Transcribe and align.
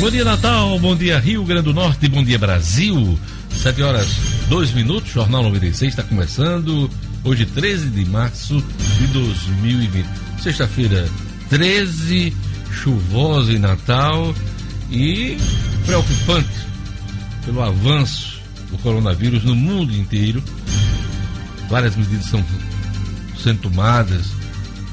Bom 0.00 0.10
dia, 0.10 0.24
Natal. 0.24 0.78
Bom 0.78 0.94
dia, 0.94 1.18
Rio 1.18 1.42
Grande 1.44 1.64
do 1.64 1.74
Norte. 1.74 2.06
Bom 2.06 2.22
dia, 2.22 2.38
Brasil. 2.38 3.18
7 3.50 3.82
horas 3.82 4.06
2 4.48 4.70
minutos. 4.70 5.10
Jornal 5.10 5.42
96 5.42 5.90
está 5.92 6.04
começando. 6.04 6.88
Hoje, 7.24 7.44
13 7.44 7.90
de 7.90 8.04
março 8.04 8.62
de 8.96 9.06
2020. 9.08 10.06
Sexta-feira, 10.40 11.08
13, 11.50 12.32
chuvosa 12.70 13.52
em 13.52 13.58
Natal 13.58 14.32
e 14.88 15.36
preocupante 15.84 16.48
pelo 17.44 17.60
avanço 17.60 18.40
do 18.70 18.78
coronavírus 18.78 19.42
no 19.42 19.56
mundo 19.56 19.92
inteiro. 19.92 20.40
Várias 21.68 21.96
medidas 21.96 22.26
são 22.26 22.44
sendo 23.42 23.62
tomadas 23.62 24.26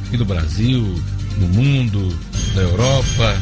aqui 0.07 0.17
no 0.17 0.25
Brasil, 0.25 0.99
no 1.37 1.47
mundo, 1.47 2.17
na 2.55 2.63
Europa 2.63 3.37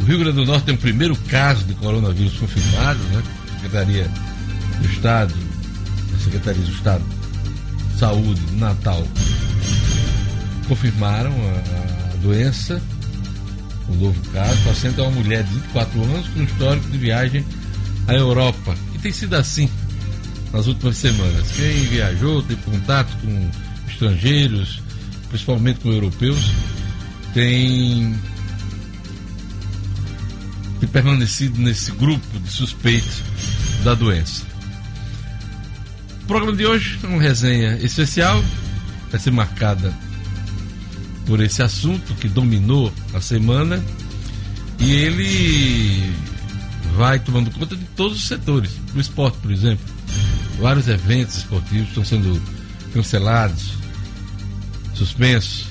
o 0.00 0.04
Rio 0.04 0.18
Grande 0.18 0.36
do 0.36 0.46
Norte 0.46 0.64
tem 0.64 0.74
o 0.74 0.78
primeiro 0.78 1.14
caso 1.28 1.64
de 1.64 1.74
coronavírus 1.74 2.38
confirmado, 2.38 2.98
né? 3.04 3.22
A 3.48 3.54
Secretaria 3.54 4.10
do 4.80 4.86
Estado, 4.86 5.34
a 6.14 6.18
Secretaria 6.24 6.62
do 6.62 6.72
Estado 6.72 7.04
de 7.92 7.98
Saúde, 7.98 8.40
Natal, 8.56 9.06
confirmaram 10.66 11.30
a, 11.30 12.14
a 12.14 12.16
doença, 12.16 12.80
o 13.88 13.94
novo 13.94 14.30
caso. 14.30 14.58
O 14.60 14.64
paciente 14.64 14.98
é 14.98 15.02
uma 15.02 15.12
mulher 15.12 15.44
de 15.44 15.54
24 15.54 16.02
anos 16.04 16.28
com 16.28 16.42
histórico 16.42 16.88
de 16.90 16.98
viagem 16.98 17.44
à 18.08 18.14
Europa. 18.14 18.74
E 18.94 18.98
tem 18.98 19.12
sido 19.12 19.34
assim 19.34 19.68
nas 20.52 20.66
últimas 20.66 20.96
semanas. 20.96 21.50
Quem 21.52 21.84
viajou, 21.84 22.42
teve 22.42 22.62
contato 22.62 23.14
com 23.22 23.50
estrangeiros, 23.88 24.82
principalmente 25.28 25.80
com 25.80 25.90
europeus, 25.90 26.50
tem 27.34 28.14
ter 30.80 30.86
permanecido 30.88 31.60
nesse 31.60 31.92
grupo 31.92 32.40
de 32.40 32.48
suspeitos 32.50 33.22
da 33.84 33.94
doença. 33.94 34.44
O 36.22 36.26
programa 36.26 36.56
de 36.56 36.64
hoje 36.64 36.98
é 37.02 37.06
uma 37.06 37.20
resenha 37.20 37.76
especial, 37.76 38.42
vai 39.10 39.20
ser 39.20 39.30
marcada 39.30 39.92
por 41.26 41.40
esse 41.40 41.62
assunto 41.62 42.14
que 42.14 42.28
dominou 42.28 42.92
a 43.12 43.20
semana 43.20 43.82
e 44.78 44.92
ele 44.92 46.12
vai 46.96 47.18
tomando 47.18 47.50
conta 47.50 47.76
de 47.76 47.84
todos 47.96 48.18
os 48.18 48.26
setores. 48.26 48.70
O 48.94 49.00
esporte, 49.00 49.38
por 49.38 49.50
exemplo, 49.50 49.84
vários 50.58 50.88
eventos 50.88 51.36
esportivos 51.36 51.88
estão 51.88 52.04
sendo 52.04 52.40
cancelados, 52.92 53.74
suspensos 54.94 55.66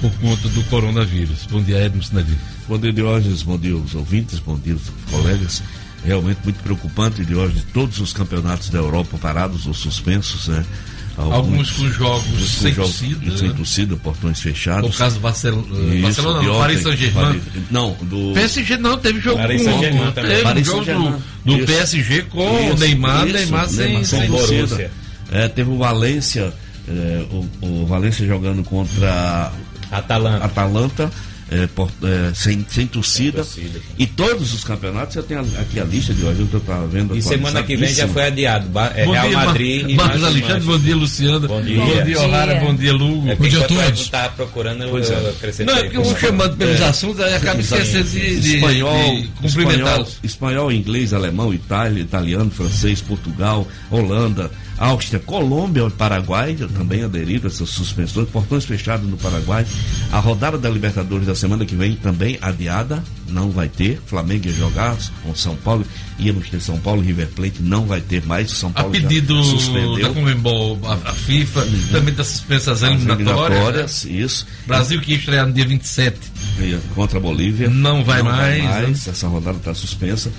por 0.00 0.12
conta 0.14 0.48
do 0.48 0.62
coronavírus. 0.64 1.46
Bom 1.50 1.62
dia, 1.62 1.84
Edmo 1.84 2.02
Sinadinho. 2.02 2.51
Bom 2.68 2.78
dia, 2.78 2.92
Diógenes. 2.92 3.42
Bom 3.42 3.58
dia, 3.58 3.76
os 3.76 3.94
ouvintes. 3.94 4.38
Bom 4.38 4.58
dia, 4.58 4.74
os 4.74 4.82
colegas. 5.10 5.62
Realmente 6.04 6.40
muito 6.42 6.60
preocupante, 6.62 7.24
Diógenes, 7.24 7.64
todos 7.72 8.00
os 8.00 8.12
campeonatos 8.12 8.70
da 8.70 8.78
Europa 8.78 9.16
parados 9.18 9.66
ou 9.66 9.74
suspensos, 9.74 10.48
né? 10.48 10.64
Alguns, 11.16 11.34
Alguns 11.34 11.70
com 11.72 11.88
jogos 11.90 12.50
sem 12.50 12.72
jogos, 12.72 12.98
torcida. 12.98 13.36
Sem 13.36 13.48
né? 13.48 13.54
torcida, 13.54 13.96
portões 13.96 14.40
fechados. 14.40 14.90
No 14.90 14.96
caso 14.96 15.16
do 15.16 15.20
Barcelona, 15.20 15.66
Isso, 15.94 16.02
Barcelona 16.02 16.42
não, 16.42 16.58
Paris 16.58 16.82
Saint-Germain. 16.82 17.40
Não, 17.70 17.96
do. 18.00 18.32
PSG 18.32 18.76
não, 18.78 18.98
teve 18.98 19.20
jogo 19.20 19.36
Paris 19.36 19.62
com. 19.62 20.12
Teve 20.12 20.42
Paris 20.42 20.66
jogo 20.66 20.84
do, 20.84 21.58
do 21.58 21.66
PSG 21.66 22.22
com 22.22 22.60
isso, 22.60 22.72
o 22.72 22.78
Neymar, 22.78 23.26
isso, 23.26 23.36
Neymar 23.36 23.68
sem, 23.68 23.86
Neymar 23.86 24.04
sem, 24.04 24.20
sem 24.20 24.30
torcida. 24.30 24.90
É, 25.30 25.48
teve 25.48 25.70
o 25.70 25.76
Valência, 25.78 26.52
é, 26.88 27.26
o, 27.30 27.66
o 27.66 27.86
Valência 27.86 28.26
jogando 28.26 28.64
contra 28.64 29.52
Atalanta. 29.90 30.44
Atalanta 30.44 31.12
é, 31.52 31.66
por, 31.66 31.90
é, 32.02 32.32
sem, 32.34 32.64
sem 32.68 32.86
torcida. 32.86 33.44
E 33.98 34.06
todos 34.06 34.54
os 34.54 34.64
campeonatos, 34.64 35.16
eu 35.16 35.22
tenho 35.22 35.40
aqui 35.60 35.78
a 35.78 35.84
lista 35.84 36.14
de 36.14 36.24
hoje, 36.24 36.46
eu 36.50 36.58
estava 36.58 36.86
vendo. 36.86 37.14
E 37.14 37.20
semana 37.20 37.62
que 37.62 37.76
vem 37.76 37.92
já 37.92 38.08
foi 38.08 38.24
adiado. 38.24 38.66
É, 38.94 39.04
Real 39.04 39.28
dia, 39.28 39.38
Madrid 39.38 39.90
e 39.90 39.94
Marcos 39.94 40.24
Alexandre, 40.24 40.64
bom 40.64 40.78
dia, 40.78 40.96
Luciano. 40.96 41.48
Bom 41.48 41.60
dia, 41.60 41.78
bom 41.78 42.04
dia 42.04 42.20
O'Hara, 42.20 42.54
bom 42.60 42.74
dia, 42.74 42.92
Lugo. 42.92 43.28
É 43.28 43.34
bom 43.34 43.46
dia 43.46 43.64
a 43.64 43.68
todos. 43.68 44.00
Estava 44.00 44.28
procurando 44.30 44.88
pois 44.88 45.10
eu, 45.10 45.16
é. 45.18 45.64
Não, 45.64 45.76
é 45.76 45.82
porque 45.82 45.96
eu 45.98 46.04
vou 46.04 46.16
chamando 46.18 46.56
pelos 46.56 46.80
é. 46.80 46.84
assuntos, 46.84 47.20
aí 47.20 47.34
acaba 47.34 47.60
esquecendo 47.60 48.08
de, 48.08 48.40
de, 48.40 48.56
espanhol, 48.56 49.14
de 49.16 49.28
cumprimentá-los. 49.28 50.18
Espanhol, 50.22 50.72
inglês, 50.72 51.12
alemão, 51.12 51.52
Itália, 51.52 52.00
italiano, 52.00 52.50
francês, 52.50 53.02
Portugal, 53.02 53.68
Holanda. 53.90 54.50
Áustria, 54.82 55.20
Colômbia 55.20 55.86
e 55.86 55.90
Paraguai 55.90 56.56
também 56.74 57.04
aderiram 57.04 57.44
a 57.44 57.46
essas 57.46 57.70
suspensões, 57.70 58.28
portões 58.28 58.64
fechados 58.64 59.08
no 59.08 59.16
Paraguai. 59.16 59.64
A 60.10 60.18
rodada 60.18 60.58
da 60.58 60.68
Libertadores 60.68 61.24
da 61.24 61.36
semana 61.36 61.64
que 61.64 61.76
vem 61.76 61.94
também 61.94 62.36
adiada, 62.42 63.00
não 63.28 63.48
vai 63.48 63.68
ter. 63.68 64.00
Flamengo 64.06 64.48
ia 64.48 64.52
jogar 64.52 64.96
com 65.22 65.32
São 65.36 65.54
Paulo, 65.54 65.86
íamos 66.18 66.50
ter 66.50 66.60
São 66.60 66.78
Paulo 66.78 67.00
River 67.00 67.28
Plate, 67.28 67.62
não 67.62 67.86
vai 67.86 68.00
ter 68.00 68.26
mais. 68.26 68.50
São 68.50 68.72
Paulo 68.72 68.90
a 68.90 68.92
pedido 68.92 69.44
suspendeu. 69.44 70.08
da 70.08 70.14
Comembol, 70.14 70.76
a, 70.84 70.94
a 70.94 71.12
FIFA, 71.12 71.60
uhum. 71.60 71.86
também 71.92 72.10
está 72.10 72.24
suspensa 72.24 72.72
as 72.72 72.82
eliminatórias. 72.82 74.04
Né? 74.04 74.12
Isso. 74.14 74.48
Brasil 74.66 75.00
que 75.00 75.12
ia 75.12 75.18
estrear 75.18 75.46
no 75.46 75.52
dia 75.52 75.64
27. 75.64 76.18
Contra 76.96 77.18
a 77.18 77.20
Bolívia. 77.20 77.70
Não 77.70 78.04
vai 78.04 78.20
não 78.20 78.32
mais. 78.32 78.64
Vai 78.64 78.82
mais. 78.82 79.06
Né? 79.06 79.12
Essa 79.12 79.28
rodada 79.28 79.58
está 79.58 79.72
suspensa. 79.74 80.32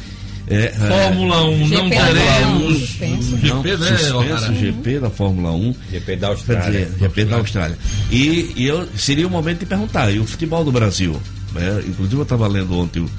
É, 0.47 0.69
Fórmula 0.71 1.43
1 1.45 1.67
não 1.69 1.89
teremos. 1.89 2.79
GP, 2.79 3.77
né? 3.77 3.97
Suspenso 3.97 4.53
GP 4.55 4.99
da 4.99 5.09
Fórmula 5.09 5.51
1. 5.51 5.75
GP 5.91 6.15
da 6.17 6.27
Austrália. 6.27 6.85
Dizer, 6.85 6.99
GP 6.99 7.25
da 7.25 7.35
Austrália. 7.37 7.77
E, 8.11 8.51
e, 8.55 8.65
eu, 8.65 8.87
seria 8.97 9.25
o 9.25 9.29
momento 9.29 9.59
de 9.59 9.65
perguntar, 9.65 10.11
e 10.11 10.19
o 10.19 10.25
futebol 10.25 10.63
do 10.63 10.71
Brasil? 10.71 11.19
Né? 11.53 11.83
Inclusive 11.87 12.17
eu 12.17 12.23
estava 12.23 12.47
lendo 12.47 12.77
ontem 12.77 12.99
uh, 12.99 13.09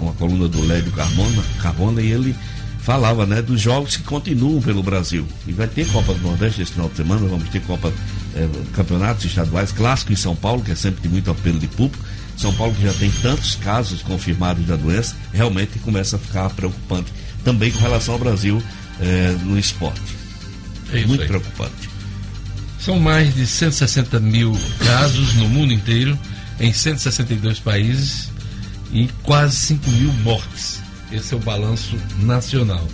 uma 0.00 0.12
coluna 0.12 0.46
do 0.48 0.62
Lédio 0.66 0.92
Carbona, 0.92 1.42
Carbona 1.62 2.02
e 2.02 2.10
ele 2.10 2.34
falava 2.80 3.24
né, 3.24 3.40
dos 3.40 3.60
jogos 3.60 3.96
que 3.96 4.02
continuam 4.02 4.60
pelo 4.60 4.82
Brasil. 4.82 5.26
E 5.46 5.52
vai 5.52 5.68
ter 5.68 5.86
Copa 5.86 6.12
do 6.12 6.20
Nordeste 6.20 6.62
esse 6.62 6.72
final 6.72 6.88
de 6.88 6.96
semana, 6.96 7.26
vamos 7.28 7.48
ter 7.48 7.60
Copa 7.60 7.92
eh, 8.34 8.48
campeonatos 8.72 9.24
estaduais, 9.24 9.70
clássico 9.70 10.12
em 10.12 10.16
São 10.16 10.34
Paulo, 10.34 10.62
que 10.62 10.72
é 10.72 10.74
sempre 10.74 11.00
de 11.00 11.08
muito 11.08 11.30
apelo 11.30 11.60
de 11.60 11.68
público. 11.68 12.04
São 12.36 12.52
Paulo, 12.54 12.74
que 12.74 12.82
já 12.82 12.92
tem 12.94 13.10
tantos 13.22 13.56
casos 13.56 14.02
confirmados 14.02 14.66
da 14.66 14.76
doença, 14.76 15.14
realmente 15.32 15.78
começa 15.78 16.16
a 16.16 16.18
ficar 16.18 16.50
preocupante 16.50 17.12
também 17.44 17.70
com 17.70 17.78
relação 17.80 18.14
ao 18.14 18.20
Brasil 18.20 18.62
eh, 19.00 19.36
no 19.44 19.58
esporte. 19.58 20.00
É 20.92 21.04
Muito 21.06 21.22
aí. 21.22 21.28
preocupante. 21.28 21.88
São 22.78 22.98
mais 22.98 23.32
de 23.34 23.46
160 23.46 24.18
mil 24.20 24.56
casos 24.84 25.34
no 25.34 25.48
mundo 25.48 25.72
inteiro, 25.72 26.18
em 26.58 26.72
162 26.72 27.60
países 27.60 28.28
e 28.92 29.08
quase 29.22 29.56
5 29.56 29.90
mil 29.90 30.12
mortes. 30.24 30.80
Esse 31.12 31.34
é 31.34 31.36
o 31.36 31.40
balanço 31.40 31.96
nacional. 32.18 32.86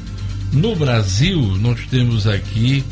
No 0.52 0.74
Brasil, 0.76 1.40
nós 1.60 1.80
temos 1.90 2.26
aqui. 2.26 2.84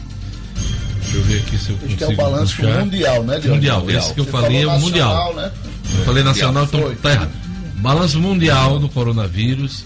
Deixa 1.02 1.16
eu 1.18 1.22
ver 1.22 1.38
aqui 1.38 1.58
se 1.58 1.70
eu 1.70 1.76
consigo. 1.76 1.86
Acho 1.86 1.96
que 1.96 2.04
é 2.04 2.08
o 2.08 2.16
balanço 2.16 2.56
puxar. 2.56 2.80
mundial, 2.80 3.24
né, 3.24 3.38
Diogo? 3.38 3.54
Mundial, 3.56 3.80
mundial. 3.80 3.98
esse 4.02 4.14
que 4.14 4.20
eu 4.20 4.24
Você 4.24 4.30
falei 4.30 4.62
é 4.62 4.66
o 4.66 4.80
mundial. 4.80 5.34
Né? 5.34 5.52
Eu 5.94 6.04
falei 6.04 6.22
nacional, 6.22 6.64
então 6.64 6.94
tá 6.96 7.12
errado. 7.12 7.32
Balanço 7.76 8.20
mundial 8.20 8.78
do 8.78 8.88
coronavírus 8.88 9.84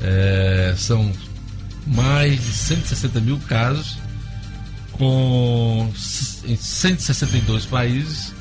é, 0.00 0.74
são 0.76 1.12
mais 1.86 2.42
de 2.42 2.52
160 2.52 3.20
mil 3.20 3.38
casos, 3.48 3.98
com 4.92 5.92
em 6.44 6.56
162 6.56 7.66
países 7.66 8.32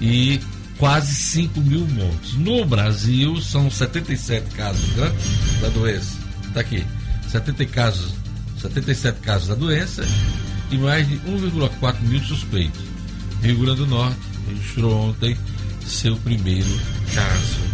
e 0.00 0.40
quase 0.76 1.14
5 1.14 1.60
mil 1.60 1.86
mortos. 1.86 2.34
No 2.34 2.64
Brasil 2.64 3.40
são 3.40 3.70
77 3.70 4.54
casos 4.54 4.88
né, 4.96 5.12
da 5.60 5.68
doença. 5.68 6.16
Está 6.46 6.60
aqui. 6.60 6.84
70 7.28 7.66
casos, 7.66 8.12
77 8.60 9.20
casos 9.20 9.48
da 9.48 9.54
doença 9.54 10.04
e 10.70 10.78
mais 10.78 11.06
de 11.06 11.16
1,4 11.18 12.00
mil 12.02 12.20
suspeitos. 12.20 12.80
Rio 13.42 13.58
Grande 13.58 13.80
do 13.80 13.86
Norte 13.86 14.18
registrou 14.48 15.08
ontem 15.08 15.36
seu 15.88 16.16
primeiro 16.16 16.68
caso. 17.14 17.68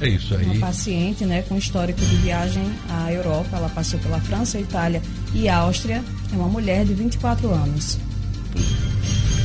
É 0.00 0.08
isso 0.08 0.34
aí. 0.34 0.44
Uma 0.44 0.66
paciente, 0.66 1.24
né, 1.24 1.42
com 1.42 1.56
histórico 1.56 2.00
de 2.00 2.16
viagem 2.16 2.70
à 2.88 3.10
Europa, 3.12 3.56
ela 3.56 3.68
passou 3.70 3.98
pela 4.00 4.20
França, 4.20 4.58
Itália 4.58 5.00
e 5.34 5.48
Áustria, 5.48 6.04
é 6.32 6.36
uma 6.36 6.48
mulher 6.48 6.84
de 6.84 6.92
24 6.92 7.50
anos. 7.50 7.98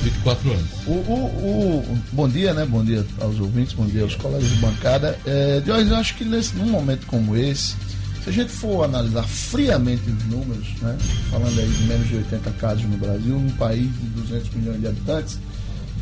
24 0.03 0.51
anos. 0.51 0.67
O, 0.87 0.91
o, 0.91 1.79
o, 1.79 1.97
bom 2.11 2.27
dia, 2.27 2.53
né? 2.53 2.65
Bom 2.65 2.83
dia 2.83 3.05
aos 3.19 3.39
ouvintes, 3.39 3.73
bom 3.73 3.85
dia 3.85 4.03
aos 4.03 4.15
colegas 4.15 4.49
de 4.49 4.55
bancada. 4.55 5.17
É, 5.25 5.61
eu 5.65 5.95
acho 5.95 6.15
que 6.15 6.25
nesse, 6.25 6.55
num 6.55 6.69
momento 6.69 7.05
como 7.05 7.35
esse, 7.35 7.75
se 8.23 8.29
a 8.29 8.31
gente 8.31 8.51
for 8.51 8.83
analisar 8.83 9.23
friamente 9.23 10.03
os 10.09 10.25
números, 10.25 10.67
né? 10.81 10.97
Falando 11.29 11.57
aí 11.59 11.67
de 11.67 11.83
menos 11.83 12.07
de 12.07 12.15
80 12.17 12.51
casos 12.51 12.83
no 12.83 12.97
Brasil, 12.97 13.39
num 13.39 13.51
país 13.51 13.83
de 13.83 14.21
200 14.21 14.49
milhões 14.55 14.81
de 14.81 14.87
habitantes, 14.87 15.39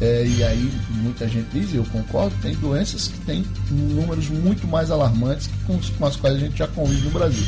é, 0.01 0.25
e 0.25 0.43
aí 0.43 0.71
muita 0.91 1.27
gente 1.27 1.47
diz, 1.51 1.73
e 1.73 1.75
eu 1.75 1.85
concordo, 1.85 2.33
tem 2.41 2.55
doenças 2.55 3.07
que 3.07 3.19
têm 3.21 3.45
números 3.69 4.29
muito 4.29 4.65
mais 4.67 4.89
alarmantes 4.91 5.49
com, 5.67 5.77
com 5.77 6.05
as 6.05 6.15
quais 6.15 6.35
a 6.35 6.39
gente 6.39 6.57
já 6.57 6.67
convive 6.67 7.01
no 7.03 7.11
Brasil. 7.11 7.45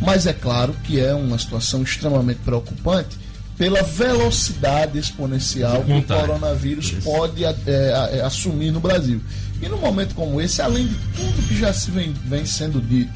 Mas 0.00 0.26
é 0.26 0.32
claro 0.32 0.74
que 0.84 0.98
é 0.98 1.14
uma 1.14 1.38
situação 1.38 1.82
extremamente 1.82 2.40
preocupante 2.44 3.16
pela 3.56 3.82
velocidade 3.82 4.98
exponencial 4.98 5.84
que 5.84 5.92
o 5.92 6.02
coronavírus 6.02 6.90
pode 7.04 7.44
é, 7.44 7.54
é, 7.66 8.20
assumir 8.22 8.72
no 8.72 8.80
Brasil. 8.80 9.20
E 9.62 9.68
num 9.68 9.78
momento 9.78 10.14
como 10.14 10.40
esse, 10.40 10.60
além 10.60 10.88
de 10.88 10.94
tudo 11.16 11.48
que 11.48 11.56
já 11.56 11.72
se 11.72 11.90
vem, 11.90 12.12
vem 12.24 12.44
sendo 12.44 12.80
dito, 12.80 13.12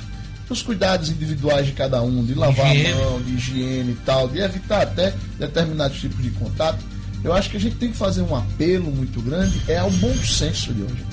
dos 0.49 0.63
cuidados 0.63 1.11
individuais 1.11 1.67
de 1.67 1.73
cada 1.73 2.01
um, 2.03 2.25
de 2.25 2.35
lavar 2.35 2.75
higiene. 2.75 2.93
a 2.93 3.05
mão, 3.05 3.21
de 3.21 3.35
higiene 3.35 3.93
e 3.93 3.99
tal, 4.07 4.29
de 4.29 4.39
evitar 4.39 4.83
até 4.83 5.13
determinados 5.39 6.01
tipos 6.01 6.23
de 6.23 6.31
contato, 6.31 6.79
eu 7.25 7.33
acho 7.33 7.51
que 7.51 7.57
a 7.57 7.61
gente 7.61 7.77
tem 7.77 7.91
que 7.91 7.97
fazer 7.97 8.23
um 8.23 8.35
apelo 8.35 8.91
muito 8.91 9.21
grande 9.21 9.61
é 9.69 9.79
ao 9.79 9.91
bom 9.91 10.15
senso 10.17 10.73
de 10.73 10.83
hoje. 10.83 11.05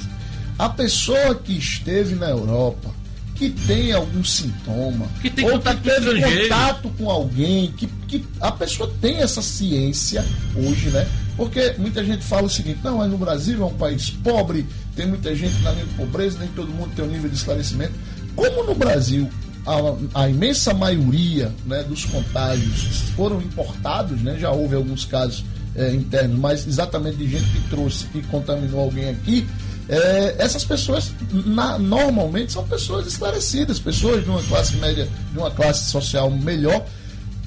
A 0.57 0.69
pessoa 0.69 1.36
que 1.36 1.57
esteve 1.57 2.16
na 2.16 2.30
Europa, 2.30 2.90
que 3.36 3.50
tem 3.50 3.92
algum 3.92 4.24
sintoma, 4.24 5.07
que 5.22 5.30
tem 5.30 5.50
ou 5.50 5.60
que 5.60 5.75
teve 5.75 6.22
contato 6.22 6.90
com 6.98 7.10
alguém, 7.10 7.72
que, 7.74 7.88
que 8.07 8.25
a 8.40 8.52
pessoa 8.52 8.92
tem 9.02 9.18
essa 9.18 9.42
ciência 9.42 10.24
hoje, 10.56 10.90
né? 10.90 11.06
Porque 11.36 11.75
muita 11.78 12.04
gente 12.04 12.24
fala 12.24 12.44
o 12.44 12.50
seguinte, 12.50 12.80
não, 12.81 13.00
mas 13.00 13.12
no 13.12 13.18
Brasil 13.18 13.62
é 13.62 13.66
um 13.66 13.74
país 13.74 14.10
pobre, 14.10 14.66
tem 14.96 15.06
muita 15.06 15.36
gente 15.36 15.62
na 15.62 15.72
linha 15.72 15.86
de 15.86 15.94
pobreza, 15.96 16.40
nem 16.40 16.48
todo 16.50 16.69
mundo 16.69 16.92
tem 16.96 17.04
um 17.04 17.10
nível 17.10 17.30
de 17.30 17.36
esclarecimento. 17.36 17.94
Como 18.36 18.63
no 18.63 18.74
Brasil 18.74 19.30
a, 19.66 20.22
a, 20.22 20.30
imensa 20.30 20.74
maioria 20.74 21.52
né, 21.66 21.84
dos 21.84 22.06
contágios 22.06 23.10
foram 23.18 23.42
importados, 23.42 24.22
né, 24.22 24.38
já 24.40 24.52
houve 24.52 24.75
alguns 24.75 25.04
casos 25.04 25.44
é, 25.75 25.94
internos, 25.94 26.39
mas 26.39 26.68
exatamente 26.68 27.18
de 27.18 27.27
gente 27.27 27.50
que 27.50 27.69
trouxe 27.69 28.07
e 28.16 28.22
contaminou 28.24 28.81
alguém 28.81 29.10
aqui, 29.10 29.48
é, 29.88 30.36
essas 30.39 30.63
pessoas 30.63 31.12
na, 31.31 31.77
normalmente 31.77 32.51
são 32.51 32.66
pessoas 32.66 33.06
esclarecidas, 33.06 33.80
pessoas 33.80 34.24
de 34.24 34.30
uma 34.30 34.42
classe 34.44 34.75
média, 34.77 35.07
de 35.31 35.38
uma 35.38 35.51
classe 35.51 35.92
social 35.92 36.30
melhor. 36.31 36.86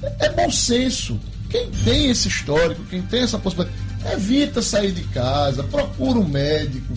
É, 0.03 0.27
é 0.27 0.33
bom 0.33 0.51
senso. 0.51 1.19
Quem 1.51 1.71
tem 1.85 2.11
esse 2.11 2.29
histórico, 2.29 2.85
quem 2.85 3.03
tem 3.03 3.23
essa 3.23 3.39
possibilidade, 3.39 3.77
evita 4.13 4.63
sair 4.63 4.93
de 4.93 5.03
casa, 5.05 5.63
procura 5.65 6.19
um 6.19 6.29
médico, 6.29 6.93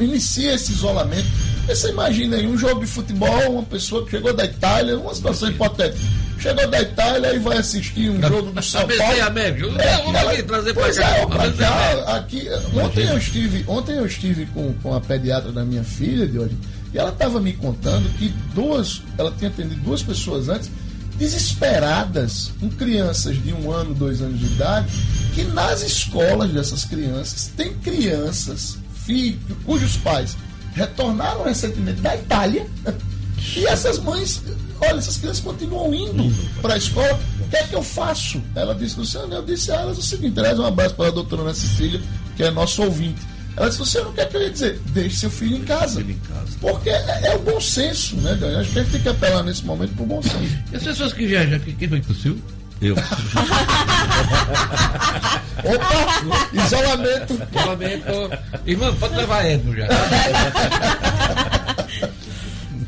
inicia 0.00 0.54
esse 0.54 0.72
isolamento. 0.72 1.26
Você 1.66 1.90
imagina 1.90 2.36
aí 2.36 2.46
um 2.46 2.58
jogo 2.58 2.80
de 2.80 2.86
futebol, 2.86 3.52
uma 3.52 3.62
pessoa 3.62 4.04
que 4.04 4.10
chegou 4.10 4.32
da 4.34 4.44
Itália, 4.44 4.98
uma 4.98 5.14
situação 5.14 5.48
hipotética. 5.48 6.04
Chegou 6.38 6.66
da 6.66 6.82
Itália 6.82 7.34
e 7.34 7.38
vai 7.38 7.58
assistir 7.58 8.10
um 8.10 8.20
jogo 8.20 8.50
do 8.50 8.62
São 8.62 8.80
Paulo. 8.98 9.22
América. 9.22 9.80
É, 9.80 10.02
vamos 10.02 10.16
aqui 10.16 10.42
trazer 10.42 10.74
para 10.74 10.92
cá. 10.92 11.16
É, 11.16 11.26
pra 11.26 11.52
cá 11.52 12.16
aqui, 12.16 12.48
ontem 12.74 13.08
eu 13.08 13.16
estive, 13.16 13.64
ontem 13.68 13.96
eu 13.96 14.06
estive 14.06 14.46
com, 14.46 14.74
com 14.82 14.94
a 14.94 15.00
pediatra 15.00 15.52
da 15.52 15.64
minha 15.64 15.84
filha, 15.84 16.26
de 16.26 16.38
hoje, 16.38 16.56
e 16.92 16.98
ela 16.98 17.10
estava 17.10 17.40
me 17.40 17.52
contando 17.52 18.08
que 18.18 18.28
duas, 18.54 19.02
ela 19.16 19.32
tinha 19.38 19.48
atendido 19.48 19.80
duas 19.82 20.02
pessoas 20.02 20.48
antes, 20.48 20.68
desesperadas, 21.16 22.50
com 22.58 22.68
crianças 22.70 23.40
de 23.40 23.52
um 23.52 23.70
ano, 23.70 23.94
dois 23.94 24.20
anos 24.20 24.40
de 24.40 24.46
idade, 24.46 24.88
que 25.32 25.44
nas 25.44 25.80
escolas 25.82 26.50
dessas 26.50 26.84
crianças 26.84 27.52
tem 27.56 27.72
crianças, 27.74 28.78
filhos, 29.06 29.38
cujos 29.64 29.96
pais 29.98 30.36
retornaram 30.74 31.44
recentemente 31.44 32.00
da 32.00 32.16
Itália. 32.16 32.66
E 33.56 33.66
essas 33.66 33.98
mães, 33.98 34.42
olha, 34.80 34.98
essas 34.98 35.16
crianças 35.16 35.42
continuam 35.42 35.92
indo 35.94 36.32
para 36.60 36.74
a 36.74 36.76
escola. 36.76 37.18
O 37.40 37.48
que 37.48 37.56
é 37.56 37.62
que 37.64 37.74
eu 37.74 37.82
faço? 37.82 38.42
Ela 38.54 38.74
disse, 38.74 38.98
Luciano, 38.98 39.34
eu 39.34 39.42
disse 39.42 39.70
a 39.72 39.76
elas 39.76 39.98
o 39.98 40.02
seguinte: 40.02 40.34
traz 40.34 40.58
um 40.58 40.64
abraço 40.64 40.94
para 40.94 41.08
a 41.08 41.10
doutora 41.10 41.42
Ana 41.42 41.54
Cecília, 41.54 42.00
que 42.36 42.42
é 42.42 42.50
nosso 42.50 42.82
ouvinte. 42.82 43.20
Ela 43.56 43.68
disse, 43.68 43.80
Luciano, 43.80 44.10
o 44.10 44.12
que 44.14 44.20
é 44.20 44.24
que 44.24 44.36
eu 44.36 44.42
ia 44.42 44.50
dizer? 44.50 44.80
Deixe 44.86 45.16
seu 45.16 45.30
filho 45.30 45.58
em 45.58 45.64
casa. 45.64 46.00
Filho 46.00 46.12
em 46.12 46.18
casa. 46.20 46.56
Porque 46.60 46.88
é, 46.88 47.20
é, 47.24 47.36
o 47.36 47.40
bom 47.40 47.60
senso, 47.60 48.16
né, 48.16 48.34
Daniel? 48.34 48.60
Acho 48.60 48.70
que 48.70 48.78
a 48.78 48.82
gente 48.82 48.92
tem 48.92 49.02
que 49.02 49.08
apelar 49.08 49.42
nesse 49.42 49.64
momento 49.64 49.94
para 49.94 50.02
o 50.04 50.06
bom 50.06 50.22
senso. 50.22 50.58
E 50.72 50.76
as 50.76 50.82
pessoas 50.82 51.12
que 51.12 51.26
viajam, 51.26 51.58
quem 51.60 51.88
foi 51.88 52.00
que 52.00 52.06
tossiu? 52.06 52.38
Eu. 52.82 52.96
Opa! 55.62 56.42
Isolamento. 56.52 57.40
Isolamento. 57.54 58.30
Irmão, 58.66 58.94
pode 58.96 59.14
levar 59.14 59.46
Edmo 59.46 59.72
já. 59.76 59.86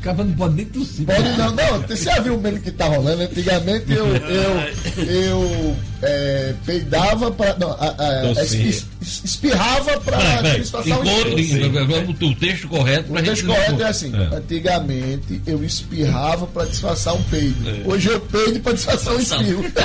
Cara 0.05 0.23
não 0.23 0.33
pode 0.33 0.53
nem 0.53 0.65
tossir. 0.67 1.03
Pode 1.03 1.29
não, 1.29 1.49
não. 1.49 1.81
Você 1.81 2.03
já 2.03 2.19
viu 2.19 2.35
o 2.35 2.39
meme 2.39 2.59
que 2.59 2.69
tá 2.69 2.85
rolando? 2.85 3.23
Antigamente 3.23 3.91
eu, 3.91 4.05
eu, 4.05 5.03
eu 5.03 5.75
é, 6.03 6.53
peidava 6.63 7.31
para. 7.31 7.57
Não, 7.57 7.71
a, 7.71 7.95
a, 7.97 8.31
es, 8.43 8.85
espirrava 9.01 9.99
para 10.01 10.59
disfarçar 10.59 10.99
o 10.99 11.01
O 11.01 12.35
texto 12.35 12.67
correto 12.67 13.11
O 13.11 13.15
texto 13.15 13.47
correto 13.47 13.81
é 13.81 13.87
assim. 13.87 14.13
É. 14.15 14.35
Antigamente 14.35 15.41
eu 15.47 15.63
espirrava 15.63 16.45
para 16.45 16.65
disfarçar 16.67 17.15
um 17.15 17.23
peido. 17.23 17.67
É. 17.67 17.81
Hoje 17.83 18.09
eu 18.09 18.21
peido 18.21 18.59
para 18.59 18.73
disfarçar 18.73 19.15
um 19.15 19.19
espirro. 19.19 19.65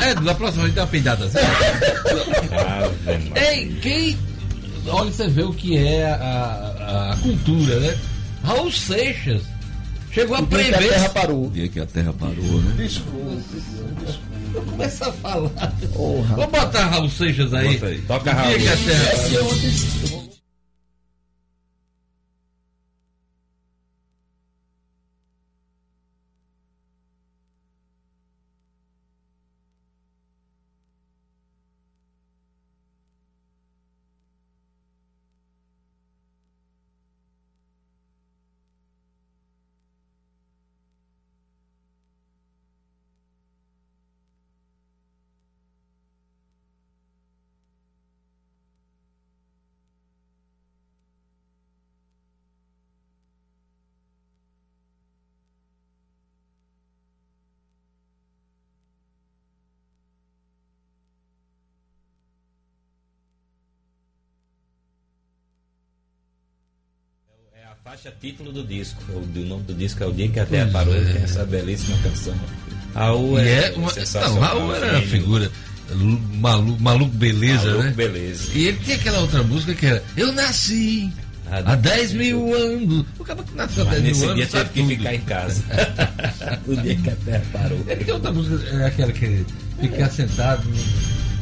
É, 0.00 0.14
na 0.14 0.34
próxima 0.34 0.64
a 0.64 0.66
gente 0.66 0.76
dá 0.76 0.82
uma 0.82 0.88
peidada 0.88 1.26
assim. 1.26 1.36
Ei, 3.34 3.76
quem. 3.82 4.16
Olha, 4.86 5.12
você 5.12 5.28
vê 5.28 5.42
o 5.42 5.52
que 5.52 5.76
é 5.76 6.06
a, 6.06 7.10
a 7.12 7.16
cultura, 7.16 7.80
né? 7.80 7.98
Raul 8.42 8.70
Seixas 8.72 9.42
chegou 10.12 10.36
a 10.36 10.42
prever. 10.42 10.78
que 10.78 10.84
a 10.84 10.88
terra 10.88 11.08
parou. 11.10 11.46
O 11.46 11.50
dia 11.50 11.68
que 11.68 11.80
a 11.80 11.86
terra 11.86 12.12
parou, 12.12 12.34
né? 12.62 12.74
Desculpe, 12.76 13.42
desculpe. 14.04 14.30
Começa 14.70 15.08
a 15.08 15.12
falar. 15.12 15.72
Oh, 15.94 16.22
Vamos 16.22 16.46
botar 16.46 16.86
Raul 16.86 17.08
Seixas 17.08 17.54
aí. 17.54 17.78
aí. 17.82 18.00
Toca 18.02 18.32
Raul. 18.32 18.58
Que 18.58 18.68
a 18.68 18.76
terra... 18.76 20.19
faixa 67.82 68.12
título 68.20 68.52
do 68.52 68.62
disco. 68.62 69.00
O, 69.10 69.18
o 69.18 69.44
nome 69.46 69.62
do 69.64 69.74
disco 69.74 70.02
é 70.02 70.06
O 70.06 70.12
Dia 70.12 70.28
que 70.28 70.38
a 70.38 70.46
Terra 70.46 70.70
Parou, 70.70 70.94
é. 70.94 71.00
tem 71.00 71.22
essa 71.22 71.44
belíssima 71.44 71.96
canção. 72.02 72.34
Raul 72.94 73.38
é, 73.38 73.68
é 73.68 73.72
uma, 73.72 73.90
não, 73.92 74.40
Raul 74.40 74.74
era 74.74 74.98
uma 74.98 75.02
figura 75.02 75.50
maluco, 76.34 76.82
maluco 76.82 77.12
beleza, 77.16 77.70
maluco 77.70 77.84
né? 77.84 77.92
beleza. 77.92 78.50
E 78.54 78.66
ele 78.66 78.78
tinha 78.78 78.96
aquela 78.96 79.20
outra 79.20 79.42
música 79.42 79.74
que 79.74 79.86
era 79.86 80.02
Eu 80.16 80.32
nasci 80.32 81.10
há 81.50 81.74
10 81.74 82.12
mil 82.12 82.54
anos. 82.54 83.06
O 83.18 83.24
cara 83.24 83.42
que 83.42 83.54
nasceu 83.54 83.88
há 83.88 83.90
10 83.90 84.02
mil 84.02 84.30
anos. 84.30 84.36
Dia 84.36 84.46
teve 84.46 84.70
que 84.70 84.96
ficar 84.96 85.14
em 85.14 85.20
casa. 85.20 85.64
o 86.66 86.76
dia 86.76 86.96
que 86.96 87.10
a 87.10 87.16
terra 87.16 87.44
parou. 87.52 87.84
Ele 87.86 88.04
tem 88.04 88.14
outra 88.14 88.32
música, 88.32 88.76
é 88.76 88.86
aquela 88.86 89.12
que 89.12 89.46
ficar 89.80 90.10
sentado. 90.10 90.68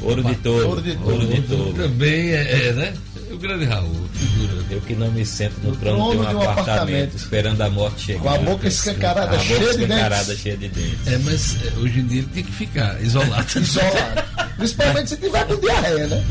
Ouro 0.02 0.23
de 0.23 0.35
touro. 0.37 0.68
Ouro 0.68 0.83
de 0.83 0.95
touro. 0.95 1.14
Ouro 1.14 1.26
de 1.26 1.42
touro. 1.42 1.73
Também 1.73 2.30
é, 2.30 2.68
é 2.68 2.73
né? 2.73 2.95
O 3.38 3.40
grande 3.40 3.64
Raul, 3.64 4.09
figura. 4.12 4.64
Eu 4.68 4.80
que 4.80 4.95
não 4.95 5.11
me 5.12 5.25
sento 5.25 5.61
no, 5.62 5.71
no 5.71 5.76
trono, 5.76 5.97
de 5.97 6.02
um, 6.02 6.11
de 6.11 6.35
um 6.35 6.42
apartamento, 6.42 6.61
apartamento, 6.61 7.16
esperando 7.16 7.61
a 7.62 7.71
morte 7.71 8.00
chegar. 8.00 8.21
Com 8.21 8.28
a 8.28 8.38
boca 8.38 8.68
escancarada, 8.68 9.38
cheia, 9.38 9.59
boca 9.61 9.71
escancarada 9.71 10.37
cheia 10.37 10.57
de 10.57 10.68
dentes. 10.68 11.07
É, 11.07 11.18
mas 11.18 11.57
é, 11.64 11.78
hoje 11.78 12.00
em 12.00 12.07
dia 12.07 12.18
ele 12.18 12.28
tem 12.35 12.45
que 12.45 12.52
ficar 12.52 13.00
isolado. 13.00 13.47
isolado. 13.59 14.28
Principalmente 14.57 15.11
se 15.11 15.16
tiver 15.16 15.47
com 15.47 15.57
diarreia, 15.61 16.07
né? 16.09 16.25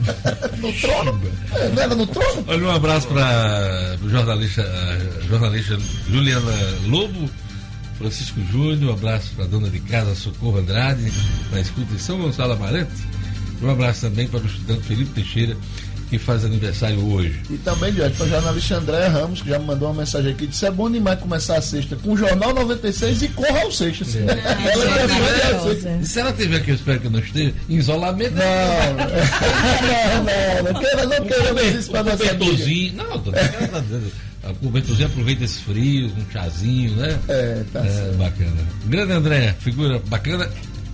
no 0.58 0.72
trono. 0.72 1.32
É, 1.54 1.68
não 1.68 1.82
era 1.82 1.94
no 1.94 2.06
trono? 2.06 2.44
Olha, 2.48 2.66
um 2.66 2.70
abraço 2.70 3.06
para 3.08 3.96
o 4.02 4.08
jornalista, 4.08 4.64
jornalista 5.28 5.78
Juliana 6.10 6.52
Lobo. 6.86 7.30
Francisco 7.98 8.38
Júnior, 8.52 8.90
um 8.90 8.92
abraço 8.92 9.32
para 9.34 9.46
a 9.46 9.48
dona 9.48 9.70
de 9.70 9.80
casa 9.80 10.14
Socorro 10.14 10.58
Andrade, 10.58 11.10
na 11.50 11.60
escuta 11.60 11.94
em 11.94 11.98
São 11.98 12.18
Gonçalo 12.18 12.52
Amarante. 12.52 12.92
Um 13.62 13.70
abraço 13.70 14.02
também 14.02 14.28
para 14.28 14.40
o 14.40 14.46
estudante 14.46 14.82
Felipe 14.82 15.12
Teixeira, 15.12 15.56
que 16.08 16.18
faz 16.18 16.44
aniversário 16.44 17.04
hoje. 17.12 17.40
E 17.50 17.56
também, 17.58 17.92
Jorge, 17.92 18.14
para 18.16 18.26
o 18.26 18.28
jornalista 18.28 18.76
André 18.76 19.06
Ramos, 19.06 19.42
que 19.42 19.50
já 19.50 19.58
me 19.58 19.66
mandou 19.66 19.88
uma 19.88 20.00
mensagem 20.00 20.32
aqui, 20.32 20.46
disse: 20.46 20.66
é 20.66 20.70
bom 20.70 20.90
demais 20.90 21.18
começar 21.18 21.58
a 21.58 21.62
sexta 21.62 21.96
com 21.96 22.12
o 22.12 22.16
Jornal 22.16 22.54
96 22.54 23.22
e 23.22 23.28
corra 23.28 23.62
ao 23.62 23.72
Seixas. 23.72 24.16
É. 24.16 24.20
ela 24.20 25.70
é, 25.70 25.98
E 26.00 26.06
se 26.06 26.20
ela 26.20 26.32
tiver 26.32 26.56
aqui, 26.56 26.70
eu 26.70 26.76
espero 26.76 27.00
que 27.00 27.08
não 27.08 27.20
esteja, 27.20 27.54
em 27.68 27.76
isolamento. 27.76 28.34
Não, 28.34 28.42
não, 30.22 30.64
não, 30.64 30.72
não 30.72 30.80
queira, 30.80 31.06
não 31.06 31.26
queira 31.26 31.62
isso 31.62 31.90
para 31.90 32.04
nossa 32.04 32.30
amiga. 32.30 33.04
Não, 33.04 33.18
tô. 33.20 33.32
O 34.62 34.70
Ventozinho 34.70 35.08
aproveita 35.08 35.44
esse 35.44 35.60
frio, 35.60 36.10
um 36.16 36.30
chazinho, 36.30 36.94
né? 36.94 37.18
É, 37.28 37.64
tá 37.72 37.84
é, 37.84 38.12
Bacana. 38.12 38.62
Grande 38.86 39.12
André, 39.12 39.54
figura 39.58 40.00
bacana. 40.06 40.48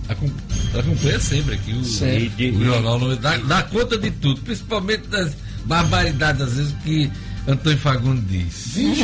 Acompanha 0.09 1.19
sempre 1.19 1.55
aqui 1.55 1.73
o, 1.73 1.83
sempre. 1.85 2.51
o 2.51 2.63
jornal, 2.63 3.15
dá, 3.17 3.37
dá 3.37 3.63
conta 3.63 3.97
de 3.97 4.11
tudo, 4.11 4.41
principalmente 4.41 5.07
das 5.07 5.33
barbaridades, 5.65 6.41
às 6.41 6.53
vezes, 6.53 6.75
que 6.83 7.11
Antônio 7.47 7.77
Fagundes 7.77 8.23
diz. 8.29 8.73
Vixe, 8.73 9.03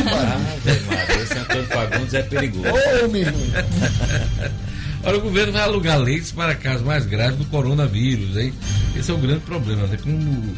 esse 1.22 1.38
Antônio 1.38 1.66
Fagundes 1.66 2.14
é 2.14 2.22
perigoso. 2.24 2.70
Ô, 2.70 3.08
meu 3.10 3.22
irmão. 3.22 3.42
Olha, 5.04 5.18
o 5.18 5.22
governo 5.22 5.54
vai 5.54 5.62
alugar 5.62 5.98
leitos 5.98 6.32
para 6.32 6.56
casos 6.56 6.86
mais 6.86 7.06
graves 7.06 7.38
do 7.38 7.46
coronavírus, 7.46 8.36
hein? 8.36 8.54
Esse 8.96 9.12
é 9.12 9.14
o 9.14 9.18
grande 9.18 9.42
problema, 9.42 9.88
né? 9.88 9.98
Como 10.02 10.56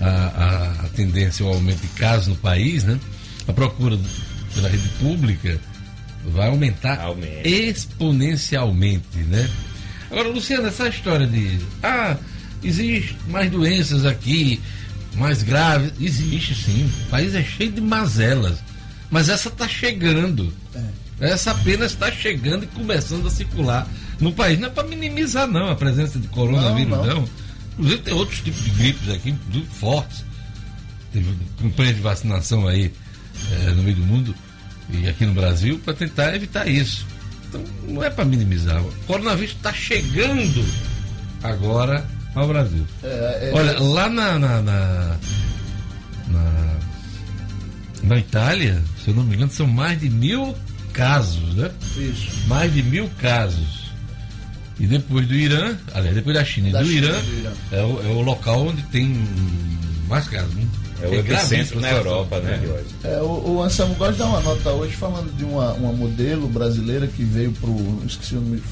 a, 0.00 0.08
a, 0.08 0.84
a 0.84 0.88
tendência 0.90 1.44
ao 1.44 1.52
aumento 1.52 1.80
de 1.80 1.88
casos 1.88 2.28
no 2.28 2.36
país, 2.36 2.84
né? 2.84 2.98
A 3.48 3.52
procura 3.52 3.98
pela 4.54 4.68
rede 4.68 4.88
pública 5.00 5.60
vai 6.26 6.48
aumentar 6.48 7.00
Aumenta. 7.00 7.48
exponencialmente, 7.48 9.18
né? 9.26 9.48
Agora, 10.12 10.28
Luciano, 10.28 10.68
essa 10.68 10.86
história 10.88 11.26
de 11.26 11.58
ah, 11.82 12.18
existe 12.62 13.16
mais 13.28 13.50
doenças 13.50 14.04
aqui, 14.04 14.60
mais 15.14 15.42
graves, 15.42 15.90
existe 15.98 16.54
sim. 16.54 16.90
O 17.06 17.10
país 17.10 17.34
é 17.34 17.42
cheio 17.42 17.72
de 17.72 17.80
mazelas, 17.80 18.58
mas 19.10 19.30
essa 19.30 19.48
está 19.48 19.66
chegando. 19.66 20.52
É. 20.74 21.30
Essa 21.30 21.52
apenas 21.52 21.92
está 21.92 22.12
chegando 22.12 22.64
e 22.64 22.66
começando 22.66 23.26
a 23.26 23.30
circular 23.30 23.88
no 24.20 24.34
país. 24.34 24.58
Não 24.58 24.68
é 24.68 24.70
para 24.70 24.86
minimizar, 24.86 25.48
não, 25.48 25.70
a 25.70 25.76
presença 25.76 26.18
de 26.18 26.28
coronavírus, 26.28 26.90
não. 26.90 27.04
não. 27.06 27.28
Inclusive, 27.72 28.02
tem 28.02 28.12
outros 28.12 28.40
tipos 28.40 28.64
de 28.64 28.70
gripes 28.70 29.08
aqui, 29.08 29.34
fortes. 29.80 30.24
Teve 31.10 31.34
campanha 31.58 31.94
de 31.94 32.00
vacinação 32.02 32.68
aí 32.68 32.92
é, 33.50 33.70
no 33.70 33.82
meio 33.82 33.96
do 33.96 34.02
mundo 34.02 34.34
e 34.90 35.08
aqui 35.08 35.24
no 35.24 35.32
Brasil 35.32 35.80
para 35.82 35.94
tentar 35.94 36.34
evitar 36.34 36.68
isso. 36.68 37.06
Então, 37.52 37.62
não 37.86 38.02
é 38.02 38.08
para 38.08 38.24
minimizar. 38.24 38.80
O 38.82 38.90
coronavírus 39.06 39.54
está 39.54 39.72
chegando 39.72 40.64
agora 41.42 42.02
ao 42.34 42.48
Brasil. 42.48 42.86
É, 43.02 43.50
é, 43.50 43.50
Olha, 43.52 43.78
lá 43.78 44.08
na 44.08 44.38
na, 44.38 44.62
na, 44.62 45.16
na, 46.28 46.76
na 48.04 48.18
Itália, 48.18 48.82
se 49.04 49.10
eu 49.10 49.14
não 49.14 49.22
me 49.24 49.36
engano, 49.36 49.52
são 49.52 49.66
mais 49.66 50.00
de 50.00 50.08
mil 50.08 50.56
casos, 50.94 51.54
né? 51.54 51.70
Isso. 51.96 52.48
Mais 52.48 52.72
de 52.72 52.82
mil 52.82 53.08
casos. 53.20 53.82
E 54.80 54.86
depois 54.86 55.26
do 55.28 55.34
Irã, 55.34 55.76
aliás, 55.92 56.14
depois 56.14 56.34
da 56.34 56.44
China 56.44 56.68
e 56.70 56.72
do, 56.72 56.84
China, 56.86 57.06
Irã, 57.08 57.20
do 57.20 57.38
Irã, 57.38 57.52
É, 57.70 57.82
o, 57.82 58.02
é 58.02 58.08
o 58.08 58.22
local 58.22 58.66
onde 58.68 58.82
tem 58.84 59.14
mais 60.08 60.26
casos. 60.26 60.54
Né? 60.54 60.66
É 61.02 61.08
o 61.08 61.14
epicentro 61.14 61.80
na 61.80 61.90
Europa, 61.90 62.38
né, 62.40 62.60
é, 63.02 63.20
o, 63.20 63.56
o 63.56 63.62
Anselmo 63.62 63.94
gosta 63.96 64.12
de 64.12 64.18
dar 64.20 64.26
uma 64.26 64.40
nota 64.40 64.70
hoje 64.70 64.94
falando 64.94 65.36
de 65.36 65.44
uma, 65.44 65.72
uma 65.72 65.92
modelo 65.92 66.48
brasileira 66.48 67.06
que 67.06 67.24
veio 67.24 67.52
para 67.52 67.68
o. 67.68 68.02
Esqueci 68.06 68.36
o 68.36 68.40
nome. 68.40 68.62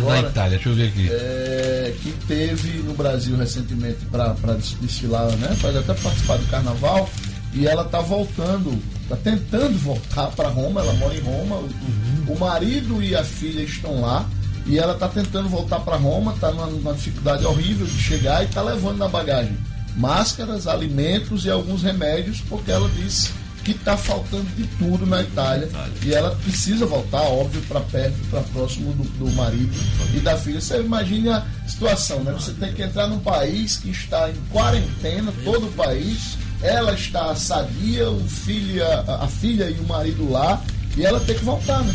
da 0.00 0.20
Itália, 0.20 0.50
deixa 0.50 0.68
eu 0.68 0.74
ver 0.74 0.88
aqui. 0.88 1.08
É, 1.10 1.94
que 2.02 2.12
teve 2.26 2.78
no 2.78 2.94
Brasil 2.94 3.36
recentemente 3.36 3.98
para 4.06 4.34
desfilar, 4.80 5.30
né? 5.36 5.54
Pode 5.60 5.76
até 5.78 5.92
participar 5.94 6.38
do 6.38 6.46
carnaval. 6.46 7.08
E 7.52 7.66
ela 7.66 7.82
está 7.82 8.00
voltando 8.00 8.78
está 9.06 9.16
tentando 9.16 9.78
voltar 9.78 10.26
para 10.32 10.48
Roma, 10.48 10.80
ela 10.80 10.92
mora 10.94 11.14
em 11.14 11.20
Roma, 11.20 11.56
uhum. 11.56 12.34
o 12.34 12.38
marido 12.38 13.02
e 13.02 13.14
a 13.14 13.22
filha 13.22 13.62
estão 13.62 14.00
lá, 14.00 14.28
e 14.66 14.78
ela 14.78 14.94
está 14.94 15.08
tentando 15.08 15.48
voltar 15.48 15.78
para 15.80 15.96
Roma, 15.96 16.32
está 16.32 16.50
numa, 16.50 16.66
numa, 16.66 16.92
dificuldade 16.92 17.46
horrível 17.46 17.86
de 17.86 18.02
chegar 18.02 18.42
e 18.42 18.46
está 18.46 18.62
levando 18.62 18.98
na 18.98 19.06
bagagem 19.06 19.56
máscaras, 19.96 20.66
alimentos 20.66 21.44
e 21.44 21.50
alguns 21.50 21.82
remédios, 21.82 22.40
porque 22.48 22.70
ela 22.70 22.88
disse 22.90 23.30
que 23.66 23.72
está 23.72 23.96
faltando 23.96 24.44
de 24.56 24.64
tudo 24.78 25.04
na 25.04 25.22
Itália 25.22 25.68
e 26.04 26.14
ela 26.14 26.30
precisa 26.36 26.86
voltar, 26.86 27.22
óbvio, 27.22 27.60
para 27.62 27.80
perto, 27.80 28.16
para 28.30 28.40
próximo 28.42 28.92
do, 28.92 29.02
do, 29.18 29.32
marido 29.32 29.74
e 30.14 30.20
da 30.20 30.36
filha. 30.36 30.60
Você 30.60 30.78
imagina 30.78 31.44
a 31.64 31.68
situação, 31.68 32.22
né? 32.22 32.30
Você 32.32 32.52
tem 32.52 32.72
que 32.72 32.82
entrar 32.82 33.08
num 33.08 33.18
país 33.18 33.76
que 33.76 33.90
está 33.90 34.30
em 34.30 34.34
quarentena, 34.52 35.32
todo 35.42 35.66
o 35.66 35.72
país, 35.72 36.38
ela 36.62 36.94
está 36.94 37.34
sadia, 37.34 38.08
o 38.08 38.24
filho, 38.28 38.84
a, 38.84 39.24
a 39.24 39.26
filha 39.26 39.68
e 39.68 39.80
o 39.80 39.84
marido 39.84 40.30
lá, 40.30 40.62
e 40.96 41.04
ela 41.04 41.18
tem 41.18 41.34
que 41.34 41.44
voltar, 41.44 41.82
né? 41.82 41.94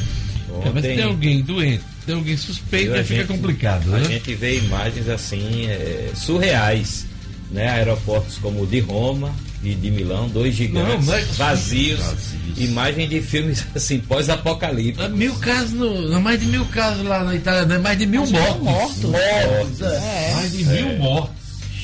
É, 0.66 0.70
mas 0.74 0.84
tem 0.84 1.04
alguém 1.04 1.42
doente, 1.42 1.84
tem 2.06 2.16
alguém 2.16 2.36
suspeito, 2.36 2.94
aí 2.94 3.04
fica 3.06 3.26
complicado. 3.26 3.96
A 3.96 4.00
né? 4.00 4.10
gente 4.10 4.36
vê 4.36 4.58
imagens 4.58 5.08
assim 5.08 5.68
é, 5.68 6.12
surreais, 6.14 7.06
né? 7.52 7.70
Aeroportos 7.70 8.38
como 8.38 8.64
o 8.64 8.68
de 8.68 8.80
Roma 8.80 9.34
e 9.64 9.76
de 9.76 9.92
Milão, 9.92 10.28
dois 10.30 10.56
gigantes 10.56 11.06
Não, 11.06 11.14
mas... 11.14 11.38
vazios, 11.38 12.00
vazios, 12.00 12.58
imagem 12.58 13.08
de 13.08 13.22
filmes 13.22 13.66
assim 13.76 14.00
pós-apocalipse. 14.00 15.08
Mil 15.10 15.36
casos, 15.36 15.72
no, 15.72 16.20
mais 16.20 16.40
de 16.40 16.48
mil 16.48 16.66
casos 16.66 17.06
lá 17.06 17.24
na 17.24 17.36
Itália, 17.36 17.66
né? 17.66 17.78
mais 17.78 17.98
de 17.98 18.06
mil 18.06 18.26
mortos. 18.26 18.62
Mortos. 18.62 19.04
mortos. 19.04 19.82
É. 19.82 20.34
Mais 20.34 20.52
de 20.52 20.66
mil 20.66 20.90
é. 20.90 20.98
mortos. 20.98 21.36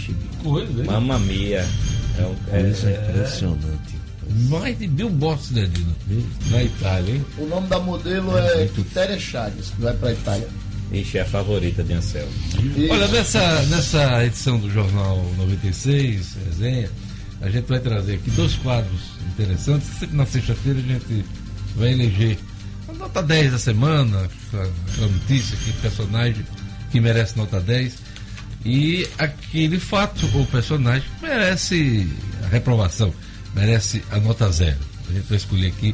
Que 0.06 0.16
coisa, 0.44 0.82
hein? 0.82 0.86
Mamma 0.86 1.20
mia. 1.20 1.66
É, 2.18 2.58
é, 2.58 2.70
Isso 2.70 2.88
é 2.88 2.94
impressionante. 2.94 3.98
Mais 4.50 4.78
de 4.78 4.88
mil 4.88 5.10
mortos, 5.10 5.52
né, 5.52 5.70
Na 6.50 6.64
Itália, 6.64 7.16
hein? 7.16 7.26
O 7.38 7.46
nome 7.46 7.68
da 7.68 7.80
modelo 7.80 8.38
é, 8.38 8.64
é 8.64 8.68
Quitéria 8.68 9.20
Chagas, 9.20 9.70
que 9.70 9.82
vai 9.82 9.94
para 9.94 10.10
a 10.10 10.14
Itália. 10.14 10.48
Ixi, 10.92 11.18
é 11.18 11.22
a 11.22 11.26
favorita 11.26 11.84
de 11.84 11.94
Anselmo. 11.94 12.32
Olha, 12.90 13.08
nessa, 13.10 13.62
nessa 13.64 14.26
edição 14.26 14.58
do 14.58 14.72
Jornal 14.72 15.22
96, 15.38 16.38
resenha, 16.46 16.90
a 17.42 17.50
gente 17.50 17.66
vai 17.66 17.80
trazer 17.80 18.16
aqui 18.16 18.32
dois 18.32 18.56
quadros 18.56 19.02
interessantes. 19.34 19.88
Sempre 20.00 20.16
na 20.16 20.26
sexta-feira 20.26 20.80
a 20.80 20.82
gente 20.82 21.26
vai 21.76 21.92
eleger 21.92 22.38
a 22.88 22.94
nota 22.94 23.22
10 23.22 23.52
da 23.52 23.60
semana, 23.60 24.30
aquela 24.48 25.12
notícia 25.12 25.58
que 25.58 25.74
personagem 25.74 26.46
que 26.90 27.00
merece 27.00 27.38
nota 27.38 27.60
10 27.60 27.98
e 28.66 29.08
aquele 29.18 29.80
fato 29.80 30.30
ou 30.34 30.46
personagem 30.46 31.08
merece 31.22 32.10
a 32.44 32.48
reprovação, 32.48 33.14
merece 33.54 34.04
a 34.12 34.20
nota 34.20 34.50
zero. 34.52 34.80
A 35.10 35.14
gente 35.14 35.28
vai 35.28 35.38
escolher 35.38 35.68
aqui 35.68 35.94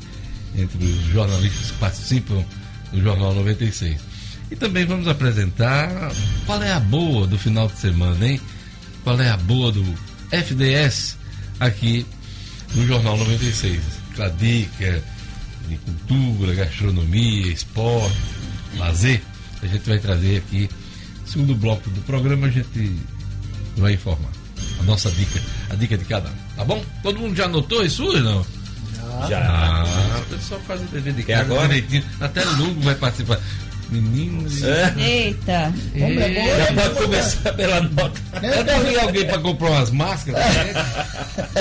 entre 0.55 0.85
os 0.85 1.05
jornalistas 1.07 1.71
que 1.71 1.77
participam 1.77 2.43
do 2.91 3.01
Jornal 3.01 3.33
96. 3.33 4.12
E 4.53 4.55
também 4.55 4.85
vamos 4.85 5.07
apresentar 5.07 5.89
qual 6.45 6.61
é 6.61 6.71
a 6.71 6.79
boa 6.79 7.25
do 7.25 7.39
final 7.39 7.67
de 7.67 7.75
semana, 7.75 8.23
hein? 8.23 8.39
Qual 9.03 9.19
é 9.19 9.27
a 9.27 9.35
boa 9.35 9.71
do 9.71 9.83
FDS 10.29 11.17
aqui 11.59 12.05
no 12.75 12.85
Jornal 12.85 13.17
96. 13.17 13.81
A 14.19 14.29
dica 14.29 15.03
de 15.67 15.75
cultura, 15.77 16.53
gastronomia, 16.53 17.51
esporte, 17.51 18.15
lazer, 18.77 19.23
a 19.63 19.65
gente 19.65 19.89
vai 19.89 19.97
trazer 19.97 20.37
aqui 20.37 20.69
segundo 21.25 21.55
bloco 21.55 21.89
do 21.89 22.01
programa 22.01 22.45
a 22.45 22.51
gente 22.51 22.95
vai 23.75 23.93
informar. 23.93 24.29
A 24.79 24.83
nossa 24.83 25.09
dica, 25.09 25.41
a 25.71 25.75
dica 25.75 25.97
de 25.97 26.05
cada 26.05 26.29
um. 26.29 26.35
Tá 26.55 26.63
bom? 26.63 26.85
Todo 27.01 27.19
mundo 27.19 27.35
já 27.35 27.45
anotou 27.45 27.83
isso 27.83 28.03
ou 28.03 28.21
não? 28.21 28.45
Já. 29.27 29.39
Ah, 29.39 30.21
o 30.21 30.35
pessoal 30.35 30.61
faz 30.61 30.79
o 30.79 30.85
dever 30.85 31.13
de 31.13 31.23
casa 31.23 31.41
agora? 31.41 31.67
direitinho. 31.69 32.03
Até 32.19 32.43
Lugo 32.43 32.81
vai 32.81 32.95
participar. 32.95 33.39
Meninos. 33.89 34.63
É. 34.63 34.93
Eita. 34.97 35.73
Eita. 35.93 36.33
Já 36.57 36.73
pode 36.73 36.95
começar 36.95 37.53
pela 37.53 37.81
nota. 37.81 38.21
Eu 38.41 38.83
vi 38.85 38.99
alguém 38.99 39.25
para 39.25 39.39
comprar 39.39 39.69
umas 39.69 39.91
máscaras. 39.91 40.43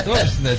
Todos, 0.05 0.39
né, 0.39 0.57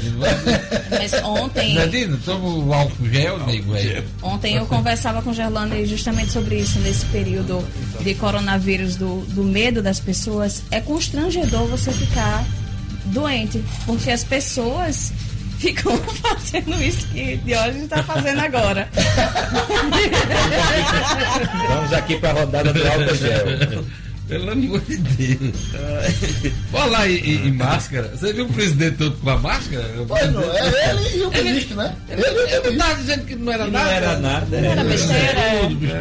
Mas 0.89 1.13
ontem. 1.23 1.75
Nadine, 1.75 2.17
toma 2.17 2.47
o 2.47 2.73
álcool 2.73 3.09
gel, 3.09 3.45
nego 3.45 3.73
aí. 3.73 4.03
Ontem 4.21 4.55
eu 4.55 4.65
conversava 4.65 5.21
com 5.21 5.31
o 5.31 5.33
Gerlane 5.33 5.85
justamente 5.85 6.31
sobre 6.31 6.59
isso, 6.59 6.79
nesse 6.79 7.05
período 7.07 7.65
de 8.01 8.13
coronavírus, 8.15 8.95
do, 8.95 9.21
do 9.27 9.43
medo 9.43 9.81
das 9.81 9.99
pessoas. 9.99 10.63
É 10.71 10.79
constrangedor 10.79 11.65
você 11.67 11.91
ficar 11.91 12.45
doente, 13.05 13.63
porque 13.85 14.11
as 14.11 14.23
pessoas 14.23 15.11
ficam 15.63 15.97
fazendo 16.21 16.83
isso 16.83 17.07
que 17.07 17.37
Diógenes 17.37 17.83
está 17.83 18.03
fazendo 18.03 18.41
agora. 18.41 18.89
Vamos 21.69 21.93
aqui 21.93 22.17
para 22.19 22.31
a 22.31 22.33
rodada 22.33 22.73
do 22.73 22.85
álcool 22.85 23.15
gel. 23.15 23.85
Pelo 24.33 24.51
amor 24.51 24.81
de 24.81 24.97
Deus. 24.97 25.55
Olha 26.73 26.85
lá 26.85 27.07
em, 27.07 27.47
em, 27.47 27.51
máscara. 27.51 28.07
Você 28.15 28.33
viu 28.33 28.45
o 28.45 28.49
presidente 28.53 28.97
todo 28.97 29.15
com 29.17 29.29
a 29.29 29.37
máscara? 29.37 29.83
Pois 30.07 30.33
não, 30.33 30.41
é 30.41 30.89
ele 30.89 31.17
e 31.17 31.21
o 31.21 31.31
ministro, 31.31 31.75
né? 31.77 31.95
Ele, 32.09 32.21
ele, 32.25 32.39
ele 32.51 32.69
estava 32.69 32.95
dizendo 32.95 33.25
que 33.25 33.35
não 33.35 33.53
era 33.53 33.67
nada. 33.67 33.85
Não 33.85 33.91
era 33.91 34.19
nada. 34.19 34.61
Não 34.61 34.71
era 34.71 34.83
besteira. 34.83 35.33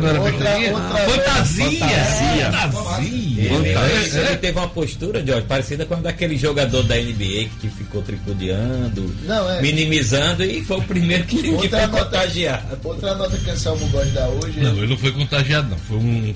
Não 0.00 0.08
era 0.08 0.20
besteirinha. 0.20 0.72
Fantasia. 0.72 1.80
Fantasia. 1.80 2.52
Fantasia. 2.52 4.20
Ele, 4.20 4.28
ele 4.28 4.36
teve 4.38 4.58
uma 4.58 4.68
postura, 4.68 5.26
Jorge, 5.26 5.46
parecida 5.46 5.84
com 5.84 6.00
daquele 6.00 6.38
jogador 6.38 6.82
da 6.84 6.96
NBA 6.96 7.48
que 7.60 7.68
ficou 7.68 8.00
tripudiando, 8.02 9.14
é. 9.28 9.60
minimizando 9.60 10.42
e 10.42 10.64
foi 10.64 10.78
o 10.78 10.82
primeiro 10.82 11.24
que, 11.24 11.42
que 11.42 11.68
foi 11.68 11.88
contagiado. 11.88 12.78
Outra 12.82 13.14
nota 13.14 13.36
que 13.36 13.50
o 13.50 13.52
Anselmo 13.52 13.86
gosta 13.88 14.26
hoje. 14.28 14.60
Não, 14.60 14.76
ele 14.78 14.86
não 14.86 14.96
foi 14.96 15.12
contagiado, 15.12 15.68
não. 15.68 15.78
Foi 15.78 15.98
um, 15.98 16.34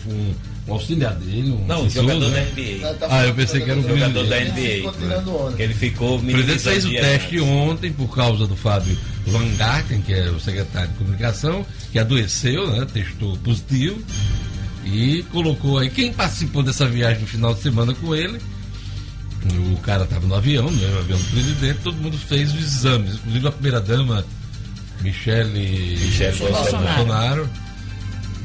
um 0.67 0.71
um 0.71 0.75
auxiliar 0.75 1.15
dele, 1.15 1.51
um 1.51 1.65
Não, 1.67 1.89
jogador 1.89 2.29
né? 2.31 2.41
da 2.41 2.63
NBA. 2.63 2.95
Tá 2.95 3.07
ah, 3.11 3.27
eu 3.27 3.35
pensei 3.35 3.61
que 3.61 3.71
era 3.71 3.79
um 3.79 3.89
jogador 3.89 4.27
da 4.27 4.41
NBA. 4.41 5.57
Que 5.57 5.63
ele 5.63 5.75
ficou 5.75 6.17
O 6.19 6.23
presidente 6.23 6.59
fez 6.61 6.85
o 6.85 6.91
teste 6.91 7.41
ontem 7.41 7.93
por 7.93 8.15
causa 8.15 8.47
do 8.47 8.57
Fábio 8.57 8.97
Van 9.27 9.47
Garten, 9.57 10.01
que 10.03 10.13
é 10.13 10.29
o 10.31 10.41
secretário 10.41 10.89
de 10.91 10.97
comunicação, 10.97 11.65
que 11.93 11.99
adoeceu, 11.99 12.71
né? 12.71 12.87
Testou 12.93 13.37
positivo. 13.39 14.03
E 14.85 15.25
colocou 15.33 15.79
aí, 15.79 15.91
quem 15.91 16.13
participou 16.13 16.63
dessa 16.63 16.87
viagem 16.87 17.21
no 17.21 17.27
final 17.27 17.53
de 17.53 17.61
semana 17.61 17.93
com 17.95 18.15
ele, 18.15 18.39
o 19.73 19.77
cara 19.79 20.05
estava 20.05 20.27
no 20.27 20.35
avião, 20.35 20.71
né, 20.71 20.87
no 20.89 20.99
avião 20.99 21.19
do 21.19 21.25
presidente, 21.25 21.81
todo 21.83 21.97
mundo 21.97 22.17
fez 22.17 22.53
os 22.55 22.63
exames, 22.63 23.15
inclusive 23.15 23.49
a 23.49 23.53
primeira 23.53 23.81
dama, 23.81 24.25
Michele, 25.01 25.99
Michele 26.01 26.39
Bolsonaro. 26.39 26.87
Bolsonaro, 26.87 27.51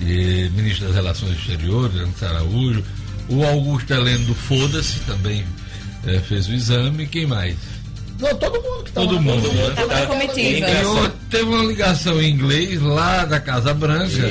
e 0.02 0.50
ministro 0.56 0.88
das 0.88 0.96
Relações 0.96 1.38
Exteriores, 1.38 1.96
Ana 1.96 2.38
Araújo, 2.38 2.84
o 3.30 3.44
Augusto 3.46 3.94
Heleno 3.94 4.26
do 4.26 4.36
Foda-se 4.36 5.00
também 5.02 5.46
é, 6.06 6.20
fez 6.20 6.48
o 6.48 6.54
exame, 6.54 7.08
quem 7.08 7.26
mais? 7.26 7.56
Não, 8.20 8.36
todo 8.36 8.62
mundo 8.62 8.84
que 8.84 8.90
estava 8.90 9.08
Todo 9.08 9.22
mundo. 9.22 9.52
Né? 9.52 9.74
Tava 9.76 10.06
comitiva. 10.08 11.14
teve 11.30 11.44
uma 11.44 11.64
ligação 11.66 12.22
em 12.22 12.30
inglês 12.32 12.80
lá 12.82 13.26
da 13.26 13.40
Casa 13.40 13.74
Branca 13.74 14.22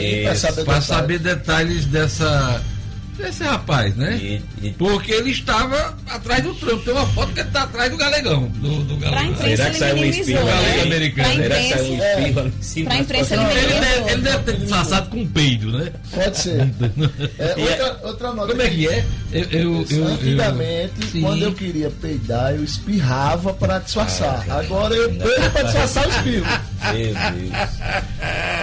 para 0.65 0.81
saber 0.81 1.19
detalhes 1.19 1.87
dessa 1.87 2.63
esse 3.27 3.45
rapaz, 3.45 3.95
né? 3.97 4.17
E, 4.17 4.43
e... 4.63 4.71
Porque 4.73 5.13
ele 5.13 5.31
estava 5.31 5.97
atrás 6.07 6.43
do 6.43 6.55
Trump. 6.55 6.85
Tem 6.85 6.93
uma 6.93 7.07
foto 7.07 7.33
que 7.33 7.41
ele 7.41 7.49
está 7.49 7.63
atrás 7.63 7.91
do 7.91 7.97
galegão. 7.97 8.43
Do, 8.49 8.85
do 8.85 8.97
galegão. 8.97 9.35
Pra 9.35 9.47
imprensa 9.47 9.73
Será 9.73 9.91
ele 9.91 10.01
minimizou, 10.01 10.45
né? 10.45 10.83
americano. 10.83 11.35
Será 11.35 11.57
que 11.57 11.69
saiu 11.69 11.85
um 11.85 11.97
espirro 11.97 12.41
ali 12.41 12.49
em 12.49 12.63
cima? 12.63 12.91
Pra 12.91 12.99
imprensa 12.99 13.35
ele. 13.35 13.43
Ele 13.43 13.81
deve, 13.81 14.13
ele 14.13 14.23
deve 14.23 14.39
ter 14.45 14.57
disfarçado 14.57 15.11
com 15.11 15.27
peido, 15.27 15.73
né? 15.73 15.93
Pode 16.15 16.39
ser. 16.39 16.61
é, 17.39 17.55
outra, 17.57 18.01
outra 18.03 18.33
nota. 18.33 18.49
Como 18.49 18.63
é 18.63 18.69
que 18.69 18.89
é? 18.89 19.05
Eu, 19.33 19.45
eu, 19.51 19.87
eu, 19.91 20.07
Antigamente, 20.07 20.93
eu, 21.15 21.21
quando 21.23 21.43
eu 21.43 21.53
queria 21.53 21.91
peidar, 21.91 22.55
eu 22.55 22.65
espirrava 22.65 23.53
para 23.55 23.79
disfarçar. 23.79 24.45
Ah, 24.49 24.59
Agora 24.59 24.95
eu 24.95 25.09
peido 25.11 25.51
para 25.53 25.63
disfarçar 25.63 26.07
o 26.07 26.11
espirro. 26.11 26.47
Meu 26.93 27.15
Deus. 27.15 27.71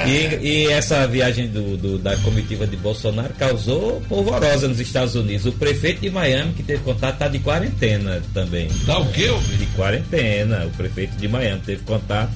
E, 0.06 0.48
e 0.48 0.68
essa 0.72 1.08
viagem 1.08 1.48
do, 1.48 1.78
do, 1.78 1.98
da 1.98 2.16
comitiva 2.18 2.66
de 2.66 2.78
Bolsonaro 2.78 3.34
causou 3.34 4.02
polvorosa 4.02 4.68
nos 4.68 4.80
Estados 4.80 5.16
Unidos. 5.16 5.46
O 5.46 5.52
prefeito 5.52 6.02
de 6.02 6.10
Miami, 6.10 6.54
que 6.54 6.64
teve 6.64 6.84
contato, 6.84 7.14
está 7.14 7.28
de 7.28 7.40
quarentena 7.40 8.22
também. 8.34 8.70
Tá 8.86 9.00
o 9.00 9.12
quê? 9.12 9.28
De 9.58 9.66
quarentena. 9.68 10.66
O 10.66 10.70
prefeito 10.72 11.16
de 11.18 11.28
Miami 11.28 11.62
teve 11.66 11.84
contato 11.84 12.32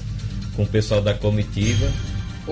com 0.56 0.64
o 0.64 0.68
pessoal 0.68 1.02
da 1.02 1.14
comitiva 1.14 1.88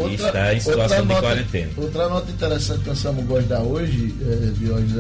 outra, 0.01 0.11
e 0.11 0.27
está 0.27 0.53
em 0.53 0.59
situação 0.59 1.05
de 1.05 1.15
quarentena. 1.15 1.71
Outra 1.77 2.09
nota 2.09 2.31
interessante 2.31 2.79
que 2.81 2.89
nós 2.89 3.03
vamos 3.03 3.25
gostar 3.25 3.59
hoje, 3.59 4.15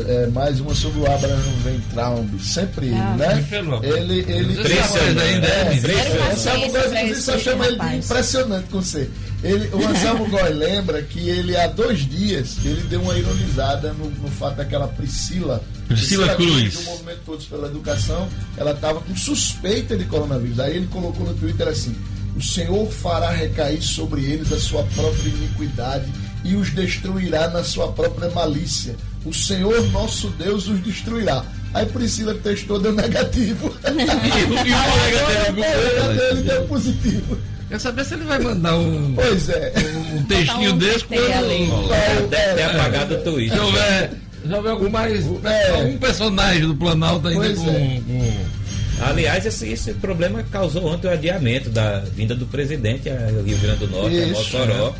é, 0.07 0.23
é 0.23 0.27
mais 0.27 0.59
uma 0.59 0.73
sobre 0.75 1.01
o 1.01 1.11
Abraham 1.11 1.53
Ventraum, 1.63 2.39
sempre 2.39 2.87
ele, 2.87 2.95
ah, 2.95 3.15
né? 3.17 3.47
Ele, 3.83 4.19
ele 4.27 4.53
impressionante 4.53 5.19
ainda, 5.19 5.47
é, 5.47 6.27
é, 6.27 6.31
Anselmo 6.31 6.71
Góes, 6.71 7.23
só 7.23 7.37
chama 7.37 7.67
ele 7.67 7.79
de 7.79 7.95
impressionante 7.97 8.67
com 8.69 8.81
você. 8.81 9.09
Ele, 9.43 9.69
o 9.73 9.87
Anselmo 9.87 10.27
Góes 10.29 10.55
lembra 10.55 11.01
que 11.01 11.29
ele 11.29 11.55
há 11.55 11.67
dois 11.67 11.99
dias 11.99 12.57
ele 12.65 12.81
deu 12.89 13.01
uma 13.01 13.17
ironizada 13.17 13.93
no, 13.93 14.09
no 14.09 14.27
fato 14.29 14.57
daquela 14.57 14.87
Priscila 14.87 15.29
Priscila, 15.29 15.63
Priscila 15.87 16.35
Cruz 16.35 16.73
do 16.75 16.83
movimento 16.83 17.19
Todos 17.25 17.45
pela 17.45 17.67
Educação, 17.67 18.29
ela 18.57 18.71
estava 18.71 19.01
com 19.01 19.15
suspeita 19.15 19.97
de 19.97 20.05
coronavírus. 20.05 20.59
Aí 20.59 20.75
ele 20.75 20.87
colocou 20.87 21.25
no 21.25 21.33
Twitter 21.33 21.67
assim: 21.67 21.95
o 22.39 22.41
Senhor 22.41 22.89
fará 22.89 23.31
recair 23.31 23.81
sobre 23.81 24.23
eles 24.23 24.53
a 24.53 24.57
sua 24.57 24.81
própria 24.95 25.27
iniquidade 25.27 26.09
e 26.45 26.55
os 26.55 26.73
destruirá 26.73 27.49
na 27.49 27.65
sua 27.65 27.91
própria 27.91 28.29
malícia. 28.29 28.95
O 29.25 29.33
Senhor 29.33 29.85
nosso 29.91 30.29
Deus 30.29 30.69
os 30.69 30.81
destruirá. 30.81 31.43
Aí 31.73 31.85
Priscila 31.85 32.33
testou, 32.35 32.79
deu 32.79 32.93
negativo. 32.93 33.75
e 33.83 34.71
o 34.71 35.61
colega 35.75 36.13
dele 36.13 36.41
deu 36.43 36.63
positivo. 36.63 37.37
Quer 37.67 37.79
saber 37.81 38.05
se 38.05 38.13
ele 38.13 38.23
vai 38.23 38.39
mandar 38.39 38.77
um, 38.77 39.13
pois 39.15 39.49
é. 39.49 39.73
um, 40.15 40.23
textinho 40.23 40.73
um 40.73 40.77
desse 40.77 41.03
com 41.03 41.15
Deve 41.15 42.27
ter 42.29 42.63
apagado 42.63 43.15
o 43.15 43.17
Twitter. 43.21 43.57
Se 43.57 43.63
houver, 43.65 44.11
se 44.47 44.53
houver 44.53 44.71
algum 44.71 44.89
mais. 44.89 45.25
É. 45.43 45.71
Algum 45.71 45.97
personagem 45.97 46.67
do 46.67 46.75
Planalto 46.75 47.27
ainda 47.27 47.53
com, 47.53 47.69
é. 47.69 48.01
com 48.07 48.58
Aliás, 49.01 49.45
esse, 49.45 49.67
esse 49.69 49.93
problema 49.93 50.43
causou 50.43 50.85
ontem 50.85 51.07
o 51.07 51.11
adiamento 51.11 51.69
da 51.69 51.99
vinda 51.99 52.35
do 52.35 52.45
presidente 52.45 53.09
ao 53.09 53.43
Rio 53.43 53.57
Grande 53.57 53.79
do 53.79 53.87
Norte, 53.87 54.15
Isso, 54.15 54.25
a 54.25 54.37
Mossoró. 54.37 54.95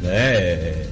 Né? 0.00 0.08
né? 0.08 0.84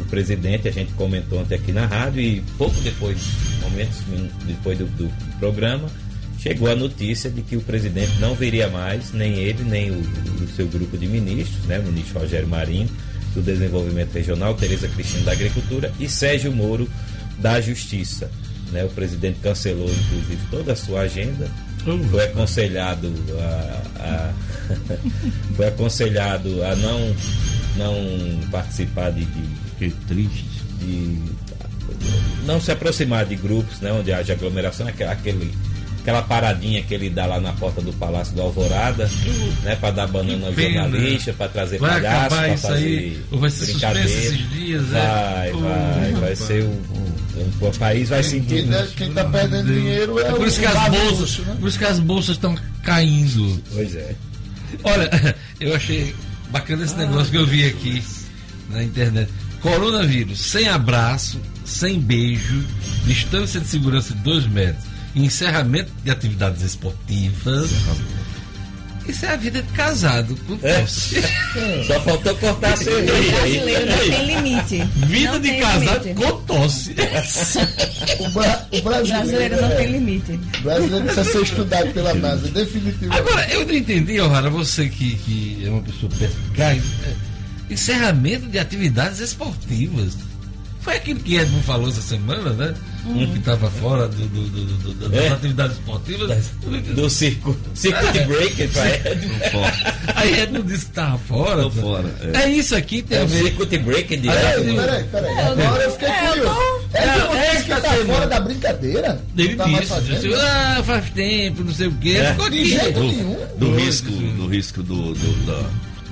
O 0.00 0.04
presidente, 0.06 0.68
a 0.68 0.72
gente 0.72 0.92
comentou 0.92 1.40
ontem 1.40 1.54
aqui 1.54 1.72
na 1.72 1.86
rádio, 1.86 2.20
e 2.20 2.40
pouco 2.58 2.78
depois, 2.80 3.18
momentos 3.62 3.98
depois 4.44 4.78
do, 4.78 4.86
do 4.86 5.10
programa, 5.38 5.88
chegou 6.38 6.68
a 6.68 6.74
notícia 6.74 7.30
de 7.30 7.40
que 7.42 7.56
o 7.56 7.60
presidente 7.60 8.18
não 8.18 8.34
viria 8.34 8.68
mais, 8.68 9.12
nem 9.12 9.34
ele, 9.34 9.62
nem 9.62 9.90
o, 9.92 10.00
o 10.00 10.48
seu 10.56 10.66
grupo 10.66 10.98
de 10.98 11.06
ministros, 11.06 11.64
né? 11.66 11.78
o 11.78 11.84
ministro 11.84 12.18
Rogério 12.18 12.48
Marinho, 12.48 12.88
do 13.34 13.40
Desenvolvimento 13.40 14.12
Regional, 14.12 14.54
Tereza 14.54 14.88
Cristina 14.88 15.24
da 15.24 15.32
Agricultura 15.32 15.92
e 15.98 16.08
Sérgio 16.08 16.52
Moro 16.52 16.88
da 17.38 17.60
Justiça. 17.60 18.30
Né? 18.72 18.84
O 18.84 18.88
presidente 18.88 19.38
cancelou, 19.40 19.88
inclusive, 19.88 20.38
toda 20.50 20.72
a 20.72 20.76
sua 20.76 21.02
agenda. 21.02 21.48
Uhum. 21.86 22.08
Foi 22.08 22.24
aconselhado 22.24 23.12
a, 23.38 24.02
a 24.02 24.32
foi 25.56 25.66
aconselhado 25.66 26.64
a 26.64 26.76
não, 26.76 27.16
não 27.76 28.48
participar 28.50 29.10
de, 29.10 29.24
de, 29.24 29.48
que 29.78 29.90
triste. 30.06 30.62
de 30.78 31.18
não 32.46 32.60
se 32.60 32.72
aproximar 32.72 33.24
de 33.26 33.36
grupos 33.36 33.80
né, 33.80 33.92
onde 33.92 34.12
haja 34.12 34.32
aglomeração, 34.32 34.86
aquele 34.86 35.52
aquela 36.02 36.22
paradinha 36.22 36.82
que 36.82 36.92
ele 36.92 37.08
dá 37.08 37.26
lá 37.26 37.40
na 37.40 37.52
porta 37.52 37.80
do 37.80 37.92
Palácio 37.92 38.34
do 38.34 38.42
Alvorada, 38.42 39.08
né, 39.62 39.76
para 39.76 39.92
dar 39.92 40.08
banana 40.08 40.48
ao 40.48 40.52
jornalista, 40.52 41.32
para 41.32 41.48
trazer 41.48 41.78
vai 41.78 41.92
palhaço, 41.92 42.28
para 42.28 42.56
fazer 42.56 42.74
aí, 42.74 43.22
vai 43.30 43.50
ser 43.50 43.66
brincadeira. 43.66 44.10
Esses 44.10 44.50
dias, 44.50 44.86
vai, 44.88 45.48
é? 45.48 45.52
vai, 45.52 46.12
vai 46.20 46.36
ser 46.36 46.64
um, 46.64 46.70
um, 46.72 47.66
o 47.66 47.78
país 47.78 48.08
vai 48.08 48.22
sentir. 48.22 48.66
Quem 48.96 49.08
está 49.10 49.24
perdendo 49.24 49.72
dinheiro 49.72 50.18
é, 50.18 50.22
é 50.22 50.32
por 50.32 50.46
isso 50.46 50.58
que 50.58 50.66
as 50.66 50.88
bolsas, 50.88 51.38
né? 51.38 51.56
por 51.60 51.68
isso 51.68 51.78
que 51.78 51.84
as 51.84 52.00
bolsas 52.00 52.36
estão 52.36 52.58
caindo. 52.82 53.62
Pois 53.72 53.94
é. 53.94 54.14
Olha, 54.82 55.36
eu 55.60 55.74
achei 55.74 56.12
bacana 56.50 56.84
esse 56.84 56.96
negócio 56.96 57.30
que 57.30 57.38
eu 57.38 57.46
vi 57.46 57.64
aqui 57.64 58.02
na 58.70 58.82
internet. 58.82 59.30
Coronavírus, 59.60 60.40
sem 60.40 60.68
abraço, 60.68 61.40
sem 61.64 62.00
beijo, 62.00 62.64
distância 63.06 63.60
de 63.60 63.68
segurança 63.68 64.12
de 64.12 64.18
dois 64.20 64.44
metros 64.48 64.91
encerramento 65.14 65.92
de 66.02 66.10
atividades 66.10 66.62
esportivas. 66.62 67.70
Isso 69.06 69.26
é 69.26 69.30
a 69.30 69.36
vida 69.36 69.60
de 69.60 69.72
casado 69.72 70.36
com 70.46 70.56
é. 70.62 70.86
Só 71.86 72.00
faltou 72.02 72.34
cortar 72.36 72.72
a 72.72 72.76
cerveja. 72.76 73.12
O 73.12 73.32
brasileiro 73.32 73.86
não 73.86 73.98
tem 73.98 74.26
limite. 74.26 74.84
Vida 75.06 75.32
não 75.32 75.40
de 75.40 75.52
casado 75.58 76.04
limite. 76.04 76.14
com 76.14 76.40
tosse. 76.42 76.94
O, 78.18 78.30
bra 78.30 78.68
o 78.72 78.82
brasileiro, 78.82 79.60
não 79.60 79.70
tem 79.70 79.92
limite. 79.92 80.38
O 80.58 80.62
brasileiro 80.62 81.04
precisa 81.04 81.24
ser 81.24 81.42
estudado 81.42 81.92
pela 81.92 82.14
NASA, 82.14 82.48
definitivamente. 82.48 83.18
Agora, 83.18 83.48
eu 83.52 83.66
não 83.66 83.74
entendi, 83.74 84.20
O'Hara, 84.20 84.50
você 84.50 84.88
que, 84.88 85.16
que 85.16 85.62
é 85.64 85.70
uma 85.70 85.82
pessoa 85.82 86.10
perspicaz, 86.18 86.82
é, 87.04 87.72
encerramento 87.72 88.46
de 88.46 88.58
atividades 88.58 89.18
esportivas. 89.20 90.16
Foi 90.82 90.96
aquilo 90.96 91.20
que 91.20 91.36
Edmund 91.36 91.64
falou 91.64 91.88
essa 91.88 92.02
semana, 92.02 92.50
né? 92.50 92.74
Uhum. 93.06 93.32
Que 93.32 93.38
estava 93.38 93.70
fora 93.70 94.08
do, 94.08 94.26
do, 94.26 94.48
do, 94.48 95.08
das 95.08 95.12
é. 95.12 95.28
atividades 95.28 95.76
esportivas. 95.76 96.50
Do 96.94 97.08
circo. 97.08 97.56
Circuit 97.72 98.18
é. 98.18 98.26
breaker 98.26 98.68
para 98.70 99.10
Edmund. 99.12 99.40
Aí 100.16 100.40
Edmund 100.40 100.66
disse 100.66 100.84
que 100.86 100.90
estava 100.90 101.18
fora. 101.18 101.70
fora 101.70 102.12
é. 102.20 102.42
é. 102.42 102.50
isso 102.50 102.74
aqui 102.74 103.00
tem 103.00 103.18
é 103.18 103.22
a 103.22 103.24
ver. 103.24 103.44
Circuit 103.44 103.78
breaker 103.78 104.20
de 104.20 104.28
Peraí, 104.28 104.74
peraí, 104.74 105.04
peraí. 105.04 105.38
Agora 105.38 105.82
eu 105.84 105.90
fiquei 105.92 106.08
curioso. 106.08 106.60
Edmund 106.94 107.36
é, 107.36 107.50
disse 107.52 107.64
que 107.64 107.80
tá 107.80 107.94
fora 108.06 108.26
da 108.26 108.40
brincadeira. 108.40 109.24
Ele 109.38 109.56
tá 109.56 109.64
disse. 109.64 110.34
Ah, 110.34 110.82
faz 110.84 111.10
tempo, 111.10 111.62
não 111.62 111.72
sei 111.72 111.86
o 111.86 111.92
quê. 111.92 112.16
Ficou 112.32 112.50
de 112.50 112.64
jeito 112.64 113.00
nenhum. 113.00 113.38
Do 113.56 113.76
risco, 113.76 114.10
do 114.10 114.48
risco 114.48 114.82
do 114.82 115.14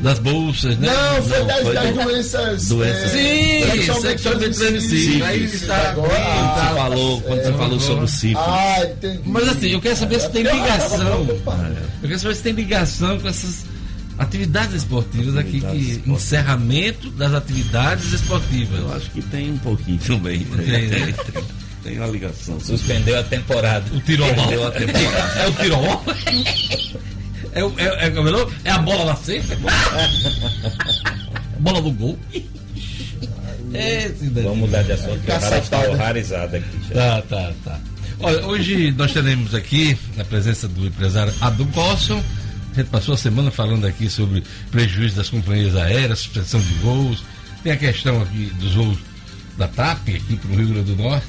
das 0.00 0.18
bolsas, 0.18 0.78
né? 0.78 0.88
Não, 0.88 1.22
foi 1.22 1.38
não, 1.38 1.46
das, 1.46 1.60
foi 1.60 1.74
das 1.74 1.94
doenças. 1.94 2.68
Doenças. 2.68 3.14
É, 3.14 3.70
Sim, 3.70 4.00
sexualmente 4.00 4.58
transmissíveis. 4.58 5.22
Aí 5.22 5.44
está 5.44 5.90
agora. 5.90 6.14
Ah, 6.16 6.54
você 6.54 6.74
falou, 6.74 7.20
quando 7.20 7.42
você 7.42 7.52
falou 7.52 7.80
sobre 7.80 8.04
o 8.04 8.08
sífilis. 8.08 8.38
Ah, 8.38 8.84
entendi. 8.84 9.20
Mas 9.26 9.48
assim, 9.48 9.68
eu 9.68 9.80
quero 9.80 9.96
saber 9.96 10.20
se 10.20 10.30
tem 10.30 10.42
ligação. 10.42 11.26
Eu 12.02 12.08
quero 12.08 12.18
saber 12.18 12.34
se 12.34 12.42
tem 12.42 12.52
ligação 12.52 13.20
com 13.20 13.28
essas 13.28 13.64
atividades 14.18 14.74
esportivas 14.74 15.36
aqui, 15.36 15.60
que, 15.60 16.02
encerramento 16.06 17.10
das 17.10 17.34
atividades 17.34 18.12
esportivas. 18.12 18.78
Eu 18.78 18.92
acho 18.94 19.10
que 19.10 19.22
tem 19.22 19.52
um 19.52 19.58
pouquinho 19.58 19.98
também. 19.98 20.44
Tem, 20.44 20.86
né? 20.88 21.14
tem 21.84 21.98
uma 21.98 22.08
ligação. 22.08 22.58
Suspendeu 22.58 23.18
a 23.18 23.22
temporada. 23.22 23.84
O 23.94 24.00
tirolão. 24.00 24.34
Suspendeu 24.34 24.66
a 24.66 24.70
temporada. 24.70 25.40
É 25.40 25.46
o 25.48 25.52
tirolão? 25.52 26.04
É, 27.52 27.60
é, 27.60 27.62
é, 27.62 28.08
é, 28.08 28.46
é 28.64 28.70
a 28.70 28.78
bola 28.78 29.04
da 29.06 29.16
cesta? 29.16 29.56
bola 31.58 31.82
do 31.82 31.90
gol? 31.92 32.18
É, 33.72 34.10
Vamos 34.42 34.58
mudar 34.58 34.82
de 34.82 34.92
assunto, 34.92 35.20
porque 35.20 35.32
o 35.32 35.58
está 35.58 35.78
horrorizado 35.80 36.56
aqui. 36.56 36.66
Já. 36.88 37.22
Tá, 37.22 37.22
tá, 37.22 37.52
tá. 37.64 37.80
Olha, 38.20 38.44
hoje 38.46 38.92
nós 38.92 39.12
teremos 39.12 39.54
aqui 39.54 39.96
a 40.18 40.24
presença 40.24 40.68
do 40.68 40.86
empresário 40.86 41.32
Adam 41.40 41.66
Bosson. 41.66 42.22
A 42.72 42.74
gente 42.74 42.88
passou 42.88 43.14
a 43.14 43.16
semana 43.16 43.50
falando 43.50 43.86
aqui 43.86 44.10
sobre 44.10 44.44
prejuízo 44.70 45.16
das 45.16 45.28
companhias 45.28 45.76
aéreas, 45.76 46.20
suspensão 46.20 46.60
de 46.60 46.74
voos. 46.74 47.24
Tem 47.62 47.72
a 47.72 47.76
questão 47.76 48.20
aqui 48.22 48.52
dos 48.58 48.74
voos 48.74 48.98
da 49.56 49.68
TAP 49.68 50.08
aqui 50.08 50.36
para 50.36 50.50
o 50.50 50.56
Rio 50.56 50.68
Grande 50.68 50.94
do 50.94 51.02
Norte. 51.02 51.26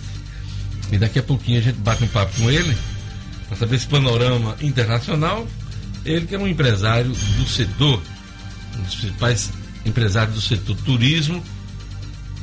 E 0.92 0.98
daqui 0.98 1.20
a 1.20 1.24
pouquinho 1.24 1.60
a 1.60 1.62
gente 1.62 1.78
bate 1.78 2.04
um 2.04 2.08
papo 2.08 2.34
com 2.42 2.50
ele 2.50 2.76
para 3.48 3.58
saber 3.58 3.76
esse 3.76 3.88
panorama 3.88 4.56
internacional. 4.62 5.48
Ele 6.06 6.26
que 6.26 6.36
é 6.36 6.40
um 6.40 6.48
empresário 6.48 7.12
do 7.12 7.48
setor, 7.48 8.02
um 8.78 8.82
dos 8.82 8.96
principais 8.96 9.52
empresários 9.86 10.36
do 10.36 10.42
setor 10.42 10.76
turismo 10.78 11.44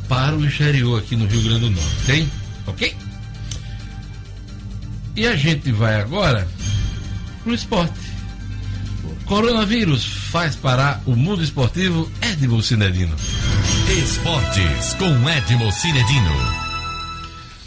para 0.09 0.37
o 0.37 0.45
exterior 0.45 0.99
aqui 0.99 1.17
no 1.17 1.27
Rio 1.27 1.43
Grande 1.43 1.61
do 1.61 1.71
Norte. 1.71 2.07
Tem? 2.07 2.31
Ok? 2.67 2.97
E 5.17 5.27
a 5.27 5.37
gente 5.37 5.73
vai 5.73 6.01
agora 6.01 6.47
para 7.43 7.53
o 7.53 7.55
esporte. 7.55 8.09
Coronavírus 9.27 10.05
faz 10.05 10.57
parar 10.57 11.03
o 11.05 11.15
mundo 11.15 11.43
esportivo 11.43 12.11
Edmo 12.23 12.63
Cinedino. 12.63 13.15
Esportes 13.91 14.95
com 14.95 15.29
Edmo 15.29 15.71
Cinedino. 15.73 16.31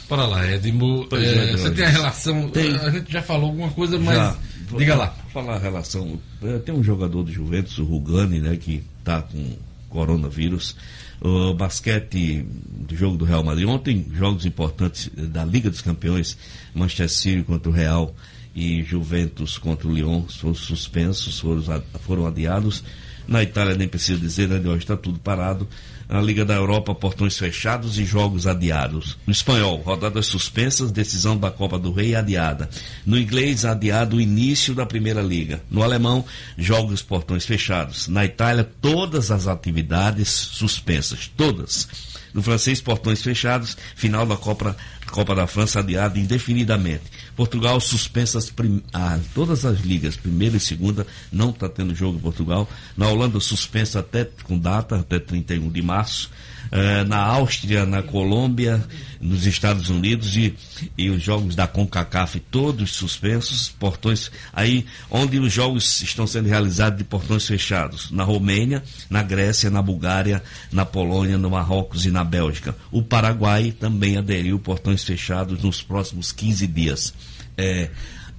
Para 0.07 0.25
lá, 0.25 0.45
Edmo. 0.49 1.07
É, 1.11 1.51
você 1.51 1.71
tem 1.71 1.85
a 1.85 1.89
relação. 1.89 2.49
Tem. 2.49 2.75
A 2.77 2.89
gente 2.89 3.11
já 3.11 3.21
falou 3.21 3.49
alguma 3.49 3.69
coisa, 3.69 3.99
mas. 3.99 4.15
Já. 4.15 4.35
Diga 4.77 4.95
lá. 4.95 5.15
Falar 5.33 5.55
a 5.55 5.59
relação. 5.59 6.19
É, 6.41 6.57
tem 6.59 6.73
um 6.73 6.83
jogador 6.83 7.23
do 7.23 7.31
Juventus, 7.31 7.77
o 7.77 7.83
Rugani, 7.83 8.39
né, 8.39 8.55
que 8.55 8.83
está 8.99 9.21
com 9.21 9.57
coronavírus. 9.89 10.75
O 11.21 11.53
basquete 11.53 12.43
do 12.43 12.95
jogo 12.95 13.17
do 13.17 13.25
Real 13.25 13.43
Madrid. 13.43 13.67
Ontem, 13.67 14.07
jogos 14.13 14.45
importantes 14.45 15.09
da 15.15 15.45
Liga 15.45 15.69
dos 15.69 15.81
Campeões, 15.81 16.37
Manchester 16.73 17.09
City 17.09 17.43
contra 17.43 17.69
o 17.69 17.73
Real 17.73 18.15
e 18.55 18.83
Juventus 18.83 19.57
contra 19.57 19.87
o 19.87 19.93
Lyon 19.93 20.23
foram 20.27 20.55
suspensos, 20.55 21.39
foram, 21.39 21.83
foram 22.01 22.25
adiados. 22.25 22.83
Na 23.31 23.41
Itália 23.41 23.75
nem 23.75 23.87
preciso 23.87 24.19
dizer, 24.19 24.49
né? 24.49 24.59
Hoje 24.59 24.79
está 24.79 24.97
tudo 24.97 25.17
parado. 25.17 25.65
Na 26.09 26.21
Liga 26.21 26.43
da 26.43 26.53
Europa, 26.53 26.93
portões 26.93 27.37
fechados 27.37 27.97
e 27.97 28.03
jogos 28.03 28.45
adiados. 28.45 29.17
No 29.25 29.31
espanhol, 29.31 29.77
rodadas 29.77 30.25
suspensas, 30.25 30.91
decisão 30.91 31.37
da 31.37 31.49
Copa 31.49 31.79
do 31.79 31.93
Rei 31.93 32.13
adiada. 32.13 32.69
No 33.05 33.17
inglês, 33.17 33.63
adiado 33.63 34.17
o 34.17 34.21
início 34.21 34.75
da 34.75 34.85
Primeira 34.85 35.21
Liga. 35.21 35.63
No 35.71 35.81
alemão, 35.81 36.25
jogos 36.57 37.01
portões 37.01 37.45
fechados. 37.45 38.09
Na 38.09 38.25
Itália, 38.25 38.69
todas 38.81 39.31
as 39.31 39.47
atividades 39.47 40.27
suspensas. 40.27 41.31
Todas. 41.37 42.10
No 42.33 42.41
francês, 42.41 42.81
portões 42.81 43.21
fechados. 43.21 43.77
Final 43.95 44.25
da 44.25 44.37
Copa, 44.37 44.75
Copa 45.11 45.35
da 45.35 45.47
França 45.47 45.79
adiada 45.79 46.17
indefinidamente. 46.19 47.03
Portugal 47.35 47.79
suspensa 47.79 48.39
prim... 48.55 48.81
ah, 48.93 49.19
todas 49.33 49.65
as 49.65 49.79
ligas, 49.81 50.15
primeira 50.15 50.57
e 50.57 50.59
segunda, 50.59 51.05
não 51.31 51.49
está 51.49 51.67
tendo 51.67 51.95
jogo 51.95 52.17
em 52.17 52.21
Portugal. 52.21 52.69
Na 52.95 53.07
Holanda, 53.07 53.39
suspensa 53.39 53.99
até 53.99 54.27
com 54.43 54.57
data, 54.57 54.99
até 54.99 55.19
31 55.19 55.69
de 55.69 55.81
março. 55.81 56.29
Eh, 56.73 57.03
na 57.03 57.17
Áustria, 57.17 57.85
na 57.85 58.01
Colômbia, 58.01 58.81
nos 59.19 59.45
Estados 59.45 59.89
Unidos 59.89 60.37
e, 60.37 60.55
e 60.97 61.09
os 61.09 61.21
jogos 61.21 61.53
da 61.53 61.67
CONCACAF 61.67 62.39
todos 62.49 62.91
suspensos, 62.91 63.67
portões 63.77 64.31
aí 64.53 64.85
onde 65.09 65.37
os 65.37 65.51
jogos 65.51 66.01
estão 66.01 66.25
sendo 66.25 66.47
realizados 66.47 66.97
de 66.97 67.03
portões 67.03 67.45
fechados, 67.45 68.09
na 68.09 68.23
Romênia, 68.23 68.81
na 69.09 69.21
Grécia, 69.21 69.69
na 69.69 69.81
Bulgária, 69.81 70.41
na 70.71 70.85
Polônia, 70.85 71.37
no 71.37 71.49
Marrocos 71.49 72.05
e 72.05 72.09
na 72.09 72.23
Bélgica. 72.23 72.73
O 72.89 73.03
Paraguai 73.03 73.75
também 73.77 74.15
aderiu 74.15 74.57
portões 74.57 75.03
fechados 75.03 75.61
nos 75.61 75.83
próximos 75.83 76.31
15 76.31 76.67
dias. 76.67 77.13
É, 77.57 77.89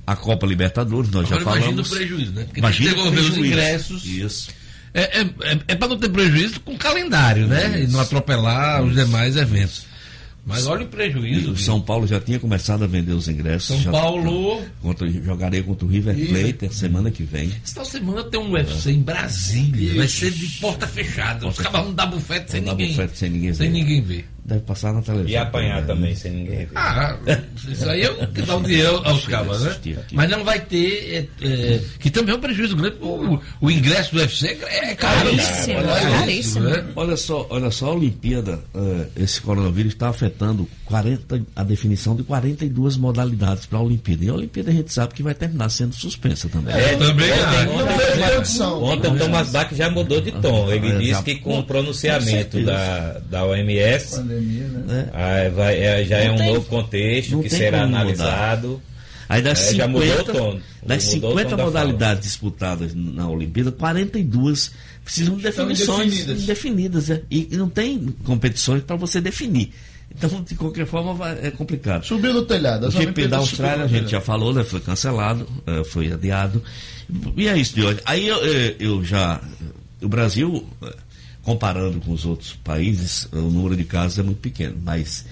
a 0.06 0.16
Copa 0.16 0.46
Libertadores, 0.46 1.10
nós 1.10 1.30
Agora 1.30 1.38
já 1.38 1.44
falamos. 1.44 1.66
Imagina 1.66 1.82
o 1.82 1.90
prejuízo, 1.90 2.32
né? 2.32 2.44
Porque 2.44 2.60
imagina 2.60 2.94
tem 2.94 3.04
que 3.04 3.10
devolver 3.10 3.30
os 3.30 3.36
ingressos. 3.36 4.06
Isso 4.06 4.61
é, 4.94 5.20
é, 5.20 5.58
é, 5.68 5.74
para 5.74 5.88
não 5.88 5.98
ter 5.98 6.10
prejuízo 6.10 6.60
com 6.60 6.74
o 6.74 6.78
calendário, 6.78 7.46
né? 7.46 7.80
Isso. 7.80 7.90
E 7.90 7.92
não 7.92 8.00
atropelar 8.00 8.82
os 8.82 8.94
demais 8.94 9.36
eventos. 9.36 9.86
Mas 10.44 10.66
olha 10.66 10.84
o 10.84 10.88
prejuízo. 10.88 11.52
O 11.52 11.56
São 11.56 11.80
Paulo 11.80 12.04
já 12.06 12.18
tinha 12.18 12.38
começado 12.38 12.82
a 12.82 12.86
vender 12.86 13.12
os 13.12 13.28
ingressos. 13.28 13.68
São 13.68 13.80
já, 13.80 13.90
Paulo. 13.92 14.60
Contra, 14.80 15.08
jogarei 15.08 15.62
contra 15.62 15.86
o 15.86 15.88
River 15.88 16.16
Plate 16.16 16.74
semana 16.74 17.12
que 17.12 17.22
vem. 17.22 17.52
Esta 17.62 17.84
semana 17.84 18.24
tem 18.24 18.40
um 18.40 18.50
UFC 18.50 18.90
é. 18.90 18.92
em 18.92 19.02
Brasília. 19.02 19.86
Isso. 19.86 19.96
Vai 19.96 20.08
ser 20.08 20.30
de 20.32 20.46
porta 20.60 20.86
fechada. 20.86 21.46
Os 21.46 21.56
caras 21.56 21.84
vão 21.84 21.94
dar 21.94 22.06
bufete 22.06 22.50
sem 22.50 22.60
ninguém. 22.60 22.88
Bufete 22.88 23.18
sem 23.18 23.30
ninguém 23.30 23.50
ver. 23.50 23.56
Sem 23.56 23.70
ninguém 23.70 24.02
ver. 24.02 24.26
Deve 24.44 24.60
passar 24.62 24.92
na 24.92 25.00
televisão. 25.00 25.30
E 25.30 25.36
apanhar 25.36 25.86
também, 25.86 26.10
né? 26.10 26.16
sem 26.16 26.32
ninguém 26.32 26.58
ver. 26.66 26.70
Ah, 26.74 27.16
isso 27.68 27.88
aí 27.88 28.02
é 28.02 28.10
o 28.10 28.26
que 28.26 28.42
dá 28.42 28.56
o 28.56 28.62
dinheiro 28.62 29.00
aos 29.04 29.24
cabas, 29.24 29.62
né? 29.62 29.76
Mas 30.12 30.28
não 30.28 30.42
vai 30.42 30.58
ter. 30.58 31.30
É, 31.40 31.46
é, 31.46 31.80
que 32.00 32.10
também 32.10 32.34
é 32.34 32.38
um 32.38 32.40
prejuízo 32.40 32.74
grande. 32.74 32.96
O, 33.00 33.38
o 33.60 33.70
ingresso 33.70 34.12
do 34.12 34.20
UFC 34.20 34.58
é 34.66 34.96
caríssimo. 34.96 35.78
Olha, 35.78 35.90
é 35.90 36.10
caríssimo. 36.18 36.64
Né? 36.64 36.84
olha 36.96 37.16
só, 37.16 37.46
olha 37.50 37.70
só, 37.70 37.90
a 37.90 37.94
Olimpíada, 37.94 38.58
uh, 38.74 39.06
esse 39.16 39.40
coronavírus 39.40 39.92
está 39.92 40.08
afetando 40.08 40.68
40, 40.86 41.42
a 41.54 41.62
definição 41.62 42.16
de 42.16 42.24
42 42.24 42.96
modalidades 42.96 43.66
para 43.66 43.78
a 43.78 43.82
Olimpíada. 43.82 44.24
E 44.24 44.28
a 44.28 44.34
Olimpíada 44.34 44.70
a 44.70 44.74
gente 44.74 44.92
sabe 44.92 45.14
que 45.14 45.22
vai 45.22 45.34
terminar 45.34 45.68
sendo 45.68 45.94
suspensa 45.94 46.48
também. 46.48 46.74
É, 46.74 46.96
também 46.96 47.30
ontem, 47.70 48.62
ontem 48.62 49.12
o 49.12 49.18
Thomas 49.18 49.50
Bach 49.50 49.72
já 49.72 49.88
mudou 49.88 50.20
de 50.20 50.32
tom. 50.32 50.68
Ele 50.68 50.88
é, 50.88 50.98
disse 50.98 51.22
que 51.22 51.36
com 51.36 51.60
o 51.60 51.62
pronunciamento 51.62 52.60
da, 52.64 53.20
da 53.30 53.44
OMS 53.44 54.31
pandemia, 54.32 54.68
né? 54.68 55.10
É. 55.12 55.50
vai, 55.50 55.78
é, 55.78 56.04
já 56.04 56.18
é 56.18 56.30
um 56.30 56.36
tem, 56.36 56.52
novo 56.52 56.66
contexto 56.66 57.40
que 57.40 57.50
será 57.50 57.82
analisado. 57.82 58.68
Mudar. 58.68 58.92
Aí 59.28 59.40
das 59.40 59.60
é, 59.60 59.70
50, 59.70 59.76
já 59.76 59.88
mudou 59.88 60.20
o 60.20 60.24
tom. 60.24 60.60
Das 60.84 61.02
50 61.04 61.56
modalidades 61.56 62.24
disputadas 62.24 62.92
na 62.94 63.28
Olimpíada, 63.28 63.72
42 63.72 64.72
precisam 65.04 65.36
de 65.36 65.42
definições 65.42 66.14
indefinidas. 66.14 66.42
indefinidas 66.42 67.10
é. 67.10 67.22
e 67.30 67.48
não 67.56 67.68
tem 67.68 68.14
competições 68.24 68.82
para 68.82 68.96
você 68.96 69.20
definir. 69.20 69.72
Então, 70.14 70.42
de 70.42 70.54
qualquer 70.54 70.84
forma, 70.84 71.30
é 71.30 71.50
complicado. 71.50 72.04
Subiu 72.04 72.34
no 72.34 72.42
telhado. 72.42 72.88
O 72.88 72.90
GP 72.90 73.28
da 73.28 73.38
Austrália, 73.38 73.84
a 73.84 73.88
gente 73.88 74.10
já 74.10 74.20
falou, 74.20 74.52
né? 74.52 74.62
Foi 74.62 74.80
cancelado, 74.80 75.48
uh, 75.66 75.82
foi 75.84 76.12
adiado. 76.12 76.62
E 77.34 77.48
é 77.48 77.56
isso 77.56 77.74
de 77.74 77.82
hoje. 77.82 78.00
Aí 78.04 78.28
eu, 78.28 78.36
eu 78.78 79.02
já. 79.02 79.40
O 80.02 80.08
Brasil 80.08 80.66
comparando 81.42 82.00
com 82.00 82.12
os 82.12 82.24
outros 82.24 82.54
países, 82.54 83.28
o 83.32 83.40
número 83.40 83.76
de 83.76 83.84
casos 83.84 84.18
é 84.18 84.22
muito 84.22 84.40
pequeno, 84.40 84.76
mas 84.82 85.26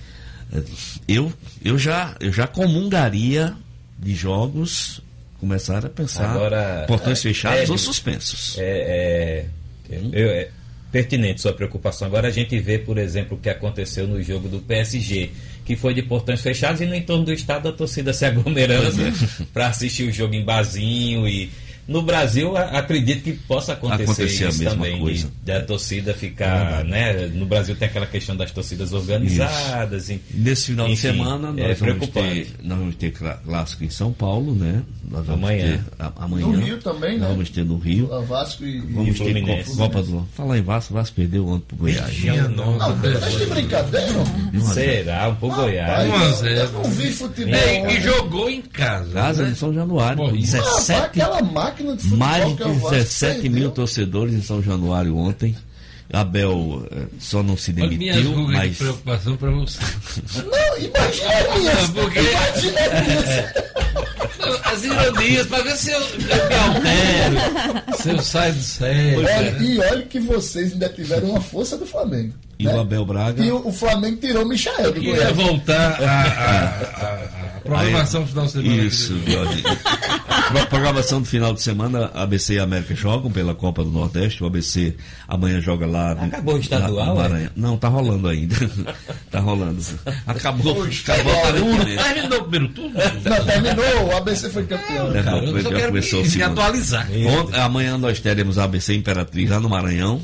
eh, 0.52 0.62
eu, 1.06 1.32
eu, 1.64 1.78
já, 1.78 2.16
eu 2.20 2.32
já 2.32 2.46
comungaria 2.46 3.54
de 3.98 4.14
jogos 4.14 5.00
começar 5.38 5.84
a 5.86 5.88
pensar 5.88 6.30
Agora, 6.30 6.84
portões 6.86 7.18
é, 7.18 7.22
fechados 7.22 7.68
é, 7.68 7.72
ou 7.72 7.78
suspensos. 7.78 8.56
É, 8.58 9.46
é, 9.90 9.96
hum? 9.96 10.10
é, 10.12 10.48
pertinente 10.92 11.40
sua 11.40 11.52
preocupação. 11.52 12.06
Agora 12.06 12.28
a 12.28 12.30
gente 12.30 12.58
vê, 12.58 12.78
por 12.78 12.98
exemplo, 12.98 13.36
o 13.36 13.40
que 13.40 13.48
aconteceu 13.48 14.06
no 14.06 14.22
jogo 14.22 14.48
do 14.48 14.60
PSG, 14.60 15.30
que 15.64 15.76
foi 15.76 15.94
de 15.94 16.02
portões 16.02 16.40
fechados 16.40 16.80
e 16.80 16.86
no 16.86 16.94
entorno 16.94 17.24
do 17.24 17.32
estado 17.32 17.68
a 17.68 17.72
torcida 17.72 18.12
se 18.12 18.24
aglomerando 18.26 19.00
é. 19.02 19.12
para 19.52 19.68
assistir 19.68 20.04
o 20.04 20.12
jogo 20.12 20.34
em 20.34 20.44
barzinho 20.44 21.26
e 21.28 21.50
no 21.90 22.02
Brasil, 22.02 22.56
acredito 22.56 23.24
que 23.24 23.32
possa 23.32 23.72
acontecer, 23.72 24.04
acontecer 24.04 24.48
isso 24.48 24.62
também, 24.62 25.00
coisa. 25.00 25.26
De, 25.26 25.44
de, 25.44 25.52
a 25.52 25.60
torcida 25.60 26.14
ficar, 26.14 26.82
é 26.82 26.84
né? 26.84 27.26
No 27.34 27.46
Brasil 27.46 27.74
tem 27.74 27.88
aquela 27.88 28.06
questão 28.06 28.36
das 28.36 28.52
torcidas 28.52 28.92
organizadas. 28.92 30.08
E, 30.08 30.20
Nesse 30.32 30.66
final 30.66 30.86
enfim, 30.86 30.94
de 30.94 31.00
semana 31.18 31.50
nós, 31.50 31.58
é 31.58 31.74
vamos 31.74 32.08
ter, 32.08 32.48
nós 32.62 32.78
vamos 32.78 32.94
ter 32.94 33.12
clássico 33.12 33.82
em 33.82 33.90
São 33.90 34.12
Paulo, 34.12 34.54
né? 34.54 34.84
Nós 35.10 35.26
vamos 35.26 35.42
amanhã. 35.42 35.84
Ter, 35.84 36.04
a, 36.04 36.12
amanhã. 36.24 36.46
No 36.46 36.60
Rio 36.60 36.78
também, 36.78 37.18
né? 37.18 37.26
Vamos 37.26 37.50
ter 37.50 37.64
no 37.64 37.76
Rio. 37.76 38.14
A 38.14 38.20
Vasco 38.20 38.64
e, 38.64 38.80
vamos 38.82 39.18
e 39.18 39.24
ter 39.24 39.40
Copa, 39.40 39.76
Copa 39.76 40.02
do 40.04 40.28
Falar 40.32 40.58
em 40.58 40.62
Vasco, 40.62 40.94
Vasco 40.94 41.16
perdeu 41.16 41.48
ontem 41.48 41.64
pro 41.66 41.76
Goiás. 41.76 42.20
Minha 42.20 42.48
não, 42.48 42.78
não, 42.78 42.98
de 43.00 43.46
brincadeira. 43.46 44.24
Será? 44.72 45.28
Um 45.28 45.34
pro 45.34 45.48
Goiás. 45.48 46.40
1 46.40 46.46
Eu 46.46 46.72
não 46.72 46.84
vi 46.84 47.10
futebol. 47.10 47.90
E 47.90 48.00
jogou 48.00 48.48
em 48.48 48.62
casa. 48.62 49.12
Casa 49.12 49.42
né? 49.42 49.50
de 49.50 49.58
São 49.58 49.74
Januário. 49.74 50.30
17. 50.30 50.92
Aquela 50.92 51.42
máquina 51.80 51.96
de 51.96 52.02
futebol. 52.02 52.18
Mais 52.18 52.56
de 52.56 52.90
17 52.90 53.48
mil 53.48 53.70
torcedores 53.70 54.34
em 54.34 54.42
São 54.42 54.62
Januário 54.62 55.16
ontem. 55.16 55.56
Abel 56.12 56.86
eh, 56.90 57.06
só 57.20 57.40
não 57.42 57.56
se 57.56 57.72
demitiu, 57.72 58.32
Olha 58.32 58.58
mas. 58.58 58.70
De 58.72 58.76
preocupação 58.78 59.36
para 59.36 59.50
você. 59.52 59.78
Não, 60.44 60.78
imagina 60.78 61.72
isso. 61.72 61.92
Porque... 61.92 62.18
Imagina 62.18 62.80
isso. 63.20 63.70
As 64.64 64.84
ironias, 64.84 65.46
para 65.46 65.62
ver 65.62 65.76
se 65.76 65.90
eu, 65.90 66.00
eu 66.00 66.48
me 66.48 66.54
altero, 66.54 67.96
se 67.96 68.10
eu 68.10 68.22
saio 68.22 68.54
do 68.54 68.62
sério. 68.62 69.22
Né? 69.22 69.58
E 69.60 69.78
olha 69.78 70.02
que 70.02 70.18
vocês 70.18 70.72
ainda 70.72 70.88
tiveram 70.88 71.30
uma 71.30 71.40
força 71.40 71.76
do 71.76 71.86
Flamengo. 71.86 72.34
E 72.58 72.64
né? 72.64 72.74
o 72.74 72.80
Abel 72.80 73.04
Braga. 73.04 73.44
E 73.44 73.52
o, 73.52 73.68
o 73.68 73.72
Flamengo 73.72 74.16
tirou 74.16 74.44
o 74.44 74.48
Michael 74.48 74.92
do 74.92 75.02
Goiás. 75.02 75.36
voltar 75.36 76.02
a, 76.02 77.39
programação 77.60 78.22
do 78.22 78.28
final 78.28 78.46
de 78.46 78.52
semana. 78.52 78.82
Isso, 78.84 79.14
A 80.28 80.66
programação 80.66 81.20
do 81.20 81.26
final 81.26 81.54
de 81.54 81.62
semana, 81.62 82.10
ABC 82.14 82.54
e 82.54 82.58
América 82.58 82.94
jogam 82.94 83.30
pela 83.30 83.54
Copa 83.54 83.84
do 83.84 83.90
Nordeste. 83.90 84.42
O 84.42 84.46
ABC 84.46 84.96
amanhã 85.28 85.60
joga 85.60 85.86
lá. 85.86 86.12
Acabou 86.12 86.56
o 86.56 86.58
estadual? 86.58 87.14
Lá, 87.14 87.38
é? 87.38 87.50
Não, 87.56 87.76
tá 87.76 87.88
rolando 87.88 88.28
ainda. 88.28 88.56
tá 89.30 89.40
rolando. 89.40 89.82
Acabou. 90.26 90.82
acabou 90.82 91.34
tá 91.34 92.12
terminou 92.12 92.40
o 92.40 92.42
primeiro 92.44 92.68
turno? 92.74 92.94
Não, 92.94 93.44
terminou. 93.44 94.06
O 94.08 94.16
ABC 94.16 94.50
foi 94.50 94.64
campeão. 94.64 95.14
É, 95.14 95.22
não, 95.22 95.60
já 95.60 95.86
começou 95.86 96.22
me, 96.22 96.28
me 96.28 96.42
atualizar. 96.42 97.08
Ontem, 97.26 97.60
amanhã 97.60 97.98
nós 97.98 98.20
teremos 98.20 98.58
a 98.58 98.64
ABC 98.64 98.94
Imperatriz 98.94 99.50
lá 99.50 99.60
no 99.60 99.68
Maranhão 99.68 100.20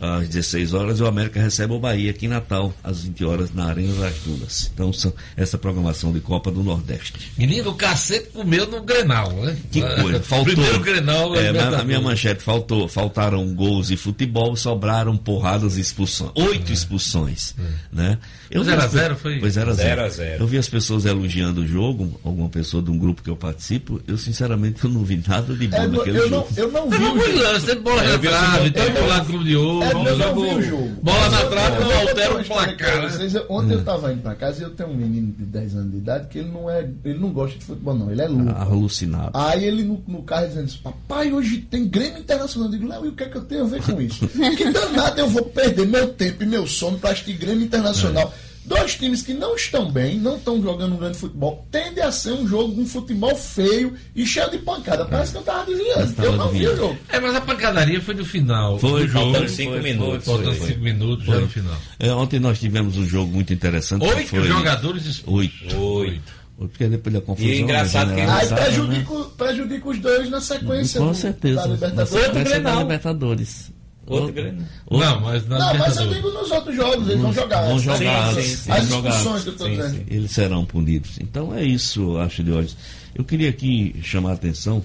às 0.00 0.28
16 0.28 0.74
horas, 0.74 0.98
e 0.98 1.02
o 1.02 1.06
América 1.06 1.40
recebe 1.40 1.72
o 1.72 1.78
Bahia 1.78 2.10
aqui 2.10 2.26
em 2.26 2.28
Natal, 2.28 2.74
às 2.82 3.02
20 3.02 3.24
horas, 3.24 3.54
na 3.54 3.66
Arena 3.66 3.94
das 3.94 4.14
Dunas. 4.24 4.70
Então, 4.72 4.90
essa 5.36 5.56
programação 5.56 6.12
de 6.12 6.20
Copa 6.20 6.50
do 6.50 6.62
Nordeste. 6.62 7.32
Menino, 7.36 7.70
o 7.70 7.74
cacete 7.74 8.28
comeu 8.30 8.66
no 8.66 8.82
Grenal, 8.82 9.32
né? 9.32 9.56
Que 9.70 9.80
coisa, 9.80 10.20
faltou. 10.24 10.52
Primeiro 10.52 10.80
Grenal, 10.80 11.34
é, 11.36 11.48
a 11.48 11.84
minha 11.84 12.00
manchete 12.00 12.42
faltou, 12.42 12.88
faltaram 12.88 13.54
gols 13.54 13.90
e 13.90 13.96
futebol, 13.96 14.56
sobraram 14.56 15.16
porradas 15.16 15.76
e 15.76 15.80
expulsões. 15.80 16.32
Oito 16.34 16.70
é. 16.70 16.74
expulsões, 16.74 17.54
é. 17.58 17.62
né? 17.92 18.18
Eu 18.50 18.62
0x0 18.62 19.16
foi? 19.16 19.40
Foi 19.40 19.48
0x0. 19.48 20.36
Eu 20.38 20.46
vi 20.46 20.58
as 20.58 20.68
pessoas 20.68 21.04
elogiando 21.06 21.62
o 21.62 21.66
jogo, 21.66 22.20
alguma 22.22 22.48
pessoa 22.48 22.82
de 22.82 22.90
um 22.90 22.98
grupo 22.98 23.22
que 23.22 23.30
eu 23.30 23.36
participo, 23.36 24.00
eu 24.06 24.16
sinceramente 24.16 24.84
eu 24.84 24.90
não 24.90 25.02
vi 25.04 25.22
nada 25.26 25.54
de 25.54 25.66
bom 25.66 25.76
é, 25.76 25.86
naquele 25.86 26.18
eu 26.18 26.28
jogo. 26.28 26.48
Não, 26.56 26.64
eu 26.64 26.70
não 26.70 26.90
vi 26.90 27.02
eu 27.02 27.12
o 27.12 27.18
jogo. 27.18 27.66
Teve 27.66 27.80
bola 27.80 28.02
na 28.02 28.18
trave, 28.18 28.70
teve 28.70 28.90
bola 29.00 29.18
no 29.18 29.24
clube 29.24 29.44
de 29.44 29.56
ouro. 29.56 29.83
É, 29.84 30.16
não 30.16 30.34
vi 30.34 30.54
o 30.54 30.62
jogo. 30.62 30.88
Bola 31.02 31.28
na 31.28 31.44
trave, 31.44 31.84
não 31.84 32.00
altera 32.00 32.40
o 32.40 32.44
placar. 32.44 33.04
Ontem 33.48 33.72
eu 33.72 33.78
estava 33.78 34.12
indo 34.12 34.22
para 34.22 34.34
casa 34.34 34.60
e 34.60 34.62
eu 34.64 34.70
tenho 34.70 34.90
um 34.90 34.94
menino 34.94 35.32
de 35.32 35.44
10 35.44 35.76
anos 35.76 35.92
de 35.92 35.98
idade 35.98 36.28
que 36.28 36.38
ele 36.38 36.48
não 36.48 36.70
é, 36.70 36.88
ele 37.04 37.18
não 37.18 37.30
gosta 37.30 37.58
de 37.58 37.64
futebol 37.64 37.94
não, 37.94 38.10
ele 38.10 38.22
é 38.22 38.28
louco. 38.28 38.50
Alucinado. 38.50 39.30
Aí 39.34 39.64
ele 39.64 39.82
no, 39.82 40.02
no 40.06 40.22
carro 40.22 40.46
dizendo 40.46 40.64
assim, 40.64 40.78
papai, 40.82 41.32
hoje 41.32 41.58
tem 41.58 41.86
Grêmio 41.86 42.18
Internacional. 42.18 42.68
Eu 42.68 42.72
digo, 42.72 42.88
Léo, 42.88 43.06
e 43.06 43.08
o 43.08 43.12
que 43.12 43.24
é 43.24 43.28
que 43.28 43.36
eu 43.36 43.44
tenho 43.44 43.64
a 43.64 43.68
ver 43.68 43.82
com 43.82 44.00
isso? 44.00 44.26
que 44.56 44.70
danado 44.70 45.20
eu 45.20 45.28
vou 45.28 45.44
perder 45.44 45.86
meu 45.86 46.08
tempo 46.12 46.42
e 46.42 46.46
meu 46.46 46.66
sono 46.66 46.98
para 46.98 47.10
assistir 47.10 47.34
Grêmio 47.34 47.64
Internacional. 47.64 48.32
É. 48.40 48.43
Dois 48.64 48.94
times 48.94 49.22
que 49.22 49.34
não 49.34 49.54
estão 49.54 49.90
bem, 49.90 50.18
não 50.18 50.36
estão 50.36 50.62
jogando 50.62 50.94
um 50.94 50.98
grande 50.98 51.18
futebol, 51.18 51.66
tende 51.70 52.00
a 52.00 52.10
ser 52.10 52.32
um 52.32 52.46
jogo, 52.46 52.80
um 52.80 52.86
futebol 52.86 53.36
feio 53.36 53.94
e 54.16 54.26
cheio 54.26 54.50
de 54.50 54.58
pancada. 54.58 55.04
Parece 55.04 55.32
que 55.32 55.36
eu 55.36 55.40
estava 55.40 55.62
adivinhando. 55.62 56.14
Eu, 56.18 56.24
eu 56.24 56.36
não 56.36 56.48
vi 56.48 56.66
o 56.66 56.76
jogo. 56.76 56.98
É, 57.10 57.20
mas 57.20 57.34
a 57.34 57.40
pancadaria 57.42 58.00
foi 58.00 58.14
no 58.14 58.24
final. 58.24 58.78
Foi, 58.78 59.02
do 59.02 59.08
jogo. 59.08 59.24
Faltando 59.32 59.48
cinco 59.50 59.82
minutos. 59.82 60.24
Faltando 60.24 60.54
cinco 60.54 60.80
minutos 60.80 61.26
já 61.26 61.40
no 61.40 61.48
final. 61.48 61.76
É, 61.98 62.12
ontem 62.12 62.40
nós 62.40 62.58
tivemos 62.58 62.96
um 62.96 63.06
jogo 63.06 63.32
muito 63.32 63.52
interessante. 63.52 64.04
Oito 64.04 64.28
foi... 64.28 64.44
jogadores 64.44 65.22
Oito. 65.26 65.76
Oito. 65.76 66.44
Porque 66.56 66.86
depois 66.86 67.12
da 67.12 67.20
confusão. 67.20 67.50
E 67.50 67.54
é 67.54 67.60
engraçado 67.60 68.14
que 68.14 68.20
aí 68.20 68.48
prejudica, 68.48 69.18
né? 69.18 69.24
prejudica 69.36 69.88
os 69.88 69.98
dois 69.98 70.30
na 70.30 70.40
sequência. 70.40 71.00
Com 71.00 71.12
certeza. 71.12 71.60
Da 71.62 71.66
Libertadores. 71.66 72.62
Da 72.62 72.74
Libertadores. 72.76 73.72
Outro 74.06 74.32
grande. 74.32 74.64
Não, 74.90 75.20
mas 75.20 75.46
na 75.48 75.58
Não, 75.58 75.78
mas 75.78 75.96
eu 75.96 76.08
digo 76.08 76.30
nos 76.30 76.50
outros 76.50 76.76
jogos, 76.76 77.08
eles 77.08 77.22
vão 77.22 77.32
jogar. 77.32 77.66
Vão 77.66 77.78
jogar. 77.78 78.34
Sim, 78.34 78.42
sim, 78.42 78.56
sim. 78.56 78.70
As 78.70 78.88
discussões 78.88 79.42
que 79.42 79.48
eu 79.48 79.52
estou 79.52 79.68
dizendo. 79.68 80.04
Eles 80.08 80.30
serão 80.30 80.64
punidos. 80.64 81.18
Então 81.20 81.54
é 81.54 81.64
isso, 81.64 82.18
acho 82.18 82.42
de 82.42 82.52
hoje. 82.52 82.76
Eu 83.14 83.24
queria 83.24 83.48
aqui 83.48 83.94
chamar 84.02 84.30
a 84.30 84.34
atenção 84.34 84.82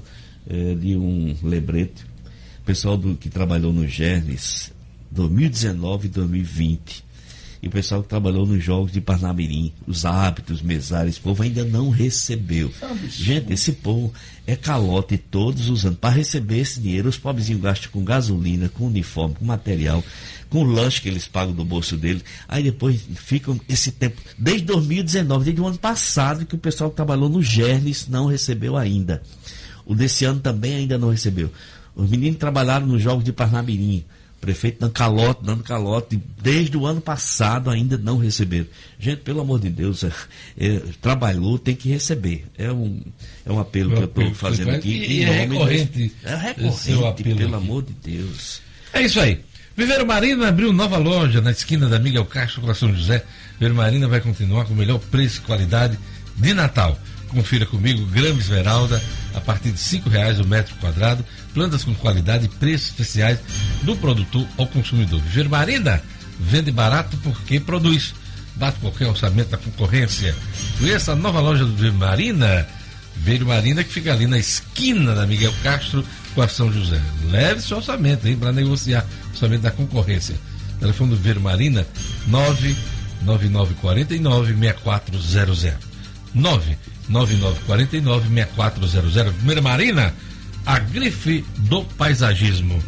é, 0.50 0.76
de 0.76 0.96
um 0.96 1.36
lembrete. 1.44 2.08
Pessoal 2.66 2.96
do, 2.96 3.16
que 3.16 3.30
trabalhou 3.30 3.74
no 3.74 3.88
Gernes 3.88 4.72
2019 5.12 6.08
e 6.08 6.10
2020 6.10 7.09
e 7.62 7.68
o 7.68 7.72
pessoal 7.72 8.02
que 8.02 8.08
trabalhou 8.08 8.46
nos 8.46 8.64
jogos 8.64 8.92
de 8.92 9.02
Parnamirim, 9.02 9.74
os 9.86 10.06
hábitos, 10.06 10.62
mesários, 10.62 11.16
esse 11.16 11.22
povo 11.22 11.44
ainda 11.44 11.66
não 11.66 11.90
recebeu. 11.90 12.72
Gente, 13.10 13.52
esse 13.52 13.74
povo 13.74 14.14
é 14.48 14.56
calote 14.56 15.18
todos 15.18 15.70
os 15.70 15.86
anos. 15.86 16.00
Para 16.00 16.16
receber 16.16 16.60
esse 16.60 16.80
dinheiro, 16.80 17.10
os 17.10 17.18
pobrezinhos 17.18 17.62
gastam 17.62 17.92
com 17.92 18.04
gasolina, 18.04 18.70
com 18.70 18.88
uniforme, 18.88 19.36
com 19.36 19.44
material, 19.44 20.02
com 20.50 20.60
o 20.60 20.64
lanche 20.64 21.02
que 21.02 21.10
eles 21.10 21.28
pagam 21.28 21.54
do 21.54 21.66
bolso 21.66 21.98
deles. 21.98 22.24
Aí 22.48 22.64
depois 22.64 23.02
ficam 23.16 23.60
esse 23.68 23.92
tempo, 23.92 24.22
desde 24.38 24.66
2019, 24.66 25.44
desde 25.44 25.62
o 25.62 25.68
ano 25.68 25.78
passado, 25.78 26.46
que 26.46 26.56
o 26.56 26.60
pessoal 26.60 26.90
que 26.90 26.96
trabalhou 26.96 27.28
no 27.28 27.44
Gernes 27.44 28.08
não 28.08 28.26
recebeu 28.26 28.78
ainda. 28.78 29.22
O 29.86 29.94
desse 29.94 30.24
ano 30.24 30.40
também 30.40 30.76
ainda 30.76 30.98
não 30.98 31.10
recebeu. 31.10 31.52
Os 31.94 32.10
meninos 32.10 32.40
trabalharam 32.40 32.88
nos 32.88 33.02
jogos 33.02 33.26
de 33.26 33.34
Parnamirim 33.34 34.06
prefeito 34.40 34.80
dando 34.80 34.92
calote, 34.92 35.42
dando 35.44 35.64
calote, 35.64 36.20
desde 36.42 36.78
o 36.78 36.86
ano 36.86 37.02
passado 37.02 37.70
ainda 37.70 37.98
não 37.98 38.18
receberam. 38.18 38.68
Gente, 38.98 39.20
pelo 39.20 39.42
amor 39.42 39.60
de 39.60 39.70
Deus, 39.70 40.04
é, 40.04 40.12
é, 40.58 40.82
trabalhou, 41.02 41.60
tem 41.60 41.76
que 41.76 41.90
receber. 41.90 42.46
É 42.58 42.72
um, 42.72 43.02
é 43.46 43.52
um 43.52 43.60
apelo 43.60 43.92
que 43.92 44.00
eu 44.00 44.06
estou 44.06 44.34
fazendo 44.34 44.72
aqui. 44.72 44.90
E, 44.90 45.24
é 45.24 45.46
recorrente. 45.46 46.14
É 46.24 46.36
recorrente, 46.36 47.24
pelo 47.24 47.56
amor 47.56 47.84
de 47.84 47.94
Deus. 47.94 48.62
É 48.94 49.02
isso 49.02 49.20
aí. 49.20 49.40
Viveiro 49.76 50.06
Marina 50.06 50.50
abriu 50.50 50.74
nova 50.74 50.98
loja 50.98 51.40
na 51.40 51.52
esquina 51.52 51.88
da 51.88 52.00
Miguel 52.00 52.26
Castro 52.26 52.62
com 52.62 52.74
São 52.74 52.94
José. 52.94 53.24
Viveiro 53.54 53.76
Marina 53.76 54.08
vai 54.08 54.20
continuar 54.20 54.66
com 54.66 54.74
o 54.74 54.76
melhor 54.76 55.00
preço 55.00 55.40
e 55.40 55.42
qualidade 55.42 55.98
de 56.36 56.54
Natal. 56.54 57.00
Confira 57.30 57.66
comigo, 57.66 58.06
grama 58.08 58.40
esmeralda, 58.40 59.02
a 59.36 59.40
partir 59.40 59.72
de 59.72 59.80
cinco 59.80 60.10
reais 60.10 60.40
o 60.40 60.48
metro 60.48 60.76
quadrado, 60.76 61.24
plantas 61.54 61.84
com 61.84 61.94
qualidade 61.94 62.46
e 62.46 62.50
preços 62.50 62.88
especiais 62.88 63.40
do 63.84 63.96
produtor 63.96 64.48
ao 64.58 64.66
consumidor. 64.68 65.22
Vermarina 65.22 66.02
vende 66.40 66.72
barato 66.72 67.16
porque 67.18 67.60
produz. 67.60 68.16
Bate 68.56 68.80
qualquer 68.80 69.08
orçamento 69.08 69.50
da 69.50 69.58
concorrência. 69.58 70.36
Conheça 70.80 71.14
a 71.14 71.16
nova 71.16 71.40
loja 71.40 71.64
do 71.64 71.76
Vermarina, 71.76 72.68
Vermarina 73.16 73.84
que 73.84 73.94
fica 73.94 74.12
ali 74.12 74.28
na 74.28 74.40
esquina 74.40 75.14
da 75.14 75.26
Miguel 75.26 75.54
Castro 75.64 76.04
com 76.34 76.42
a 76.42 76.48
São 76.48 76.74
José. 76.74 77.00
Leve 77.30 77.62
seu 77.62 77.78
orçamento, 77.78 78.28
hein, 78.28 78.38
para 78.38 78.52
negociar 78.52 79.06
orçamento 79.30 79.62
da 79.62 79.72
concorrência. 79.72 80.36
Telefone 80.80 81.12
do 81.12 81.18
Vermarina 81.18 81.86
99949 82.28 84.58
6400. 84.58 85.74
9 86.34 86.78
9949-6400. 87.10 89.34
Primeira 89.34 89.62
Marina, 89.62 90.14
a 90.66 90.80
grife 90.80 91.46
do 91.58 91.84
paisagismo. 91.84 92.82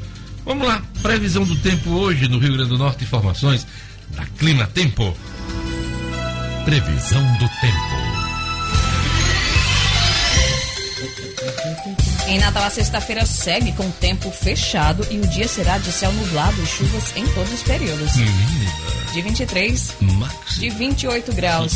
Vamos 0.45 0.67
lá, 0.67 0.81
previsão 1.01 1.43
do 1.43 1.55
tempo 1.57 1.91
hoje 1.91 2.27
no 2.27 2.39
Rio 2.39 2.53
Grande 2.53 2.69
do 2.69 2.77
Norte, 2.77 3.03
informações 3.03 3.67
da 4.10 4.25
Clima 4.38 4.67
Tempo. 4.67 5.15
Previsão 6.65 7.21
do 7.38 7.47
tempo. 7.60 8.01
Em 12.27 12.39
Natal, 12.39 12.63
a 12.63 12.69
sexta-feira 12.69 13.25
segue 13.25 13.73
com 13.73 13.89
tempo 13.91 14.31
fechado 14.31 15.05
e 15.12 15.19
o 15.19 15.27
dia 15.27 15.47
será 15.47 15.77
de 15.77 15.91
céu 15.91 16.12
nublado 16.13 16.62
e 16.62 16.65
chuvas 16.65 17.15
em 17.15 17.25
todos 17.27 17.51
os 17.51 17.62
períodos. 17.63 18.13
De 19.12 19.21
23, 19.21 19.95
Max. 19.99 20.55
de 20.57 20.69
28 20.69 21.34
graus. 21.34 21.73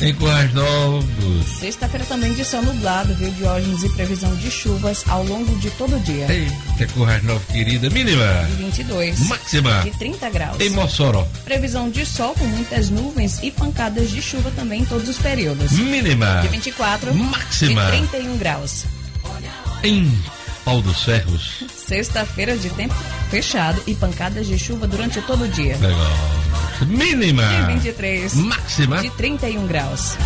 Em 0.00 0.14
Currais 0.14 0.52
Novos. 0.54 1.46
Sexta-feira 1.58 2.06
também 2.06 2.32
de 2.32 2.44
céu 2.44 2.62
nublado, 2.62 3.12
viu, 3.14 3.30
Diógenes, 3.32 3.82
e 3.82 3.88
previsão 3.88 4.34
de 4.36 4.48
chuvas 4.48 5.04
ao 5.08 5.24
longo 5.24 5.56
de 5.58 5.70
todo 5.72 5.96
o 5.96 6.00
dia. 6.00 6.26
Eita, 6.32 6.92
Currais 6.94 7.22
Novos, 7.24 7.44
querida. 7.46 7.90
Mínima. 7.90 8.44
De 8.48 8.62
22. 8.62 9.20
Máxima. 9.26 9.82
De 9.82 9.90
30 9.90 10.30
graus. 10.30 10.60
Em 10.60 10.70
Mossoró. 10.70 11.26
Previsão 11.44 11.90
de 11.90 12.06
sol 12.06 12.32
com 12.34 12.44
muitas 12.44 12.90
nuvens 12.90 13.40
e 13.42 13.50
pancadas 13.50 14.10
de 14.10 14.22
chuva 14.22 14.52
também 14.52 14.82
em 14.82 14.84
todos 14.84 15.08
os 15.08 15.18
períodos. 15.18 15.72
Mínima. 15.72 16.42
De 16.42 16.48
24. 16.48 17.12
Máxima. 17.14 17.90
De 17.90 18.06
31 18.08 18.38
graus. 18.38 18.84
Em 19.82 20.10
Pau 20.64 20.80
dos 20.80 21.02
Ferros. 21.02 21.64
Sexta-feira 21.74 22.56
de 22.56 22.70
tempo 22.70 22.94
fechado 23.30 23.82
e 23.86 23.94
pancadas 23.94 24.46
de 24.46 24.58
chuva 24.58 24.86
durante 24.86 25.20
todo 25.22 25.44
o 25.44 25.48
dia. 25.48 25.76
Legal. 25.78 26.67
Mínima. 26.86 27.42
De 27.42 27.72
23. 27.74 28.34
Máxima. 28.34 29.02
De 29.02 29.10
31 29.10 29.66
graus. 29.66 30.16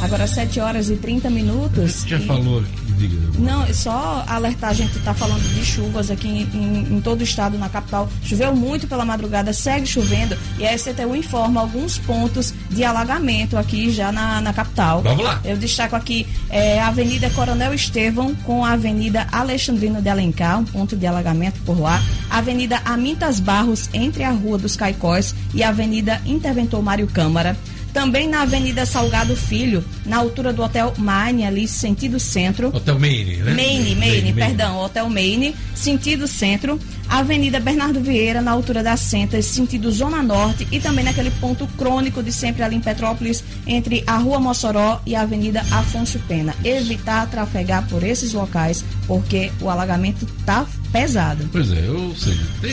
Agora 0.00 0.26
7 0.26 0.60
horas 0.60 0.90
e 0.90 0.96
30 0.96 1.30
minutos. 1.30 2.04
Já 2.06 2.18
e... 2.18 2.26
falou 2.26 2.60
aqui, 2.60 2.83
diga. 3.08 3.38
Não, 3.38 3.64
é 3.64 3.72
só 3.72 4.24
alertar, 4.26 4.70
a 4.70 4.74
gente 4.74 4.96
está 4.96 5.14
falando 5.14 5.42
de 5.42 5.64
chuvas 5.64 6.10
aqui 6.10 6.28
em, 6.28 6.42
em, 6.54 6.96
em, 6.96 7.00
todo 7.00 7.20
o 7.20 7.24
estado, 7.24 7.58
na 7.58 7.68
capital. 7.68 8.08
Choveu 8.22 8.54
muito 8.54 8.86
pela 8.86 9.04
madrugada, 9.04 9.52
segue 9.52 9.86
chovendo 9.86 10.36
e 10.58 10.66
a 10.66 10.76
SCTU 10.76 11.16
informa 11.16 11.60
alguns 11.60 11.98
pontos 11.98 12.54
de 12.70 12.84
alagamento 12.84 13.56
aqui 13.56 13.90
já 13.90 14.12
na, 14.12 14.40
na 14.40 14.52
capital. 14.52 15.02
Vamos 15.02 15.24
lá. 15.24 15.40
Eu 15.44 15.56
destaco 15.56 15.96
aqui 15.96 16.26
é, 16.50 16.80
a 16.80 16.88
Avenida 16.88 17.30
Coronel 17.30 17.74
Estevão 17.74 18.34
com 18.44 18.64
a 18.64 18.72
Avenida 18.72 19.26
Alexandrino 19.32 20.00
de 20.00 20.08
Alencar, 20.08 20.58
um 20.58 20.64
ponto 20.64 20.96
de 20.96 21.06
alagamento 21.06 21.60
por 21.64 21.78
lá. 21.78 22.02
A 22.30 22.38
Avenida 22.38 22.80
Amintas 22.84 23.40
Barros, 23.40 23.88
entre 23.92 24.24
a 24.24 24.30
Rua 24.30 24.58
dos 24.58 24.76
Caicós 24.76 25.34
e 25.52 25.62
a 25.62 25.68
Avenida 25.68 26.20
Interventor 26.26 26.82
Mário 26.82 27.06
Câmara. 27.06 27.56
Também 27.94 28.28
na 28.28 28.42
Avenida 28.42 28.84
Salgado 28.84 29.36
Filho, 29.36 29.84
na 30.04 30.16
altura 30.16 30.52
do 30.52 30.64
Hotel 30.64 30.92
Maine, 30.98 31.46
ali 31.46 31.68
sentido 31.68 32.18
centro. 32.18 32.74
Hotel 32.74 32.98
Maine, 32.98 33.36
né? 33.36 33.54
Maine, 33.54 33.94
Maine, 33.94 34.32
perdão, 34.32 34.78
Hotel 34.80 35.08
Maine, 35.08 35.54
sentido 35.76 36.26
centro. 36.26 36.78
Avenida 37.14 37.60
Bernardo 37.60 38.00
Vieira, 38.00 38.42
na 38.42 38.50
altura 38.50 38.82
das 38.82 38.98
Centas, 38.98 39.46
sentido 39.46 39.88
Zona 39.92 40.20
Norte, 40.20 40.66
e 40.72 40.80
também 40.80 41.04
naquele 41.04 41.30
ponto 41.30 41.64
crônico 41.78 42.20
de 42.20 42.32
sempre 42.32 42.64
ali 42.64 42.74
em 42.74 42.80
Petrópolis, 42.80 43.44
entre 43.68 44.02
a 44.04 44.16
Rua 44.16 44.40
Mossoró 44.40 45.00
e 45.06 45.14
a 45.14 45.22
Avenida 45.22 45.60
Afonso 45.70 46.18
Pena. 46.26 46.52
Evitar 46.64 47.30
trafegar 47.30 47.86
por 47.88 48.02
esses 48.02 48.32
locais, 48.32 48.84
porque 49.06 49.52
o 49.60 49.70
alagamento 49.70 50.24
está 50.24 50.66
pesado. 50.90 51.48
Pois 51.52 51.70
é, 51.70 51.88
ou 51.88 52.16
seja, 52.16 52.42
tem, 52.60 52.72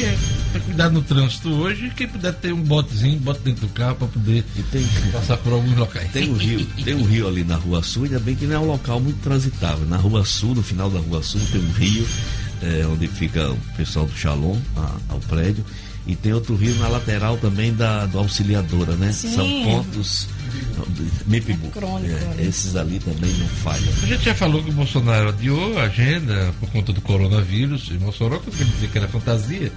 tem 0.53 0.61
cuidado 0.63 0.93
no 0.93 1.03
trânsito 1.03 1.49
hoje, 1.49 1.91
quem 1.95 2.07
puder 2.07 2.33
ter 2.33 2.51
um 2.51 2.63
botezinho, 2.63 3.19
bota 3.19 3.41
dentro 3.41 3.67
do 3.67 3.73
carro 3.73 3.95
para 3.95 4.07
poder 4.07 4.43
e 4.57 4.63
tem, 4.63 4.83
passar 5.11 5.37
por 5.37 5.53
alguns 5.53 5.77
locais. 5.77 6.11
Tem 6.11 6.27
um 6.27 6.33
rio, 6.33 6.65
tem 6.83 6.95
um 6.95 7.03
rio 7.03 7.27
ali 7.27 7.43
na 7.43 7.57
Rua 7.57 7.83
Sul, 7.83 8.05
ainda 8.05 8.19
bem 8.19 8.35
que 8.35 8.47
não 8.47 8.55
é 8.55 8.59
um 8.59 8.67
local 8.67 8.99
muito 8.99 9.21
transitável. 9.21 9.85
Na 9.85 9.97
Rua 9.97 10.25
Sul, 10.25 10.55
no 10.55 10.63
final 10.63 10.89
da 10.89 10.97
Rua 10.97 11.21
Sul, 11.21 11.41
tem 11.51 11.61
um 11.61 11.71
rio 11.73 12.07
é, 12.63 12.85
onde 12.87 13.07
fica 13.07 13.51
o 13.51 13.57
pessoal 13.77 14.05
do 14.05 14.15
Shalom, 14.15 14.57
a, 14.77 14.95
ao 15.09 15.19
prédio. 15.21 15.63
E 16.07 16.15
tem 16.15 16.33
outro 16.33 16.55
rio 16.55 16.73
na 16.77 16.87
lateral 16.87 17.37
também 17.37 17.71
da 17.73 18.07
do 18.07 18.17
Auxiliadora, 18.17 18.93
né? 18.95 19.11
Sim. 19.11 19.35
São 19.35 19.47
pontos. 19.63 20.27
MIPBU. 21.27 21.69
crônico 21.69 22.15
É, 22.39 22.43
esses 22.43 22.75
ali 22.75 22.99
também 22.99 23.31
não 23.33 23.47
falham. 23.47 23.87
A 24.01 24.05
gente 24.07 24.23
já 24.25 24.33
falou 24.33 24.63
que 24.63 24.71
o 24.71 24.73
Bolsonaro 24.73 25.29
adiou 25.29 25.77
a 25.77 25.83
agenda 25.83 26.51
por 26.59 26.69
conta 26.71 26.91
do 26.91 27.01
coronavírus 27.01 27.89
em 27.91 27.99
Mossoró, 27.99 28.39
que 28.39 28.49
ele 28.49 28.71
dizia 28.71 28.87
que 28.89 28.97
era 28.97 29.07
fantasia. 29.07 29.71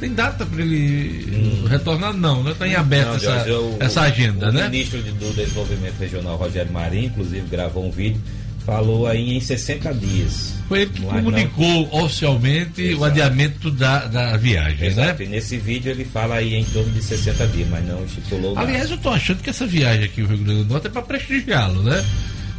Tem 0.00 0.12
data 0.12 0.44
para 0.44 0.60
ele 0.62 1.64
retornar? 1.68 2.12
Não, 2.12 2.42
né? 2.42 2.50
Está 2.52 2.68
em 2.68 2.74
aberto 2.74 3.08
Não, 3.08 3.14
essa, 3.16 3.52
o- 3.58 3.76
essa 3.80 4.00
agenda, 4.02 4.50
o 4.50 4.52
né? 4.52 4.68
ministro 4.68 5.02
de- 5.02 5.12
do 5.12 5.34
Desenvolvimento 5.34 5.98
Regional, 5.98 6.36
Rogério 6.36 6.70
Marinho, 6.72 7.06
inclusive 7.06 7.46
gravou 7.48 7.86
um 7.86 7.90
vídeo, 7.90 8.20
falou 8.64 9.06
aí 9.06 9.36
em 9.36 9.40
60 9.40 9.92
dias. 9.94 10.54
Foi 10.68 10.80
ele 10.82 10.90
que 10.92 11.02
não- 11.02 11.10
comunicou 11.10 11.88
oficialmente 12.02 12.80
o 12.80 12.86
Exato. 12.92 13.04
adiamento 13.04 13.70
da, 13.70 14.06
da 14.06 14.36
viagem, 14.36 14.86
Exato, 14.88 15.20
né? 15.20 15.26
e 15.26 15.28
nesse 15.28 15.58
vídeo 15.58 15.90
ele 15.90 16.04
fala 16.04 16.36
aí 16.36 16.54
em 16.54 16.64
torno 16.64 16.90
de 16.90 17.02
60 17.02 17.46
dias, 17.48 17.68
mas 17.68 17.84
não 17.86 18.02
estipulou 18.04 18.54
nada. 18.54 18.66
Aliás, 18.66 18.90
eu 18.90 18.96
tô 18.98 19.10
achando 19.10 19.42
que 19.42 19.50
essa 19.50 19.66
viagem 19.66 20.04
aqui 20.04 20.22
no 20.22 20.28
Rio 20.28 20.38
Grande 20.38 20.62
do 20.64 20.70
Norte 20.72 20.86
é 20.86 20.90
para 20.90 21.02
prestigiá-lo, 21.02 21.82
né? 21.82 22.04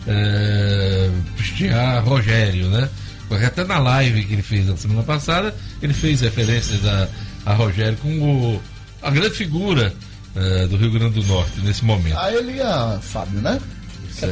É, 0.08 1.10
prestigiar 1.36 2.04
Rogério, 2.06 2.70
né? 2.70 2.88
Porque 3.28 3.44
até 3.46 3.64
na 3.64 3.80
live 3.80 4.24
que 4.24 4.34
ele 4.34 4.44
fez 4.44 4.68
na 4.68 4.78
semana 4.78 5.02
passada, 5.02 5.56
ele 5.82 5.94
fez 5.94 6.22
referências 6.22 6.86
a, 6.86 7.08
a 7.46 7.54
Rogério 7.56 7.98
como 7.98 8.62
a 9.02 9.10
grande 9.10 9.32
figura 9.36 9.92
é, 10.36 10.68
do 10.68 10.78
Rio 10.78 10.92
Grande 10.92 11.20
do 11.20 11.24
Norte 11.26 11.60
nesse 11.62 11.84
momento. 11.84 12.18
A 12.20 12.32
ele 12.32 12.58
e 12.58 12.62
a 12.62 13.00
Fábio, 13.02 13.42
né? 13.42 13.60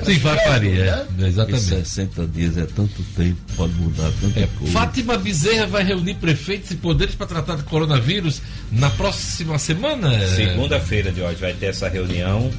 Sim, 0.06 0.18
vai 0.20 0.38
faria, 0.46 0.72
né? 0.96 1.06
é, 1.20 1.22
E 1.24 1.26
exatamente. 1.28 1.64
60 1.64 2.28
dias 2.28 2.58
é 2.58 2.66
tanto 2.66 3.04
tempo, 3.16 3.38
pode 3.56 3.74
mudar 3.74 4.12
tanta 4.22 4.40
É, 4.40 4.48
coisa. 4.58 4.72
Fátima 4.74 5.18
Bezerra 5.18 5.68
vai 5.68 5.84
reunir 5.84 6.16
prefeitos 6.16 6.72
e 6.72 6.76
poderes 6.76 7.16
para 7.16 7.28
tratar 7.28 7.56
do 7.56 7.64
coronavírus 7.64 8.42
na 8.72 8.90
próxima 8.90 9.60
semana? 9.60 10.14
é? 10.14 10.28
Segunda-feira 10.36 11.12
de 11.12 11.22
hoje 11.22 11.36
vai 11.42 11.54
ter 11.54 11.68
essa 11.68 11.90
reunião. 11.90 12.50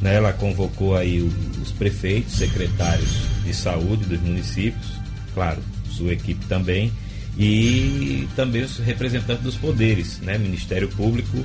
Né, 0.00 0.14
ela 0.14 0.32
convocou 0.32 0.96
aí 0.96 1.20
os 1.62 1.70
prefeitos, 1.72 2.32
secretários 2.32 3.10
de 3.44 3.52
saúde 3.52 4.06
dos 4.06 4.18
municípios, 4.22 4.86
claro, 5.34 5.58
sua 5.94 6.14
equipe 6.14 6.42
também, 6.46 6.90
e 7.38 8.26
também 8.34 8.62
os 8.62 8.78
representantes 8.78 9.42
dos 9.44 9.56
poderes, 9.56 10.18
né, 10.20 10.38
Ministério 10.38 10.88
Público, 10.88 11.44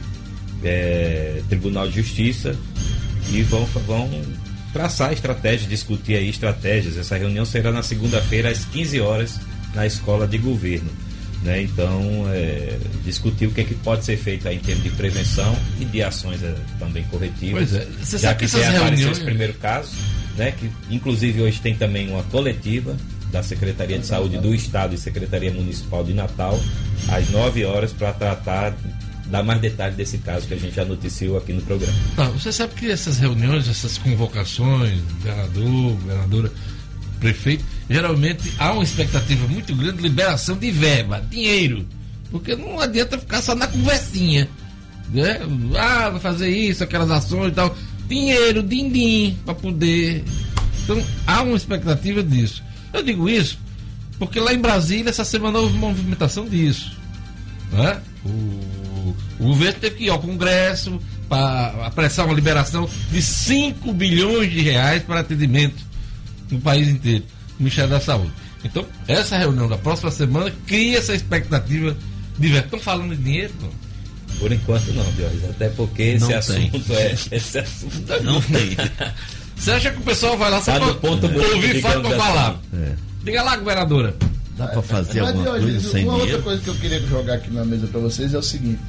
eh, 0.63 1.41
Tribunal 1.50 1.89
de 1.89 1.95
Justiça, 2.02 2.56
e 3.34 3.43
vão, 3.43 3.65
vão 3.65 4.10
traçar 4.76 5.14
estratégias, 5.14 5.70
discutir 5.70 6.18
aí 6.18 6.30
estratégias. 6.30 6.98
Essa 6.98 7.16
reunião 7.16 7.46
será 7.46 7.72
na 7.72 7.82
segunda-feira 7.82 8.50
às 8.50 8.66
15 8.66 9.00
horas 9.00 9.40
na 9.74 9.88
Escola 9.88 10.28
de 10.28 10.38
Governo. 10.38 10.90
Né? 11.44 11.62
Então, 11.62 12.26
é, 12.34 12.78
discutir 13.06 13.46
o 13.48 13.52
que, 13.52 13.62
é 13.62 13.64
que 13.64 13.74
pode 13.76 14.04
ser 14.04 14.18
feito 14.18 14.46
aí 14.50 14.58
em 14.58 14.60
termos 14.60 14.84
de 14.84 14.90
prevenção 14.90 15.56
e 15.80 15.86
de 15.86 16.04
ações 16.04 16.44
é, 16.44 16.54
também 16.78 17.04
corretivas. 17.06 17.70
Pois 17.70 17.74
é. 17.82 17.88
Você 18.04 18.18
já 18.18 18.36
que 18.36 18.46
que 18.48 18.52
tem 18.52 18.64
reuniões- 18.64 19.18
esse 19.18 19.24
primeiro 19.24 19.54
caso, 19.54 19.92
né? 20.36 20.52
que 20.52 20.70
inclusive 20.90 21.42
hoje 21.42 21.62
tem 21.62 21.74
também 21.74 22.10
uma 22.10 22.24
coletiva 22.24 22.98
da 23.32 23.42
Secretaria 23.42 23.98
de 23.98 24.06
Saúde 24.06 24.38
do 24.40 24.54
Estado 24.54 24.94
e 24.94 24.98
Secretaria 24.98 25.54
Municipal 25.54 26.04
de 26.04 26.14
Natal, 26.14 26.60
às 27.08 27.30
9 27.30 27.64
horas, 27.64 27.94
para 27.94 28.12
tratar, 28.12 28.76
dar 29.28 29.44
mais 29.44 29.60
detalhes 29.60 29.96
desse 29.96 30.18
caso 30.20 30.48
que 30.48 30.54
a 30.54 30.58
gente 30.58 30.76
já 30.76 30.86
noticiou 30.86 31.38
aqui 31.38 31.54
no 31.54 31.62
programa. 31.62 31.94
Tá, 32.16 32.26
você 32.26 32.52
sabe 32.52 32.74
que 32.76 32.90
essas 32.90 33.18
reuniões, 33.18 33.68
essas 33.68 33.98
convocações, 33.98 35.00
governador, 35.22 35.92
governadora, 35.94 36.52
prefeito, 37.20 37.66
geralmente 37.90 38.52
há 38.60 38.74
uma 38.74 38.84
expectativa 38.84 39.48
muito 39.48 39.76
grande 39.76 39.98
de 39.98 40.04
liberação 40.04 40.56
de 40.58 40.72
verba, 40.72 41.24
dinheiro. 41.30 41.86
Porque 42.32 42.56
não 42.56 42.80
adianta 42.80 43.18
ficar 43.18 43.42
só 43.42 43.56
na 43.56 43.68
conversinha. 43.68 44.50
Né? 45.10 45.40
Ah, 45.78 46.10
vai 46.10 46.20
fazer 46.20 46.50
isso, 46.50 46.84
aquelas 46.84 47.10
ações 47.12 47.52
e 47.52 47.56
tal. 47.56 47.76
Dinheiro, 48.08 48.62
din-din, 48.62 49.38
para 49.46 49.56
poder. 49.56 50.24
Então 50.84 51.02
há 51.26 51.42
uma 51.42 51.56
expectativa 51.56 52.22
disso. 52.22 52.64
Eu 52.94 53.02
digo 53.04 53.28
isso 53.30 53.58
porque 54.18 54.40
lá 54.40 54.54
em 54.54 54.60
Brasília 54.60 55.10
essa 55.10 55.26
semana 55.26 55.60
houve 55.60 55.78
uma 55.78 55.90
movimentação 55.90 56.48
disso. 56.48 56.94
né? 57.72 58.02
O, 58.26 58.30
o 59.39 59.44
governo 59.48 59.80
teve 59.80 59.96
que 59.98 60.04
ir 60.06 60.10
ao 60.10 60.20
Congresso 60.20 61.00
para 61.28 61.86
apressar 61.88 62.26
uma 62.26 62.34
liberação 62.36 62.89
de 63.12 63.22
5 63.22 63.91
bilhões 63.94 64.52
de 64.52 64.62
reais 64.62 65.04
para 65.04 65.20
atendimento 65.20 65.84
no 66.50 66.60
país 66.62 66.88
inteiro, 66.88 67.24
no 67.58 67.60
Ministério 67.65 67.89
da 67.89 68.00
Saúde. 68.00 68.32
Então, 68.63 68.86
essa 69.08 69.38
reunião 69.38 69.68
da 69.68 69.78
próxima 69.78 70.10
semana 70.12 70.52
cria 70.65 70.98
essa 70.98 71.13
expectativa 71.13 71.96
de 72.38 72.48
ver. 72.48 72.63
Estão 72.65 72.80
falando 72.80 73.15
de 73.15 73.24
dinheiro? 73.24 73.54
Não. 73.62 73.70
Por 74.39 74.52
enquanto 74.52 74.88
não, 74.94 75.04
Diogo. 75.13 75.50
Até 75.50 75.70
porque 75.70 76.02
esse 76.02 76.20
Não 76.22 76.28
tem. 76.30 76.38
assunto 76.38 76.94
é. 76.94 77.15
Esse 77.32 77.60
assunto 77.60 78.12
é 78.13 78.20
Não 78.22 78.41
tem. 78.41 78.76
Você 79.56 79.72
acha 79.72 79.91
que 79.91 80.00
o 80.00 80.04
pessoal 80.04 80.38
vai 80.38 80.52
lá 80.52 80.62
só 80.62 80.74
Tá 80.78 80.94
para 80.96 81.10
ouvir 81.10 81.82
para 81.82 82.00
assim. 82.02 82.18
falar? 82.18 82.60
É. 82.74 82.91
Diga 83.24 83.41
lá, 83.44 83.56
governadora. 83.56 84.13
Dá 84.58 84.68
pra 84.68 84.82
fazer 84.82 85.22
Mas, 85.22 85.30
alguma 85.36 85.52
coisa 85.60 85.80
sem 85.91 86.04
uma 86.04 86.13
outra 86.13 86.26
dinheiro? 86.26 86.44
coisa 86.44 86.62
que 86.62 86.68
eu 86.70 86.76
queria 86.76 87.00
jogar 87.08 87.34
aqui 87.36 87.52
na 87.52 87.63
mesa 87.65 87.88
para 87.88 88.00
vocês 88.02 88.34
é 88.34 88.38
o 88.38 88.44
seguinte: 88.44 88.80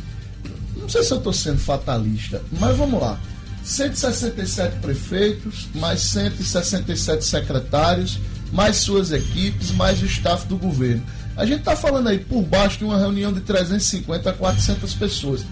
não 0.86 0.90
sei 0.90 1.02
se 1.02 1.12
eu 1.12 1.18
estou 1.18 1.32
sendo 1.32 1.58
fatalista, 1.58 2.40
mas 2.60 2.76
vamos 2.76 3.00
lá. 3.00 3.18
167 3.64 4.76
prefeitos, 4.76 5.66
mais 5.74 6.00
167 6.02 7.24
secretários, 7.24 8.20
mais 8.52 8.76
suas 8.76 9.10
equipes, 9.10 9.72
mais 9.72 10.00
o 10.00 10.06
staff 10.06 10.46
do 10.46 10.56
governo. 10.56 11.02
A 11.36 11.44
gente 11.44 11.58
está 11.58 11.74
falando 11.74 12.08
aí 12.08 12.20
por 12.20 12.40
baixo 12.42 12.78
de 12.78 12.84
uma 12.84 12.96
reunião 12.96 13.32
de 13.32 13.40
350 13.40 14.30
a 14.30 14.32
400 14.32 14.94
pessoas. 14.94 15.44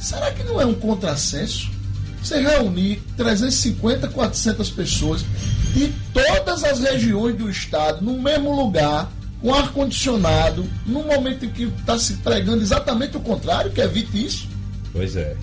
Será 0.00 0.32
que 0.32 0.42
não 0.42 0.60
é 0.60 0.66
um 0.66 0.74
contrassenso? 0.74 1.70
Você 2.20 2.40
reunir 2.40 3.00
350, 3.16 4.08
400 4.08 4.70
pessoas 4.70 5.24
de 5.72 5.94
todas 6.12 6.64
as 6.64 6.80
regiões 6.80 7.36
do 7.36 7.48
estado 7.48 8.04
no 8.04 8.20
mesmo 8.20 8.50
lugar, 8.50 9.08
com 9.40 9.54
ar-condicionado, 9.54 10.68
num 10.84 11.04
momento 11.04 11.44
em 11.44 11.50
que 11.50 11.62
está 11.62 11.96
se 11.96 12.14
pregando 12.14 12.60
exatamente 12.60 13.16
o 13.16 13.20
contrário, 13.20 13.70
que 13.70 13.80
evite 13.80 14.26
isso. 14.26 14.53
Pois 14.94 15.14
é. 15.16 15.36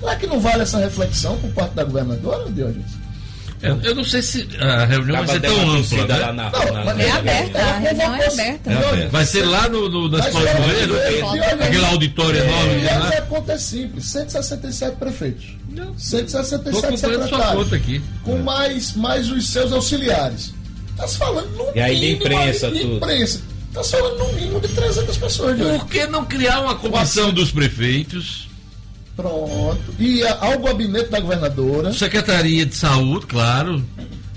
Será 0.00 0.16
que 0.16 0.26
não 0.26 0.38
vale 0.40 0.62
essa 0.62 0.78
reflexão 0.78 1.38
por 1.38 1.50
parte 1.52 1.74
da 1.74 1.84
governadora, 1.84 2.50
Diogenes? 2.50 2.98
Eu, 3.60 3.80
eu 3.82 3.92
não 3.92 4.04
sei 4.04 4.22
se 4.22 4.48
a 4.60 4.84
reunião 4.84 5.24
vai 5.24 5.24
Acaba 5.24 5.32
ser 5.32 5.40
dando 5.40 5.56
tão 5.56 5.70
ampla, 5.76 6.06
né? 6.06 6.16
lá 6.26 6.32
na, 6.32 6.50
Não, 6.50 6.72
na, 6.72 6.84
na- 6.94 7.02
É 7.02 7.08
na- 7.08 7.16
aberta, 7.16 7.58
a 7.58 7.78
reunião 7.78 8.14
é 8.14 8.26
aberta. 8.28 8.70
É 8.70 8.76
aberto. 8.88 9.10
Vai 9.10 9.24
ser 9.26 9.42
lá 9.44 9.68
no, 9.68 9.88
no, 9.88 10.08
na 10.08 10.18
Mas 10.18 10.26
escola 10.28 10.44
do 10.44 10.50
olha, 10.62 10.86
governo? 10.86 10.94
Diogenes, 11.32 11.62
Aquele 11.66 11.84
auditório 11.86 12.38
enorme 12.40 12.82
E 12.82 12.88
aí 12.88 12.98
lá. 13.00 13.08
a 13.08 13.22
conta 13.22 13.52
é 13.54 13.58
simples: 13.58 14.04
167 14.04 14.96
prefeitos, 14.96 15.44
Não. 15.70 15.86
Tô 15.86 15.98
167 15.98 16.54
acompanhando 16.68 16.98
sua 17.00 17.28
secretários, 17.28 17.64
conta 17.64 17.76
aqui. 17.76 18.02
com 18.22 18.36
mais, 18.38 18.92
mais 18.94 19.28
os 19.28 19.48
seus 19.50 19.72
auxiliares. 19.72 20.54
Está 20.90 21.08
se 21.08 21.18
falando 21.18 21.50
no 21.56 21.76
E 21.76 21.80
aí 21.80 21.98
de 21.98 22.10
imprensa, 22.12 22.70
de 22.70 22.78
tudo. 22.80 22.94
imprensa. 22.96 23.40
Está 23.70 23.82
se 23.82 23.90
falando 23.90 24.18
no 24.18 24.32
mínimo 24.34 24.60
de 24.60 24.68
300 24.68 25.16
pessoas. 25.16 25.58
Por 25.58 25.86
que 25.88 26.06
não 26.06 26.24
criar 26.24 26.60
uma 26.60 26.76
comissão 26.76 27.32
dos 27.32 27.50
prefeitos, 27.50 28.47
Pronto. 29.18 29.94
E 29.98 30.22
ao 30.22 30.60
gabinete 30.60 31.10
da 31.10 31.18
governadora. 31.18 31.92
Secretaria 31.92 32.64
de 32.64 32.76
Saúde, 32.76 33.26
claro, 33.26 33.84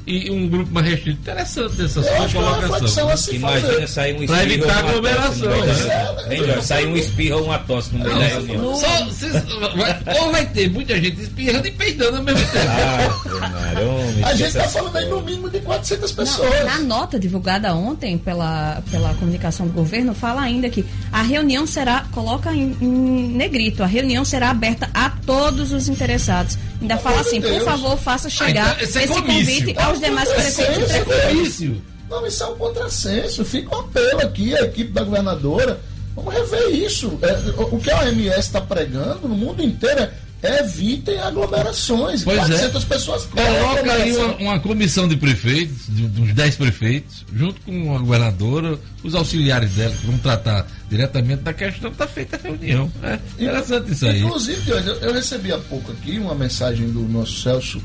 e 0.07 0.31
um 0.31 0.47
grupo 0.47 0.71
mais 0.73 0.87
restrito? 0.87 1.19
Interessante 1.21 1.81
essa 1.83 1.99
Eu 1.99 2.03
sua 2.03 2.25
é 2.25 2.29
colocação. 2.29 3.33
Imagina 3.33 3.87
sair 3.87 4.13
um 4.15 4.23
espirro 4.23 4.41
evitar 4.41 4.67
ou 4.67 4.81
uma 4.81 4.89
aglomeração, 4.89 5.31
tosse 5.31 5.41
no 5.43 6.27
meio 6.29 6.41
da 6.41 6.47
né? 6.47 6.53
Jorge? 6.53 6.67
Sair 6.67 6.87
um 6.87 6.97
espirro 6.97 7.37
ou 7.39 7.45
uma 7.45 7.59
tosse 7.59 7.93
no 7.95 7.99
meio 8.03 8.19
da 8.19 8.25
reunião. 8.27 8.75
Só, 8.75 9.05
vocês- 9.05 9.33
vai- 9.75 10.19
ou 10.19 10.31
vai 10.31 10.45
ter 10.47 10.69
muita 10.69 10.95
gente 10.99 11.21
espirrando 11.21 11.67
e 11.67 11.71
peidando 11.71 12.17
ao 12.17 12.23
mesmo 12.23 12.39
tempo. 12.47 12.65
Ah, 12.67 13.49
Marão, 13.49 13.97
A 14.23 14.33
gente 14.35 14.47
está 14.49 14.63
falando 14.67 14.95
aí 14.95 15.05
no 15.09 15.21
mínimo 15.21 15.49
de 15.49 15.59
400 15.59 16.11
pessoas. 16.11 16.49
Não, 16.59 16.65
na 16.65 16.79
nota 16.79 17.19
divulgada 17.19 17.73
ontem 17.75 18.17
pela, 18.17 18.81
pela 18.91 19.13
comunicação 19.15 19.67
do 19.67 19.73
governo, 19.73 20.13
fala 20.13 20.41
ainda 20.41 20.69
que 20.69 20.85
a 21.11 21.21
reunião 21.21 21.65
será, 21.67 22.05
coloca 22.11 22.53
em, 22.53 22.75
em 22.81 22.87
negrito, 23.29 23.83
a 23.83 23.87
reunião 23.87 24.23
será 24.25 24.49
aberta 24.49 24.89
a 24.93 25.09
todos 25.09 25.71
os 25.71 25.87
interessados. 25.89 26.57
Ainda 26.81 26.97
Pelo 26.97 27.07
fala 27.09 27.21
assim, 27.21 27.39
por 27.39 27.61
favor, 27.63 27.97
faça 27.97 28.27
chegar 28.29 28.71
então, 28.73 28.83
esse 28.83 28.97
é 28.97 29.03
esse 29.03 29.13
convite 29.21 29.75
aos 29.91 29.99
demais 29.99 30.29
Isso 30.29 30.61
é 30.61 30.65
prefeitos 30.65 30.95
e 30.95 31.05
prefeitos. 31.05 31.81
Não, 32.09 32.27
isso 32.27 32.43
é 32.43 32.47
um 32.47 32.55
contrassenso. 32.57 33.45
Fica 33.45 33.75
um 33.75 33.79
apelo 33.79 34.21
aqui 34.21 34.55
à 34.55 34.63
equipe 34.63 34.91
da 34.91 35.03
governadora. 35.03 35.79
Vamos 36.15 36.33
rever 36.33 36.75
isso. 36.75 37.17
É, 37.21 37.61
o 37.63 37.79
que 37.79 37.89
a 37.89 37.99
OMS 38.01 38.39
está 38.39 38.59
pregando 38.59 39.27
no 39.27 39.35
mundo 39.35 39.63
inteiro 39.63 40.01
é 40.01 40.11
evitem 40.43 41.19
aglomerações. 41.19 42.23
Pois 42.23 42.37
é. 42.37 42.47
400 42.47 42.83
pessoas. 42.85 43.25
qual 43.25 43.45
é 43.45 43.59
a 43.59 43.63
Coloca 43.63 43.93
aí 43.93 44.17
uma, 44.17 44.35
uma 44.37 44.59
comissão 44.59 45.07
de 45.07 45.15
prefeitos, 45.15 45.85
de, 45.87 46.07
de 46.07 46.21
uns 46.21 46.33
10 46.33 46.55
prefeitos, 46.55 47.25
junto 47.33 47.61
com 47.61 47.95
a 47.95 47.99
governadora, 47.99 48.79
os 49.03 49.13
auxiliares 49.15 49.71
dela, 49.71 49.95
que 49.95 50.05
vão 50.05 50.17
tratar 50.17 50.67
diretamente 50.89 51.43
da 51.43 51.53
questão, 51.53 51.91
está 51.91 52.07
feita 52.07 52.37
a 52.37 52.39
reunião. 52.39 52.91
É 53.03 53.19
interessante 53.39 53.91
isso 53.91 54.05
aí. 54.05 54.21
Inclusive, 54.21 54.71
eu, 54.71 54.79
eu 54.79 55.13
recebi 55.13 55.51
há 55.51 55.59
pouco 55.59 55.91
aqui 55.91 56.17
uma 56.17 56.35
mensagem 56.35 56.89
do 56.89 57.01
nosso 57.01 57.39
Celso, 57.41 57.81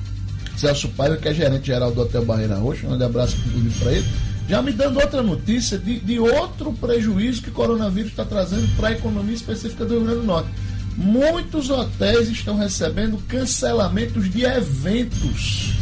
Celso 0.56 0.88
Paiva, 0.88 1.16
que 1.16 1.28
é 1.28 1.34
gerente 1.34 1.66
geral 1.66 1.92
do 1.92 2.00
Hotel 2.00 2.24
Barreira 2.24 2.56
Roxa, 2.56 2.86
um 2.86 2.90
grande 2.90 3.04
abraço 3.04 3.36
para 3.78 3.92
ele. 3.92 4.06
Já 4.48 4.62
me 4.62 4.72
dando 4.72 5.00
outra 5.00 5.22
notícia 5.22 5.76
de, 5.76 5.98
de 5.98 6.18
outro 6.18 6.72
prejuízo 6.72 7.42
que 7.42 7.50
o 7.50 7.52
coronavírus 7.52 8.10
está 8.10 8.24
trazendo 8.24 8.68
para 8.76 8.88
a 8.88 8.92
economia 8.92 9.34
específica 9.34 9.84
do 9.84 9.94
Rio 9.94 10.04
Grande 10.04 10.20
do 10.20 10.26
Norte. 10.26 10.48
Muitos 10.96 11.68
hotéis 11.68 12.28
estão 12.28 12.56
recebendo 12.56 13.18
cancelamentos 13.28 14.30
de 14.30 14.44
eventos, 14.44 15.74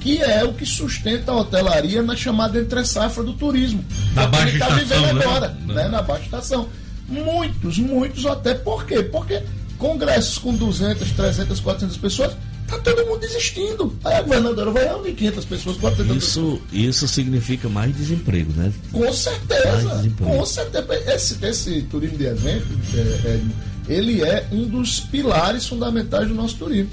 que 0.00 0.22
é 0.22 0.44
o 0.44 0.52
que 0.52 0.64
sustenta 0.64 1.32
a 1.32 1.36
hotelaria 1.36 2.02
na 2.02 2.14
chamada 2.14 2.60
entre 2.60 2.84
safra 2.84 3.24
do 3.24 3.32
turismo. 3.32 3.84
Na 4.14 4.22
é 4.22 4.26
baixa 4.28 4.52
está 4.52 4.68
vivendo 4.68 5.14
né? 5.14 5.24
agora, 5.24 5.48
né? 5.66 5.88
na 5.88 6.02
baixa 6.02 6.24
estação. 6.24 6.68
Muitos, 7.08 7.78
muitos 7.78 8.24
hotéis. 8.24 8.58
Por 8.58 8.84
quê? 8.84 9.02
Porque 9.02 9.42
congressos 9.78 10.38
com 10.38 10.54
200, 10.54 11.10
300, 11.12 11.60
400 11.60 11.96
pessoas 11.96 12.36
Tá 12.66 12.78
todo 12.78 13.06
mundo 13.06 13.20
desistindo. 13.20 13.96
Aí 14.04 14.14
a 14.14 14.22
governadora 14.22 14.70
vai 14.72 14.84
reunir 14.84 15.12
500 15.12 15.44
pessoas, 15.44 15.76
400 15.76 16.16
isso. 16.16 16.62
Isso 16.72 17.08
significa 17.08 17.68
mais 17.68 17.96
desemprego, 17.96 18.52
né? 18.56 18.72
Com 18.92 19.12
certeza. 19.12 20.10
Com 20.18 20.44
certeza. 20.44 20.86
Esse, 21.06 21.44
esse 21.44 21.82
turismo 21.82 22.18
de 22.18 22.24
evento, 22.24 22.66
é, 22.94 22.98
é, 22.98 23.40
ele 23.88 24.22
é 24.22 24.48
um 24.50 24.64
dos 24.66 25.00
pilares 25.00 25.66
fundamentais 25.66 26.28
do 26.28 26.34
nosso 26.34 26.56
turismo. 26.56 26.90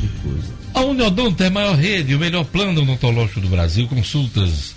Que 0.00 0.08
coisa. 0.28 0.52
A 0.74 0.80
Uniodonto 0.80 1.42
é 1.42 1.48
a 1.48 1.50
maior 1.50 1.76
rede, 1.76 2.14
o 2.14 2.18
melhor 2.18 2.44
plano 2.44 2.80
odontológico 2.80 3.40
do 3.40 3.48
Brasil. 3.48 3.86
Consultas, 3.88 4.74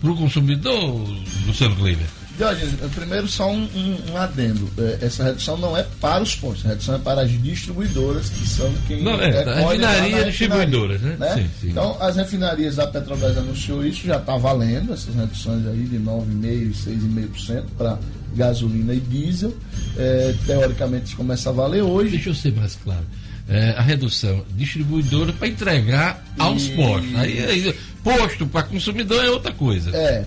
para 0.00 0.10
o 0.10 0.16
consumidor, 0.16 1.08
Luciano 1.46 1.76
Kleiber? 1.76 2.08
Jorge, 2.36 2.66
primeiro 2.92 3.28
só 3.28 3.48
um, 3.48 3.68
um, 3.72 4.10
um, 4.10 4.16
adendo. 4.16 4.68
É, 4.76 4.98
essa 5.06 5.22
redução 5.22 5.56
não 5.56 5.76
é 5.76 5.86
para 6.00 6.24
os 6.24 6.34
postos, 6.34 6.66
a 6.66 6.70
redução 6.70 6.96
é 6.96 6.98
para 6.98 7.22
as 7.22 7.30
distribuidoras, 7.30 8.30
que 8.30 8.48
são 8.48 8.74
quem 8.88 9.00
não, 9.00 9.12
é, 9.12 9.44
a 9.44 9.54
refinaria 9.54 10.24
distribuidoras, 10.24 11.00
né? 11.00 11.16
né? 11.20 11.34
Sim, 11.36 11.50
sim. 11.60 11.68
Então, 11.70 11.96
as 12.00 12.16
refinarias 12.16 12.74
da 12.74 12.88
Petrobras 12.88 13.38
anunciou 13.38 13.86
isso, 13.86 14.04
já 14.04 14.16
está 14.16 14.36
valendo, 14.36 14.92
essas 14.92 15.14
reduções 15.14 15.64
aí 15.68 15.84
de 15.84 16.00
9,5% 16.00 16.46
e 16.46 16.72
6,5% 16.74 17.64
para 17.78 17.96
gasolina 18.34 18.92
e 18.92 18.98
diesel. 18.98 19.56
É, 19.96 20.34
teoricamente 20.44 21.06
isso 21.06 21.16
começa 21.16 21.48
a 21.48 21.52
valer 21.52 21.82
hoje. 21.82 22.10
Deixa 22.10 22.30
eu 22.30 22.34
ser 22.34 22.52
mais 22.52 22.74
claro. 22.74 23.06
É, 23.48 23.70
a 23.76 23.80
redução 23.80 24.44
distribuidora 24.56 25.32
para 25.32 25.46
entregar 25.46 26.24
aos 26.36 26.66
e... 26.66 26.70
postos. 26.70 27.14
Aí, 27.14 27.44
aí 27.44 27.74
posto 28.02 28.46
para 28.46 28.64
consumidor 28.64 29.24
é 29.24 29.30
outra 29.30 29.52
coisa. 29.52 29.90
É, 29.96 30.24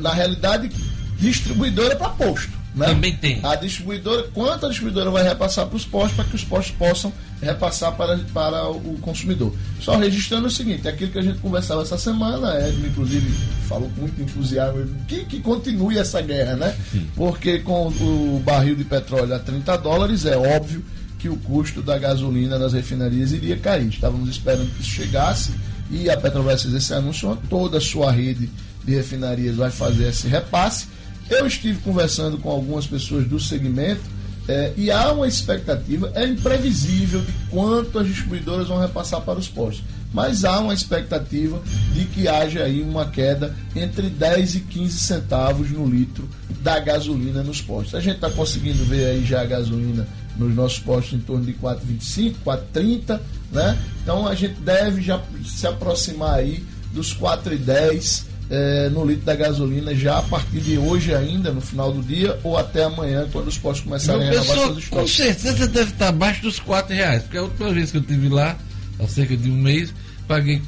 na 0.00 0.12
realidade, 0.12 0.70
distribuidora 1.18 1.94
para 1.96 2.10
posto. 2.10 2.58
Né? 2.74 2.86
Também 2.86 3.16
tem. 3.16 3.40
A 3.42 3.56
distribuidora, 3.56 4.28
quanto 4.32 4.66
a 4.66 4.68
distribuidora 4.68 5.10
vai 5.10 5.22
repassar 5.24 5.66
para 5.66 5.76
os 5.76 5.84
postos 5.84 6.12
para 6.12 6.24
que 6.24 6.36
os 6.36 6.44
postos 6.44 6.74
possam 6.76 7.12
repassar 7.42 7.92
para, 7.96 8.18
para 8.32 8.68
o 8.68 8.98
consumidor. 9.00 9.52
Só 9.80 9.96
registrando 9.96 10.46
o 10.46 10.50
seguinte, 10.50 10.86
aquilo 10.86 11.10
que 11.10 11.18
a 11.18 11.22
gente 11.22 11.38
conversava 11.38 11.82
essa 11.82 11.98
semana, 11.98 12.54
Edmo, 12.68 12.86
inclusive, 12.86 13.30
falou 13.68 13.90
com 13.94 14.02
muito 14.02 14.20
entusiasmo, 14.20 14.86
que, 15.08 15.24
que 15.24 15.40
continue 15.40 15.98
essa 15.98 16.20
guerra, 16.20 16.56
né? 16.56 16.76
Porque 17.16 17.58
com 17.58 17.88
o 17.88 18.42
barril 18.44 18.76
de 18.76 18.84
petróleo 18.84 19.34
a 19.34 19.38
30 19.38 19.76
dólares, 19.78 20.24
é 20.24 20.36
óbvio 20.36 20.84
que 21.18 21.28
o 21.28 21.36
custo 21.36 21.82
da 21.82 21.98
gasolina 21.98 22.58
nas 22.58 22.72
refinarias 22.72 23.32
iria 23.32 23.56
cair. 23.56 23.88
Estávamos 23.88 24.28
esperando 24.28 24.72
que 24.74 24.82
isso 24.82 24.90
chegasse 24.90 25.52
e 25.90 26.08
a 26.08 26.16
Petrobras 26.16 26.62
fez 26.62 26.74
esse 26.74 26.94
anúncio, 26.94 27.36
toda 27.48 27.78
a 27.78 27.80
sua 27.80 28.10
rede 28.12 28.48
de 28.84 28.94
refinarias 28.94 29.56
vai 29.56 29.70
fazer 29.70 30.08
esse 30.08 30.28
repasse 30.28 30.86
eu 31.30 31.46
estive 31.46 31.78
conversando 31.80 32.38
com 32.38 32.50
algumas 32.50 32.86
pessoas 32.86 33.26
do 33.26 33.38
segmento 33.38 34.02
é, 34.48 34.72
e 34.78 34.90
há 34.90 35.12
uma 35.12 35.28
expectativa, 35.28 36.10
é 36.14 36.24
imprevisível 36.24 37.20
de 37.20 37.32
quanto 37.50 37.98
as 37.98 38.06
distribuidoras 38.06 38.68
vão 38.68 38.80
repassar 38.80 39.20
para 39.20 39.38
os 39.38 39.46
postos, 39.46 39.84
mas 40.10 40.42
há 40.42 40.58
uma 40.58 40.72
expectativa 40.72 41.60
de 41.92 42.06
que 42.06 42.26
haja 42.26 42.64
aí 42.64 42.80
uma 42.80 43.10
queda 43.10 43.54
entre 43.76 44.08
10 44.08 44.54
e 44.54 44.60
15 44.60 44.98
centavos 44.98 45.70
no 45.70 45.86
litro 45.86 46.26
da 46.62 46.80
gasolina 46.80 47.42
nos 47.42 47.60
postos. 47.60 47.94
A 47.94 48.00
gente 48.00 48.14
está 48.14 48.30
conseguindo 48.30 48.82
ver 48.86 49.04
aí 49.04 49.22
já 49.22 49.42
a 49.42 49.46
gasolina 49.46 50.08
nos 50.38 50.54
nossos 50.54 50.78
postos 50.78 51.14
em 51.14 51.20
torno 51.20 51.44
de 51.44 51.52
4,25, 51.54 52.36
4,30, 52.44 53.20
né? 53.52 53.78
Então 54.02 54.26
a 54.26 54.34
gente 54.34 54.54
deve 54.60 55.02
já 55.02 55.20
se 55.44 55.66
aproximar 55.66 56.34
aí 56.34 56.64
dos 56.92 57.14
4,10 57.14 58.28
é, 58.50 58.88
no 58.88 59.04
litro 59.04 59.24
da 59.24 59.34
gasolina 59.34 59.94
já 59.94 60.18
a 60.18 60.22
partir 60.22 60.60
de 60.60 60.78
hoje 60.78 61.14
ainda, 61.14 61.52
no 61.52 61.60
final 61.60 61.92
do 61.92 62.02
dia, 62.02 62.38
ou 62.42 62.56
até 62.56 62.84
amanhã, 62.84 63.26
quando 63.30 63.48
os 63.48 63.58
postos 63.58 63.84
começarem 63.84 64.26
a 64.26 64.30
renovar 64.30 64.56
seus 64.56 64.78
estoques. 64.78 64.88
Com 64.88 65.06
certeza 65.06 65.66
deve 65.66 65.90
estar 65.90 66.08
abaixo 66.08 66.42
dos 66.42 66.58
4 66.58 66.94
reais, 66.94 67.22
porque 67.22 67.36
a 67.36 67.42
última 67.42 67.72
vez 67.72 67.90
que 67.90 67.98
eu 67.98 68.00
estive 68.00 68.28
lá, 68.28 68.56
há 68.98 69.06
cerca 69.06 69.36
de 69.36 69.50
um 69.50 69.56
mês, 69.56 69.92
paguei 70.26 70.62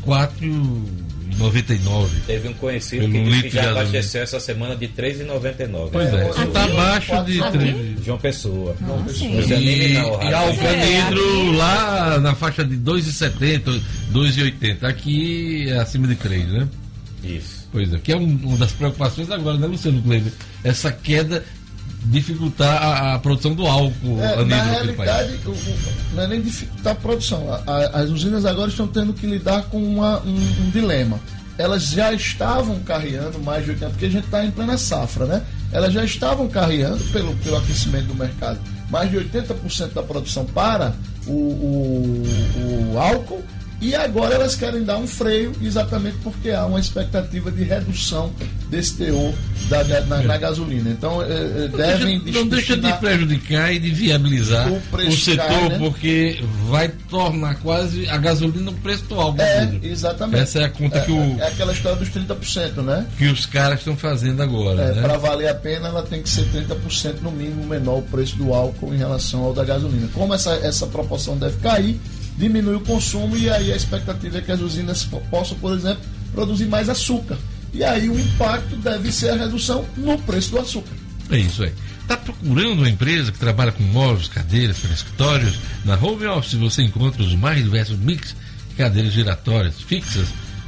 4,99. 1.39 2.09
Teve 2.27 2.49
um 2.49 2.55
conhecido 2.55 3.09
que 3.09 3.23
disse 3.23 3.43
que 3.43 3.51
já 3.51 3.71
abasteceu 3.71 4.23
essa 4.23 4.41
semana 4.41 4.77
de 4.77 4.89
3,99. 4.89 5.89
Pois 5.93 6.13
é, 6.13 6.31
está 6.31 6.65
abaixo 6.65 7.25
de 7.25 7.51
3. 7.51 8.05
João 8.05 8.19
Pessoa. 8.19 8.77
João 8.81 9.05
Pessoa. 9.05 9.31
E, 9.31 9.93
e 9.95 10.35
Alcanidro 10.35 11.53
lá 11.53 12.19
na 12.21 12.35
faixa 12.35 12.65
de 12.65 12.77
2,70, 12.77 13.81
2,80. 14.13 14.85
Aqui 14.85 15.69
é 15.69 15.79
acima 15.79 16.07
de 16.07 16.17
3, 16.17 16.47
né? 16.49 16.69
Isso. 17.23 17.69
Pois 17.73 17.93
é, 17.93 17.99
que 17.99 18.13
é 18.13 18.17
um, 18.17 18.39
uma 18.43 18.57
das 18.57 18.73
preocupações 18.73 19.31
agora, 19.31 19.57
né, 19.57 19.67
Luciano 19.67 20.03
Kleber? 20.03 20.33
Essa 20.65 20.91
queda 20.91 21.45
dificultar 22.05 22.83
a, 22.83 23.15
a, 23.15 23.19
produção 23.19 23.55
do 23.55 23.67
álcool 23.67 24.21
é, 24.21 24.35
a 24.35 24.45
Na 24.45 24.63
realidade, 24.63 25.39
o, 25.45 25.51
o, 25.51 26.15
não 26.15 26.23
é 26.23 26.27
nem 26.29 26.41
dificultar 26.41 26.93
a 26.93 26.97
produção. 26.97 27.47
A, 27.67 28.01
as 28.01 28.11
usinas 28.11 28.45
agora 28.47 28.69
estão 28.69 28.87
tendo 28.87 29.13
que 29.13 29.27
lidar 29.27 29.65
com 29.65 29.83
uma, 29.83 30.21
um, 30.21 30.35
um, 30.35 30.71
dilema. 30.71 31.21
Elas 31.59 31.89
já 31.89 32.13
estavam 32.13 32.81
carreando 32.81 33.39
mais 33.41 33.65
de 33.65 33.73
80%, 33.73 33.91
porque 33.91 34.07
a 34.07 34.11
gente 34.11 34.25
está 34.25 34.45
em 34.45 34.51
plena 34.51 34.79
safra, 34.79 35.27
né? 35.27 35.43
Elas 35.73 35.93
já 35.93 36.03
estavam 36.03 36.49
carreando, 36.49 37.05
pelo, 37.13 37.35
pelo 37.37 37.59
aquecimento 37.59 38.07
do 38.07 38.15
mercado, 38.15 38.59
mais 38.89 39.11
de 39.11 39.19
80% 39.19 39.93
da 39.93 40.03
produção 40.03 40.45
para 40.47 40.95
o, 41.27 41.33
o 42.93 42.99
álcool 42.99 43.45
e 43.81 43.95
agora 43.95 44.35
elas 44.35 44.55
querem 44.55 44.83
dar 44.83 44.99
um 44.99 45.07
freio, 45.07 45.53
exatamente 45.63 46.19
porque 46.23 46.51
há 46.51 46.67
uma 46.67 46.79
expectativa 46.79 47.51
de 47.51 47.63
redução 47.65 48.31
desse 48.69 48.95
teor 48.97 49.33
da, 49.69 49.83
da 49.83 50.01
na, 50.03 50.23
na, 50.23 50.37
gasolina. 50.37 50.91
Então, 50.91 51.23
é, 51.23 51.69
devem 51.69 52.23
Não 52.27 52.47
deixa 52.47 52.77
de 52.77 52.93
prejudicar 52.95 53.73
e 53.73 53.79
de 53.79 53.91
viabilizar 53.91 54.71
o, 54.71 54.77
o 55.09 55.13
setor, 55.13 55.71
né? 55.71 55.79
porque 55.79 56.43
vai 56.69 56.89
tornar 57.09 57.57
quase 57.57 58.09
a 58.09 58.19
gasolina 58.19 58.71
o 58.71 58.75
preço 58.75 59.05
do 59.05 59.19
álcool. 59.19 59.41
É, 59.41 59.71
exatamente. 59.83 60.43
Essa 60.43 60.61
é 60.61 60.65
a 60.65 60.71
conta 60.71 60.99
é, 60.99 61.01
que 61.01 61.13
o. 61.13 61.41
É 61.41 61.49
aquela 61.49 61.73
história 61.73 61.99
dos 61.99 62.11
30%, 62.11 62.83
né? 62.83 63.07
Que 63.17 63.27
os 63.27 63.47
caras 63.47 63.79
estão 63.79 63.97
fazendo 63.97 64.43
agora. 64.43 64.83
É, 64.83 64.95
né? 64.95 65.03
Para 65.03 65.17
valer 65.17 65.49
a 65.49 65.55
pena, 65.55 65.89
ela 65.89 66.03
tem 66.03 66.23
que 66.23 66.29
ser 66.29 66.45
30% 66.47 67.21
no 67.23 67.31
mínimo 67.31 67.67
menor 67.67 67.99
o 67.99 68.03
preço 68.03 68.37
do 68.37 68.53
álcool 68.53 68.95
em 68.95 68.99
relação 68.99 69.43
ao 69.43 69.55
da 69.55 69.65
gasolina. 69.65 70.09
Como 70.13 70.35
essa, 70.35 70.53
essa 70.57 70.87
proporção 70.87 71.37
deve 71.37 71.57
cair, 71.59 71.99
diminui 72.41 72.77
o 72.77 72.81
consumo 72.81 73.37
e 73.37 73.51
aí 73.51 73.71
a 73.71 73.77
expectativa 73.77 74.39
é 74.39 74.41
que 74.41 74.51
as 74.51 74.61
usinas 74.61 75.05
possam, 75.31 75.57
por 75.59 75.75
exemplo, 75.75 76.03
produzir 76.33 76.67
mais 76.67 76.89
açúcar. 76.89 77.37
E 77.73 77.85
aí 77.85 78.09
o 78.09 78.19
impacto 78.19 78.75
deve 78.77 79.13
ser 79.13 79.31
a 79.31 79.37
redução 79.37 79.85
no 79.97 80.19
preço 80.19 80.53
do 80.53 80.59
açúcar. 80.59 80.91
É 81.31 81.39
isso 81.39 81.63
aí. 81.63 81.73
Está 82.03 82.17
procurando 82.17 82.79
uma 82.79 82.89
empresa 82.89 83.31
que 83.31 83.39
trabalha 83.39 83.71
com 83.71 83.85
móveis, 83.85 84.27
cadeiras 84.27 84.83
escritórios? 84.83 85.57
Na 85.85 85.95
Home 85.97 86.27
Office 86.27 86.55
você 86.55 86.83
encontra 86.83 87.23
os 87.23 87.35
mais 87.35 87.63
diversos 87.63 87.97
mix 87.99 88.35
de 88.71 88.75
cadeiras 88.75 89.13
giratórias 89.13 89.81
fixas 89.83 90.27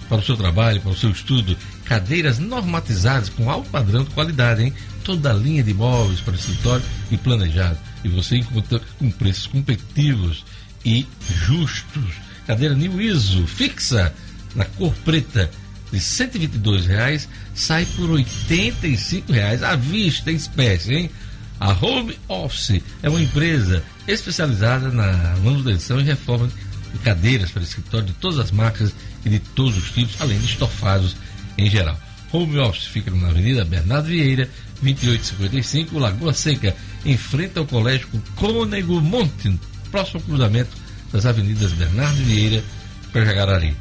para 0.09 0.18
o 0.18 0.25
seu 0.25 0.37
trabalho, 0.37 0.81
para 0.81 0.93
o 0.93 0.97
seu 0.97 1.11
estudo, 1.11 1.57
cadeiras 1.85 2.39
normatizadas 2.39 3.29
com 3.31 3.51
alto 3.51 3.70
padrão 3.70 4.05
de 4.05 4.11
qualidade, 4.11 4.62
hein? 4.62 4.75
Toda 5.03 5.31
a 5.31 5.35
linha 5.35 5.64
de 5.64 5.75
móveis 5.75 6.20
para 6.20 6.35
escritório 6.35 6.85
e 7.11 7.16
planejado. 7.16 7.79
E 8.05 8.09
você 8.09 8.37
encontra 8.37 8.81
com 8.99 9.11
preços 9.11 9.47
competitivos 9.47 10.45
e 10.85 11.07
justos. 11.47 12.14
Cadeira 12.47 12.74
New 12.74 13.01
ISO 13.01 13.47
fixa 13.47 14.12
na 14.55 14.64
cor 14.64 14.93
preta 15.05 15.51
de 15.93 16.01
122 16.01 16.87
reais 16.87 17.28
sai 17.55 17.85
por 17.85 18.11
85 18.11 19.33
reais 19.33 19.62
à 19.62 19.76
vista 19.76 20.33
em 20.33 20.37
espécie, 20.37 20.95
hein? 20.95 21.11
A 21.61 21.72
Home 21.72 22.18
Office 22.28 22.83
é 23.03 23.09
uma 23.09 23.22
empresa 23.22 23.85
especializada 24.09 24.91
na 24.91 25.37
manutenção 25.45 26.01
e 26.01 26.03
reforma 26.03 26.51
de 26.93 26.99
cadeiras 26.99 27.51
para 27.51 27.62
escritório 27.62 28.07
de 28.07 28.14
todas 28.14 28.39
as 28.39 28.51
marcas 28.51 28.93
e 29.24 29.30
de 29.30 29.39
todos 29.39 29.76
os 29.76 29.93
tipos, 29.93 30.20
além 30.20 30.39
de 30.39 30.47
estofados 30.47 31.14
em 31.57 31.70
geral. 31.70 31.99
Home 32.33 32.59
Office 32.59 32.87
fica 32.87 33.11
na 33.11 33.28
Avenida 33.28 33.64
Bernardo 33.64 34.09
Vieira, 34.09 34.49
2855, 34.80 35.99
Lagoa 35.99 36.33
Seca, 36.33 36.74
em 37.05 37.16
frente 37.16 37.59
ao 37.59 37.66
Colégio 37.66 38.09
Cônego 38.35 39.01
Monte, 39.01 39.57
próximo 39.93 40.20
cruzamento 40.22 40.70
das 41.12 41.26
avenidas 41.26 41.70
Bernardo 41.72 42.16
Vieira 42.24 42.64
para 43.12 43.24
Jaguarari. 43.26 43.76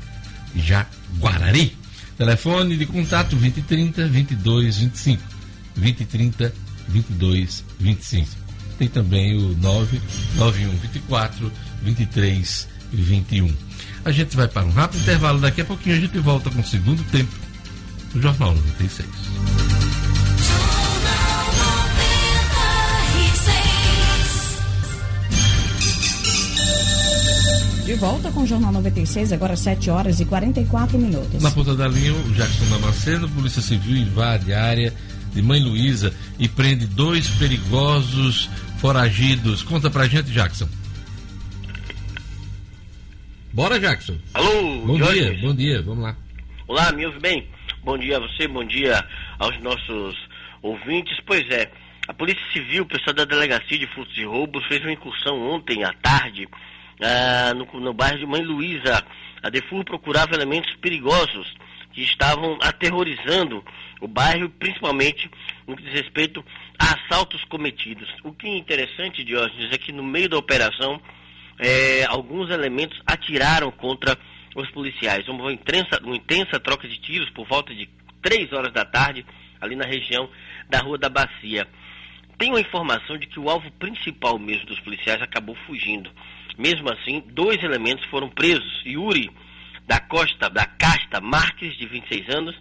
Jaguarari. 0.53 1.75
Telefone 2.17 2.77
de 2.77 2.85
contato 2.85 3.29
2030 3.29 4.03
2225. 4.09 5.23
2030 5.75 6.53
2225. 6.89 8.27
Tem 8.77 8.89
também 8.89 9.37
o 9.37 9.55
99124 9.57 11.51
2321. 11.81 13.55
A 14.03 14.11
gente 14.11 14.35
vai 14.35 14.47
para 14.47 14.65
um 14.65 14.71
rápido 14.71 15.01
intervalo. 15.01 15.39
Daqui 15.39 15.61
a 15.61 15.65
pouquinho 15.65 15.95
a 15.95 15.99
gente 15.99 16.19
volta 16.19 16.49
com 16.49 16.59
o 16.59 16.65
segundo 16.65 17.03
tempo 17.11 17.31
do 18.13 18.21
Jornal 18.21 18.53
96. 18.53 19.90
De 27.91 27.97
volta 27.97 28.31
com 28.31 28.43
o 28.43 28.47
Jornal 28.47 28.71
96, 28.71 29.33
agora 29.33 29.53
7 29.53 29.89
horas 29.89 30.21
e 30.21 30.25
44 30.25 30.97
minutos. 30.97 31.43
Na 31.43 31.51
ponta 31.51 31.75
da 31.75 31.89
linha, 31.89 32.13
o 32.13 32.31
Jackson 32.31 32.63
Damasceno, 32.69 33.27
Polícia 33.27 33.61
Civil 33.61 33.97
invade 33.97 34.53
a 34.53 34.63
área 34.63 34.93
de 35.33 35.41
Mãe 35.41 35.61
Luísa 35.61 36.15
e 36.39 36.47
prende 36.47 36.85
dois 36.85 37.29
perigosos 37.31 38.49
foragidos. 38.77 39.61
Conta 39.61 39.89
pra 39.89 40.07
gente, 40.07 40.31
Jackson. 40.31 40.69
Bora, 43.51 43.77
Jackson. 43.77 44.17
Alô, 44.35 44.85
Bom 44.85 44.97
Jorge. 44.97 45.19
dia, 45.19 45.41
bom 45.41 45.53
dia, 45.53 45.81
vamos 45.81 46.03
lá. 46.03 46.15
Olá, 46.69 46.93
me 46.93 47.05
ouve 47.05 47.19
bem? 47.19 47.45
Bom 47.83 47.97
dia 47.97 48.15
a 48.15 48.19
você, 48.21 48.47
bom 48.47 48.63
dia 48.63 49.05
aos 49.37 49.61
nossos 49.61 50.15
ouvintes. 50.61 51.17
Pois 51.27 51.45
é, 51.49 51.69
a 52.07 52.13
Polícia 52.13 52.41
Civil, 52.53 52.83
o 52.83 52.87
pessoal 52.87 53.13
da 53.13 53.25
Delegacia 53.25 53.77
de 53.77 53.87
Furtos 53.87 54.17
e 54.17 54.23
Roubos, 54.23 54.65
fez 54.67 54.81
uma 54.81 54.93
incursão 54.93 55.37
ontem 55.41 55.83
à 55.83 55.91
tarde 55.91 56.47
ah, 57.01 57.53
no, 57.53 57.79
no 57.79 57.93
bairro 57.93 58.19
de 58.19 58.25
Mãe 58.25 58.41
Luísa. 58.41 59.03
A 59.41 59.49
Defur 59.49 59.83
procurava 59.83 60.35
elementos 60.35 60.73
perigosos 60.75 61.51
que 61.91 62.03
estavam 62.03 62.57
aterrorizando 62.61 63.63
o 63.99 64.07
bairro, 64.07 64.49
principalmente 64.49 65.29
no 65.67 65.75
que 65.75 65.83
diz 65.83 65.93
respeito 65.93 66.43
a 66.79 66.95
assaltos 66.95 67.43
cometidos. 67.45 68.07
O 68.23 68.31
que 68.31 68.47
é 68.47 68.57
interessante, 68.57 69.23
Diógenes, 69.23 69.71
é 69.71 69.77
que 69.77 69.91
no 69.91 70.03
meio 70.03 70.29
da 70.29 70.37
operação, 70.37 71.01
eh, 71.59 72.05
alguns 72.07 72.49
elementos 72.49 72.99
atiraram 73.05 73.71
contra 73.71 74.17
os 74.55 74.69
policiais. 74.71 75.27
Uma 75.27 75.51
intensa, 75.51 75.99
uma 76.03 76.15
intensa 76.15 76.59
troca 76.59 76.87
de 76.87 76.97
tiros 76.99 77.29
por 77.31 77.45
volta 77.47 77.73
de 77.73 77.89
3 78.21 78.53
horas 78.53 78.73
da 78.73 78.85
tarde, 78.85 79.25
ali 79.59 79.75
na 79.75 79.85
região 79.85 80.29
da 80.69 80.79
Rua 80.79 80.97
da 80.97 81.09
Bacia. 81.09 81.67
Tem 82.37 82.49
uma 82.49 82.61
informação 82.61 83.17
de 83.17 83.27
que 83.27 83.39
o 83.39 83.49
alvo 83.49 83.69
principal 83.73 84.39
mesmo 84.39 84.65
dos 84.65 84.79
policiais 84.79 85.21
acabou 85.21 85.55
fugindo. 85.67 86.09
Mesmo 86.57 86.91
assim, 86.91 87.23
dois 87.31 87.61
elementos 87.63 88.05
foram 88.05 88.29
presos. 88.29 88.81
Yuri 88.85 89.29
da 89.87 89.99
Costa, 89.99 90.49
da 90.49 90.65
Casta 90.65 91.19
Marques, 91.19 91.75
de 91.77 91.85
26 91.85 92.29
anos, 92.29 92.55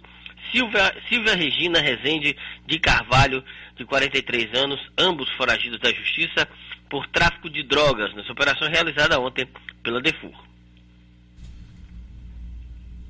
Silvia, 0.51 0.93
Silvia 1.07 1.35
Regina 1.35 1.79
Rezende 1.79 2.35
de 2.67 2.79
Carvalho, 2.79 3.43
de 3.77 3.85
43 3.85 4.53
anos, 4.53 4.79
ambos 4.97 5.31
foragidos 5.37 5.79
da 5.79 5.93
Justiça 5.93 6.47
por 6.89 7.07
tráfico 7.07 7.49
de 7.49 7.63
drogas, 7.63 8.13
nessa 8.13 8.31
operação 8.33 8.67
realizada 8.67 9.19
ontem 9.19 9.47
pela 9.81 10.01
Defur. 10.01 10.33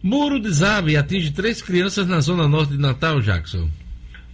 Muro 0.03 0.39
desabe 0.39 0.91
e 0.91 0.97
atinge 0.97 1.31
três 1.31 1.61
crianças 1.61 2.07
na 2.07 2.19
zona 2.21 2.47
norte 2.47 2.73
de 2.73 2.79
Natal, 2.79 3.21
Jackson. 3.21 3.69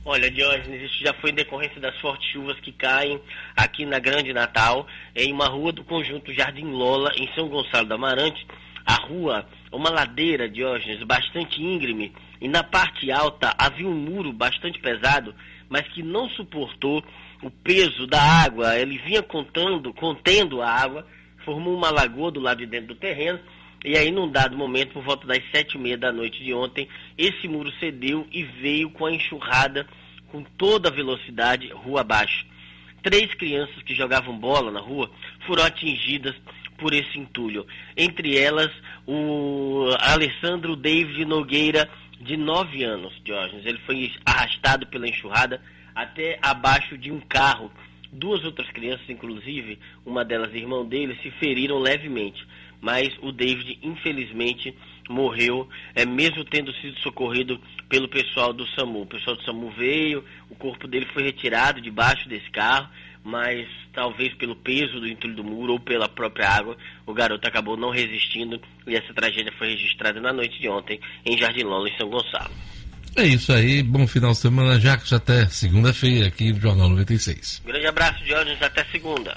Olha, 0.10 0.32
Diógenes, 0.32 0.90
isso 0.90 1.04
já 1.04 1.14
foi 1.16 1.32
em 1.32 1.34
decorrência 1.34 1.82
das 1.82 1.94
fortes 2.00 2.32
chuvas 2.32 2.58
que 2.62 2.72
caem 2.72 3.20
aqui 3.58 3.86
na 3.86 4.00
Grande 4.00 4.32
Natal, 4.32 4.88
em 5.14 5.34
uma 5.34 5.50
rua 5.50 5.74
do 5.74 5.84
conjunto 5.84 6.34
Jardim 6.34 6.64
Lola, 6.64 7.12
em 7.18 7.30
São 7.36 7.50
Gonçalo 7.50 7.86
do 7.86 7.94
Amarante. 7.94 8.48
A 8.86 8.94
rua, 9.06 9.46
uma 9.70 9.90
ladeira, 9.90 10.48
Diógenes, 10.48 11.04
bastante 11.04 11.62
íngreme, 11.62 12.14
e 12.40 12.48
na 12.48 12.64
parte 12.64 13.12
alta 13.12 13.54
havia 13.58 13.86
um 13.86 13.94
muro 13.94 14.32
bastante 14.32 14.80
pesado, 14.80 15.36
mas 15.68 15.86
que 15.90 16.02
não 16.02 16.30
suportou 16.30 17.04
o 17.44 17.52
peso 17.52 18.08
da 18.08 18.22
água. 18.22 18.80
Ele 18.80 18.98
vinha 19.00 19.22
contando, 19.22 19.94
contendo 19.94 20.62
a 20.62 20.70
água, 20.70 21.06
formou 21.44 21.76
uma 21.76 21.92
lagoa 21.92 22.32
do 22.32 22.40
lado 22.40 22.60
de 22.60 22.66
dentro 22.66 22.88
do 22.88 22.96
terreno, 22.96 23.42
e 23.86 23.96
aí, 23.96 24.12
num 24.12 24.30
dado 24.30 24.58
momento, 24.58 24.94
por 24.94 25.04
volta 25.04 25.28
das 25.28 25.42
sete 25.52 25.76
e 25.76 25.78
meia 25.80 25.98
da 25.98 26.12
noite 26.12 26.44
de 26.44 26.54
ontem, 26.54 26.88
esse 27.18 27.48
muro 27.48 27.72
cedeu 27.80 28.28
e 28.32 28.44
veio 28.44 28.90
com 28.90 29.06
a 29.06 29.12
enxurrada 29.12 29.88
com 30.30 30.44
toda 30.44 30.90
a 30.90 30.92
velocidade 30.92 31.70
rua 31.70 32.02
abaixo. 32.02 32.46
Três 33.02 33.34
crianças 33.36 33.82
que 33.84 33.96
jogavam 33.96 34.38
bola 34.38 34.72
na 34.72 34.80
rua 34.80 35.10
foram 35.46 35.64
atingidas 35.64 36.36
por 36.78 36.94
esse 36.94 37.18
entulho. 37.18 37.66
Entre 37.96 38.38
elas, 38.38 38.72
o 39.06 39.90
Alessandro 40.00 40.76
David 40.76 41.24
Nogueira, 41.26 41.90
de 42.20 42.36
nove 42.36 42.84
anos, 42.84 43.14
Diógenes. 43.24 43.66
Ele 43.66 43.80
foi 43.86 44.12
arrastado 44.26 44.88
pela 44.88 45.08
enxurrada 45.08 45.62
até 45.96 46.40
abaixo 46.42 46.98
de 46.98 47.12
um 47.12 47.20
carro. 47.20 47.72
Duas 48.12 48.44
outras 48.44 48.70
crianças, 48.72 49.08
inclusive, 49.10 49.80
uma 50.06 50.26
delas 50.26 50.54
irmão 50.54 50.86
dele, 50.86 51.18
se 51.22 51.30
feriram 51.32 51.80
levemente 51.80 52.46
mas 52.82 53.10
o 53.22 53.32
David, 53.32 53.80
infelizmente, 53.82 54.74
morreu, 55.10 55.68
é, 55.96 56.06
mesmo 56.06 56.44
tendo 56.46 56.74
sido 56.76 56.98
socorrido 57.00 57.60
pelo 57.90 58.08
pessoal 58.08 58.54
do 58.54 58.68
SAMU. 58.68 59.02
O 59.02 59.08
pessoal 59.08 59.36
do 59.36 59.44
SAMU 59.44 59.72
veio, 59.72 60.24
o 60.50 60.56
corpo 60.56 60.88
dele 60.88 61.08
foi 61.14 61.24
retirado 61.24 61.82
debaixo 61.82 62.28
desse 62.28 62.50
carro, 62.52 62.90
mas 63.24 63.68
talvez 63.94 64.34
pelo 64.36 64.56
peso 64.56 65.00
do 65.00 65.08
entulho 65.08 65.36
do 65.36 65.44
muro 65.44 65.74
ou 65.74 65.80
pela 65.80 66.08
própria 66.08 66.50
água, 66.50 66.78
o 67.06 67.14
garoto 67.14 67.48
acabou 67.48 67.76
não 67.76 67.90
resistindo 67.90 68.62
e 68.86 68.96
essa 68.96 69.14
tragédia 69.14 69.52
foi 69.58 69.72
registrada 69.72 70.22
na 70.22 70.32
noite 70.32 70.60
de 70.60 70.70
ontem 70.70 71.00
em 71.26 71.38
Jardim 71.38 71.64
Lola, 71.64 71.90
em 71.90 71.98
São 71.98 72.10
Gonçalo. 72.10 72.52
É 73.16 73.26
isso 73.26 73.52
aí, 73.52 73.82
bom 73.82 74.06
final 74.06 74.32
de 74.32 74.38
semana, 74.38 74.80
Jacques, 74.80 75.12
até 75.12 75.48
segunda-feira 75.48 76.28
aqui 76.28 76.54
no 76.54 76.62
Jornal 76.62 76.90
96. 76.90 77.64
Grande 77.66 77.88
abraço, 77.88 78.24
Diógenes, 78.24 78.62
até 78.62 78.84
segunda. 78.86 79.36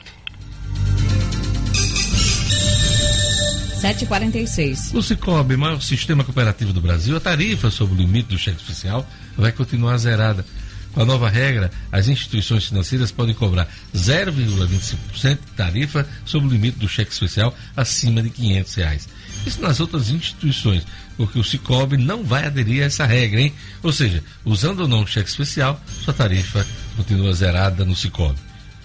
7h46. 3.80 4.92
No 4.92 5.02
Cicobi, 5.02 5.56
maior 5.56 5.80
sistema 5.80 6.22
cooperativo 6.22 6.70
do 6.70 6.82
Brasil, 6.82 7.16
a 7.16 7.20
tarifa 7.20 7.70
sobre 7.70 7.94
o 7.94 7.96
limite 7.96 8.28
do 8.28 8.38
cheque 8.38 8.60
especial 8.60 9.08
vai 9.38 9.52
continuar 9.52 9.96
zerada. 9.96 10.44
Com 10.92 11.00
a 11.00 11.04
nova 11.04 11.30
regra, 11.30 11.70
as 11.90 12.06
instituições 12.06 12.66
financeiras 12.66 13.10
podem 13.10 13.34
cobrar 13.34 13.66
0,25% 13.94 15.38
de 15.38 15.52
tarifa 15.56 16.06
sobre 16.26 16.48
o 16.48 16.52
limite 16.52 16.78
do 16.78 16.88
cheque 16.88 17.10
especial 17.10 17.56
acima 17.74 18.22
de 18.22 18.28
500 18.28 18.74
reais. 18.74 19.08
Isso 19.46 19.62
nas 19.62 19.80
outras 19.80 20.10
instituições, 20.10 20.86
porque 21.16 21.38
o 21.38 21.44
Cicobi 21.44 21.96
não 21.96 22.22
vai 22.22 22.44
aderir 22.44 22.82
a 22.82 22.86
essa 22.86 23.06
regra, 23.06 23.40
hein? 23.40 23.54
Ou 23.82 23.92
seja, 23.92 24.22
usando 24.44 24.80
ou 24.80 24.88
não 24.88 25.04
o 25.04 25.06
cheque 25.06 25.30
especial, 25.30 25.80
sua 26.04 26.12
tarifa 26.12 26.66
continua 26.96 27.32
zerada 27.32 27.82
no 27.84 27.96
Cicobi. 27.96 28.38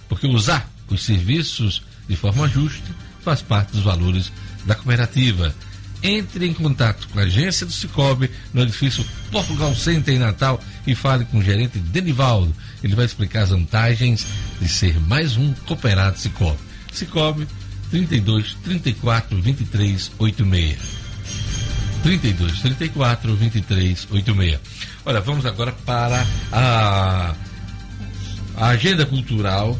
Porque 0.08 0.26
usar 0.26 0.70
os 0.88 1.04
serviços 1.04 1.82
de 2.08 2.16
forma 2.16 2.48
justa 2.48 2.88
faz 3.20 3.42
parte 3.42 3.72
dos 3.72 3.82
valores 3.82 4.32
da 4.66 4.74
cooperativa. 4.74 5.54
Entre 6.02 6.46
em 6.46 6.52
contato 6.52 7.08
com 7.08 7.18
a 7.18 7.22
agência 7.22 7.64
do 7.64 7.72
Cicobi 7.72 8.30
no 8.52 8.62
edifício 8.62 9.04
Portugal 9.30 9.74
Center 9.74 10.14
em 10.14 10.18
Natal 10.18 10.62
e 10.86 10.94
fale 10.94 11.24
com 11.24 11.38
o 11.38 11.42
gerente 11.42 11.78
Denivaldo. 11.78 12.54
Ele 12.82 12.94
vai 12.94 13.06
explicar 13.06 13.44
as 13.44 13.50
vantagens 13.50 14.26
de 14.60 14.68
ser 14.68 15.00
mais 15.00 15.36
um 15.36 15.52
cooperado 15.66 16.18
Cicobi. 16.18 16.58
Cicobi 16.92 17.48
32 17.90 18.56
34 18.62 19.40
23 19.40 20.12
86. 20.18 20.78
32 22.02 22.60
34 22.60 23.34
23 23.34 24.08
86. 24.10 24.60
Olha, 25.04 25.20
vamos 25.20 25.46
agora 25.46 25.72
para 25.72 26.26
a 26.52 27.34
a 28.56 28.68
agenda 28.68 29.04
cultural, 29.04 29.78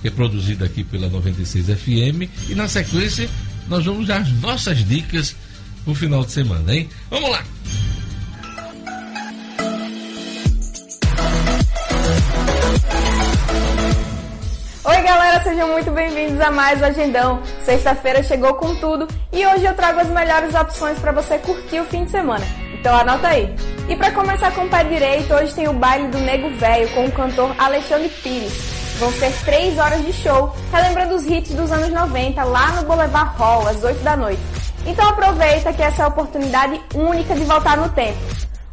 que 0.00 0.08
é 0.08 0.10
produzida 0.10 0.64
aqui 0.64 0.82
pela 0.82 1.08
96 1.08 1.66
FM, 1.66 2.28
e 2.48 2.54
na 2.54 2.66
sequência 2.66 3.28
nós 3.68 3.84
vamos 3.84 4.06
dar 4.06 4.20
as 4.20 4.30
nossas 4.40 4.84
dicas 4.84 5.34
pro 5.84 5.94
final 5.94 6.24
de 6.24 6.32
semana, 6.32 6.74
hein? 6.74 6.88
Vamos 7.10 7.30
lá! 7.30 7.42
Oi 14.84 15.02
galera, 15.02 15.42
sejam 15.42 15.68
muito 15.72 15.90
bem-vindos 15.90 16.40
a 16.40 16.50
mais 16.50 16.80
o 16.80 16.84
Agendão. 16.84 17.42
Sexta-feira 17.64 18.22
chegou 18.22 18.54
com 18.54 18.74
tudo 18.76 19.08
e 19.32 19.46
hoje 19.46 19.64
eu 19.64 19.74
trago 19.74 20.00
as 20.00 20.08
melhores 20.08 20.54
opções 20.54 20.98
para 20.98 21.12
você 21.12 21.38
curtir 21.38 21.80
o 21.80 21.84
fim 21.86 22.04
de 22.04 22.10
semana. 22.10 22.44
Então 22.78 22.94
anota 22.94 23.28
aí. 23.28 23.48
E 23.88 23.96
para 23.96 24.10
começar 24.12 24.52
com 24.52 24.66
o 24.66 24.68
pé 24.68 24.84
direito, 24.84 25.32
hoje 25.32 25.54
tem 25.54 25.68
o 25.68 25.72
baile 25.72 26.08
do 26.08 26.18
Nego 26.18 26.50
Velho 26.56 26.88
com 26.90 27.06
o 27.06 27.12
cantor 27.12 27.54
Alexandre 27.58 28.10
Pires. 28.10 28.73
Vão 29.04 29.12
ser 29.12 29.30
três 29.44 29.78
horas 29.78 30.02
de 30.02 30.14
show, 30.14 30.56
relembrando 30.72 31.16
os 31.16 31.26
hits 31.26 31.52
dos 31.54 31.70
anos 31.70 31.90
90 31.90 32.42
lá 32.42 32.72
no 32.72 32.86
Boulevard 32.86 33.36
Hall, 33.36 33.68
às 33.68 33.84
8 33.84 34.02
da 34.02 34.16
noite. 34.16 34.40
Então 34.86 35.06
aproveita 35.06 35.74
que 35.74 35.82
essa 35.82 36.00
é 36.00 36.04
a 36.06 36.08
oportunidade 36.08 36.80
única 36.94 37.34
de 37.34 37.44
voltar 37.44 37.76
no 37.76 37.86
tempo. 37.90 38.16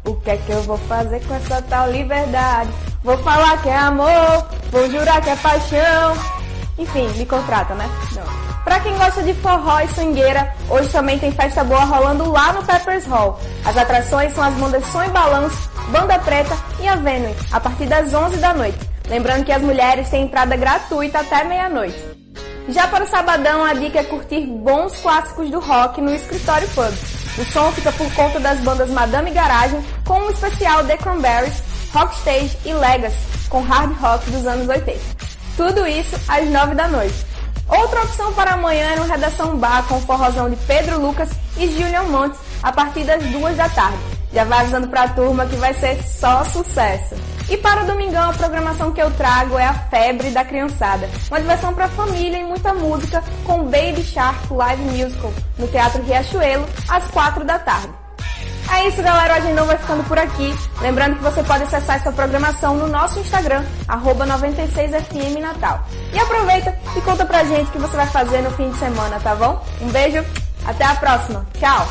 O 0.06 0.14
que 0.14 0.30
é 0.30 0.38
que 0.38 0.50
eu 0.50 0.62
vou 0.62 0.78
fazer 0.78 1.20
com 1.26 1.34
essa 1.34 1.60
tal 1.60 1.90
liberdade? 1.92 2.70
Vou 3.04 3.18
falar 3.18 3.60
que 3.60 3.68
é 3.68 3.76
amor, 3.76 4.48
vou 4.70 4.90
jurar 4.90 5.20
que 5.20 5.28
é 5.28 5.36
paixão. 5.36 6.16
Enfim, 6.78 7.08
me 7.08 7.26
contrata, 7.26 7.74
né? 7.74 7.86
Não. 8.12 8.62
Pra 8.64 8.80
quem 8.80 8.96
gosta 8.96 9.22
de 9.22 9.34
forró 9.34 9.80
e 9.80 9.88
swingueira, 9.88 10.50
hoje 10.70 10.88
também 10.88 11.18
tem 11.18 11.30
festa 11.30 11.62
boa 11.62 11.84
rolando 11.84 12.32
lá 12.32 12.54
no 12.54 12.64
Peppers 12.64 13.04
Hall. 13.04 13.38
As 13.66 13.76
atrações 13.76 14.32
são 14.32 14.42
as 14.42 14.54
bandas 14.54 14.82
Som 14.86 15.02
e 15.04 15.10
Balanço, 15.10 15.70
Banda 15.90 16.18
Preta 16.20 16.56
e 16.80 16.88
a 16.88 16.96
Venue, 16.96 17.36
a 17.52 17.60
partir 17.60 17.84
das 17.84 18.14
11 18.14 18.38
da 18.38 18.54
noite. 18.54 18.91
Lembrando 19.08 19.44
que 19.44 19.52
as 19.52 19.62
mulheres 19.62 20.08
têm 20.08 20.24
entrada 20.24 20.56
gratuita 20.56 21.20
até 21.20 21.44
meia-noite. 21.44 21.98
Já 22.68 22.86
para 22.86 23.04
o 23.04 23.08
sabadão, 23.08 23.64
a 23.64 23.74
dica 23.74 24.00
é 24.00 24.04
curtir 24.04 24.40
bons 24.46 24.94
clássicos 25.00 25.50
do 25.50 25.58
rock 25.58 26.00
no 26.00 26.14
Escritório 26.14 26.68
Pub. 26.68 26.94
O 27.38 27.44
som 27.46 27.72
fica 27.72 27.90
por 27.92 28.12
conta 28.14 28.38
das 28.38 28.60
bandas 28.60 28.90
Madame 28.90 29.30
Garagem, 29.30 29.82
com 30.06 30.20
um 30.20 30.30
especial 30.30 30.84
The 30.84 30.96
Cranberries, 30.96 31.62
Rockstage 31.92 32.56
e 32.64 32.72
Legacy, 32.72 33.16
com 33.48 33.62
hard 33.62 33.98
rock 34.00 34.30
dos 34.30 34.46
anos 34.46 34.68
80. 34.68 34.98
Tudo 35.56 35.86
isso 35.86 36.16
às 36.28 36.48
9 36.48 36.74
da 36.74 36.88
noite. 36.88 37.32
Outra 37.68 38.02
opção 38.02 38.32
para 38.34 38.52
amanhã 38.52 38.92
é 38.92 38.96
no 38.96 39.06
Redação 39.06 39.56
Bar 39.56 39.84
com 39.88 40.00
forrozão 40.00 40.50
de 40.50 40.56
Pedro 40.66 41.00
Lucas 41.00 41.30
e 41.56 41.66
Julian 41.68 42.04
Montes 42.04 42.38
a 42.62 42.70
partir 42.70 43.04
das 43.04 43.22
duas 43.24 43.56
da 43.56 43.68
tarde. 43.68 44.21
Já 44.32 44.44
vai 44.44 44.60
avisando 44.60 44.88
para 44.88 45.02
a 45.02 45.08
turma 45.08 45.46
que 45.46 45.56
vai 45.56 45.74
ser 45.74 46.02
só 46.02 46.44
sucesso. 46.44 47.14
E 47.48 47.56
para 47.56 47.82
o 47.82 47.86
domingão, 47.86 48.30
a 48.30 48.32
programação 48.32 48.92
que 48.92 49.02
eu 49.02 49.10
trago 49.10 49.58
é 49.58 49.66
a 49.66 49.74
Febre 49.74 50.30
da 50.30 50.44
Criançada, 50.44 51.08
uma 51.28 51.40
diversão 51.40 51.74
para 51.74 51.84
a 51.84 51.88
família 51.88 52.38
e 52.38 52.44
muita 52.44 52.72
música 52.72 53.22
com 53.44 53.64
Baby 53.64 54.02
Shark 54.02 54.52
Live 54.52 54.82
Musical 54.84 55.32
no 55.58 55.68
Teatro 55.68 56.02
Riachuelo 56.02 56.64
às 56.88 57.04
quatro 57.10 57.44
da 57.44 57.58
tarde. 57.58 58.02
É 58.72 58.88
isso, 58.88 59.02
galera. 59.02 59.34
O 59.34 59.36
Agendão 59.36 59.66
vai 59.66 59.76
ficando 59.76 60.02
por 60.04 60.18
aqui. 60.18 60.54
Lembrando 60.80 61.16
que 61.16 61.22
você 61.22 61.42
pode 61.42 61.64
acessar 61.64 61.96
essa 61.96 62.10
programação 62.10 62.76
no 62.76 62.88
nosso 62.88 63.18
Instagram, 63.18 63.64
96FM 63.86 65.40
Natal. 65.40 65.84
E 66.12 66.18
aproveita 66.18 66.74
e 66.96 67.00
conta 67.02 67.26
pra 67.26 67.44
gente 67.44 67.68
o 67.68 67.72
que 67.72 67.78
você 67.78 67.96
vai 67.96 68.06
fazer 68.06 68.40
no 68.40 68.50
fim 68.52 68.70
de 68.70 68.78
semana, 68.78 69.20
tá 69.20 69.34
bom? 69.34 69.62
Um 69.80 69.88
beijo, 69.88 70.24
até 70.64 70.84
a 70.84 70.94
próxima. 70.94 71.46
Tchau! 71.58 71.86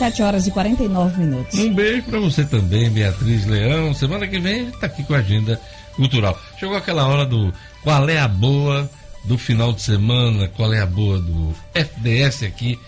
Sete 0.00 0.22
horas 0.22 0.46
e 0.46 0.50
49 0.50 1.20
minutos. 1.20 1.58
Um 1.58 1.74
beijo 1.74 2.04
para 2.04 2.18
você 2.18 2.42
também, 2.42 2.88
Beatriz 2.88 3.44
Leão. 3.44 3.92
Semana 3.92 4.26
que 4.26 4.38
vem 4.38 4.70
tá 4.70 4.86
aqui 4.86 5.04
com 5.04 5.12
a 5.12 5.18
agenda 5.18 5.60
cultural. 5.94 6.40
Chegou 6.58 6.74
aquela 6.74 7.06
hora 7.06 7.26
do 7.26 7.52
qual 7.82 8.08
é 8.08 8.18
a 8.18 8.26
boa 8.26 8.90
do 9.26 9.36
final 9.36 9.74
de 9.74 9.82
semana, 9.82 10.48
qual 10.48 10.72
é 10.72 10.80
a 10.80 10.86
boa 10.86 11.18
do 11.18 11.54
FDS 11.74 12.44
aqui 12.44 12.78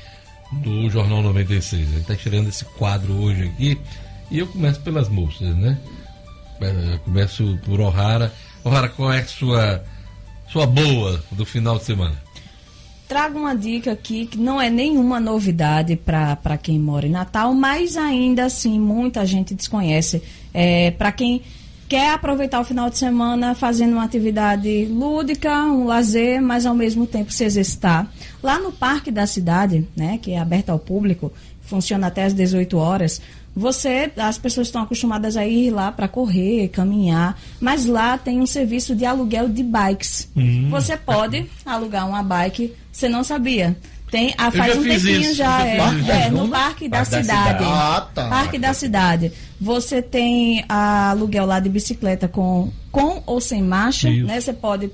do 0.53 0.89
Jornal 0.89 1.21
96. 1.21 1.83
A 1.83 1.85
gente 1.85 2.01
está 2.01 2.17
tirando 2.17 2.49
esse 2.49 2.65
quadro 2.65 3.13
hoje 3.13 3.43
aqui 3.43 3.79
e 4.31 4.39
eu 4.39 4.47
começo 4.47 4.81
pelas 4.81 5.11
moças, 5.11 5.55
né? 5.55 5.77
Eu 6.63 6.99
começo 7.01 7.59
por 7.67 7.79
O'Hara. 7.79 8.33
O'Hara, 8.65 8.89
qual 8.89 9.13
é 9.13 9.21
a 9.21 9.27
sua, 9.27 9.85
sua 10.51 10.67
boa 10.67 11.23
do 11.33 11.45
final 11.45 11.77
de 11.77 11.85
semana? 11.85 12.17
Trago 13.13 13.41
uma 13.41 13.55
dica 13.55 13.93
aqui 13.93 14.25
que 14.25 14.39
não 14.39 14.59
é 14.59 14.71
nenhuma 14.71 15.21
novidade 15.21 15.97
para 15.97 16.57
quem 16.57 16.79
mora 16.79 17.07
em 17.07 17.11
Natal, 17.11 17.53
mas 17.53 17.95
ainda 17.95 18.47
assim 18.47 18.81
muita 18.81 19.27
gente 19.27 19.55
desconhece. 19.55 20.23
É, 20.55 20.93
para 20.93 21.13
quem 21.13 21.43
quer 21.87 22.15
aproveitar 22.15 22.59
o 22.59 22.65
final 22.65 22.89
de 22.89 22.97
semana 22.97 23.55
fazendo 23.55 23.93
uma 23.93 24.05
atividade 24.05 24.87
lúdica, 24.87 25.63
um 25.65 25.85
lazer, 25.85 26.41
mas 26.41 26.65
ao 26.65 26.75
mesmo 26.75 27.07
tempo 27.07 27.31
se 27.31 27.45
exercitar. 27.45 28.11
Lá 28.43 28.59
no 28.59 28.73
Parque 28.73 29.11
da 29.11 29.27
Cidade, 29.27 29.87
né, 29.95 30.17
que 30.17 30.33
é 30.33 30.39
aberto 30.39 30.71
ao 30.71 30.79
público, 30.79 31.31
funciona 31.61 32.07
até 32.07 32.25
às 32.25 32.33
18 32.33 32.79
horas, 32.79 33.21
você, 33.55 34.11
as 34.17 34.39
pessoas 34.39 34.69
estão 34.69 34.83
acostumadas 34.83 35.37
a 35.37 35.47
ir 35.47 35.71
lá 35.71 35.93
para 35.93 36.09
correr, 36.09 36.69
caminhar, 36.69 37.39
mas 37.61 37.85
lá 37.87 38.17
tem 38.17 38.41
um 38.41 38.47
serviço 38.47 38.95
de 38.95 39.05
aluguel 39.05 39.49
de 39.49 39.63
bikes. 39.63 40.29
Hum. 40.37 40.69
Você 40.71 40.97
pode 40.97 41.47
alugar 41.65 42.09
uma 42.09 42.23
bike, 42.23 42.75
você 42.91 43.09
não 43.09 43.23
sabia. 43.23 43.77
Tem, 44.11 44.35
ah, 44.37 44.51
faz 44.51 44.77
um 44.77 44.83
tempinho 44.83 45.21
isso. 45.23 45.35
já, 45.35 45.67
é, 45.67 45.79
é, 46.27 46.31
no 46.31 46.47
Parque 46.47 46.87
da, 46.87 46.99
Parque 46.99 47.15
Cidade. 47.15 47.25
Da 47.25 47.45
cidade. 47.45 47.65
Ah, 47.65 48.09
tá. 48.15 48.29
Parque 48.29 48.59
da 48.59 48.75
Cidade. 48.75 49.33
Você 49.59 50.03
tem 50.03 50.65
a 50.69 51.11
aluguel 51.11 51.47
lá 51.47 51.59
de 51.61 51.71
bicicleta 51.71 52.29
com, 52.29 52.71
com 52.91 53.23
ou 53.25 53.41
sem 53.41 53.63
marcha, 53.63 54.11
isso. 54.11 54.27
né? 54.27 54.39
Você 54.39 54.53
pode 54.53 54.91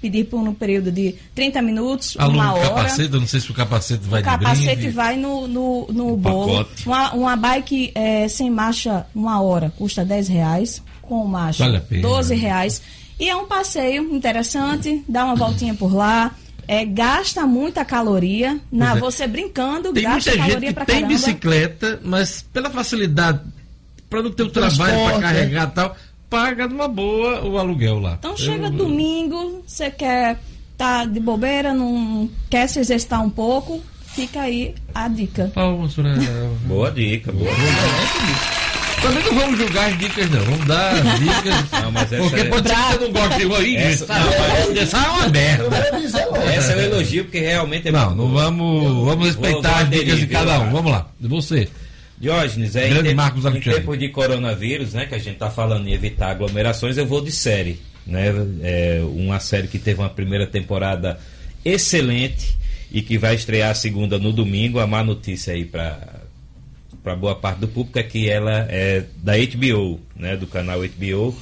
pedir 0.00 0.24
por 0.24 0.40
um 0.40 0.54
período 0.54 0.90
de 0.90 1.14
30 1.34 1.62
minutos, 1.62 2.16
Aluno 2.18 2.38
uma 2.38 2.54
hora. 2.54 2.68
capacete, 2.68 3.12
eu 3.12 3.20
não 3.20 3.26
sei 3.26 3.40
se 3.40 3.50
o 3.50 3.54
capacete 3.54 4.04
vai 4.04 4.20
o 4.20 4.24
capacete 4.24 4.88
vai 4.88 5.16
no, 5.16 5.46
no, 5.46 5.86
no 5.90 6.16
bolo. 6.16 6.66
Uma, 6.86 7.12
uma 7.12 7.36
bike 7.36 7.92
é, 7.94 8.28
sem 8.28 8.50
marcha, 8.50 9.06
uma 9.14 9.40
hora, 9.40 9.72
custa 9.76 10.04
10 10.04 10.28
reais. 10.28 10.82
Com 11.02 11.24
marcha, 11.26 11.64
vale 11.64 12.00
12 12.00 12.34
reais. 12.34 12.82
E 13.18 13.28
é 13.28 13.36
um 13.36 13.46
passeio 13.46 14.14
interessante, 14.14 15.04
dá 15.08 15.24
uma 15.24 15.34
voltinha 15.34 15.74
por 15.74 15.92
lá 15.92 16.34
é, 16.70 16.84
gasta 16.84 17.44
muita 17.48 17.84
caloria. 17.84 18.60
Na, 18.70 18.96
é. 18.96 19.00
Você 19.00 19.26
brincando, 19.26 19.92
tem 19.92 20.04
gasta 20.04 20.30
muita 20.30 20.46
caloria 20.46 20.68
gente 20.70 20.78
que 20.78 20.86
tem 20.86 21.04
bicicleta, 21.04 22.00
mas 22.04 22.42
pela 22.52 22.70
facilidade, 22.70 23.40
para 24.08 24.22
não 24.22 24.30
ter 24.30 24.44
o 24.44 24.50
trabalho 24.50 25.04
para 25.04 25.18
carregar 25.20 25.68
e 25.68 25.70
tal, 25.72 25.96
paga 26.30 26.68
numa 26.68 26.88
boa 26.88 27.44
o 27.44 27.58
aluguel 27.58 27.98
lá. 27.98 28.16
Então 28.18 28.36
chega 28.36 28.66
Eu... 28.66 28.70
domingo, 28.70 29.62
você 29.66 29.90
quer 29.90 30.38
tá 30.78 31.04
de 31.04 31.20
bobeira, 31.20 31.74
não 31.74 32.30
quer 32.48 32.66
se 32.66 32.78
exercitar 32.78 33.22
um 33.22 33.28
pouco, 33.28 33.82
fica 34.14 34.40
aí 34.40 34.74
a 34.94 35.08
dica. 35.08 35.50
Palmas 35.52 35.92
pra... 35.92 36.14
boa 36.64 36.90
dica, 36.90 37.30
boa 37.32 37.50
dica. 37.50 38.60
Também 39.02 39.24
não 39.24 39.34
vamos 39.34 39.58
julgar 39.58 39.90
as 39.90 39.98
dicas, 39.98 40.30
não. 40.30 40.40
Vamos 40.44 40.66
dar 40.66 40.92
as 40.92 41.18
dicas. 41.18 41.70
Não, 41.82 41.90
mas 41.90 42.12
essa 42.12 42.22
porque 42.22 42.40
é... 42.40 42.44
pode 42.44 42.68
ser 42.68 42.74
que 42.74 42.82
você 42.82 42.98
não 42.98 43.12
goste 43.12 43.36
de 43.36 43.42
igual 43.42 43.62
essa, 43.62 44.06
não, 44.06 44.26
mas... 44.26 44.76
essa 44.76 44.98
é 44.98 45.08
uma 45.08 45.28
merda. 45.28 45.76
Essa 46.54 46.72
é 46.72 46.76
o 46.76 46.80
elogio, 46.80 47.24
porque 47.24 47.40
realmente 47.40 47.88
é 47.88 47.92
Não, 47.92 48.14
não 48.14 48.28
vamos, 48.28 49.04
vamos 49.06 49.26
respeitar 49.26 49.78
as 49.78 49.90
dicas 49.90 50.18
de 50.18 50.26
cada 50.26 50.60
um. 50.60 50.70
Vamos 50.70 50.92
lá, 50.92 51.06
de 51.18 51.28
você. 51.28 51.68
Diógenes, 52.20 52.76
é, 52.76 52.90
em, 52.90 53.14
Marcos 53.14 53.46
em 53.46 53.60
tempo 53.60 53.96
de 53.96 54.10
coronavírus, 54.10 54.92
né, 54.92 55.06
que 55.06 55.14
a 55.14 55.18
gente 55.18 55.34
está 55.34 55.50
falando 55.50 55.88
em 55.88 55.92
evitar 55.92 56.30
aglomerações, 56.30 56.98
eu 56.98 57.06
vou 57.06 57.22
de 57.22 57.32
série. 57.32 57.80
Né, 58.06 58.26
é 58.62 59.00
uma 59.02 59.40
série 59.40 59.68
que 59.68 59.78
teve 59.78 60.00
uma 60.00 60.10
primeira 60.10 60.46
temporada 60.46 61.18
excelente 61.64 62.58
e 62.92 63.00
que 63.00 63.16
vai 63.16 63.34
estrear 63.34 63.70
a 63.70 63.74
segunda 63.74 64.18
no 64.18 64.34
domingo. 64.34 64.78
A 64.78 64.86
má 64.86 65.02
notícia 65.02 65.54
aí 65.54 65.64
para 65.64 66.20
para 67.02 67.16
boa 67.16 67.34
parte 67.34 67.60
do 67.60 67.68
público 67.68 67.98
é 67.98 68.02
que 68.02 68.28
ela 68.28 68.66
é 68.68 69.04
da 69.16 69.32
HBO, 69.38 69.98
né, 70.14 70.36
do 70.36 70.46
canal 70.46 70.80
HBO, 70.80 71.34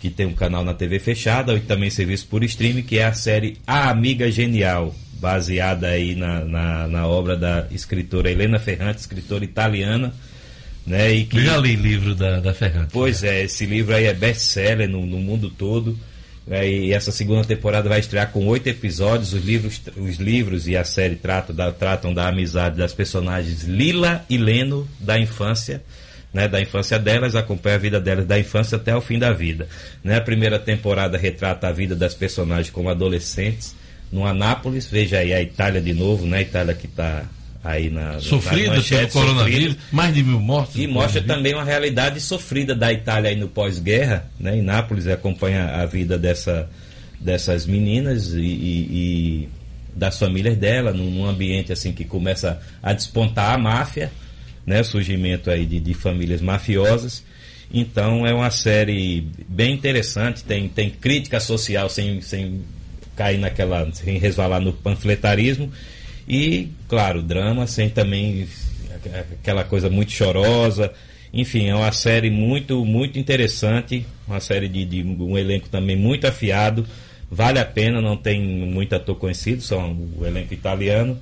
que 0.00 0.08
tem 0.08 0.24
um 0.24 0.32
canal 0.32 0.64
na 0.64 0.72
TV 0.72 0.98
fechada 0.98 1.52
e 1.54 1.60
também 1.60 1.90
serviço 1.90 2.26
por 2.26 2.42
streaming, 2.42 2.82
que 2.82 2.96
é 2.96 3.04
a 3.04 3.12
série 3.12 3.58
A 3.66 3.90
Amiga 3.90 4.30
Genial, 4.30 4.94
baseada 5.20 5.88
aí 5.88 6.14
na, 6.14 6.44
na, 6.44 6.88
na 6.88 7.06
obra 7.06 7.36
da 7.36 7.66
escritora 7.70 8.30
Helena 8.30 8.58
Ferrante, 8.58 9.00
escritora 9.00 9.44
italiana. 9.44 10.12
Né, 10.86 11.12
e 11.12 11.24
que, 11.24 11.38
Eu 11.38 11.42
já 11.42 11.56
li 11.56 11.74
livro 11.74 12.14
da, 12.14 12.38
da 12.38 12.54
Ferrante. 12.54 12.90
Pois 12.92 13.24
é, 13.24 13.42
esse 13.42 13.66
livro 13.66 13.94
aí 13.94 14.04
é 14.04 14.14
best-seller 14.14 14.88
no, 14.88 15.04
no 15.04 15.18
mundo 15.18 15.50
todo. 15.50 15.98
É, 16.48 16.68
e 16.68 16.92
essa 16.92 17.10
segunda 17.10 17.44
temporada 17.44 17.88
vai 17.88 17.98
estrear 17.98 18.30
com 18.30 18.46
oito 18.46 18.68
episódios. 18.68 19.32
Os 19.32 19.44
livros, 19.44 19.82
os 19.96 20.16
livros 20.16 20.68
e 20.68 20.76
a 20.76 20.84
série 20.84 21.16
tratam 21.16 21.56
da, 21.56 21.72
tratam 21.72 22.14
da 22.14 22.28
amizade 22.28 22.76
das 22.76 22.94
personagens 22.94 23.64
Lila 23.64 24.24
e 24.30 24.38
Leno 24.38 24.86
da 25.00 25.18
infância. 25.18 25.82
Né, 26.32 26.46
da 26.46 26.60
infância 26.60 26.98
delas, 26.98 27.34
acompanha 27.34 27.76
a 27.76 27.78
vida 27.78 27.98
delas 27.98 28.26
da 28.26 28.38
infância 28.38 28.76
até 28.76 28.94
o 28.94 29.00
fim 29.00 29.18
da 29.18 29.32
vida. 29.32 29.66
Né, 30.04 30.16
a 30.16 30.20
primeira 30.20 30.58
temporada 30.58 31.16
retrata 31.16 31.66
a 31.66 31.72
vida 31.72 31.96
das 31.96 32.14
personagens 32.14 32.68
como 32.68 32.90
adolescentes 32.90 33.74
no 34.10 34.26
Anápolis, 34.26 34.86
veja 34.86 35.18
aí 35.18 35.32
a 35.32 35.42
Itália 35.42 35.80
de 35.80 35.92
novo, 35.92 36.26
né, 36.26 36.38
a 36.38 36.42
Itália 36.42 36.74
que 36.74 36.86
está 36.86 37.24
aí 37.66 37.90
na 37.90 38.20
sofrida 38.20 38.80
pelo 38.80 39.08
coronavírus, 39.08 39.72
sofrida, 39.72 39.78
mais 39.90 40.14
de 40.14 40.22
mil 40.22 40.40
mortos. 40.40 40.76
E 40.76 40.86
mostra 40.86 41.20
também 41.20 41.52
uma 41.54 41.64
realidade 41.64 42.20
sofrida 42.20 42.74
da 42.74 42.92
Itália 42.92 43.30
aí 43.30 43.36
no 43.36 43.48
pós-guerra, 43.48 44.30
né? 44.38 44.56
Em 44.56 44.62
Nápoles 44.62 45.06
acompanha 45.08 45.66
a 45.66 45.86
vida 45.86 46.16
dessa, 46.16 46.70
dessas 47.18 47.66
meninas 47.66 48.32
e, 48.32 48.40
e, 48.40 48.88
e 48.90 49.48
das 49.94 50.18
famílias 50.18 50.56
dela, 50.56 50.92
num, 50.92 51.10
num, 51.10 51.26
ambiente 51.26 51.72
assim 51.72 51.92
que 51.92 52.04
começa 52.04 52.60
a 52.82 52.92
despontar 52.92 53.54
a 53.54 53.58
máfia, 53.58 54.12
né? 54.64 54.82
Surgimento 54.82 55.50
aí 55.50 55.66
de, 55.66 55.80
de 55.80 55.94
famílias 55.94 56.40
mafiosas. 56.40 57.24
Então 57.72 58.24
é 58.24 58.32
uma 58.32 58.50
série 58.50 59.26
bem 59.48 59.74
interessante, 59.74 60.44
tem, 60.44 60.68
tem 60.68 60.88
crítica 60.88 61.40
social 61.40 61.88
sem, 61.88 62.20
sem 62.20 62.60
cair 63.16 63.38
naquela, 63.38 63.90
sem 63.92 64.18
resvalar 64.18 64.60
no 64.60 64.72
panfletarismo 64.72 65.72
e, 66.28 66.68
claro, 66.88 67.22
drama, 67.22 67.66
sem 67.66 67.88
também 67.88 68.46
aquela 69.40 69.64
coisa 69.64 69.88
muito 69.88 70.12
chorosa. 70.12 70.92
Enfim, 71.32 71.68
é 71.68 71.74
uma 71.74 71.92
série 71.92 72.30
muito, 72.30 72.84
muito 72.84 73.18
interessante, 73.18 74.06
uma 74.26 74.40
série 74.40 74.68
de, 74.68 74.84
de 74.84 75.02
um 75.02 75.36
elenco 75.36 75.68
também 75.68 75.96
muito 75.96 76.26
afiado. 76.26 76.86
Vale 77.30 77.58
a 77.58 77.64
pena, 77.64 78.00
não 78.00 78.16
tem 78.16 78.40
muito 78.40 78.94
ator 78.94 79.16
conhecido, 79.16 79.60
só 79.60 79.78
o 79.78 80.24
elenco 80.24 80.54
italiano. 80.54 81.18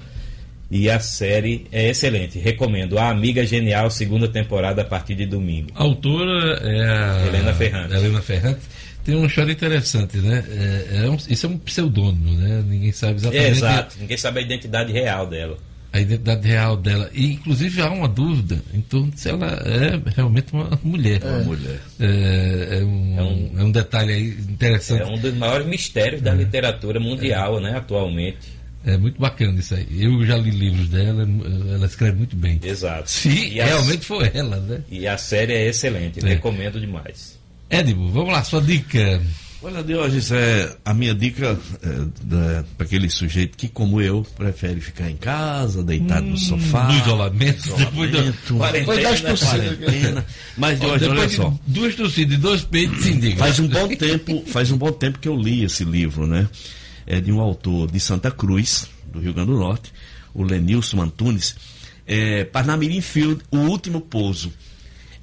E 0.71 0.91
a 0.91 0.99
série 0.99 1.67
é 1.71 1.89
excelente. 1.89 2.39
Recomendo. 2.39 2.99
A 2.99 3.09
Amiga 3.09 3.45
Genial, 3.47 3.91
segunda 3.91 4.29
temporada 4.29 4.83
a 4.83 4.85
partir 4.85 5.15
de 5.15 5.27
domingo. 5.27 5.71
A 5.75 5.83
autora 5.83 6.59
é 6.63 6.83
a 6.83 7.27
Helena 7.27 7.53
Ferrante. 7.55 7.95
Helena 7.95 8.23
Ferrante. 8.23 8.61
Tem 9.05 9.15
uma 9.15 9.27
história 9.27 9.53
interessante, 9.53 10.17
né? 10.19 10.45
É, 10.49 11.05
é 11.05 11.11
um, 11.11 11.17
isso 11.17 11.47
é 11.47 11.49
um 11.49 11.59
pseudônimo, 11.59 12.39
né? 12.39 12.65
Ninguém 12.67 12.91
sabe 12.91 13.17
exatamente. 13.17 13.47
É, 13.47 13.51
exato, 13.51 13.97
ninguém 14.01 14.17
sabe 14.17 14.41
a 14.41 14.43
identidade 14.43 14.93
real 14.93 15.27
dela. 15.27 15.59
A 15.93 16.01
identidade 16.01 16.49
real 16.49 16.77
dela. 16.77 17.09
E, 17.13 17.35
inclusive, 17.35 17.81
há 17.81 17.89
uma 17.89 18.09
dúvida 18.09 18.61
em 18.73 18.81
torno 18.81 19.13
de 19.13 19.21
se 19.21 19.29
ela 19.29 19.47
é 19.47 20.01
realmente 20.17 20.53
uma 20.53 20.77
mulher. 20.83 21.21
É 21.23 21.29
uma 21.29 21.45
mulher. 21.45 21.81
É, 22.01 22.79
é, 22.81 22.85
um, 22.85 23.19
é, 23.19 23.23
um, 23.23 23.61
é 23.61 23.63
um 23.63 23.71
detalhe 23.71 24.13
aí 24.13 24.29
interessante. 24.31 25.03
É 25.03 25.07
um 25.07 25.19
dos 25.19 25.33
maiores 25.35 25.67
mistérios 25.67 26.21
da 26.21 26.33
é. 26.33 26.35
literatura 26.35 26.99
mundial, 26.99 27.61
né? 27.61 27.77
Atualmente. 27.77 28.55
É 28.85 28.97
muito 28.99 29.21
bacana 29.21 29.61
isso 29.61 29.75
aí. 29.75 29.87
Eu 29.99 30.25
já 30.27 30.37
li 30.37 30.51
livros 30.51 30.89
dela, 30.89 31.27
ela 31.73 31.87
escreve 31.87 32.19
muito 32.19 32.35
bem. 32.35 32.61
Exato. 32.63 33.09
Se 33.09 33.51
realmente 33.51 34.05
foi 34.05 34.31
ela, 34.35 34.57
né? 34.57 34.83
E 34.91 35.07
a 35.07 35.17
série 35.17 35.53
é 35.53 35.69
excelente, 35.69 36.19
é. 36.25 36.29
recomendo 36.29 36.81
demais. 36.81 37.34
Édibo, 37.75 38.09
vamos 38.11 38.33
lá, 38.33 38.45
sua 38.45 38.61
dica. 38.61 39.21
Olha, 39.61 39.83
Diógenes, 39.83 40.31
é, 40.31 40.77
a 40.85 40.93
minha 40.93 41.15
dica 41.15 41.59
é, 41.83 42.63
para 42.77 42.87
aquele 42.87 43.09
sujeito 43.09 43.57
que, 43.57 43.67
como 43.67 44.01
eu, 44.01 44.25
prefere 44.37 44.81
ficar 44.81 45.11
em 45.11 45.17
casa, 45.17 45.83
deitado 45.83 46.27
hum, 46.27 46.31
no 46.31 46.39
sofá. 46.39 46.85
No 46.85 46.99
isolamento, 46.99 47.69
isolamento 47.69 48.59
depois 48.73 49.03
das 49.03 49.21
tossidas. 49.23 50.25
Mas, 50.57 50.79
Diógenes, 50.79 51.19
olha 51.19 51.29
só. 51.31 51.59
Duas 51.67 51.95
tossidas 51.95 52.35
e 52.35 52.41
dois 52.41 52.63
peitos, 52.63 53.03
se 53.03 53.11
indica. 53.11 53.39
Faz 53.39 53.59
um 53.59 53.67
bom 53.67 53.89
tempo, 53.89 54.45
faz 54.47 54.71
um 54.71 54.77
bom 54.77 54.93
tempo 54.93 55.19
que 55.19 55.29
eu 55.29 55.35
li 55.35 55.65
esse 55.65 55.83
livro, 55.83 56.27
né? 56.27 56.47
É 57.07 57.21
de 57.21 57.33
um 57.33 57.41
autor 57.41 57.91
de 57.91 57.99
Santa 57.99 58.31
Cruz, 58.31 58.87
do 59.11 59.19
Rio 59.19 59.33
Grande 59.33 59.51
do 59.51 59.59
Norte, 59.59 59.93
o 60.33 60.45
Lenilson 60.45 61.01
Antunes. 61.01 61.57
É, 62.07 62.45
Parnamirim 62.45 63.01
Field, 63.01 63.41
O 63.51 63.57
Último 63.61 64.01
Pouso. 64.01 64.53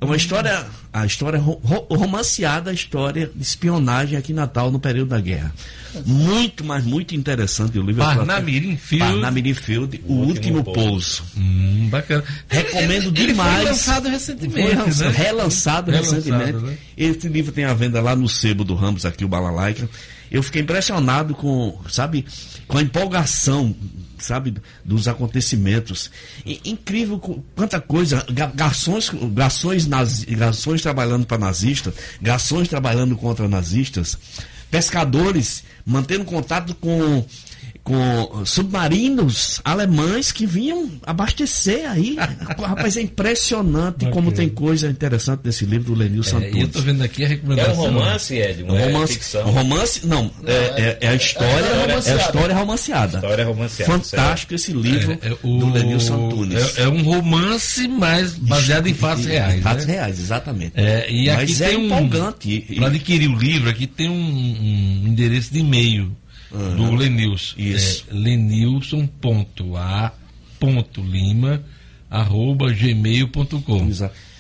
É 0.02 0.06
uma 0.06 0.16
história, 0.16 0.66
a 0.94 1.06
história 1.06 1.40
romanceada, 1.40 2.70
a 2.70 2.74
história 2.74 3.32
de 3.34 3.42
espionagem 3.42 4.18
aqui 4.18 4.34
em 4.34 4.36
Natal 4.36 4.70
no 4.70 4.80
período 4.80 5.10
da 5.10 5.22
guerra. 5.22 5.54
Muito, 6.06 6.66
mas 6.66 6.84
muito 6.84 7.16
interessante 7.16 7.80
o 7.80 7.82
livro. 7.82 8.04
Parnamirim 8.04 8.76
Field. 8.76 9.14
Parnamirim 9.14 9.54
Field, 9.54 10.04
O, 10.06 10.14
o 10.14 10.18
Último, 10.26 10.58
último 10.58 10.74
Pouso. 10.74 11.24
Hum, 11.38 11.88
bacana. 11.90 12.24
Recomendo 12.50 13.08
ele, 13.08 13.28
demais. 13.28 13.54
Ele 13.54 13.62
foi 13.62 13.72
lançado 13.72 14.10
recentemente. 14.10 14.94
Foi 14.94 15.06
né? 15.06 15.12
relançado, 15.16 15.92
recentemente. 15.92 16.58
Né? 16.58 16.78
Esse 16.98 17.30
livro 17.30 17.54
tem 17.54 17.64
a 17.64 17.74
venda 17.74 18.02
lá 18.02 18.14
no 18.14 18.28
sebo 18.28 18.66
do 18.66 18.76
Ramos, 18.76 19.06
aqui 19.06 19.24
o 19.24 19.30
Balalaica. 19.30 19.90
Eu 20.30 20.44
fiquei 20.44 20.62
impressionado 20.62 21.34
com, 21.36 21.78
sabe, 21.90 22.26
com 22.68 22.78
a 22.78 22.82
empolgação 22.82 23.76
sabe, 24.22 24.54
dos 24.86 25.08
acontecimentos. 25.08 26.12
E, 26.46 26.62
incrível 26.64 27.20
quanta 27.56 27.82
coisa, 27.82 28.26
garçons, 28.56 29.12
garçons, 29.34 29.88
nazi, 29.88 30.26
garçons 30.28 30.81
trabalhando 30.82 31.26
para 31.26 31.38
nazistas, 31.38 31.94
garçons 32.22 32.68
trabalhando 32.68 33.16
contra 33.16 33.48
nazistas, 33.48 34.18
pescadores 34.70 35.64
mantendo 35.86 36.26
contato 36.26 36.76
com 36.76 37.26
com 37.84 38.46
submarinos 38.46 39.60
alemães 39.64 40.32
que 40.32 40.46
vinham 40.46 40.90
abastecer 41.06 41.90
aí. 41.90 42.16
Rapaz, 42.16 42.96
é 42.96 43.02
impressionante 43.02 44.06
okay. 44.06 44.12
como 44.12 44.32
tem 44.32 44.48
coisa 44.50 44.90
interessante 44.90 45.42
nesse 45.44 45.66
livro 45.66 45.94
do 45.94 46.00
Lenil 46.00 46.24
Santos. 46.24 46.48
É, 46.56 46.62
eu 46.62 46.68
estou 46.68 46.82
vendo 46.82 47.04
aqui 47.04 47.26
a 47.26 47.28
recomendação. 47.28 47.74
É 47.74 47.90
um 47.90 47.94
romance, 47.94 48.36
Ed? 48.36 48.64
Um 48.64 48.76
é 48.76 48.86
romance, 48.86 49.14
ficção? 49.14 49.48
Um 49.48 49.52
romance, 49.52 50.08
não, 50.08 50.24
não 50.42 50.50
é, 50.50 50.54
é, 50.54 50.98
é, 51.02 51.08
a 51.10 51.16
história, 51.16 51.66
é, 51.66 52.14
a 52.14 52.18
história 52.18 52.56
romanceada. 52.56 53.18
História 53.18 53.46
romanceada. 53.46 53.92
Fantástico 53.92 54.54
esse 54.54 54.72
livro 54.72 55.18
é, 55.22 55.30
é 55.30 55.38
o, 55.44 55.58
do 55.58 55.72
Lenil 55.72 56.00
Santunes. 56.00 56.78
É, 56.78 56.88
um 56.88 57.02
romance, 57.02 57.88
mas 57.88 58.34
baseado 58.36 58.88
em 58.88 58.94
fatos 58.94 59.26
reais. 59.26 59.56
Em 59.56 59.62
fatos 59.62 59.86
né? 59.86 59.94
reais, 59.94 60.20
exatamente. 60.20 60.74
e 61.10 61.30
aqui 61.30 61.52
mas 61.52 61.58
tem 61.58 61.78
um, 61.78 61.86
empolgante. 61.86 62.76
Para 62.76 62.88
adquirir 62.88 63.30
o 63.30 63.36
livro, 63.36 63.70
aqui 63.70 63.88
tem 63.88 64.10
um, 64.10 64.14
um 64.14 65.08
endereço 65.08 65.52
de 65.52 65.60
e-mail 65.60 66.16
uhum. 66.52 66.76
do 66.76 66.96
Lenilson. 66.96 67.56
Isso. 67.58 68.06
É, 68.10 68.14
lenilson.a.lima 68.14 69.02
arroba 72.10 72.72
gmail.com. 72.72 73.90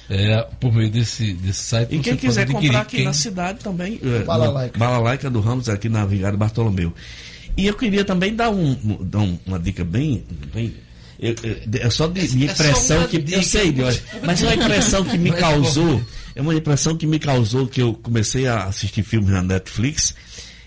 É, 0.09 0.45
por 0.59 0.73
meio 0.73 0.89
desse, 0.89 1.33
desse 1.33 1.63
site. 1.63 1.95
E 1.95 1.99
quem 1.99 2.17
quiser 2.17 2.45
comprar 2.45 2.81
aqui 2.81 2.97
quem... 2.97 3.05
na 3.05 3.13
cidade 3.13 3.59
também, 3.59 3.97
é, 4.03 4.23
Balalaica. 4.23 4.77
Balalaica 4.77 5.29
do 5.29 5.39
Ramos, 5.39 5.69
aqui 5.69 5.87
na 5.87 6.05
Vigário 6.05 6.37
Bartolomeu. 6.37 6.93
E 7.55 7.65
eu 7.65 7.73
queria 7.75 8.03
também 8.03 8.35
dar, 8.35 8.49
um, 8.49 8.75
dar 9.01 9.19
um, 9.19 9.39
uma 9.45 9.57
dica 9.57 9.85
bem. 9.85 10.23
bem 10.53 10.73
eu, 11.17 11.35
eu, 11.43 11.57
é 11.79 11.89
só 11.89 12.07
de, 12.07 12.27
de 12.27 12.47
é 12.47 12.51
impressão 12.51 13.03
é 13.03 13.07
que. 13.07 13.19
Dica. 13.19 13.37
Eu 13.37 13.43
sei, 13.43 13.73
mas 14.25 14.41
é 14.41 14.47
uma 14.47 14.55
impressão 14.55 15.05
que 15.05 15.17
me 15.17 15.31
causou. 15.31 16.01
É 16.35 16.41
uma 16.41 16.55
impressão 16.55 16.97
que 16.97 17.05
me 17.05 17.19
causou 17.19 17.67
que 17.67 17.81
eu 17.81 17.93
comecei 17.93 18.47
a 18.47 18.65
assistir 18.65 19.03
filmes 19.03 19.29
na 19.29 19.41
Netflix. 19.41 20.15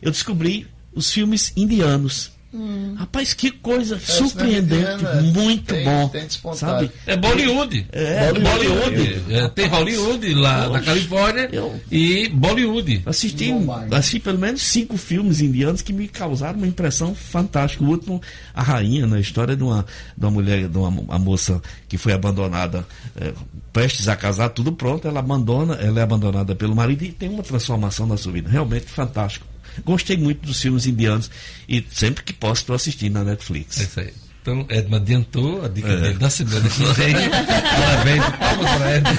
Eu 0.01 0.11
descobri 0.11 0.67
os 0.95 1.13
filmes 1.13 1.53
indianos. 1.57 2.35
Hum. 2.55 2.95
Rapaz, 2.97 3.35
que 3.35 3.51
coisa 3.51 3.97
é, 3.97 3.99
surpreendente, 3.99 5.05
é, 5.05 5.21
muito 5.23 5.75
tem, 5.75 5.85
bom. 5.85 6.09
Tem 6.09 6.29
sabe? 6.55 6.89
É 7.05 7.17
Bollywood. 7.17 7.85
É, 7.91 8.33
Bollywood. 8.33 8.69
Bollywood. 8.79 9.35
É, 9.35 9.49
tem 9.49 9.67
Hollywood 9.67 10.35
lá 10.35 10.69
na 10.69 10.81
Califórnia 10.81 11.49
eu, 11.53 11.81
e 11.91 12.29
Bollywood. 12.29 13.03
Assisti, 13.07 13.53
assisti 13.91 14.21
pelo 14.21 14.39
menos 14.39 14.63
cinco 14.63 14.97
filmes 14.97 15.41
indianos 15.41 15.83
que 15.83 15.93
me 15.93 16.07
causaram 16.07 16.57
uma 16.57 16.69
impressão 16.69 17.13
fantástica. 17.13 17.83
O 17.83 17.89
último, 17.89 18.23
A 18.55 18.63
Rainha, 18.63 19.05
na 19.05 19.17
né? 19.17 19.21
história 19.21 19.57
de 19.57 19.65
uma, 19.65 19.85
de 20.17 20.25
uma 20.25 20.31
mulher, 20.31 20.69
de 20.69 20.79
uma, 20.79 20.91
uma 20.91 21.19
moça 21.19 21.61
que 21.89 21.99
foi 21.99 22.13
abandonada, 22.13 22.87
é, 23.17 23.33
prestes 23.73 24.07
a 24.07 24.15
casar, 24.15 24.51
tudo 24.51 24.71
pronto, 24.71 25.09
ela 25.09 25.19
abandona, 25.19 25.75
ela 25.75 25.99
é 25.99 26.03
abandonada 26.05 26.55
pelo 26.55 26.77
marido 26.77 27.03
e 27.03 27.11
tem 27.11 27.29
uma 27.29 27.43
transformação 27.43 28.07
na 28.07 28.17
sua 28.17 28.31
vida. 28.31 28.49
Realmente 28.49 28.87
fantástico. 28.87 29.54
Gostei 29.85 30.17
muito 30.17 30.47
dos 30.47 30.61
filmes 30.61 30.87
indianos 30.87 31.31
e 31.69 31.85
sempre 31.91 32.23
que 32.23 32.33
posso 32.33 32.63
estou 32.63 32.77
assistindo 32.77 33.15
na 33.15 33.25
Netflix. 33.25 33.81
É 33.81 33.85
isso 33.85 34.01
aí. 34.01 34.13
Então, 34.43 34.67
Edma 34.69 34.99
adiantou 34.99 35.65
a 35.65 35.69
dica 35.69 35.89
é. 35.89 35.97
dele 35.97 36.19
da 36.19 36.29
semana 36.29 36.69
que 36.69 36.85
vem. 36.85 37.15
Parabéns, 37.15 38.25
palmas 38.39 38.71
para 38.71 38.91
Edma. 38.97 39.11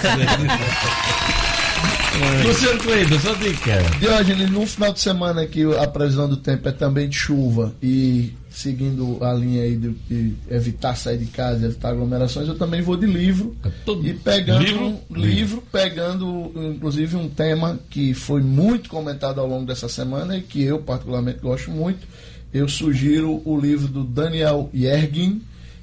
Luciano 2.45 2.79
Cleiton, 2.79 3.19
sua 3.19 3.35
dica. 3.35 3.81
Diógenes, 3.99 4.49
no 4.51 4.65
final 4.65 4.93
de 4.93 4.99
semana 4.99 5.45
que 5.47 5.63
a 5.75 5.87
previsão 5.87 6.29
do 6.29 6.37
tempo 6.37 6.69
é 6.69 6.71
também 6.71 7.09
de 7.09 7.17
chuva 7.17 7.73
e 7.81 8.33
seguindo 8.55 9.21
a 9.21 9.33
linha 9.33 9.63
aí 9.63 9.75
de, 9.75 9.89
de 9.89 10.33
evitar 10.49 10.95
sair 10.95 11.17
de 11.17 11.25
casa, 11.25 11.65
evitar 11.65 11.89
aglomerações, 11.89 12.47
eu 12.47 12.57
também 12.57 12.81
vou 12.81 12.95
de 12.95 13.05
livro 13.05 13.53
é 13.63 13.91
e 14.01 14.13
pegando 14.13 14.63
livro? 14.63 14.99
Um 15.09 15.15
livro, 15.15 15.63
pegando 15.69 16.51
inclusive 16.55 17.17
um 17.17 17.27
tema 17.27 17.77
que 17.89 18.13
foi 18.13 18.41
muito 18.41 18.89
comentado 18.89 19.41
ao 19.41 19.47
longo 19.47 19.65
dessa 19.65 19.89
semana 19.89 20.37
e 20.37 20.41
que 20.41 20.63
eu 20.63 20.79
particularmente 20.79 21.39
gosto 21.39 21.69
muito. 21.69 22.07
Eu 22.53 22.69
sugiro 22.69 23.41
o 23.43 23.59
livro 23.59 23.89
do 23.89 24.05
Daniel 24.05 24.69
Yergin, 24.73 25.41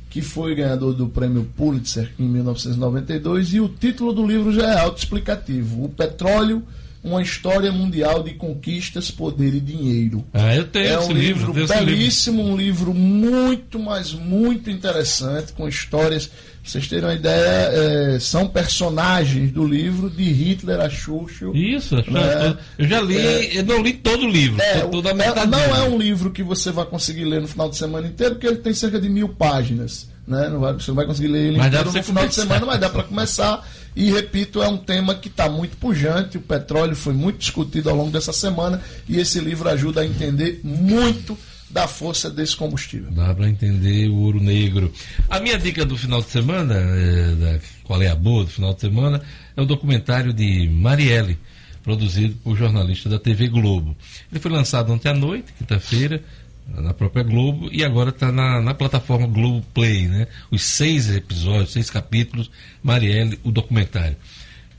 que 0.08 0.22
foi 0.22 0.54
ganhador 0.54 0.94
do 0.94 1.06
prêmio 1.08 1.44
Pulitzer 1.54 2.10
em 2.18 2.26
1992 2.26 3.52
e 3.52 3.60
o 3.60 3.68
título 3.68 4.14
do 4.14 4.26
livro 4.26 4.50
já 4.50 4.72
é 4.72 4.78
autoexplicativo: 4.78 5.84
O 5.84 5.90
petróleo 5.90 6.62
uma 7.02 7.20
história 7.20 7.72
mundial 7.72 8.22
de 8.22 8.34
conquistas, 8.34 9.10
poder 9.10 9.54
e 9.54 9.60
dinheiro. 9.60 10.24
Ah, 10.32 10.54
eu 10.54 10.64
tenho 10.64 10.86
é 10.86 10.98
um 11.00 11.10
livro, 11.10 11.52
livro 11.52 11.66
belíssimo, 11.66 12.42
livro. 12.42 12.52
um 12.52 12.56
livro 12.56 12.94
muito, 12.94 13.78
mas 13.78 14.12
muito 14.12 14.70
interessante, 14.70 15.52
com 15.52 15.68
histórias. 15.68 16.26
Pra 16.26 16.70
vocês 16.70 16.86
terem 16.86 17.06
uma 17.06 17.14
ideia, 17.14 18.14
é, 18.14 18.18
são 18.20 18.46
personagens 18.46 19.50
do 19.50 19.66
livro 19.66 20.08
de 20.08 20.22
Hitler 20.22 20.80
a 20.80 20.88
Xuxa. 20.88 21.46
Isso, 21.52 21.96
né? 21.96 22.56
eu 22.78 22.86
já 22.86 23.00
li, 23.00 23.16
é, 23.16 23.58
eu 23.58 23.64
não 23.64 23.82
li 23.82 23.94
todo 23.94 24.24
o 24.24 24.30
livro. 24.30 24.62
É, 24.62 24.80
toda 24.82 25.08
a 25.08 25.42
é, 25.42 25.46
não 25.46 25.58
é 25.58 25.82
um 25.82 25.98
livro 25.98 26.30
que 26.30 26.44
você 26.44 26.70
vai 26.70 26.84
conseguir 26.84 27.24
ler 27.24 27.40
no 27.40 27.48
final 27.48 27.68
de 27.68 27.76
semana 27.76 28.06
inteiro, 28.06 28.36
porque 28.36 28.46
ele 28.46 28.58
tem 28.58 28.72
cerca 28.72 29.00
de 29.00 29.08
mil 29.08 29.28
páginas 29.28 30.12
né? 30.26 30.48
Não 30.48 30.60
vai, 30.60 30.72
você 30.72 30.90
não 30.90 30.96
vai 30.96 31.06
conseguir 31.06 31.28
ler 31.28 31.48
ele 31.48 31.58
mas 31.58 31.72
no 31.72 32.02
final 32.02 32.26
de 32.26 32.34
semana, 32.34 32.66
mas 32.66 32.80
dá 32.80 32.88
para 32.88 33.02
começar. 33.02 33.66
E 33.94 34.10
repito, 34.10 34.62
é 34.62 34.68
um 34.68 34.76
tema 34.76 35.14
que 35.14 35.28
está 35.28 35.48
muito 35.48 35.76
pujante. 35.76 36.38
O 36.38 36.40
petróleo 36.40 36.96
foi 36.96 37.12
muito 37.12 37.38
discutido 37.38 37.90
ao 37.90 37.96
longo 37.96 38.10
dessa 38.10 38.32
semana 38.32 38.80
e 39.08 39.18
esse 39.18 39.38
livro 39.38 39.68
ajuda 39.68 40.00
a 40.00 40.06
entender 40.06 40.60
muito 40.64 41.36
da 41.72 41.88
força 41.88 42.30
desse 42.30 42.54
combustível. 42.54 43.10
Dá 43.10 43.34
para 43.34 43.48
entender 43.48 44.08
o 44.08 44.16
ouro 44.16 44.40
negro. 44.40 44.92
A 45.28 45.40
minha 45.40 45.58
dica 45.58 45.84
do 45.84 45.96
final 45.96 46.20
de 46.20 46.28
semana, 46.28 46.74
é, 46.74 47.34
da, 47.34 47.60
qual 47.84 48.02
é 48.02 48.08
a 48.08 48.14
boa 48.14 48.44
do 48.44 48.50
final 48.50 48.74
de 48.74 48.80
semana, 48.80 49.22
é 49.56 49.62
o 49.62 49.64
documentário 49.64 50.32
de 50.34 50.68
Marielle, 50.68 51.38
produzido 51.82 52.34
por 52.44 52.56
jornalista 52.56 53.08
da 53.08 53.18
TV 53.18 53.48
Globo. 53.48 53.96
Ele 54.30 54.40
foi 54.40 54.50
lançado 54.50 54.92
ontem 54.92 55.08
à 55.08 55.14
noite, 55.14 55.52
quinta-feira, 55.58 56.22
na 56.66 56.94
própria 56.94 57.22
Globo, 57.22 57.68
e 57.72 57.84
agora 57.84 58.10
está 58.10 58.30
na, 58.30 58.60
na, 58.60 58.74
plataforma 58.74 59.26
Globo 59.26 59.64
Play, 59.74 60.08
né? 60.08 60.26
Os 60.50 60.62
seis 60.62 61.10
episódios, 61.14 61.72
seis 61.72 61.90
capítulos, 61.90 62.50
Marielle, 62.82 63.38
o 63.42 63.50
documentário. 63.50 64.16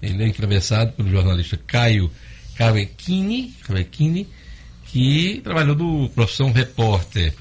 Ele 0.02 0.24
é 0.24 0.28
atravessado 0.28 0.94
pelo 0.94 1.10
jornalista 1.10 1.58
Caio 1.66 2.12
Cavecchini 2.56 3.54
que 4.86 5.42
trabalhou 5.44 5.76
do 5.76 6.10
profissão 6.10 6.52
repórter. 6.52 7.34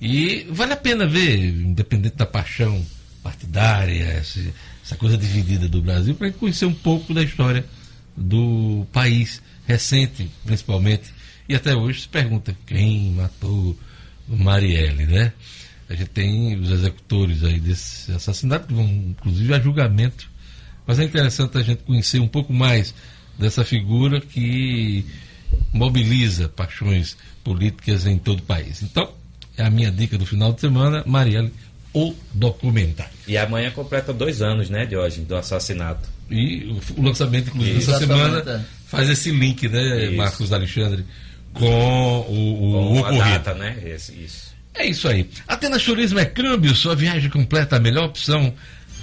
E 0.00 0.46
vale 0.50 0.72
a 0.72 0.76
pena 0.76 1.06
ver, 1.06 1.38
independente 1.38 2.16
da 2.16 2.26
paixão 2.26 2.84
partidária, 3.22 4.04
essa, 4.04 4.40
essa 4.84 4.96
coisa 4.96 5.16
dividida 5.16 5.68
do 5.68 5.82
Brasil, 5.82 6.14
para 6.14 6.30
conhecer 6.32 6.66
um 6.66 6.74
pouco 6.74 7.12
da 7.12 7.22
história 7.22 7.64
do 8.16 8.86
país 8.92 9.42
recente, 9.66 10.30
principalmente. 10.44 11.12
E 11.48 11.54
até 11.54 11.74
hoje 11.74 12.02
se 12.02 12.08
pergunta 12.08 12.56
quem 12.66 13.12
matou 13.12 13.76
Marielle, 14.28 15.06
né? 15.06 15.32
A 15.88 15.94
gente 15.94 16.10
tem 16.10 16.54
os 16.56 16.70
executores 16.70 17.42
aí 17.42 17.58
desse 17.58 18.12
assassinato 18.12 18.66
que 18.66 18.74
vão, 18.74 18.84
inclusive, 18.84 19.54
a 19.54 19.58
julgamento. 19.58 20.28
Mas 20.86 20.98
é 20.98 21.04
interessante 21.04 21.56
a 21.56 21.62
gente 21.62 21.82
conhecer 21.82 22.20
um 22.20 22.28
pouco 22.28 22.52
mais 22.52 22.94
dessa 23.38 23.64
figura 23.64 24.20
que 24.20 25.06
mobiliza 25.72 26.48
paixões 26.48 27.16
políticas 27.42 28.06
em 28.06 28.18
todo 28.18 28.40
o 28.40 28.42
país. 28.42 28.82
Então, 28.82 29.10
é 29.56 29.64
a 29.64 29.70
minha 29.70 29.90
dica 29.90 30.18
do 30.18 30.26
final 30.26 30.52
de 30.52 30.60
semana, 30.60 31.02
Marielle, 31.06 31.52
o 31.94 32.14
documentário. 32.34 33.12
E 33.26 33.38
amanhã 33.38 33.70
completa 33.70 34.12
dois 34.12 34.42
anos, 34.42 34.68
né, 34.68 34.84
de 34.84 34.96
hoje, 34.96 35.22
do 35.22 35.36
assassinato. 35.36 36.08
E 36.30 36.66
o, 36.96 37.02
lançamento, 37.02 37.48
inclusive, 37.48 37.78
essa 37.78 37.98
semana 37.98 38.66
faz 38.86 39.08
esse 39.08 39.30
link, 39.30 39.66
né, 39.68 40.04
isso. 40.04 40.16
Marcos 40.16 40.52
Alexandre, 40.52 41.04
com 41.52 42.20
o, 42.28 42.88
o 42.88 42.92
com 42.92 43.00
ocorrido. 43.00 43.30
Data, 43.30 43.54
né? 43.54 43.76
Esse, 43.84 44.12
isso. 44.12 44.48
É 44.74 44.86
isso 44.86 45.08
aí. 45.08 45.28
Atenas 45.46 45.82
Turismo 45.82 46.18
é 46.18 46.24
câmbio, 46.24 46.74
sua 46.74 46.94
viagem 46.94 47.28
completa, 47.28 47.76
a 47.76 47.80
melhor 47.80 48.04
opção 48.04 48.54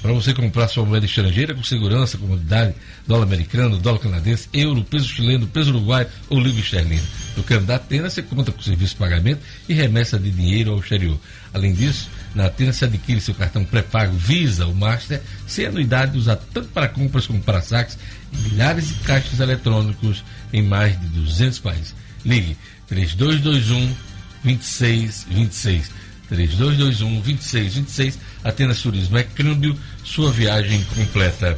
para 0.06 0.14
você 0.14 0.36
comprar 0.36 0.68
sua 0.68 0.86
moeda 0.86 1.04
estrangeira 1.04 1.56
com 1.56 1.64
segurança, 1.64 2.16
comodidade, 2.16 2.76
dólar 3.08 3.24
americano, 3.24 3.80
dólar 3.80 3.98
canadense, 3.98 4.48
euro, 4.54 4.84
peso 4.84 5.08
chileno, 5.08 5.48
peso 5.48 5.72
uruguaio 5.72 6.08
ou 6.30 6.39
livro 6.39 6.62
esterlino. 6.62 7.02
No 7.36 7.41
Canadá 7.41 7.76
Atena 7.76 8.08
você 8.08 8.22
conta 8.22 8.52
com 8.52 8.62
serviço 8.62 8.93
de 8.93 9.00
pagamento 9.00 9.41
e 9.68 9.74
remessa 9.74 10.20
de 10.20 10.30
dinheiro 10.30 10.74
ao 10.74 10.80
exterior. 10.80 11.20
Além 11.52 11.74
disso, 11.74 12.08
na 12.36 12.46
Atena 12.46 12.72
você 12.72 12.86
adquire 12.86 13.20
seu 13.20 13.34
cartão 13.34 13.66
pré-pago 13.66 14.14
Visa 14.16 14.68
ou 14.68 14.76
Master 14.76 15.22
sem 15.48 15.66
anuidade 15.66 16.18
usado 16.18 16.46
tanto 16.54 16.68
para 16.68 16.88
compras 16.88 17.26
como 17.26 17.41
para 17.41 17.62
saques 17.62 17.98
milhares 18.32 18.89
de 18.89 18.93
caixas 19.00 19.39
eletrônicos 19.39 20.24
em 20.54 20.62
mais 20.62 21.00
de 21.02 21.08
200 21.08 21.58
países. 21.58 21.96
Ligue 22.26 22.57
3221 22.88 23.95
2626 24.43 25.91
3221 26.30 27.21
2626 27.21 28.19
Atenas 28.43 28.82
Turismo 28.82 29.17
é 29.17 29.23
câmbio, 29.23 29.78
sua 30.03 30.32
viagem 30.32 30.84
completa. 30.95 31.57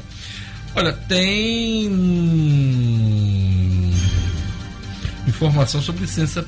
Olha, 0.75 0.93
tem 0.93 1.89
informação 5.27 5.81
sobre 5.81 6.01
licença 6.01 6.45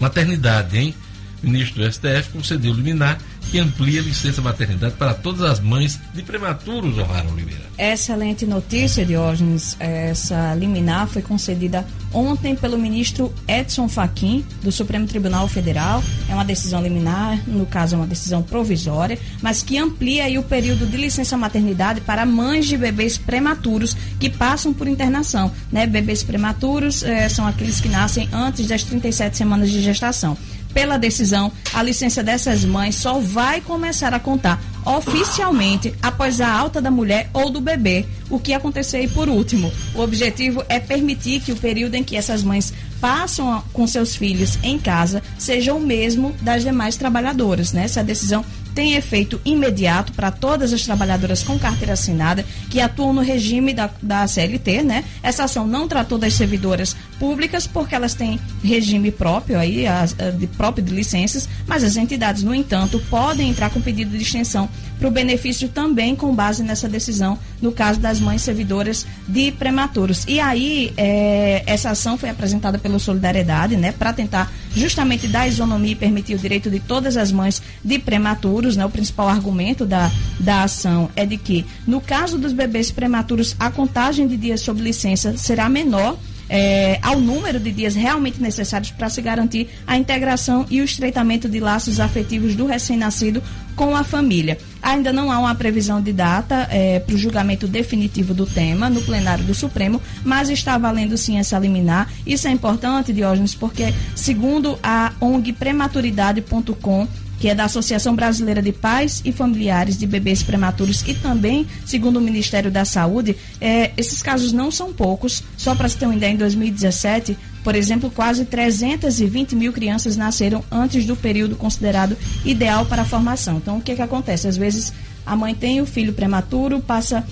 maternidade, 0.00 0.78
hein? 0.78 0.94
O 1.42 1.46
ministro 1.46 1.82
do 1.82 1.92
STF 1.92 2.30
concedeu 2.32 2.72
liminar 2.72 3.18
que 3.50 3.58
amplia 3.58 4.00
a 4.00 4.04
licença 4.04 4.42
maternidade 4.42 4.94
para 4.94 5.14
todas 5.14 5.42
as 5.42 5.60
mães 5.60 5.98
de 6.14 6.22
prematuros, 6.22 6.98
O'Hara 6.98 7.28
Oliveira. 7.28 7.62
Excelente 7.78 8.44
notícia, 8.44 9.04
Diógenes. 9.04 9.76
Essa 9.78 10.54
liminar 10.54 11.06
foi 11.06 11.22
concedida 11.22 11.86
ontem 12.12 12.54
pelo 12.54 12.78
ministro 12.78 13.32
Edson 13.46 13.88
Fachin, 13.88 14.44
do 14.62 14.72
Supremo 14.72 15.06
Tribunal 15.06 15.48
Federal. 15.48 16.02
É 16.28 16.34
uma 16.34 16.44
decisão 16.44 16.82
liminar, 16.82 17.40
no 17.46 17.66
caso 17.66 17.94
é 17.94 17.98
uma 17.98 18.06
decisão 18.06 18.42
provisória, 18.42 19.18
mas 19.40 19.62
que 19.62 19.78
amplia 19.78 20.38
o 20.38 20.42
período 20.42 20.86
de 20.86 20.96
licença 20.96 21.36
maternidade 21.36 22.00
para 22.00 22.26
mães 22.26 22.66
de 22.66 22.76
bebês 22.76 23.16
prematuros 23.16 23.96
que 24.18 24.28
passam 24.28 24.72
por 24.72 24.88
internação. 24.88 25.50
Né? 25.70 25.86
Bebês 25.86 26.22
prematuros 26.22 27.02
eh, 27.02 27.28
são 27.28 27.46
aqueles 27.46 27.80
que 27.80 27.88
nascem 27.88 28.28
antes 28.32 28.66
das 28.66 28.82
37 28.84 29.36
semanas 29.36 29.70
de 29.70 29.80
gestação 29.80 30.36
pela 30.72 30.96
decisão, 30.96 31.50
a 31.72 31.82
licença 31.82 32.22
dessas 32.22 32.64
mães 32.64 32.94
só 32.94 33.18
vai 33.18 33.60
começar 33.60 34.12
a 34.14 34.20
contar 34.20 34.60
oficialmente 34.84 35.94
após 36.02 36.40
a 36.40 36.50
alta 36.50 36.80
da 36.80 36.90
mulher 36.90 37.28
ou 37.32 37.50
do 37.50 37.60
bebê, 37.60 38.06
o 38.30 38.38
que 38.38 38.54
acontecer 38.54 38.98
aí 38.98 39.08
por 39.08 39.28
último. 39.28 39.72
O 39.94 40.00
objetivo 40.00 40.64
é 40.68 40.78
permitir 40.80 41.40
que 41.40 41.52
o 41.52 41.56
período 41.56 41.94
em 41.94 42.04
que 42.04 42.16
essas 42.16 42.42
mães 42.42 42.72
passam 43.00 43.62
com 43.72 43.86
seus 43.86 44.16
filhos 44.16 44.58
em 44.62 44.78
casa 44.78 45.22
seja 45.38 45.74
o 45.74 45.80
mesmo 45.80 46.34
das 46.40 46.62
demais 46.62 46.96
trabalhadoras, 46.96 47.72
né? 47.72 47.84
Essa 47.84 48.02
decisão 48.02 48.44
tem 48.74 48.94
efeito 48.94 49.40
imediato 49.44 50.12
para 50.12 50.30
todas 50.30 50.72
as 50.72 50.84
trabalhadoras 50.84 51.42
com 51.42 51.58
carteira 51.58 51.94
assinada 51.94 52.44
que 52.70 52.80
atuam 52.80 53.12
no 53.12 53.20
regime 53.20 53.74
da, 53.74 53.90
da 54.00 54.26
CLT, 54.26 54.82
né? 54.82 55.04
Essa 55.22 55.44
ação 55.44 55.66
não 55.66 55.88
tratou 55.88 56.16
das 56.16 56.34
servidoras 56.34 56.94
públicas 57.18 57.66
porque 57.66 57.94
elas 57.94 58.14
têm 58.14 58.40
regime 58.62 59.10
próprio 59.10 59.58
aí, 59.58 59.86
a, 59.86 60.02
a, 60.02 60.30
de 60.30 60.46
próprio 60.46 60.84
de 60.84 60.94
licenças, 60.94 61.48
mas 61.66 61.84
as 61.84 61.96
entidades, 61.96 62.42
no 62.42 62.54
entanto, 62.54 63.00
podem 63.10 63.50
entrar 63.50 63.70
com 63.70 63.80
pedido 63.80 64.16
de 64.16 64.22
extensão 64.22 64.68
para 64.98 65.08
o 65.08 65.10
benefício 65.10 65.68
também 65.68 66.16
com 66.16 66.34
base 66.34 66.62
nessa 66.62 66.88
decisão, 66.88 67.38
no 67.62 67.70
caso 67.70 68.00
das 68.00 68.20
mães 68.20 68.42
servidoras 68.42 69.06
de 69.28 69.52
prematuros. 69.52 70.24
E 70.26 70.40
aí, 70.40 70.92
é, 70.96 71.62
essa 71.66 71.90
ação 71.90 72.18
foi 72.18 72.30
apresentada 72.30 72.78
pelo 72.78 72.98
Solidariedade, 72.98 73.76
né, 73.76 73.92
para 73.92 74.12
tentar 74.12 74.52
justamente 74.74 75.28
dar 75.28 75.46
isonomia 75.46 75.92
e 75.92 75.96
permitir 75.96 76.34
o 76.34 76.38
direito 76.38 76.70
de 76.70 76.80
todas 76.80 77.16
as 77.16 77.32
mães 77.32 77.62
de 77.84 77.98
prematuros, 77.98 78.76
né? 78.76 78.84
O 78.84 78.90
principal 78.90 79.28
argumento 79.28 79.84
da, 79.84 80.10
da 80.38 80.64
ação 80.64 81.10
é 81.16 81.24
de 81.24 81.36
que, 81.36 81.64
no 81.86 82.00
caso 82.00 82.38
dos 82.38 82.52
bebês 82.52 82.90
prematuros, 82.90 83.56
a 83.58 83.70
contagem 83.70 84.26
de 84.26 84.36
dias 84.36 84.60
sob 84.60 84.80
licença 84.80 85.36
será 85.36 85.68
menor 85.68 86.18
é, 86.48 86.98
ao 87.02 87.20
número 87.20 87.60
de 87.60 87.70
dias 87.70 87.94
realmente 87.94 88.40
necessários 88.40 88.90
para 88.90 89.08
se 89.08 89.20
garantir 89.20 89.68
a 89.86 89.96
integração 89.96 90.66
e 90.70 90.80
o 90.80 90.84
estreitamento 90.84 91.48
de 91.48 91.60
laços 91.60 92.00
afetivos 92.00 92.54
do 92.54 92.66
recém-nascido 92.66 93.42
com 93.76 93.94
a 93.94 94.02
família. 94.02 94.58
Ainda 94.82 95.12
não 95.12 95.30
há 95.30 95.38
uma 95.38 95.54
previsão 95.54 96.00
de 96.00 96.12
data 96.12 96.66
é, 96.70 96.98
para 96.98 97.14
o 97.14 97.18
julgamento 97.18 97.68
definitivo 97.68 98.34
do 98.34 98.44
tema 98.44 98.90
no 98.90 99.00
plenário 99.02 99.44
do 99.44 99.54
Supremo, 99.54 100.02
mas 100.24 100.50
está 100.50 100.76
valendo 100.76 101.16
sim 101.16 101.38
essa 101.38 101.58
liminar. 101.58 102.10
Isso 102.26 102.48
é 102.48 102.50
importante, 102.50 103.12
Diógenes, 103.12 103.54
porque, 103.54 103.94
segundo 104.16 104.78
a 104.82 105.12
ONG 105.20 105.52
prematuridade.com, 105.52 107.06
que 107.38 107.48
é 107.48 107.54
da 107.54 107.64
Associação 107.64 108.14
Brasileira 108.14 108.60
de 108.60 108.72
Pais 108.72 109.22
e 109.24 109.32
Familiares 109.32 109.98
de 109.98 110.06
Bebês 110.06 110.42
Prematuros 110.42 111.02
e 111.06 111.14
também, 111.14 111.66
segundo 111.86 112.18
o 112.18 112.20
Ministério 112.20 112.70
da 112.70 112.84
Saúde, 112.84 113.36
é, 113.60 113.92
esses 113.96 114.22
casos 114.22 114.52
não 114.52 114.70
são 114.70 114.92
poucos. 114.92 115.42
Só 115.56 115.74
para 115.74 115.88
se 115.88 115.96
ter 115.96 116.06
uma 116.06 116.16
ideia, 116.16 116.32
em 116.32 116.36
2017, 116.36 117.36
por 117.68 117.74
exemplo, 117.74 118.10
quase 118.10 118.46
320 118.46 119.54
mil 119.54 119.74
crianças 119.74 120.16
nasceram 120.16 120.64
antes 120.70 121.04
do 121.04 121.14
período 121.14 121.54
considerado 121.54 122.16
ideal 122.42 122.86
para 122.86 123.02
a 123.02 123.04
formação. 123.04 123.58
Então, 123.58 123.76
o 123.76 123.82
que, 123.82 123.94
que 123.94 124.00
acontece? 124.00 124.48
Às 124.48 124.56
vezes, 124.56 124.90
a 125.26 125.36
mãe 125.36 125.54
tem 125.54 125.78
o 125.82 125.84
filho 125.84 126.14
prematuro, 126.14 126.80
passa 126.80 127.22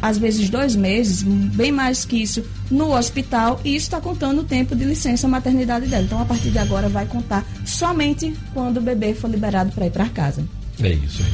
às 0.00 0.16
vezes 0.16 0.48
dois 0.48 0.74
meses, 0.74 1.22
bem 1.22 1.70
mais 1.70 2.06
que 2.06 2.22
isso, 2.22 2.42
no 2.70 2.96
hospital 2.96 3.60
e 3.62 3.76
isso 3.76 3.84
está 3.84 4.00
contando 4.00 4.40
o 4.40 4.44
tempo 4.44 4.74
de 4.74 4.82
licença 4.82 5.28
maternidade 5.28 5.88
dela. 5.88 6.04
Então, 6.04 6.22
a 6.22 6.24
partir 6.24 6.48
de 6.50 6.58
agora, 6.58 6.88
vai 6.88 7.04
contar 7.04 7.44
somente 7.66 8.34
quando 8.54 8.78
o 8.78 8.80
bebê 8.80 9.12
for 9.12 9.30
liberado 9.30 9.72
para 9.72 9.84
ir 9.84 9.90
para 9.90 10.08
casa. 10.08 10.42
É 10.80 10.88
isso 10.88 11.22
aí. 11.22 11.32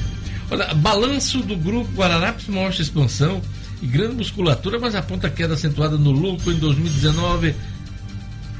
Olha, 0.50 0.74
balanço 0.74 1.42
do 1.42 1.56
grupo 1.56 1.88
Guararapes 1.94 2.48
mostra 2.48 2.82
expansão 2.82 3.40
e 3.80 3.86
grande 3.86 4.16
musculatura, 4.16 4.80
mas 4.80 4.96
aponta 4.96 5.30
queda 5.30 5.54
acentuada 5.54 5.96
no 5.96 6.10
lucro 6.10 6.52
em 6.52 6.58
2019. 6.58 7.54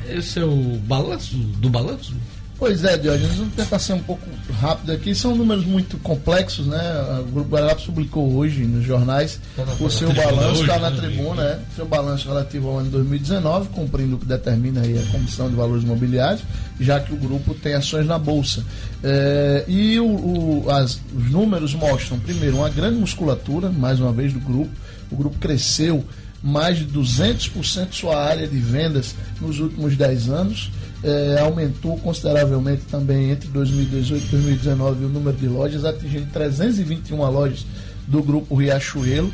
Esse 0.09 0.39
é 0.39 0.45
o 0.45 0.79
balanço 0.87 1.37
do 1.37 1.69
balanço? 1.69 2.15
Pois 2.61 2.85
é, 2.85 2.99
Diógenes, 2.99 3.37
vamos 3.37 3.55
tentar 3.55 3.79
ser 3.79 3.95
um 3.95 4.03
pouco 4.03 4.23
rápido 4.61 4.93
aqui. 4.93 5.15
São 5.15 5.35
números 5.35 5.65
muito 5.65 5.97
complexos, 5.97 6.67
né? 6.67 6.79
O 7.21 7.33
Grupo 7.33 7.49
Guararapes 7.49 7.87
publicou 7.87 8.35
hoje 8.35 8.65
nos 8.65 8.85
jornais 8.85 9.41
tá 9.57 9.65
o 9.81 9.89
seu 9.89 10.13
balanço, 10.13 10.61
está 10.61 10.79
na 10.79 10.91
né? 10.91 10.97
tribuna, 10.99 11.43
né? 11.43 11.65
O 11.73 11.77
seu 11.77 11.87
balanço 11.87 12.29
relativo 12.29 12.69
ao 12.69 12.81
ano 12.81 12.91
2019, 12.91 13.71
cumprindo 13.71 14.17
o 14.17 14.19
que 14.19 14.27
determina 14.27 14.83
aí 14.83 14.99
a 14.99 15.11
Comissão 15.11 15.49
de 15.49 15.57
Valores 15.57 15.85
Imobiliários, 15.85 16.43
já 16.79 17.01
que 17.01 17.15
o 17.15 17.17
grupo 17.17 17.55
tem 17.55 17.73
ações 17.73 18.07
na 18.07 18.19
Bolsa. 18.19 18.63
É, 19.03 19.65
e 19.67 19.99
o, 19.99 20.05
o, 20.05 20.71
as, 20.71 21.01
os 21.17 21.31
números 21.31 21.73
mostram, 21.73 22.21
primeiro, 22.21 22.59
uma 22.59 22.69
grande 22.69 22.99
musculatura, 22.99 23.71
mais 23.71 24.01
uma 24.01 24.13
vez, 24.13 24.35
do 24.35 24.41
grupo. 24.41 24.71
O 25.11 25.17
grupo 25.17 25.39
cresceu 25.39 26.05
mais 26.43 26.79
de 26.79 26.87
200% 26.87 27.93
sua 27.93 28.23
área 28.23 28.47
de 28.47 28.59
vendas 28.59 29.15
nos 29.41 29.61
últimos 29.61 29.97
10 29.97 30.29
anos 30.29 30.71
é, 31.03 31.39
aumentou 31.41 31.99
consideravelmente 31.99 32.83
também 32.91 33.31
entre 33.31 33.49
2018 33.49 34.23
e 34.23 34.29
2019 34.29 35.05
o 35.05 35.09
número 35.09 35.37
de 35.37 35.49
lojas, 35.49 35.85
atingindo 35.85 36.27
321 36.33 37.31
lojas 37.31 37.65
do 38.07 38.23
grupo 38.23 38.55
Riachuelo. 38.55 39.33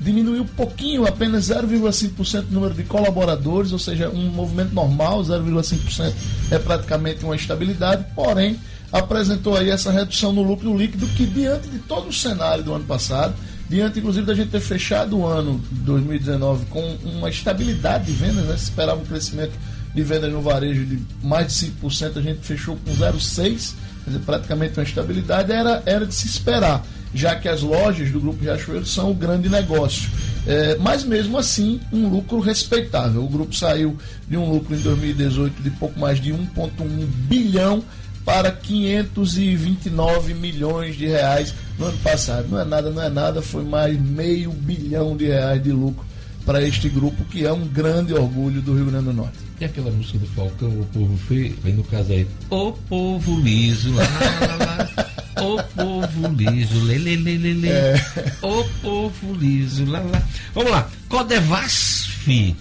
Diminuiu 0.00 0.42
um 0.42 0.46
pouquinho, 0.46 1.06
apenas 1.06 1.48
0,5% 1.48 2.46
o 2.50 2.52
número 2.52 2.74
de 2.74 2.82
colaboradores, 2.82 3.72
ou 3.72 3.78
seja, 3.78 4.10
um 4.10 4.28
movimento 4.28 4.74
normal, 4.74 5.22
0,5% 5.22 6.12
é 6.50 6.58
praticamente 6.58 7.24
uma 7.24 7.36
estabilidade, 7.36 8.04
porém 8.14 8.58
apresentou 8.92 9.56
aí 9.56 9.70
essa 9.70 9.92
redução 9.92 10.32
no 10.32 10.42
lucro 10.42 10.76
líquido 10.76 11.06
que 11.08 11.26
diante 11.26 11.68
de 11.68 11.78
todo 11.78 12.08
o 12.08 12.12
cenário 12.12 12.62
do 12.64 12.74
ano 12.74 12.84
passado, 12.84 13.34
diante 13.74 13.98
inclusive 13.98 14.24
da 14.24 14.34
gente 14.34 14.50
ter 14.50 14.60
fechado 14.60 15.18
o 15.18 15.26
ano 15.26 15.60
2019 15.72 16.66
com 16.66 16.96
uma 17.04 17.28
estabilidade 17.28 18.04
de 18.04 18.12
vendas, 18.12 18.44
né? 18.44 18.56
se 18.56 18.64
esperava 18.64 19.00
um 19.00 19.04
crescimento 19.04 19.50
de 19.92 20.00
vendas 20.00 20.32
no 20.32 20.40
varejo 20.40 20.86
de 20.86 21.02
mais 21.20 21.48
de 21.48 21.72
5%, 21.82 22.18
a 22.18 22.22
gente 22.22 22.38
fechou 22.46 22.76
com 22.76 22.92
0,6%, 22.92 23.74
quer 24.04 24.10
dizer, 24.10 24.20
praticamente 24.24 24.78
uma 24.78 24.84
estabilidade, 24.84 25.50
era, 25.50 25.82
era 25.86 26.06
de 26.06 26.14
se 26.14 26.28
esperar, 26.28 26.86
já 27.12 27.34
que 27.34 27.48
as 27.48 27.62
lojas 27.62 28.12
do 28.12 28.20
Grupo 28.20 28.44
Riachuelo 28.44 28.86
são 28.86 29.10
o 29.10 29.14
grande 29.14 29.48
negócio. 29.48 30.08
É, 30.46 30.76
mas 30.78 31.02
mesmo 31.02 31.36
assim, 31.36 31.80
um 31.92 32.08
lucro 32.08 32.38
respeitável. 32.38 33.24
O 33.24 33.28
grupo 33.28 33.54
saiu 33.56 33.96
de 34.28 34.36
um 34.36 34.48
lucro 34.48 34.74
em 34.74 34.78
2018 34.78 35.62
de 35.62 35.70
pouco 35.70 35.98
mais 35.98 36.20
de 36.20 36.32
1,1 36.32 37.06
bilhão 37.26 37.82
para 38.24 38.50
529 38.50 40.34
milhões 40.34 40.96
de 40.96 41.06
reais 41.06 41.54
no 41.78 41.86
ano 41.86 41.98
passado. 41.98 42.48
Não 42.48 42.60
é 42.60 42.64
nada, 42.64 42.90
não 42.90 43.02
é 43.02 43.10
nada, 43.10 43.42
foi 43.42 43.64
mais 43.64 44.00
meio 44.00 44.50
bilhão 44.50 45.16
de 45.16 45.26
reais 45.26 45.62
de 45.62 45.70
lucro 45.72 46.04
para 46.44 46.62
este 46.62 46.88
grupo, 46.88 47.24
que 47.24 47.44
é 47.44 47.52
um 47.52 47.66
grande 47.66 48.12
orgulho 48.12 48.60
do 48.60 48.74
Rio 48.74 48.86
Grande 48.86 49.06
do 49.06 49.12
Norte. 49.12 49.38
E 49.60 49.64
aquela 49.64 49.90
música 49.90 50.18
do 50.18 50.26
Falcão, 50.26 50.68
o 50.68 50.84
povo 50.86 51.16
feio, 51.16 51.56
vem 51.62 51.74
no 51.74 51.84
caso 51.84 52.12
aí, 52.12 52.26
o 52.50 52.72
povo 52.72 53.40
liso, 53.40 53.94
lá, 53.94 54.04
lá, 54.04 54.56
lá, 54.66 55.42
o 55.42 55.62
povo 55.62 56.28
liso, 56.34 56.84
lê, 56.84 56.98
lê, 56.98 57.16
lê, 57.16 57.38
lê, 57.38 57.54
lê. 57.54 57.68
É. 57.68 57.94
o 58.42 58.64
povo 58.82 59.34
liso, 59.34 59.86
lá, 59.86 60.00
lá. 60.00 60.22
Vamos 60.54 60.70
lá, 60.70 60.90
Codevasf 61.08 62.54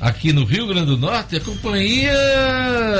aqui 0.00 0.32
no 0.32 0.44
Rio 0.44 0.66
Grande 0.66 0.86
do 0.86 0.98
Norte, 0.98 1.36
a 1.36 1.40
companhia 1.40 2.12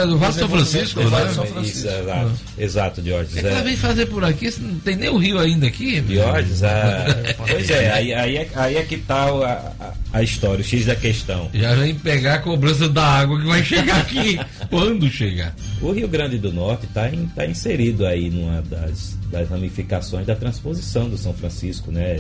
do 0.07 0.19
Vale 0.19 0.33
São 0.33 0.49
Francisco, 0.49 1.01
né? 1.01 1.29
São 1.33 1.47
Francisco. 1.47 1.79
Isso, 1.79 1.89
exato, 1.89 2.11
ah. 2.11 2.63
exato 2.63 3.03
Diógenes. 3.03 3.45
É. 3.45 3.51
Ela 3.51 3.63
vem 3.63 3.77
fazer 3.77 4.07
por 4.07 4.25
aqui, 4.25 4.53
não 4.59 4.79
tem 4.81 4.97
nem 4.97 5.09
o 5.11 5.19
rio 5.19 5.39
ainda 5.39 5.67
aqui. 5.67 6.01
Diógenes, 6.01 6.63
a... 6.63 7.05
pois 7.37 7.71
é, 7.71 7.93
aí, 7.93 8.15
aí, 8.15 8.37
é, 8.37 8.49
aí 8.55 8.77
é 8.77 8.83
que 8.83 8.97
tá 8.97 9.27
a, 9.27 9.93
a, 10.13 10.23
história, 10.23 10.61
o 10.61 10.65
X 10.65 10.87
da 10.87 10.97
questão. 10.97 11.51
Já 11.53 11.75
vem 11.75 11.95
pegar 11.95 12.35
a 12.37 12.39
cobrança 12.39 12.89
da 12.89 13.05
água 13.05 13.39
que 13.39 13.47
vai 13.47 13.63
chegar 13.63 13.99
aqui, 13.99 14.39
quando 14.71 15.09
chegar. 15.11 15.55
O 15.83 15.93
Rio 15.93 16.09
Grande 16.09 16.39
do 16.39 16.53
Norte 16.53 16.87
está 16.87 17.11
tá 17.35 17.47
inserido 17.47 18.07
aí 18.07 18.31
numa 18.31 18.63
das, 18.63 19.19
das 19.31 19.49
ramificações 19.49 20.27
da 20.27 20.35
transposição 20.35 21.09
do 21.09 21.19
São 21.19 21.35
Francisco, 21.35 21.93
né? 21.93 22.19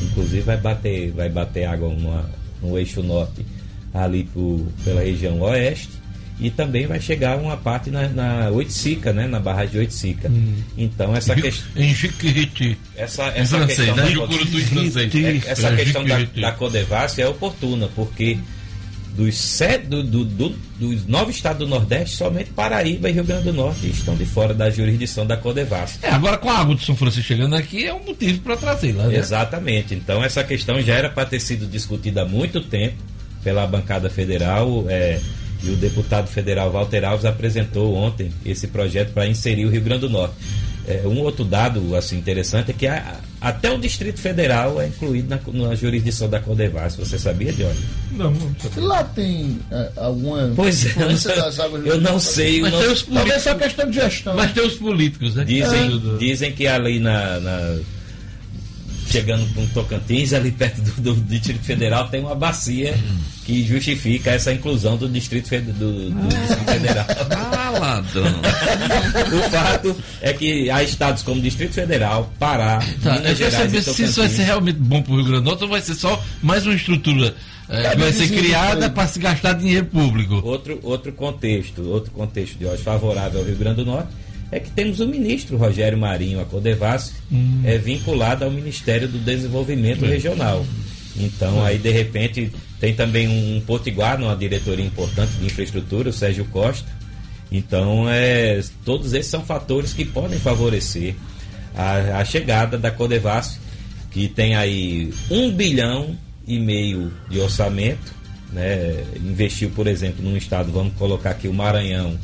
Inclusive 0.00 0.42
vai 0.42 0.56
bater, 0.56 1.10
vai 1.12 1.28
bater 1.28 1.64
água 1.64 1.88
numa, 1.88 2.28
no 2.62 2.78
eixo 2.78 3.02
norte 3.02 3.44
ali 3.92 4.24
pro, 4.24 4.66
pela 4.84 5.00
região 5.00 5.40
oeste 5.40 5.98
e 6.40 6.50
também 6.50 6.86
vai 6.86 7.00
chegar 7.00 7.36
uma 7.36 7.56
parte 7.56 7.90
na, 7.90 8.08
na 8.08 8.50
Oiticica, 8.50 9.12
né, 9.12 9.26
na 9.26 9.40
barragem 9.40 9.72
de 9.72 9.78
Oiticica. 9.78 10.28
Hum. 10.28 10.54
Então 10.76 11.14
essa 11.14 11.34
questão 11.34 11.66
em 11.76 11.94
Chiquiriti. 11.94 12.78
Essa 12.96 13.24
essa 13.28 13.56
francês, 13.58 13.78
questão 13.78 13.96
né? 13.96 15.40
da, 15.42 15.50
essa 15.50 15.76
questão 15.76 16.04
da, 16.04 16.18
da 16.18 16.52
Codevasf 16.52 17.20
é 17.20 17.28
oportuna 17.28 17.88
porque 17.94 18.38
dos, 19.18 19.36
sete, 19.36 19.86
do, 19.86 20.04
do, 20.04 20.24
do, 20.24 20.54
dos 20.78 21.04
nove 21.06 21.32
estados 21.32 21.58
do 21.58 21.66
Nordeste, 21.66 22.14
somente 22.14 22.50
Paraíba 22.50 23.10
e 23.10 23.12
Rio 23.12 23.24
Grande 23.24 23.44
do 23.44 23.52
Norte 23.52 23.88
estão 23.88 24.14
de 24.14 24.24
fora 24.24 24.54
da 24.54 24.70
jurisdição 24.70 25.26
da 25.26 25.36
Codevasf. 25.36 25.98
É, 26.02 26.10
agora 26.10 26.38
com 26.38 26.48
a 26.48 26.58
água 26.58 26.76
de 26.76 26.84
São 26.84 26.94
Francisco 26.94 27.26
chegando 27.26 27.56
aqui 27.56 27.84
é 27.84 27.92
um 27.92 28.04
motivo 28.04 28.38
para 28.40 28.56
trazer 28.56 28.92
lá, 28.92 29.08
né? 29.08 29.16
Exatamente. 29.16 29.92
Então 29.92 30.22
essa 30.22 30.44
questão 30.44 30.80
já 30.80 30.94
era 30.94 31.10
para 31.10 31.26
ter 31.26 31.40
sido 31.40 31.66
discutida 31.66 32.22
há 32.22 32.24
muito 32.24 32.60
tempo 32.60 32.96
pela 33.42 33.66
bancada 33.66 34.08
federal. 34.08 34.84
É, 34.88 35.20
e 35.62 35.70
o 35.70 35.76
deputado 35.76 36.28
federal 36.28 36.70
Walter 36.70 37.04
Alves 37.04 37.24
apresentou 37.24 37.94
ontem 37.94 38.30
esse 38.44 38.68
projeto 38.68 39.12
para 39.12 39.26
inserir 39.26 39.66
o 39.66 39.70
Rio 39.70 39.80
Grande 39.80 40.02
do 40.02 40.10
Norte. 40.10 40.34
É, 40.86 41.06
um 41.06 41.20
outro 41.20 41.44
dado 41.44 41.94
assim 41.94 42.16
interessante 42.16 42.70
é 42.70 42.74
que 42.74 42.86
a, 42.86 43.16
até 43.40 43.70
o 43.70 43.76
Distrito 43.76 44.20
Federal 44.20 44.80
é 44.80 44.86
incluído 44.86 45.28
na, 45.28 45.68
na 45.68 45.74
jurisdição 45.74 46.30
da 46.30 46.40
Codevas. 46.40 46.96
Você 46.96 47.18
sabia, 47.18 47.52
Johnny? 47.52 47.78
Não, 48.12 48.30
não 48.30 48.54
sabia. 48.58 48.88
Lá 48.88 49.04
tem 49.04 49.58
é, 49.70 49.90
alguma. 49.96 50.50
Pois 50.56 50.86
é, 50.86 51.02
eu, 51.02 51.86
eu 51.86 52.00
não 52.00 52.18
sei. 52.18 52.62
Mas 52.62 52.72
não, 52.72 52.80
tem 52.80 52.90
os 52.90 53.02
políticos, 53.02 53.14
talvez 53.14 53.42
só 53.42 53.54
questão 53.54 53.90
de 53.90 53.96
gestão. 53.96 54.34
Mas 54.34 54.52
tem 54.52 54.66
os 54.66 54.74
políticos, 54.76 55.34
né? 55.34 55.44
Dizem, 55.44 56.18
dizem 56.18 56.52
que 56.52 56.66
ali 56.66 56.98
na, 56.98 57.38
na 57.38 57.78
chegando 59.10 59.52
com 59.54 59.66
Tocantins, 59.68 60.32
ali 60.32 60.50
perto 60.50 60.80
do, 60.82 61.14
do, 61.14 61.20
Distrito 61.22 61.64
Federal, 61.64 62.08
tem 62.08 62.20
uma 62.20 62.34
bacia 62.34 62.94
que 63.44 63.64
justifica 63.64 64.30
essa 64.30 64.52
inclusão 64.52 64.96
do 64.96 65.08
Distrito, 65.08 65.48
do, 65.72 66.10
do 66.10 66.28
Distrito 66.28 66.64
Federal. 66.64 67.06
Ah, 67.30 68.02
o 69.32 69.50
fato 69.50 69.96
é 70.20 70.32
que 70.32 70.70
há 70.70 70.82
estados 70.82 71.22
como 71.22 71.40
Distrito 71.40 71.72
Federal, 71.72 72.32
Pará, 72.38 72.80
tá, 73.02 73.14
Minas 73.14 73.38
Gerais 73.38 73.54
saber 73.54 73.78
e 73.78 73.80
Tocantins. 73.80 73.96
Se 73.96 74.02
isso 74.04 74.20
vai 74.20 74.28
ser 74.28 74.42
realmente 74.42 74.78
bom 74.78 75.02
para 75.02 75.12
o 75.12 75.16
Rio 75.16 75.24
Grande 75.24 75.42
do 75.42 75.50
Norte 75.50 75.64
ou 75.64 75.70
vai 75.70 75.80
ser 75.80 75.94
só 75.94 76.22
mais 76.42 76.66
uma 76.66 76.74
estrutura 76.74 77.34
é, 77.68 77.90
que 77.90 77.96
vai 77.96 78.12
ser 78.12 78.28
criada 78.28 78.90
para 78.90 79.06
se 79.06 79.18
gastar 79.18 79.52
dinheiro 79.54 79.86
público. 79.86 80.40
Outro, 80.44 80.78
outro 80.82 81.12
contexto, 81.12 81.82
outro 81.82 82.10
contexto 82.10 82.58
de 82.58 82.66
hoje 82.66 82.82
favorável 82.82 83.40
ao 83.40 83.46
Rio 83.46 83.56
Grande 83.56 83.76
do 83.76 83.86
Norte 83.86 84.08
é 84.50 84.58
que 84.58 84.70
temos 84.70 85.00
o 85.00 85.06
ministro 85.06 85.56
Rogério 85.56 85.98
Marinho, 85.98 86.40
a 86.40 86.46
hum. 87.30 87.62
é 87.64 87.76
vinculado 87.76 88.44
ao 88.44 88.50
Ministério 88.50 89.06
do 89.06 89.18
Desenvolvimento 89.18 90.04
é. 90.04 90.08
Regional. 90.08 90.64
Então, 91.16 91.64
aí, 91.64 91.78
de 91.78 91.90
repente, 91.90 92.52
tem 92.80 92.94
também 92.94 93.28
um 93.28 93.60
potiguar 93.60 94.18
numa 94.18 94.36
diretoria 94.36 94.84
importante 94.84 95.32
de 95.32 95.46
infraestrutura, 95.46 96.08
o 96.08 96.12
Sérgio 96.12 96.44
Costa. 96.46 96.88
Então, 97.50 98.08
é, 98.08 98.60
todos 98.84 99.12
esses 99.12 99.30
são 99.30 99.42
fatores 99.44 99.92
que 99.92 100.04
podem 100.04 100.38
favorecer 100.38 101.14
a, 101.74 102.18
a 102.18 102.24
chegada 102.24 102.78
da 102.78 102.90
Codevasf, 102.90 103.58
que 104.10 104.28
tem 104.28 104.54
aí 104.54 105.12
um 105.30 105.50
bilhão 105.50 106.16
e 106.46 106.58
meio 106.58 107.12
de 107.28 107.40
orçamento, 107.40 108.14
né? 108.52 109.04
investiu, 109.16 109.70
por 109.70 109.86
exemplo, 109.86 110.24
num 110.24 110.36
estado, 110.36 110.72
vamos 110.72 110.94
colocar 110.94 111.30
aqui 111.30 111.48
o 111.48 111.52
Maranhão, 111.52 112.18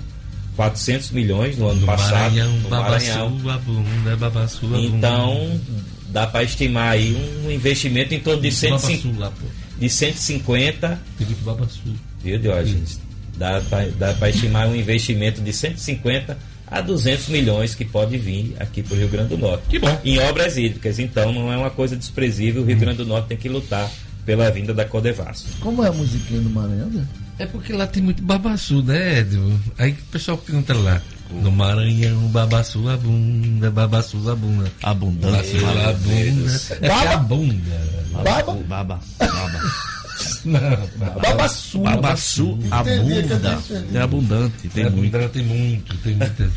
400 0.56 1.10
milhões 1.10 1.58
no 1.58 1.68
ano 1.68 1.80
do 1.80 1.86
passado. 1.86 2.12
Maranhão, 2.12 2.52
no 2.58 2.70
Maranhão. 2.70 3.30
Bunda, 3.30 4.16
babassu, 4.16 4.76
então, 4.76 5.60
dá 6.08 6.26
para 6.26 6.44
estimar 6.44 6.92
aí 6.92 7.16
um 7.44 7.50
investimento 7.50 8.14
em 8.14 8.20
torno 8.20 8.40
de, 8.40 8.52
150, 8.52 9.18
lá, 9.18 9.32
de 9.78 9.88
150. 9.88 11.00
Viu, 12.22 12.38
Diógenes? 12.38 13.00
Dá 13.36 13.60
para 14.18 14.30
estimar 14.30 14.68
um 14.68 14.76
investimento 14.76 15.40
de 15.40 15.52
150 15.52 16.38
a 16.66 16.80
200 16.80 17.28
milhões 17.28 17.74
que 17.74 17.84
pode 17.84 18.16
vir 18.16 18.54
aqui 18.58 18.82
para 18.82 18.94
o 18.94 18.98
Rio 18.98 19.08
Grande 19.08 19.30
do 19.30 19.38
Norte. 19.38 19.64
Que 19.68 19.78
bom. 19.78 20.00
Em 20.04 20.18
obras 20.20 20.56
hídricas. 20.56 20.98
Então, 20.98 21.32
não 21.32 21.52
é 21.52 21.56
uma 21.56 21.70
coisa 21.70 21.96
desprezível. 21.96 22.62
O 22.62 22.64
Rio 22.64 22.76
hum. 22.76 22.80
Grande 22.80 22.98
do 22.98 23.06
Norte 23.06 23.28
tem 23.28 23.36
que 23.36 23.48
lutar 23.48 23.90
pela 24.24 24.50
vinda 24.50 24.72
da 24.72 24.84
Codevasf. 24.84 25.60
Como 25.60 25.84
é 25.84 25.88
a 25.88 25.92
musiquinha 25.92 26.40
do 26.40 26.50
Maranhão, 26.50 26.88
né? 26.88 27.06
É 27.38 27.46
porque 27.46 27.72
lá 27.72 27.86
tem 27.86 28.02
muito 28.02 28.22
babaçu, 28.22 28.82
né, 28.82 29.18
Edio? 29.18 29.60
Aí 29.78 29.92
o 29.92 30.12
pessoal 30.12 30.38
pergunta 30.38 30.74
lá. 30.74 31.02
No 31.30 31.50
Maranhão, 31.50 32.28
babaçu 32.28 32.88
a 32.88 32.96
bunda, 32.96 33.70
babaçu 33.70 34.30
a 34.30 34.36
bunda. 34.36 34.70
Abundância. 34.82 35.58
a 35.58 35.92
bunda. 35.92 36.60
É 36.80 37.12
a 37.12 37.16
bunda. 37.16 37.80
Baba? 38.22 38.52
Baba. 38.68 39.00
Baba. 39.18 39.60
Não, 40.44 40.60
babaçu. 41.20 41.78
Babaçu, 41.80 42.58
a 42.70 42.84
bunda. 42.84 43.58
É 43.92 43.98
abundante, 43.98 44.68
tem 44.68 44.84
é 44.84 44.90
muito. 44.90 45.16
Abundante, 45.16 45.32
tem 45.32 45.42
muito, 45.44 45.96
tem 45.98 46.14
muito. 46.14 46.52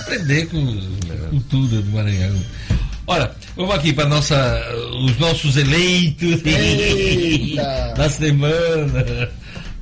Aprender 0.00 0.46
com 0.46 1.30
cultura 1.30 1.82
do 1.82 1.90
Maranhão. 1.90 2.36
Olha, 3.08 3.30
vamos 3.54 3.74
aqui 3.74 3.92
para 3.92 4.08
nossa, 4.08 4.60
os 5.04 5.18
nossos 5.18 5.56
eleitos 5.56 6.44
Eita. 6.44 7.94
da 7.96 8.08
semana. 8.08 9.30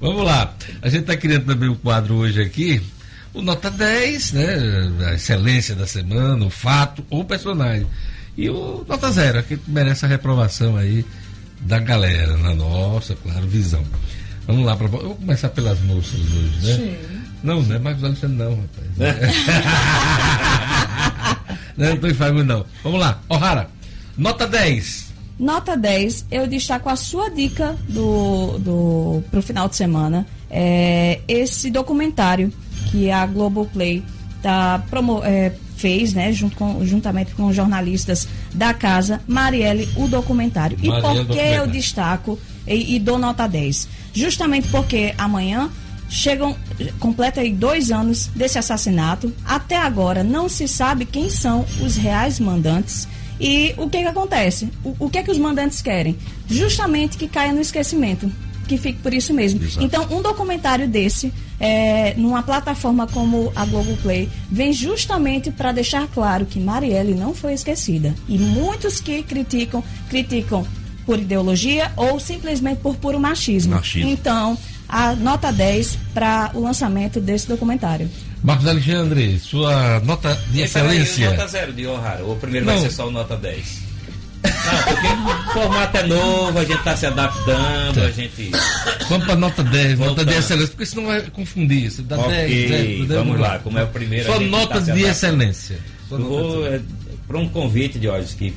Vamos 0.05 0.23
lá. 0.23 0.55
A 0.83 0.89
gente 0.91 1.01
está 1.01 1.17
criando 1.17 1.47
também 1.47 1.67
um 1.67 1.75
quadro 1.75 2.17
hoje 2.17 2.43
aqui 2.43 2.83
o 3.33 3.41
nota 3.41 3.71
10, 3.71 4.33
né? 4.33 4.55
A 5.07 5.15
excelência 5.15 5.75
da 5.75 5.87
semana, 5.87 6.45
o 6.45 6.51
fato 6.51 7.03
ou 7.09 7.23
o 7.23 7.25
personagem. 7.25 7.87
E 8.37 8.51
o 8.51 8.85
nota 8.87 9.11
0, 9.11 9.43
que 9.45 9.59
merece 9.67 10.05
a 10.05 10.09
reprovação 10.09 10.77
aí 10.77 11.07
da 11.61 11.79
galera, 11.79 12.37
na 12.37 12.55
nossa, 12.55 13.17
claro, 13.17 13.47
visão. 13.47 13.83
Vamos 14.47 14.67
lá, 14.67 14.77
pra, 14.77 14.89
eu 14.89 14.91
vou 14.91 15.17
começar 15.17 15.49
pelas 15.49 15.81
moças 15.81 16.21
hoje, 16.21 16.59
né? 16.63 16.75
Sim. 16.75 16.99
Não, 17.43 17.63
não 17.63 17.75
é 17.75 17.79
Marcos 17.79 18.05
Alexandre, 18.05 18.37
não, 18.37 18.51
rapaz. 18.51 18.87
não 21.79 21.87
é 21.87 21.93
Antônio 21.93 22.15
Fagundes, 22.15 22.47
não. 22.47 22.67
Vamos 22.83 23.01
lá, 23.01 23.23
O'Hara, 23.31 23.71
nota 24.19 24.47
10. 24.47 25.14
Nota 25.39 25.77
10, 25.77 26.27
eu 26.31 26.47
destaco 26.47 26.89
a 26.89 26.97
sua 26.97 27.29
dica 27.29 27.77
do, 27.89 28.59
do, 28.59 29.25
pro 29.31 29.43
final 29.43 29.69
de 29.69 29.77
semana. 29.77 30.27
É, 30.51 31.21
esse 31.27 31.71
documentário 31.71 32.53
que 32.91 33.11
a 33.11 33.27
Globoplay 33.27 34.03
tá 34.41 34.85
promo, 34.89 35.23
é, 35.25 35.53
fez, 35.77 36.15
né, 36.15 36.33
junto 36.33 36.57
com, 36.57 36.85
juntamente 36.85 37.35
com 37.35 37.53
jornalistas 37.53 38.29
da 38.55 38.73
casa, 38.73 39.21
Marielle, 39.27 39.89
o 39.97 40.07
documentário. 40.07 40.79
E 40.81 40.89
por 40.89 41.27
que 41.27 41.39
eu 41.39 41.67
destaco 41.67 42.39
e, 42.67 42.95
e 42.95 42.99
dou 42.99 43.19
nota 43.19 43.47
10? 43.47 43.89
Justamente 44.13 44.69
porque 44.69 45.15
amanhã 45.19 45.71
chegam, 46.09 46.57
completa 47.01 47.41
aí 47.41 47.53
dois 47.53 47.91
anos 47.91 48.31
desse 48.35 48.59
assassinato. 48.59 49.33
Até 49.45 49.77
agora 49.77 50.23
não 50.23 50.49
se 50.49 50.69
sabe 50.69 51.05
quem 51.05 51.29
são 51.29 51.67
os 51.85 51.97
reais 51.97 52.39
mandantes. 52.39 53.09
E 53.41 53.75
o 53.77 53.89
que, 53.89 53.99
que 53.99 54.09
acontece? 54.09 54.69
O, 54.85 55.07
o 55.07 55.11
que 55.11 55.19
é 55.19 55.23
que 55.23 55.31
os 55.31 55.39
mandantes 55.39 55.83
querem? 55.83 56.17
Justamente 56.49 57.17
que 57.17 57.29
caia 57.29 57.53
no 57.53 57.61
esquecimento. 57.61 58.31
Que 58.67 58.79
fique 58.79 59.01
por 59.01 59.13
isso 59.13 59.35
mesmo. 59.35 59.63
Exato. 59.63 59.85
Então, 59.85 60.07
um 60.11 60.23
documentário 60.23 60.89
desse, 60.89 61.33
é, 61.61 62.15
numa 62.17 62.43
plataforma 62.43 63.07
como 63.07 63.53
a 63.55 63.65
Globoplay, 63.67 64.29
vem 64.51 64.73
justamente 64.73 65.51
para 65.51 65.71
deixar 65.71 66.07
claro 66.09 66.47
que 66.47 66.59
Marielle 66.59 67.15
não 67.15 67.35
foi 67.35 67.53
esquecida. 67.53 68.15
E 68.27 68.39
muitos 68.39 69.01
que 69.01 69.23
criticam, 69.23 69.85
criticam 70.09 70.67
por 71.05 71.19
ideologia 71.19 71.93
ou 71.97 72.19
simplesmente 72.19 72.79
por 72.79 72.97
puro 72.97 73.21
machismo. 73.21 73.75
machismo. 73.75 74.11
Então, 74.11 74.57
a 74.89 75.15
nota 75.15 75.53
10 75.53 75.99
para 76.15 76.51
o 76.55 76.61
lançamento 76.61 77.21
desse 77.21 77.47
documentário. 77.49 78.09
Marcos 78.45 78.67
Alexandre, 78.67 79.39
sua 79.39 80.01
nota 80.01 80.39
de 80.51 80.61
excelência. 80.61 81.31
Aí, 81.31 81.35
nota 81.35 81.49
zero 81.49 81.73
de 81.73 81.87
O'Hara. 81.87 82.23
O 82.27 82.37
primeiro 82.37 82.67
Não. 82.67 82.75
vai 82.75 82.83
ser 82.83 82.91
só 82.91 83.09
o 83.09 83.11
nota 83.11 83.39
10. 83.39 83.83
Não, 84.45 84.83
porque 84.83 85.07
o 85.07 85.53
formato 85.55 85.97
é 85.97 86.07
novo, 86.07 86.59
a 86.59 86.65
gente 86.65 86.77
está 86.77 86.95
se 86.95 87.07
adaptando, 87.07 88.03
a 88.03 88.11
gente. 88.11 88.51
Vamos 89.09 89.25
para 89.25 89.37
nota 89.37 89.65
10, 89.65 89.99
Voltando. 89.99 90.17
nota 90.19 90.25
de 90.27 90.39
excelência, 90.39 90.69
porque 90.69 90.85
senão 90.85 91.07
vai 91.07 91.23
confundir. 91.23 91.91
Você 91.91 92.03
dá 92.03 92.19
okay, 92.19 92.69
10, 92.69 93.09
10, 93.09 93.09
vamos 93.09 93.41
lá, 93.41 93.59
como 93.61 93.79
é 93.79 93.85
o 93.85 93.89
primeiro. 93.89 94.27
Só 94.27 94.39
nota 94.39 94.75
tá 94.75 94.93
de 94.93 95.03
excelência. 95.05 95.79
Só 96.07 96.17
eu 96.17 96.25
vou 96.25 96.67
é, 96.67 96.83
para 97.27 97.39
um 97.39 97.49
convite 97.49 97.99
de 97.99 98.11
hoje 98.11 98.37
que 98.37 98.55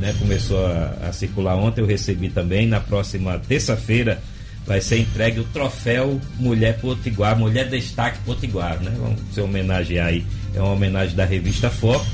né, 0.00 0.12
começou 0.18 0.66
a, 0.66 1.08
a 1.08 1.12
circular 1.12 1.54
ontem, 1.54 1.82
eu 1.82 1.86
recebi 1.86 2.30
também. 2.30 2.66
Na 2.66 2.80
próxima 2.80 3.38
terça-feira 3.38 4.20
vai 4.66 4.80
ser 4.80 4.98
entregue 4.98 5.40
o 5.40 5.44
troféu 5.44 6.20
Mulher 6.38 6.78
Potiguar, 6.78 7.36
Mulher 7.36 7.68
Destaque 7.68 8.18
Potiguar, 8.24 8.80
né? 8.80 8.92
Vamos 8.98 9.20
se 9.32 9.40
homenagear 9.40 10.08
aí. 10.08 10.24
É 10.54 10.60
uma 10.60 10.72
homenagem 10.72 11.16
da 11.16 11.24
revista 11.24 11.70
Foco, 11.70 12.06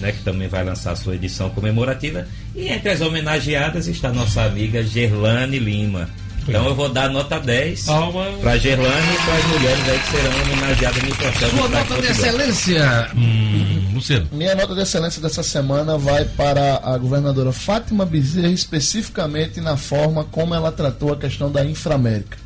né? 0.00 0.12
Que 0.12 0.22
também 0.22 0.48
vai 0.48 0.64
lançar 0.64 0.96
sua 0.96 1.14
edição 1.14 1.50
comemorativa. 1.50 2.26
E 2.54 2.68
entre 2.68 2.90
as 2.90 3.00
homenageadas 3.00 3.86
está 3.86 4.12
nossa 4.12 4.42
amiga 4.42 4.82
Gerlane 4.82 5.58
Lima. 5.58 6.08
Então 6.48 6.66
eu 6.66 6.74
vou 6.74 6.88
dar 6.88 7.08
nota 7.10 7.38
10 7.38 7.86
para 8.40 8.56
Gerlane 8.58 9.12
e 9.12 9.24
para 9.24 9.34
as 9.34 9.44
mulheres 9.46 9.88
aí 9.88 9.98
que 9.98 10.10
serão 10.10 10.42
homenageadas 10.42 11.02
no 11.02 11.14
troféu. 11.14 11.50
Sua 11.50 11.68
nota 11.68 12.00
de 12.00 12.06
excelência, 12.08 13.08
hum, 13.14 13.59
Luciano. 14.00 14.28
Minha 14.32 14.54
nota 14.54 14.74
de 14.74 14.80
excelência 14.80 15.22
dessa 15.22 15.42
semana 15.42 15.96
vai 15.96 16.24
para 16.24 16.80
a 16.82 16.98
governadora 16.98 17.52
Fátima 17.52 18.04
Bezerra, 18.04 18.48
especificamente 18.48 19.60
na 19.60 19.76
forma 19.76 20.24
como 20.24 20.54
ela 20.54 20.72
tratou 20.72 21.12
a 21.12 21.16
questão 21.16 21.50
da 21.50 21.64
Inframérica. 21.64 22.36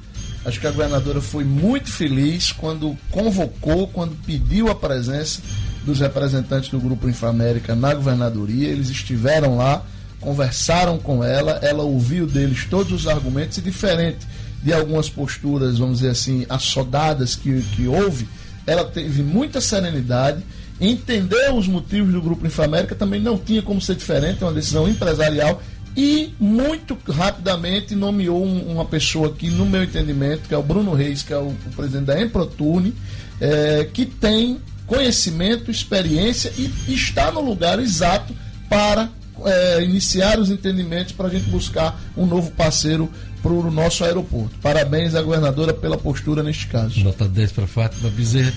Acho 0.45 0.61
que 0.61 0.67
a 0.67 0.71
governadora 0.71 1.23
foi 1.23 1.45
muito 1.45 1.91
feliz 1.91 2.53
quando 2.53 2.97
convocou, 3.11 3.89
quando 3.89 4.15
pediu 4.27 4.69
a 4.71 4.75
presença 4.75 5.41
dos 5.85 6.01
representantes 6.01 6.69
do 6.69 6.79
Grupo 6.79 7.09
Inframérica 7.09 7.75
na 7.75 7.95
governadoria. 7.95 8.69
Eles 8.69 8.91
estiveram 8.91 9.57
lá 9.57 9.83
conversaram 10.25 10.99
com 10.99 11.23
ela, 11.23 11.61
ela 11.63 11.83
ouviu 11.83 12.27
deles 12.27 12.65
todos 12.65 12.91
os 12.93 13.07
argumentos 13.07 13.59
e 13.59 13.61
diferente 13.61 14.27
de 14.63 14.73
algumas 14.73 15.11
posturas, 15.11 15.79
vamos 15.79 15.99
dizer 15.99 16.11
assim, 16.11 16.47
assodadas 16.49 17.37
que, 17.37 17.61
que 17.77 17.87
houve, 17.87 18.27
ela 18.67 18.85
teve 18.85 19.23
muita 19.23 19.61
serenidade, 19.61 20.43
entendeu 20.81 21.57
os 21.57 21.69
motivos 21.69 22.13
do 22.13 22.21
Grupo 22.21 22.47
Inframérica, 22.47 22.95
também 22.95 23.21
não 23.21 23.39
tinha 23.39 23.63
como 23.63 23.81
ser 23.81 23.95
diferente, 23.95 24.43
é 24.43 24.47
uma 24.47 24.53
decisão 24.53 24.89
empresarial 24.89 25.63
e 25.97 26.35
muito 26.41 26.99
rapidamente 27.09 27.95
nomeou 27.95 28.45
um, 28.45 28.73
uma 28.73 28.85
pessoa 28.85 29.33
que, 29.33 29.49
no 29.49 29.65
meu 29.65 29.85
entendimento, 29.85 30.49
que 30.49 30.55
é 30.55 30.59
o 30.59 30.63
Bruno 30.63 30.93
Reis, 30.93 31.23
que 31.23 31.33
é 31.33 31.39
o, 31.39 31.49
o 31.49 31.71
presidente 31.77 32.07
da 32.07 32.21
Emprotune, 32.21 32.95
é, 33.41 33.89
que 33.93 34.05
tem 34.05 34.59
conhecimento, 34.87 35.71
experiência 35.71 36.53
e 36.59 36.71
está 36.89 37.31
no 37.31 37.41
lugar 37.41 37.79
exato 37.79 38.35
para 38.69 39.09
é, 39.45 39.83
iniciar 39.83 40.39
os 40.39 40.51
entendimentos 40.51 41.13
para 41.13 41.27
a 41.27 41.31
gente 41.31 41.49
buscar 41.49 42.01
um 42.17 42.27
novo 42.27 42.51
parceiro 42.51 43.11
para 43.43 43.53
o 43.53 43.71
nosso 43.71 44.05
aeroporto. 44.05 44.57
Parabéns 44.61 45.15
à 45.15 45.23
governadora 45.23 45.73
pela 45.73 45.99
postura 45.99 46.43
neste 46.43 46.67
caso. 46.67 46.99
Nota 47.01 47.29
10 47.29 47.53
para 47.53 47.67
Fátima 47.67 48.11
Bezerra. 48.11 48.53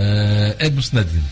É, 0.00 0.56
Edmo 0.66 0.82
Sinedino. 0.82 1.22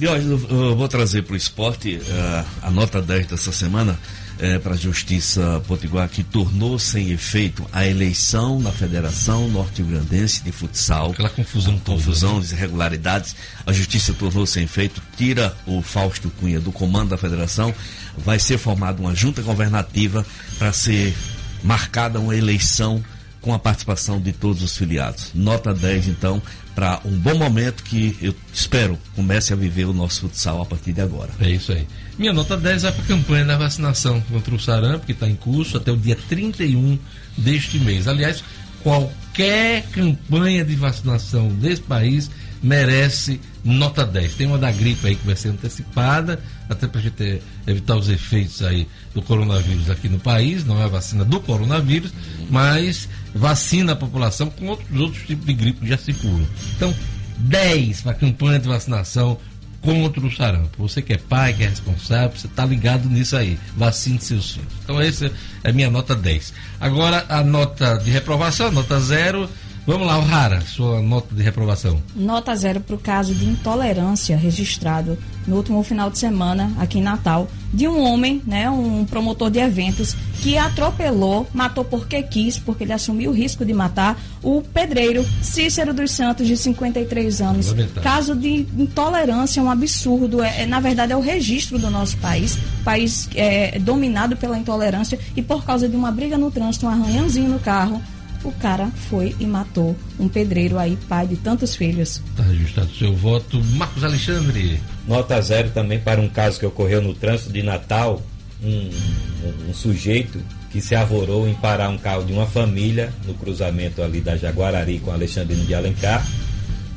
eu 0.00 0.76
vou 0.76 0.88
trazer 0.88 1.22
para 1.22 1.34
o 1.34 1.36
esporte 1.36 1.96
uh, 1.96 2.46
a 2.62 2.70
nota 2.70 3.02
10 3.02 3.26
dessa 3.26 3.50
semana 3.50 3.98
é, 4.38 4.58
para 4.58 4.74
a 4.74 4.76
Justiça 4.76 5.62
Potiguar, 5.66 6.08
que 6.08 6.22
tornou 6.22 6.78
sem 6.78 7.10
efeito 7.10 7.64
a 7.72 7.86
eleição 7.86 8.60
na 8.60 8.70
Federação 8.72 9.48
Norte-Grandense 9.48 10.42
de 10.42 10.52
Futsal. 10.52 11.12
Aquela 11.12 11.30
confusão 11.30 11.78
toda. 11.78 11.98
Confusão, 11.98 12.40
né? 12.40 12.46
irregularidades. 12.52 13.34
A 13.66 13.72
Justiça 13.72 14.12
tornou 14.12 14.46
sem 14.46 14.64
efeito, 14.64 15.02
tira 15.16 15.56
o 15.66 15.82
Fausto 15.82 16.30
Cunha 16.40 16.60
do 16.60 16.72
comando 16.72 17.10
da 17.10 17.18
Federação. 17.18 17.74
Vai 18.18 18.38
ser 18.38 18.58
formada 18.58 19.00
uma 19.00 19.14
junta 19.14 19.42
governativa 19.42 20.24
para 20.58 20.72
ser 20.72 21.14
marcada 21.62 22.20
uma 22.20 22.36
eleição 22.36 23.02
com 23.44 23.52
a 23.52 23.58
participação 23.58 24.18
de 24.18 24.32
todos 24.32 24.62
os 24.62 24.74
filiados. 24.74 25.30
Nota 25.34 25.74
10, 25.74 26.08
então, 26.08 26.40
para 26.74 26.98
um 27.04 27.10
bom 27.10 27.34
momento 27.34 27.84
que 27.84 28.16
eu 28.22 28.34
espero 28.50 28.98
comece 29.14 29.52
a 29.52 29.56
viver 29.56 29.84
o 29.84 29.92
nosso 29.92 30.22
futsal 30.22 30.62
a 30.62 30.64
partir 30.64 30.94
de 30.94 31.02
agora. 31.02 31.30
É 31.38 31.50
isso 31.50 31.70
aí. 31.70 31.86
Minha 32.18 32.32
nota 32.32 32.56
10 32.56 32.82
vai 32.82 32.92
para 32.92 33.02
a 33.02 33.06
campanha 33.06 33.44
da 33.44 33.58
vacinação 33.58 34.18
contra 34.22 34.54
o 34.54 34.58
sarampo, 34.58 35.04
que 35.04 35.12
está 35.12 35.28
em 35.28 35.36
curso 35.36 35.76
até 35.76 35.92
o 35.92 35.96
dia 35.96 36.16
31 36.16 36.98
deste 37.36 37.78
mês. 37.78 38.08
Aliás, 38.08 38.42
qualquer 38.82 39.82
campanha 39.92 40.64
de 40.64 40.74
vacinação 40.74 41.48
desse 41.48 41.82
país 41.82 42.30
merece 42.64 43.38
nota 43.62 44.06
10. 44.06 44.34
Tem 44.34 44.46
uma 44.46 44.56
da 44.56 44.72
gripe 44.72 45.06
aí 45.06 45.14
que 45.14 45.26
vai 45.26 45.36
ser 45.36 45.50
antecipada, 45.50 46.40
até 46.66 46.86
para 46.88 46.98
a 46.98 47.02
gente 47.02 47.42
evitar 47.66 47.94
os 47.94 48.08
efeitos 48.08 48.62
aí 48.62 48.88
do 49.12 49.20
coronavírus 49.20 49.90
aqui 49.90 50.08
no 50.08 50.18
país. 50.18 50.64
Não 50.64 50.82
é 50.82 50.88
vacina 50.88 51.26
do 51.26 51.38
coronavírus, 51.40 52.12
mas 52.50 53.06
vacina 53.34 53.92
a 53.92 53.96
população 53.96 54.48
com 54.48 54.68
outros, 54.68 54.98
outros 54.98 55.26
tipos 55.26 55.44
de 55.44 55.52
gripe 55.52 55.80
que 55.80 55.88
já 55.88 55.98
circulam. 55.98 56.46
Então, 56.74 56.94
10 57.36 58.00
para 58.00 58.12
a 58.12 58.14
campanha 58.14 58.58
de 58.58 58.66
vacinação 58.66 59.38
contra 59.82 60.26
o 60.26 60.34
sarampo. 60.34 60.88
Você 60.88 61.02
que 61.02 61.12
é 61.12 61.18
pai, 61.18 61.52
que 61.52 61.64
é 61.64 61.68
responsável, 61.68 62.34
você 62.34 62.46
está 62.46 62.64
ligado 62.64 63.10
nisso 63.10 63.36
aí. 63.36 63.58
Vacine 63.76 64.18
seus 64.18 64.52
filhos. 64.52 64.72
Então, 64.82 64.98
essa 64.98 65.30
é 65.62 65.68
a 65.68 65.72
minha 65.72 65.90
nota 65.90 66.16
10. 66.16 66.54
Agora, 66.80 67.26
a 67.28 67.44
nota 67.44 67.98
de 67.98 68.10
reprovação, 68.10 68.72
nota 68.72 68.98
zero 69.00 69.50
Vamos 69.86 70.06
lá, 70.06 70.18
Rara, 70.18 70.62
sua 70.62 71.02
nota 71.02 71.34
de 71.34 71.42
reprovação. 71.42 72.00
Nota 72.16 72.56
zero 72.56 72.80
para 72.80 72.94
o 72.96 72.98
caso 72.98 73.34
de 73.34 73.44
intolerância 73.44 74.34
registrado 74.34 75.18
no 75.46 75.56
último 75.56 75.82
final 75.82 76.08
de 76.08 76.18
semana 76.18 76.72
aqui 76.78 77.00
em 77.00 77.02
Natal 77.02 77.46
de 77.70 77.86
um 77.86 78.00
homem, 78.00 78.40
né, 78.46 78.70
um 78.70 79.04
promotor 79.04 79.50
de 79.50 79.58
eventos 79.58 80.16
que 80.40 80.56
atropelou, 80.56 81.46
matou 81.52 81.84
porque 81.84 82.22
quis, 82.22 82.58
porque 82.58 82.84
ele 82.84 82.94
assumiu 82.94 83.30
o 83.30 83.34
risco 83.34 83.62
de 83.62 83.74
matar 83.74 84.18
o 84.42 84.62
pedreiro 84.62 85.22
Cícero 85.42 85.92
dos 85.92 86.12
Santos 86.12 86.46
de 86.46 86.56
53 86.56 87.42
anos. 87.42 87.66
Lamentável. 87.66 88.02
Caso 88.02 88.34
de 88.34 88.66
intolerância, 88.78 89.62
um 89.62 89.70
absurdo. 89.70 90.42
É, 90.42 90.62
é, 90.62 90.66
na 90.66 90.80
verdade 90.80 91.12
é 91.12 91.16
o 91.16 91.20
registro 91.20 91.78
do 91.78 91.90
nosso 91.90 92.16
país, 92.18 92.58
país 92.82 93.28
é, 93.34 93.78
dominado 93.78 94.34
pela 94.34 94.56
intolerância 94.56 95.18
e 95.36 95.42
por 95.42 95.62
causa 95.62 95.86
de 95.86 95.94
uma 95.94 96.10
briga 96.10 96.38
no 96.38 96.50
trânsito, 96.50 96.86
um 96.86 96.88
arranhãozinho 96.88 97.50
no 97.50 97.58
carro 97.58 98.00
o 98.44 98.52
cara 98.52 98.90
foi 99.08 99.34
e 99.40 99.46
matou 99.46 99.96
um 100.18 100.28
pedreiro 100.28 100.78
aí, 100.78 100.96
pai 101.08 101.26
de 101.26 101.36
tantos 101.36 101.74
filhos. 101.74 102.22
Está 102.30 102.42
registrado 102.42 102.90
o 102.90 102.94
seu 102.94 103.14
voto. 103.16 103.62
Marcos 103.76 104.04
Alexandre. 104.04 104.80
Nota 105.08 105.40
zero 105.40 105.70
também 105.70 105.98
para 105.98 106.20
um 106.20 106.28
caso 106.28 106.60
que 106.60 106.66
ocorreu 106.66 107.02
no 107.02 107.14
trânsito 107.14 107.52
de 107.52 107.62
Natal. 107.62 108.22
Um, 108.62 108.68
um, 108.68 109.70
um 109.70 109.74
sujeito 109.74 110.40
que 110.70 110.80
se 110.80 110.94
avorou 110.94 111.48
em 111.48 111.54
parar 111.54 111.88
um 111.88 111.98
carro 111.98 112.24
de 112.24 112.32
uma 112.32 112.46
família 112.46 113.12
no 113.26 113.34
cruzamento 113.34 114.02
ali 114.02 114.20
da 114.20 114.36
Jaguarari 114.36 114.98
com 114.98 115.10
Alexandrino 115.10 115.64
de 115.64 115.74
Alencar. 115.74 116.26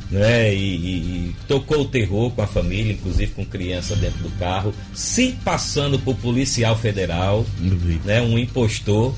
né? 0.10 0.54
E, 0.54 0.58
e, 0.58 0.90
e, 0.90 1.36
tocou 1.48 1.82
o 1.82 1.86
terror 1.86 2.32
com 2.32 2.42
a 2.42 2.48
família, 2.48 2.94
inclusive 2.94 3.34
com 3.34 3.46
criança 3.46 3.96
dentro 3.96 4.20
do 4.24 4.30
carro, 4.38 4.74
se 4.94 5.38
passando 5.44 6.00
por 6.00 6.16
policial 6.16 6.78
federal, 6.78 7.46
né? 8.06 8.22
Um 8.22 8.38
impostor 8.38 9.14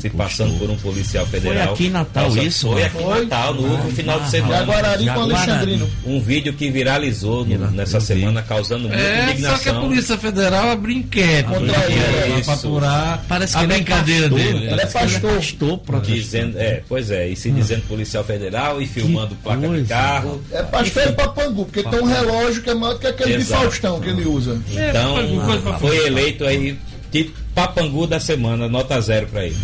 se 0.00 0.10
passando 0.10 0.58
por 0.58 0.70
um 0.70 0.76
policial 0.76 1.26
federal. 1.26 1.64
Foi 1.68 1.74
aqui 1.74 1.86
em 1.86 1.90
Natal 1.90 2.24
Nossa, 2.24 2.42
isso? 2.42 2.68
Foi 2.70 2.82
aqui 2.84 3.02
em 3.02 3.08
Natal, 3.08 3.54
no 3.54 3.62
último 3.68 3.90
final 3.92 4.20
de 4.20 4.30
semana. 4.30 4.56
Jaguarari 4.58 5.04
com 5.04 5.20
Alexandrino. 5.20 5.90
Um 6.06 6.20
vídeo 6.20 6.52
que 6.54 6.70
viralizou 6.70 7.44
no, 7.44 7.70
nessa 7.70 8.00
semana, 8.00 8.42
causando 8.42 8.88
muita 8.88 9.02
é, 9.02 9.24
indignação. 9.24 9.56
Só 9.56 9.62
que 9.62 9.68
a 9.68 9.74
Polícia 9.74 10.18
Federal 10.18 10.70
abriu 10.70 10.96
inquérito 10.96 11.50
contra 11.50 11.84
ele. 11.90 12.42
Para 12.42 12.54
apurar 12.54 13.24
Parece 13.28 13.54
que 13.54 13.60
a 13.60 13.62
é 13.62 13.66
brincadeira 13.66 14.28
pastor, 14.28 14.38
dele. 14.38 14.66
Ele 14.66 14.80
é 14.80 14.86
pastor. 14.86 15.34
pastor 15.34 16.00
dizendo, 16.02 16.58
é, 16.58 16.82
pois 16.88 17.10
é, 17.10 17.28
e 17.28 17.36
se 17.36 17.50
dizendo 17.50 17.82
policial 17.82 18.24
federal 18.24 18.80
e 18.80 18.86
filmando 18.86 19.34
que 19.34 19.42
placa 19.42 19.66
coisa. 19.66 19.82
de 19.82 19.88
carro. 19.88 20.42
É 20.50 20.62
pastor 20.62 21.02
e 21.06 21.12
Papangu, 21.12 21.64
porque 21.64 21.82
tem 21.82 22.00
um 22.00 22.04
relógio 22.04 22.62
que 22.62 22.70
é 22.70 22.74
maior 22.74 22.98
que 22.98 23.06
aquele 23.06 23.34
Exato. 23.34 23.60
de 23.60 23.66
Faustão 23.66 24.00
que 24.00 24.08
ele 24.08 24.24
usa. 24.24 24.60
Então, 24.70 25.18
é, 25.18 25.78
foi 25.78 26.06
eleito 26.06 26.44
aí 26.44 26.78
tipo 27.10 27.38
Papangu 27.54 28.06
da 28.06 28.20
semana, 28.20 28.68
nota 28.68 29.00
zero 29.00 29.26
para 29.26 29.46
ele. 29.46 29.56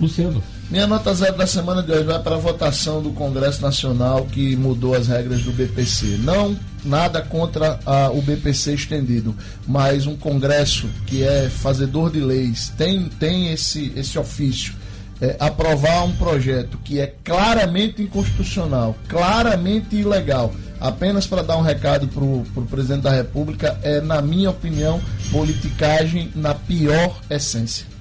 Luciano. 0.00 0.42
Minha 0.70 0.86
nota 0.86 1.14
zero 1.14 1.36
da 1.36 1.46
semana 1.46 1.82
de 1.82 1.92
hoje 1.92 2.04
vai 2.04 2.18
para 2.18 2.36
a 2.36 2.38
votação 2.38 3.02
do 3.02 3.10
Congresso 3.10 3.60
Nacional 3.62 4.26
que 4.26 4.56
mudou 4.56 4.94
as 4.94 5.08
regras 5.08 5.42
do 5.42 5.52
BPC. 5.52 6.18
Não 6.22 6.56
nada 6.84 7.22
contra 7.22 7.78
a, 7.84 8.10
o 8.10 8.20
BPC 8.20 8.74
estendido, 8.74 9.34
mas 9.66 10.06
um 10.06 10.16
Congresso 10.16 10.88
que 11.06 11.22
é 11.22 11.48
fazedor 11.48 12.10
de 12.10 12.20
leis, 12.20 12.72
tem, 12.76 13.08
tem 13.08 13.52
esse, 13.52 13.92
esse 13.96 14.18
ofício. 14.18 14.74
É, 15.20 15.36
aprovar 15.38 16.04
um 16.04 16.12
projeto 16.12 16.76
que 16.82 16.98
é 16.98 17.06
claramente 17.22 18.02
inconstitucional, 18.02 18.96
claramente 19.08 19.94
ilegal, 19.94 20.52
apenas 20.80 21.24
para 21.24 21.42
dar 21.42 21.56
um 21.56 21.62
recado 21.62 22.08
para 22.08 22.24
o 22.24 22.66
presidente 22.68 23.02
da 23.02 23.12
República, 23.12 23.78
é, 23.82 24.00
na 24.00 24.20
minha 24.20 24.50
opinião, 24.50 25.00
politicagem 25.30 26.32
na 26.34 26.52
pior 26.52 27.20
essência. 27.30 27.93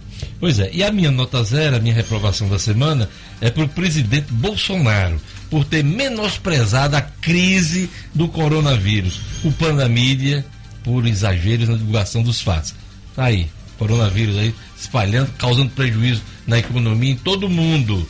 Pois 0.44 0.60
é, 0.60 0.70
e 0.74 0.84
a 0.84 0.92
minha 0.92 1.10
nota 1.10 1.42
zero, 1.42 1.78
a 1.78 1.80
minha 1.80 1.96
reprovação 1.96 2.50
da 2.50 2.60
semana, 2.60 3.08
é 3.40 3.50
para 3.50 3.64
o 3.64 3.70
presidente 3.70 4.28
Bolsonaro, 4.30 5.18
por 5.50 5.64
ter 5.64 5.86
menosprezado 5.86 6.98
a 6.98 7.02
crise 7.02 7.90
do 8.14 8.28
coronavírus, 8.28 9.22
culpando 9.42 9.82
a 9.82 9.88
mídia 9.88 10.46
por 10.84 11.08
exageros 11.08 11.70
na 11.70 11.78
divulgação 11.78 12.22
dos 12.22 12.42
fatos. 12.42 12.76
Tá 13.16 13.24
aí, 13.24 13.48
coronavírus 13.80 14.36
aí 14.36 14.54
espalhando, 14.78 15.32
causando 15.38 15.70
prejuízo 15.70 16.22
na 16.46 16.60
economia 16.60 17.12
em 17.12 17.16
todo 17.16 17.48
mundo. 17.48 18.06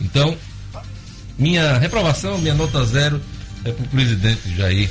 Então, 0.00 0.36
minha 1.36 1.78
reprovação, 1.78 2.38
minha 2.38 2.54
nota 2.54 2.86
zero 2.86 3.20
é 3.64 3.72
para 3.72 3.84
o 3.84 3.88
presidente 3.88 4.54
Jair 4.56 4.88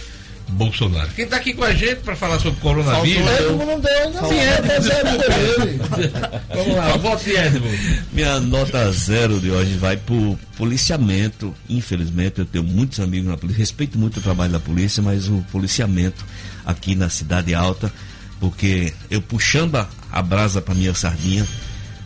Bolsonaro. 0.52 1.10
Quem 1.12 1.26
está 1.26 1.38
aqui 1.38 1.54
com 1.54 1.64
a 1.64 1.74
gente 1.74 2.02
para 2.02 2.16
falar 2.16 2.40
sobre 2.40 2.60
coronavírus? 2.60 3.28
Edmo 3.28 3.66
não 3.66 3.80
deu 3.80 3.98
ainda. 3.98 4.20
Sim, 4.28 4.40
é 4.40 4.62
Vamos 6.56 6.76
lá, 6.76 6.98
vote 6.98 7.32
Edmo. 7.32 7.68
Minha 8.12 8.40
nota 8.40 8.92
zero 8.92 9.40
de 9.40 9.50
hoje 9.50 9.74
vai 9.76 9.98
para 9.98 10.14
o 10.14 10.38
policiamento. 10.58 11.54
Infelizmente, 11.70 12.40
eu 12.40 12.46
tenho 12.46 12.64
muitos 12.64 13.00
amigos 13.00 13.30
na 13.30 13.38
polícia, 13.38 13.60
respeito 13.60 13.98
muito 13.98 14.18
o 14.18 14.22
trabalho 14.22 14.52
da 14.52 14.60
polícia, 14.60 15.02
mas 15.02 15.28
o 15.28 15.44
policiamento 15.52 16.26
aqui 16.66 16.96
na 16.96 17.10
Cidade 17.10 17.54
Alta, 17.54 17.92
porque 18.40 18.94
eu 19.10 19.22
puxando 19.22 19.76
a, 19.78 19.88
a 20.12 20.22
brasa 20.22 20.62
para 20.62 20.76
minha 20.76 20.94
sardinha, 20.94 21.48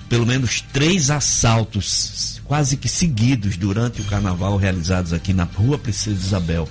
pelo 0.07 0.25
menos 0.25 0.61
três 0.61 1.09
assaltos 1.09 2.41
quase 2.45 2.77
que 2.77 2.87
seguidos 2.87 3.57
durante 3.57 4.01
o 4.01 4.05
carnaval 4.05 4.55
realizados 4.55 5.13
aqui 5.13 5.33
na 5.33 5.43
Rua 5.43 5.77
Princesa 5.77 6.25
Isabel 6.27 6.69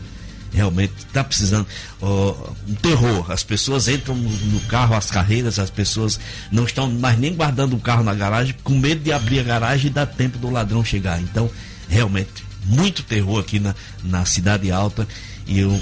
realmente 0.54 0.92
está 0.98 1.22
precisando 1.24 1.66
um 2.00 2.74
terror. 2.76 3.30
As 3.30 3.42
pessoas 3.42 3.88
entram 3.88 4.14
no, 4.14 4.60
carro, 4.60 4.94
as 4.94 5.10
carreiras, 5.10 5.58
as 5.58 5.70
pessoas 5.70 6.18
não 6.50 6.64
estão 6.64 6.90
mais 6.90 7.18
nem 7.18 7.34
guardando 7.34 7.74
o 7.74 7.80
carro 7.80 8.04
na 8.04 8.14
garagem, 8.14 8.54
com 8.62 8.78
medo 8.78 9.02
de 9.02 9.12
abrir 9.12 9.40
a 9.40 9.42
garagem 9.42 9.88
e 9.88 9.90
dar 9.90 10.06
tempo 10.06 10.38
do 10.38 10.48
ladrão 10.48 10.84
chegar. 10.84 11.20
Então, 11.20 11.50
realmente, 11.88 12.44
muito 12.64 13.02
terror 13.02 13.40
aqui 13.40 13.58
na, 13.58 13.74
na 14.02 14.24
Cidade 14.24 14.70
Alta 14.70 15.06
e 15.46 15.58
eu 15.58 15.78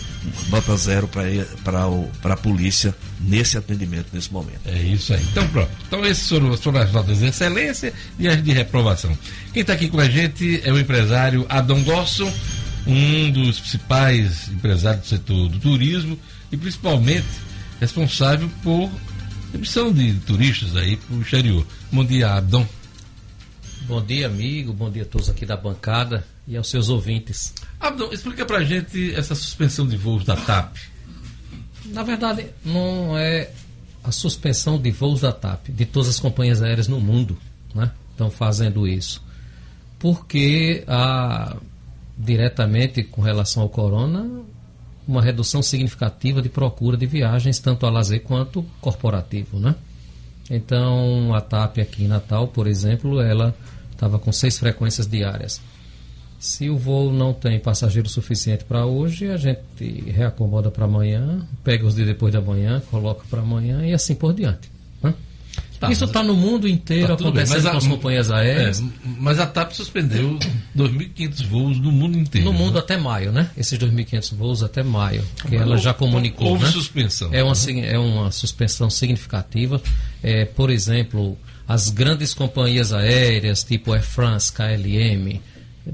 nota 0.49 0.77
zero 0.77 1.09
para 1.09 2.35
a 2.35 2.37
polícia 2.37 2.95
nesse 3.21 3.57
atendimento, 3.57 4.07
nesse 4.13 4.33
momento. 4.33 4.61
É 4.65 4.77
isso 4.83 5.15
aí. 5.15 5.23
Então, 5.31 5.47
pronto. 5.49 5.71
Então, 5.87 6.05
essas 6.05 6.29
foram, 6.29 6.57
foram 6.57 6.81
as 6.81 6.93
notas 6.93 7.19
de 7.19 7.27
excelência 7.27 7.93
e 8.19 8.27
as 8.27 8.43
de 8.43 8.53
reprovação. 8.53 9.17
Quem 9.53 9.61
está 9.61 9.75
aqui 9.75 9.89
com 9.89 10.01
a 10.01 10.09
gente 10.09 10.61
é 10.65 10.73
o 10.73 10.79
empresário 10.79 11.47
Adão 11.49 11.81
Gosson 11.85 12.33
um 12.87 13.31
dos 13.31 13.61
principais 13.61 14.49
empresários 14.49 15.05
do 15.05 15.09
setor 15.09 15.49
do 15.49 15.59
turismo 15.59 16.19
e 16.51 16.57
principalmente 16.57 17.27
responsável 17.81 18.51
por 18.63 18.91
emissão 19.55 19.93
de 19.93 20.15
turistas 20.21 20.77
aí 20.77 20.97
para 20.97 21.17
o 21.17 21.23
exterior. 21.23 21.67
Bom 21.91 22.05
dia, 22.05 22.35
Abdon. 22.35 22.67
Bom 23.83 24.03
dia, 24.03 24.27
amigo. 24.27 24.73
Bom 24.73 24.91
dia 24.91 25.03
a 25.03 25.07
todos 25.07 25.29
aqui 25.29 25.45
da 25.45 25.57
bancada 25.57 26.27
e 26.47 26.57
aos 26.57 26.69
seus 26.69 26.89
ouvintes. 26.89 27.55
Abdon, 27.81 28.13
explica 28.13 28.45
para 28.45 28.59
a 28.59 28.65
gente 28.65 29.15
essa 29.15 29.35
suspensão 29.35 29.87
de 29.87 29.97
voos 29.97 30.25
da 30.25 30.37
TAP. 30.37 30.77
Na 31.87 32.03
verdade, 32.03 32.47
não 32.65 33.19
é 33.19 33.51
a 34.05 34.11
suspensão 34.13 34.81
de 34.81 34.91
voos 34.91 35.21
da 35.21 35.33
TAP, 35.33 35.69
de 35.69 35.85
todas 35.85 36.09
as 36.09 36.21
companhias 36.21 36.63
aéreas 36.63 36.89
no 36.89 37.01
mundo, 37.01 37.39
né? 37.75 37.91
Estão 38.11 38.31
fazendo 38.31 38.87
isso. 38.87 39.23
Porque 39.99 40.85
a 40.87 41.57
diretamente 42.17 43.03
com 43.03 43.21
relação 43.21 43.63
ao 43.63 43.69
corona, 43.69 44.43
uma 45.07 45.23
redução 45.23 45.63
significativa 45.63 46.41
de 46.41 46.49
procura 46.49 46.97
de 46.97 47.07
viagens, 47.07 47.59
tanto 47.59 47.87
a 47.87 47.91
lazer 47.91 48.23
quanto 48.23 48.65
corporativo, 48.81 49.59
né? 49.59 49.75
Então, 50.51 51.35
a 51.35 51.41
TAP 51.41 51.79
aqui 51.79 52.05
em 52.05 52.09
Natal, 52.09 52.49
por 52.49 52.67
exemplo, 52.67 53.21
ela 53.21 53.55
estava 53.91 54.19
com 54.19 54.33
seis 54.33 54.59
frequências 54.59 55.07
diárias. 55.07 55.61
Se 56.39 56.69
o 56.69 56.77
voo 56.77 57.13
não 57.13 57.33
tem 57.33 57.61
passageiro 57.61 58.09
suficiente 58.09 58.65
para 58.65 58.85
hoje, 58.85 59.31
a 59.31 59.37
gente 59.37 60.11
reacomoda 60.11 60.71
para 60.71 60.85
amanhã, 60.85 61.47
pega 61.63 61.87
os 61.87 61.95
de 61.95 62.05
depois 62.05 62.33
da 62.33 62.41
manhã, 62.41 62.83
coloca 62.91 63.25
para 63.31 63.41
amanhã 63.41 63.87
e 63.87 63.93
assim 63.93 64.15
por 64.15 64.35
diante. 64.35 64.69
Tá, 65.83 65.91
Isso 65.91 66.05
está 66.05 66.23
no 66.23 66.37
mundo 66.37 66.69
inteiro 66.69 67.09
tá 67.09 67.15
acontecendo 67.15 67.69
com 67.69 67.77
as 67.77 67.87
companhias 67.89 68.31
aéreas. 68.31 68.79
É, 68.81 68.85
mas 69.19 69.41
a 69.41 69.47
TAP 69.49 69.73
suspendeu 69.73 70.39
2.500 70.77 71.45
voos 71.49 71.81
no 71.81 71.91
mundo 71.91 72.17
inteiro. 72.17 72.45
No 72.45 72.53
mundo 72.53 72.75
né? 72.75 72.79
até 72.79 72.97
maio, 72.97 73.33
né? 73.33 73.51
Esses 73.57 73.77
2.500 73.81 74.37
voos 74.37 74.63
até 74.63 74.85
maio, 74.85 75.25
que 75.45 75.57
mas 75.57 75.61
ela 75.61 75.77
já 75.77 75.93
comunicou. 75.93 76.51
Houve 76.51 76.67
né? 76.67 76.71
suspensão. 76.71 77.31
É 77.33 77.43
uma, 77.43 77.55
é 77.85 77.99
uma 77.99 78.31
suspensão 78.31 78.89
significativa. 78.89 79.83
É, 80.23 80.45
por 80.45 80.71
exemplo, 80.71 81.37
as 81.67 81.89
grandes 81.89 82.33
companhias 82.33 82.93
aéreas, 82.93 83.65
tipo 83.65 83.93
Air 83.93 84.05
France, 84.05 84.53
KLM, 84.53 85.41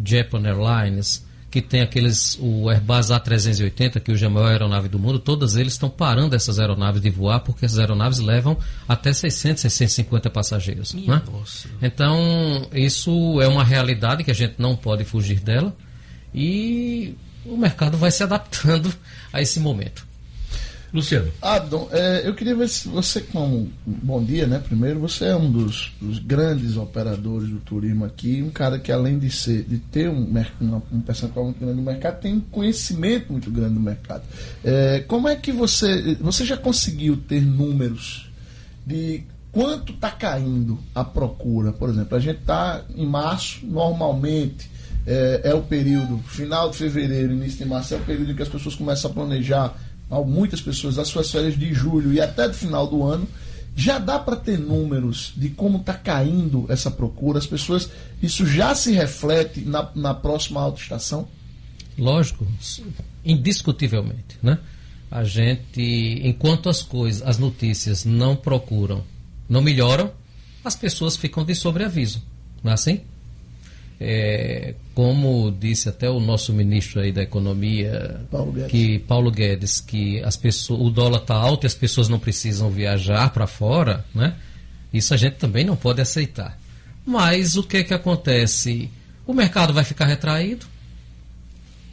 Japan 0.05 0.43
Airlines, 0.45 1.25
que 1.51 1.63
tem 1.63 1.81
aqueles, 1.81 2.39
o 2.41 2.69
Airbus 2.69 3.09
A380, 3.09 4.01
que 4.01 4.13
hoje 4.13 4.25
é 4.25 4.29
a 4.29 4.31
maior 4.31 4.49
aeronave 4.49 4.89
do 4.89 4.99
mundo, 4.99 5.19
todas 5.19 5.57
eles 5.57 5.73
estão 5.73 5.89
parando 5.89 6.37
essas 6.37 6.59
aeronaves 6.59 7.01
de 7.01 7.09
voar, 7.09 7.41
porque 7.41 7.65
essas 7.65 7.79
aeronaves 7.79 8.19
levam 8.19 8.57
até 8.87 9.13
600, 9.13 9.63
650 9.63 10.29
passageiros. 10.31 10.93
Né? 10.93 11.23
Então, 11.81 12.69
isso 12.73 13.41
é 13.41 13.49
uma 13.49 13.65
realidade 13.65 14.25
que 14.25 14.31
a 14.31 14.35
gente 14.35 14.57
não 14.59 14.77
pode 14.77 15.05
fugir 15.05 15.41
dela 15.41 15.75
e 16.35 17.15
o 17.47 17.57
mercado 17.57 17.97
vai 17.97 18.11
se 18.11 18.23
adaptando 18.23 18.93
a 19.33 19.41
esse 19.41 19.59
momento. 19.59 20.08
Luciano. 20.93 21.31
Adon, 21.43 21.89
é, 21.93 22.23
eu 22.27 22.35
queria 22.35 22.55
ver 22.55 22.69
se 22.69 22.89
você. 22.89 23.25
Bom 23.87 24.25
dia, 24.25 24.47
né? 24.47 24.59
Primeiro, 24.59 24.99
você 25.01 25.27
é 25.27 25.37
um 25.37 25.51
dos, 25.51 25.93
dos, 26.01 26.19
grandes 26.19 26.77
operadores 26.77 27.51
do 27.51 27.59
turismo 27.59 28.07
aqui, 28.07 28.43
um 28.43 28.51
cara 28.51 28.79
que, 28.79 28.91
além 28.91 29.19
de 29.19 29.31
ser, 29.31 29.65
de 29.65 29.79
ter 29.79 30.09
um, 30.09 30.27
um, 30.91 31.01
percentual 31.01 31.45
muito 31.47 31.61
grande 31.61 31.77
do 31.77 31.83
mercado, 31.83 32.21
tem 32.21 32.35
um 32.35 32.41
conhecimento 32.41 33.31
muito 33.31 33.51
grande 33.51 33.75
do 33.75 33.81
mercado. 33.81 34.23
É, 34.65 35.01
como 35.01 35.29
é 35.29 35.37
que 35.37 35.53
você. 35.53 36.17
Você 36.21 36.45
já 36.47 36.57
conseguiu 36.57 37.19
ter 37.19 37.43
números 37.43 38.31
de 38.87 39.25
quanto 39.53 39.93
está 39.93 40.11
caindo 40.11 40.79
a 40.95 41.05
procura? 41.05 41.71
Por 41.71 41.91
exemplo, 41.91 42.17
a 42.17 42.21
gente 42.21 42.41
está 42.41 42.83
em 42.95 43.07
março, 43.07 43.65
normalmente. 43.67 44.79
É, 45.11 45.41
é 45.45 45.55
o 45.55 45.63
período, 45.63 46.19
final 46.27 46.69
de 46.69 46.77
fevereiro, 46.77 47.33
início 47.33 47.59
de 47.61 47.65
março, 47.65 47.95
é 47.95 47.97
o 47.97 48.01
período 48.01 48.33
em 48.33 48.35
que 48.35 48.43
as 48.43 48.49
pessoas 48.49 48.75
começam 48.75 49.11
a 49.11 49.15
planejar 49.15 49.75
muitas 50.11 50.61
pessoas, 50.61 50.99
as 50.99 51.09
suas 51.09 51.31
férias 51.31 51.59
de 51.59 51.73
julho 51.73 52.13
e 52.13 52.21
até 52.21 52.49
do 52.49 52.55
final 52.55 52.87
do 52.87 53.03
ano, 53.05 53.27
já 53.77 53.99
dá 53.99 54.19
para 54.19 54.35
ter 54.35 54.59
números 54.59 55.33
de 55.37 55.51
como 55.51 55.79
está 55.79 55.95
caindo 55.95 56.67
essa 56.69 56.91
procura? 56.91 57.39
As 57.39 57.47
pessoas, 57.47 57.89
isso 58.21 58.45
já 58.45 58.75
se 58.75 58.93
reflete 58.93 59.61
na, 59.61 59.89
na 59.95 60.15
próxima 60.15 60.61
autoestação? 60.61 61.29
Lógico, 61.97 62.47
indiscutivelmente, 63.25 64.37
né? 64.43 64.59
A 65.11 65.25
gente, 65.25 65.81
enquanto 66.25 66.69
as 66.69 66.83
coisas, 66.83 67.23
as 67.23 67.39
notícias 67.39 68.05
não 68.05 68.37
procuram, 68.37 69.05
não 69.49 69.63
melhoram, 69.63 70.11
as 70.65 70.77
pessoas 70.77 71.17
ficam 71.17 71.45
de 71.45 71.55
sobreaviso, 71.55 72.23
não 72.63 72.73
é 72.73 72.75
assim? 72.75 73.01
É, 74.01 74.75
como 74.95 75.51
disse 75.51 75.89
até 75.89 76.09
o 76.09 76.21
nosso 76.21 76.53
ministro 76.53 77.01
aí 77.01 77.11
da 77.11 77.23
economia, 77.23 78.21
Paulo 78.31 78.53
que 78.69 79.01
Paulo 79.01 79.31
Guedes, 79.31 79.81
que 79.81 80.23
as 80.23 80.37
pessoas, 80.37 80.81
o 80.81 80.91
dólar 80.91 81.23
está 81.23 81.35
alto 81.35 81.65
e 81.65 81.67
as 81.67 81.75
pessoas 81.75 82.09
não 82.09 82.19
precisam 82.19 82.71
viajar 82.71 83.31
para 83.31 83.47
fora, 83.47 84.05
né? 84.15 84.35
Isso 84.93 85.13
a 85.13 85.17
gente 85.17 85.35
também 85.35 85.65
não 85.65 85.77
pode 85.77 86.01
aceitar. 86.01 86.57
Mas 87.05 87.57
o 87.57 87.63
que 87.63 87.83
que 87.83 87.93
acontece? 87.93 88.89
O 89.27 89.35
mercado 89.35 89.73
vai 89.73 89.83
ficar 89.83 90.07
retraído. 90.07 90.67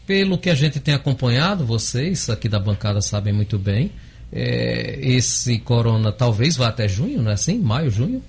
Pelo 0.06 0.38
que 0.38 0.49
a 0.49 0.56
gente 0.56 0.80
tem 0.80 0.94
acompanhado, 0.94 1.65
vocês 1.65 2.30
aqui 2.30 2.48
da 2.48 2.60
bancada 2.60 3.02
sabem 3.02 3.34
muito 3.34 3.57
bem, 3.57 3.91
é, 4.32 4.99
esse 5.02 5.57
corona 5.60 6.11
talvez 6.11 6.56
vá 6.56 6.68
até 6.68 6.88
junho, 6.88 7.22
não 7.22 7.32
é 7.32 7.34
assim? 7.34 7.57
Maio, 7.57 7.90
junho? 7.90 8.22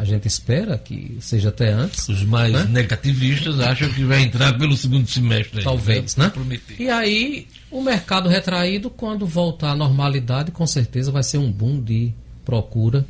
A 0.00 0.04
gente 0.04 0.26
espera 0.26 0.78
que 0.78 1.18
seja 1.20 1.50
até 1.50 1.70
antes. 1.70 2.08
Os 2.08 2.22
mais 2.22 2.54
né? 2.54 2.64
negativistas 2.64 3.60
acham 3.60 3.86
que 3.90 4.02
vai 4.02 4.22
entrar 4.22 4.56
pelo 4.56 4.74
segundo 4.74 5.06
semestre. 5.06 5.62
Talvez, 5.62 6.16
né? 6.16 6.32
E 6.78 6.88
aí, 6.88 7.46
o 7.70 7.82
mercado 7.82 8.26
retraído, 8.26 8.88
quando 8.88 9.26
voltar 9.26 9.72
à 9.72 9.76
normalidade, 9.76 10.52
com 10.52 10.66
certeza 10.66 11.12
vai 11.12 11.22
ser 11.22 11.36
um 11.36 11.52
boom 11.52 11.82
de 11.82 12.14
procura 12.46 13.04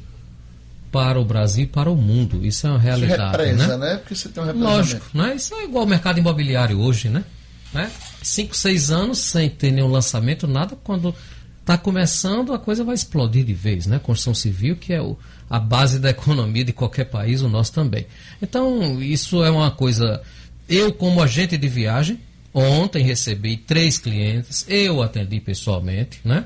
para 0.91 1.21
o 1.21 1.25
Brasil 1.25 1.63
e 1.63 1.67
para 1.69 1.89
o 1.89 1.95
mundo. 1.95 2.45
Isso 2.45 2.67
é 2.67 2.71
uma 2.71 2.79
realidade. 2.81 3.37
Represa, 3.37 3.79
né? 3.79 3.91
né? 3.91 3.97
Porque 3.99 4.17
você 4.17 4.29
tem 4.29 4.43
um 4.43 4.53
Lógico, 4.59 5.07
né? 5.15 5.37
Isso 5.37 5.55
é 5.55 5.63
igual 5.63 5.85
ao 5.85 5.89
mercado 5.89 6.19
imobiliário 6.19 6.81
hoje, 6.81 7.09
né? 7.09 7.23
né? 7.73 7.89
Cinco, 8.21 8.57
seis 8.57 8.91
anos 8.91 9.19
sem 9.19 9.49
ter 9.49 9.71
nenhum 9.71 9.87
lançamento, 9.87 10.49
nada. 10.49 10.77
Quando 10.83 11.15
está 11.71 11.79
começando, 11.79 12.53
a 12.53 12.59
coisa 12.59 12.83
vai 12.83 12.95
explodir 12.95 13.45
de 13.45 13.55
vez, 13.55 13.87
né? 13.87 14.01
Construção 14.01 14.35
civil, 14.35 14.75
que 14.75 14.93
é 14.93 15.01
o, 15.01 15.17
a 15.49 15.61
base 15.61 16.01
da 16.01 16.11
economia 16.11 16.65
de 16.65 16.73
qualquer 16.73 17.05
país, 17.05 17.43
o 17.43 17.49
nosso 17.49 17.73
também. 17.73 18.07
Então, 18.43 19.01
isso 19.01 19.45
é 19.45 19.51
uma 19.51 19.71
coisa. 19.71 20.21
Eu, 20.69 20.93
como 20.93 21.23
agente 21.23 21.57
de 21.57 21.69
viagem, 21.69 22.19
ontem 22.53 23.05
recebi 23.05 23.57
três 23.57 23.99
clientes, 23.99 24.67
eu 24.69 25.01
atendi 25.01 25.41
pessoalmente, 25.41 26.21
né? 26.25 26.45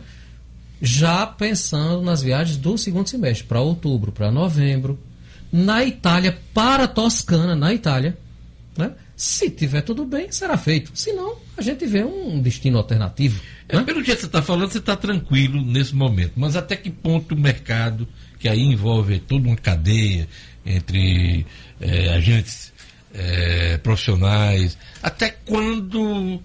Já 0.83 1.27
pensando 1.27 2.03
nas 2.03 2.21
viagens 2.21 2.59
do 2.59 2.77
segundo 2.77 3.09
semestre, 3.09 3.47
para 3.47 3.61
outubro, 3.61 4.13
para 4.13 4.31
novembro, 4.31 4.99
na 5.51 5.85
Itália, 5.85 6.37
para 6.53 6.87
Toscana, 6.87 7.57
na 7.57 7.73
Itália, 7.73 8.19
né? 8.77 8.93
Se 9.17 9.49
tiver 9.49 9.83
tudo 9.83 10.05
bem, 10.05 10.31
será 10.33 10.57
feito. 10.57 10.91
Se 10.95 11.13
não, 11.13 11.37
a 11.57 11.63
gente 11.63 11.87
vê 11.87 12.03
um 12.05 12.41
destino 12.41 12.79
alternativo. 12.79 13.41
É, 13.69 13.77
né? 13.77 13.85
Pelo 13.85 14.03
que 14.03 14.15
você 14.15 14.27
está 14.27 14.43
falando, 14.43 14.73
você 14.73 14.79
está 14.79 14.97
tranquilo 14.97 15.65
nesse 15.65 15.95
momento. 15.95 16.33
Mas 16.37 16.57
até 16.57 16.75
que 16.75 16.91
ponto 16.91 17.35
o 17.35 17.39
mercado, 17.39 18.09
que 18.39 18.49
aí 18.49 18.61
envolve 18.61 19.21
toda 19.21 19.47
uma 19.47 19.57
cadeia 19.57 20.29
entre 20.67 21.47
é, 21.81 22.15
agentes 22.15 22.73
é, 23.13 23.79
profissionais, 23.79 24.77
até 25.01 25.31
quando 25.31 26.43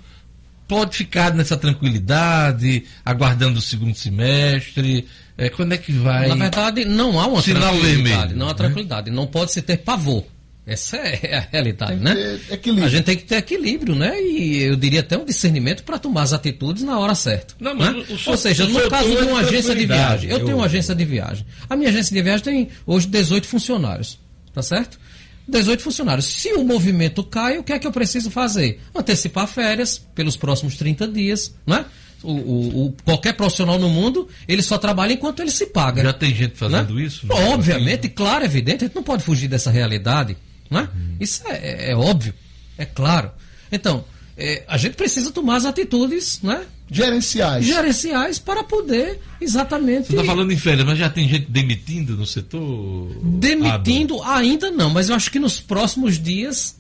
pode 0.68 0.96
ficar 0.96 1.34
nessa 1.34 1.58
tranquilidade, 1.58 2.86
aguardando 3.04 3.58
o 3.58 3.62
segundo 3.62 3.96
semestre? 3.96 5.08
É, 5.36 5.50
quando 5.50 5.74
é 5.74 5.78
que 5.78 5.92
vai. 5.92 6.28
Na 6.28 6.36
verdade, 6.36 6.86
não 6.86 7.20
há 7.20 7.26
uma 7.26 7.42
Sinal 7.42 7.72
tranquilidade. 7.72 8.04
Vermelho, 8.04 8.38
não 8.38 8.46
há 8.46 8.50
né? 8.50 8.56
tranquilidade. 8.56 9.10
Não 9.10 9.26
pode 9.26 9.52
se 9.52 9.62
ter 9.64 9.78
pavor. 9.78 10.24
Essa 10.70 10.98
é 10.98 11.36
a 11.38 11.48
realidade, 11.52 11.96
né? 11.96 12.40
A 12.84 12.90
gente 12.90 13.04
tem 13.04 13.18
que 13.18 13.24
ter 13.24 13.38
equilíbrio, 13.38 13.96
né? 13.96 14.22
E 14.22 14.64
eu 14.64 14.76
diria 14.76 15.00
até 15.00 15.18
um 15.18 15.26
discernimento 15.26 15.84
para 15.84 15.98
tomar 15.98 16.22
as 16.22 16.34
atitudes 16.34 16.84
na 16.84 17.00
hora 17.00 17.16
certa. 17.16 17.56
Não, 17.60 17.74
né? 17.74 18.06
Ou 18.28 18.38
seja, 18.38 18.68
no 18.68 18.90
caso 18.90 19.10
de 19.10 19.24
uma 19.24 19.40
agência 19.40 19.76
de 19.76 19.86
viagem, 19.86 20.30
eu, 20.30 20.38
eu 20.38 20.46
tenho 20.46 20.58
uma 20.58 20.66
agência 20.66 20.94
de 20.94 21.06
viagem. 21.06 21.46
A 21.70 21.76
minha 21.76 21.90
agência 21.90 22.14
de 22.14 22.22
viagem 22.22 22.44
tem 22.44 22.70
hoje 22.86 23.08
18 23.08 23.48
funcionários, 23.48 24.20
tá 24.54 24.62
certo? 24.62 25.00
18 25.48 25.82
funcionários. 25.82 26.26
Se 26.26 26.54
o 26.54 26.64
movimento 26.64 27.24
cai, 27.24 27.58
o 27.58 27.64
que 27.64 27.74
é 27.74 27.80
que 27.80 27.88
eu 27.88 27.92
preciso 27.92 28.30
fazer? 28.30 28.80
Antecipar 28.96 29.48
férias 29.48 29.98
pelos 30.14 30.38
próximos 30.38 30.78
30 30.78 31.08
dias, 31.08 31.56
né? 31.66 31.86
O, 32.22 32.32
o, 32.32 32.86
o, 32.86 32.94
qualquer 33.06 33.34
profissional 33.34 33.80
no 33.80 33.88
mundo, 33.88 34.28
ele 34.46 34.62
só 34.62 34.78
trabalha 34.78 35.14
enquanto 35.14 35.40
ele 35.40 35.52
se 35.52 35.68
paga. 35.68 36.04
Já 36.04 36.14
tem 36.14 36.36
gente 36.36 36.58
fazendo 36.58 36.94
né? 36.94 37.04
isso? 37.04 37.26
Obviamente, 37.30 38.10
claro, 38.10 38.44
evidente, 38.44 38.84
a 38.84 38.88
gente 38.88 38.96
não 38.96 39.04
pode 39.04 39.24
fugir 39.24 39.48
dessa 39.48 39.72
realidade. 39.72 40.36
Né? 40.70 40.88
Uhum. 40.94 41.16
Isso 41.20 41.42
é, 41.46 41.54
é, 41.54 41.92
é, 41.92 41.96
óbvio, 41.96 42.34
é 42.78 42.86
claro. 42.86 43.32
Então, 43.72 44.06
é, 44.38 44.64
a 44.68 44.78
gente 44.78 44.96
precisa 44.96 45.32
tomar 45.32 45.58
as 45.58 45.66
atitudes 45.66 46.40
né? 46.42 46.64
gerenciais. 46.90 47.66
gerenciais 47.66 48.40
para 48.40 48.64
poder 48.64 49.20
exatamente. 49.42 50.08
Você 50.08 50.14
está 50.14 50.24
falando 50.24 50.52
em 50.52 50.58
férias, 50.58 50.86
mas 50.86 50.98
já 50.98 51.10
tem 51.10 51.28
gente 51.28 51.50
demitindo 51.50 52.16
no 52.16 52.26
setor? 52.26 53.12
Demitindo 53.22 54.22
ainda 54.24 54.72
não, 54.72 54.90
mas 54.90 55.10
eu 55.10 55.16
acho 55.16 55.32
que 55.32 55.40
nos 55.40 55.60
próximos 55.60 56.18
dias 56.18 56.80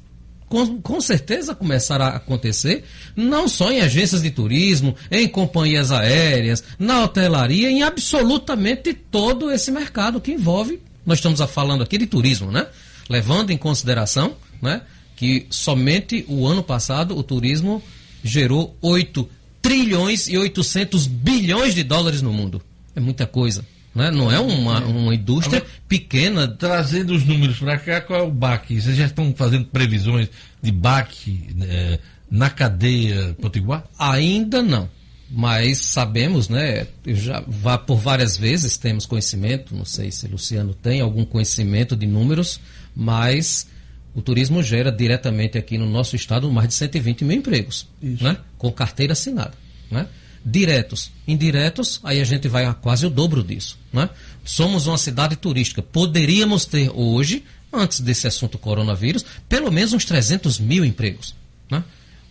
com, 0.49 0.81
com, 0.81 0.99
certeza 0.99 1.53
começará 1.53 2.07
a 2.07 2.15
acontecer, 2.15 2.83
não 3.15 3.47
só 3.47 3.71
em 3.71 3.81
agências 3.81 4.23
de 4.23 4.31
turismo, 4.31 4.95
em 5.11 5.27
companhias 5.27 5.91
aéreas, 5.91 6.63
na 6.79 7.03
hotelaria, 7.03 7.69
em 7.69 7.83
absolutamente 7.83 8.93
todo 8.93 9.51
esse 9.51 9.71
mercado 9.71 10.19
que 10.19 10.31
envolve. 10.31 10.81
Nós 11.05 11.19
estamos 11.19 11.39
falando 11.51 11.83
aqui 11.83 11.99
de 11.99 12.07
turismo, 12.07 12.51
né? 12.51 12.65
Levando 13.09 13.49
em 13.49 13.57
consideração 13.57 14.35
né, 14.61 14.81
que 15.15 15.47
somente 15.49 16.23
o 16.27 16.47
ano 16.47 16.63
passado 16.63 17.17
o 17.17 17.23
turismo 17.23 17.83
gerou 18.23 18.77
8 18.81 19.27
trilhões 19.61 20.27
e 20.27 20.37
800 20.37 21.07
bilhões 21.07 21.75
de 21.75 21.83
dólares 21.83 22.21
no 22.21 22.31
mundo. 22.31 22.61
É 22.95 22.99
muita 22.99 23.25
coisa. 23.25 23.65
Né? 23.93 24.11
Não 24.11 24.31
é 24.31 24.39
uma, 24.39 24.79
uma 24.81 25.13
indústria 25.13 25.65
pequena. 25.87 26.47
Trazendo 26.47 27.13
os 27.13 27.25
números 27.25 27.59
para 27.59 27.77
cá, 27.77 28.01
qual 28.01 28.19
é 28.19 28.23
o 28.23 28.31
baque? 28.31 28.79
Vocês 28.79 28.95
já 28.95 29.05
estão 29.05 29.33
fazendo 29.35 29.65
previsões 29.65 30.29
de 30.61 30.71
baque 30.71 31.47
é, 31.61 31.99
na 32.29 32.49
cadeia 32.49 33.35
potiguar? 33.41 33.83
Ainda 33.97 34.61
não 34.61 34.89
mas 35.31 35.77
sabemos, 35.77 36.49
né, 36.49 36.87
já 37.05 37.43
vá 37.47 37.77
por 37.77 37.97
várias 37.97 38.35
vezes 38.35 38.77
temos 38.77 39.05
conhecimento, 39.05 39.75
não 39.75 39.85
sei 39.85 40.11
se 40.11 40.27
Luciano 40.27 40.73
tem 40.73 41.01
algum 41.01 41.23
conhecimento 41.23 41.95
de 41.95 42.07
números, 42.07 42.59
mas 42.95 43.67
o 44.13 44.21
turismo 44.21 44.61
gera 44.63 44.91
diretamente 44.91 45.57
aqui 45.57 45.77
no 45.77 45.85
nosso 45.85 46.15
estado 46.15 46.51
mais 46.51 46.69
de 46.69 46.73
120 46.73 47.23
mil 47.23 47.37
empregos, 47.37 47.87
Isso. 48.01 48.23
né, 48.23 48.37
com 48.57 48.71
carteira 48.71 49.13
assinada, 49.13 49.53
né? 49.89 50.07
Diretos, 50.43 51.11
indiretos, 51.27 51.99
aí 52.03 52.21
a 52.21 52.23
gente 52.23 52.47
vai 52.47 52.65
a 52.65 52.73
quase 52.73 53.05
o 53.05 53.09
dobro 53.09 53.43
disso, 53.43 53.77
né? 53.91 54.09
Somos 54.43 54.87
uma 54.87 54.97
cidade 54.97 55.35
turística, 55.35 55.81
poderíamos 55.81 56.65
ter 56.65 56.89
hoje, 56.93 57.43
antes 57.71 57.99
desse 57.99 58.25
assunto 58.25 58.57
coronavírus, 58.57 59.25
pelo 59.47 59.71
menos 59.71 59.93
uns 59.93 60.05
300 60.05 60.59
mil 60.59 60.85
empregos, 60.85 61.35
né? 61.69 61.83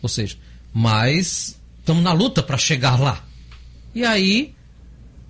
Ou 0.02 0.09
seja, 0.09 0.36
mas 0.72 1.59
estamos 1.78 2.02
na 2.02 2.12
luta 2.12 2.43
para 2.43 2.56
chegar 2.56 2.98
lá. 2.98 3.24
E 3.94 4.05
aí, 4.05 4.55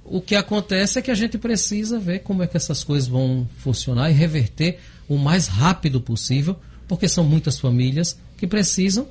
o 0.04 0.20
que 0.20 0.34
acontece 0.34 0.98
é 0.98 1.02
que 1.02 1.10
a 1.10 1.14
gente 1.14 1.36
precisa 1.36 1.98
ver 1.98 2.20
como 2.20 2.42
é 2.42 2.46
que 2.46 2.56
essas 2.56 2.82
coisas 2.82 3.08
vão 3.08 3.48
funcionar 3.58 4.10
e 4.10 4.14
reverter 4.14 4.78
o 5.08 5.16
mais 5.16 5.46
rápido 5.46 6.00
possível, 6.00 6.56
porque 6.86 7.08
são 7.08 7.24
muitas 7.24 7.58
famílias 7.58 8.18
que 8.36 8.46
precisam 8.46 9.06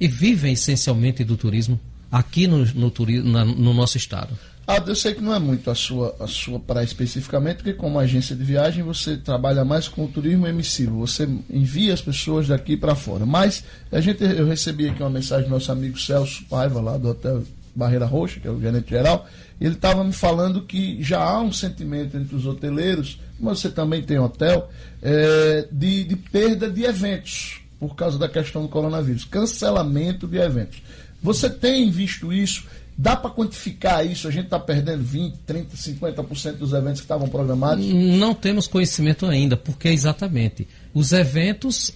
e 0.00 0.08
vivem 0.08 0.52
essencialmente 0.52 1.24
do 1.24 1.36
turismo 1.36 1.78
aqui 2.10 2.46
no, 2.46 2.64
no, 2.64 2.92
na, 3.24 3.44
no 3.44 3.74
nosso 3.74 3.96
estado. 3.96 4.36
Ah, 4.68 4.82
eu 4.84 4.96
sei 4.96 5.14
que 5.14 5.22
não 5.22 5.32
é 5.32 5.38
muito 5.38 5.70
a 5.70 5.76
sua, 5.76 6.16
a 6.18 6.26
sua 6.26 6.58
praia 6.58 6.84
especificamente, 6.84 7.58
porque 7.58 7.72
como 7.72 8.00
agência 8.00 8.34
de 8.34 8.42
viagem 8.42 8.82
você 8.82 9.16
trabalha 9.16 9.64
mais 9.64 9.86
com 9.86 10.04
o 10.04 10.08
turismo 10.08 10.44
emissivo, 10.44 10.98
você 10.98 11.28
envia 11.48 11.94
as 11.94 12.00
pessoas 12.00 12.48
daqui 12.48 12.76
para 12.76 12.96
fora. 12.96 13.24
Mas 13.24 13.62
a 13.92 14.00
gente, 14.00 14.24
eu 14.24 14.44
recebi 14.46 14.88
aqui 14.88 15.00
uma 15.02 15.10
mensagem 15.10 15.44
do 15.44 15.50
nosso 15.50 15.70
amigo 15.70 15.96
Celso 16.00 16.44
Paiva, 16.50 16.80
lá 16.80 16.98
do 16.98 17.10
Hotel 17.10 17.44
Barreira 17.76 18.06
Roxa, 18.06 18.40
que 18.40 18.48
é 18.48 18.50
o 18.50 18.60
gerente 18.60 18.90
geral, 18.90 19.28
ele 19.60 19.74
estava 19.74 20.04
me 20.04 20.12
falando 20.12 20.62
que 20.62 21.02
já 21.02 21.22
há 21.22 21.40
um 21.40 21.52
sentimento 21.52 22.16
entre 22.16 22.34
os 22.36 22.46
hoteleiros, 22.46 23.20
mas 23.38 23.60
você 23.60 23.70
também 23.70 24.02
tem 24.02 24.18
hotel, 24.18 24.70
é, 25.02 25.68
de, 25.70 26.04
de 26.04 26.16
perda 26.16 26.70
de 26.70 26.84
eventos 26.84 27.60
por 27.78 27.94
causa 27.94 28.18
da 28.18 28.28
questão 28.28 28.62
do 28.62 28.68
coronavírus, 28.68 29.24
cancelamento 29.24 30.26
de 30.26 30.38
eventos. 30.38 30.82
Você 31.22 31.48
tem 31.50 31.90
visto 31.90 32.32
isso? 32.32 32.64
Dá 32.98 33.14
para 33.14 33.30
quantificar 33.30 34.06
isso? 34.06 34.26
A 34.26 34.30
gente 34.30 34.46
está 34.46 34.58
perdendo 34.58 35.02
20, 35.02 35.38
30, 35.46 35.76
50% 35.76 36.52
dos 36.52 36.72
eventos 36.72 37.00
que 37.00 37.04
estavam 37.04 37.28
programados? 37.28 37.84
Não 37.86 38.34
temos 38.34 38.66
conhecimento 38.66 39.26
ainda, 39.26 39.56
porque 39.56 39.88
exatamente 39.88 40.66
os 40.94 41.12
eventos 41.12 41.92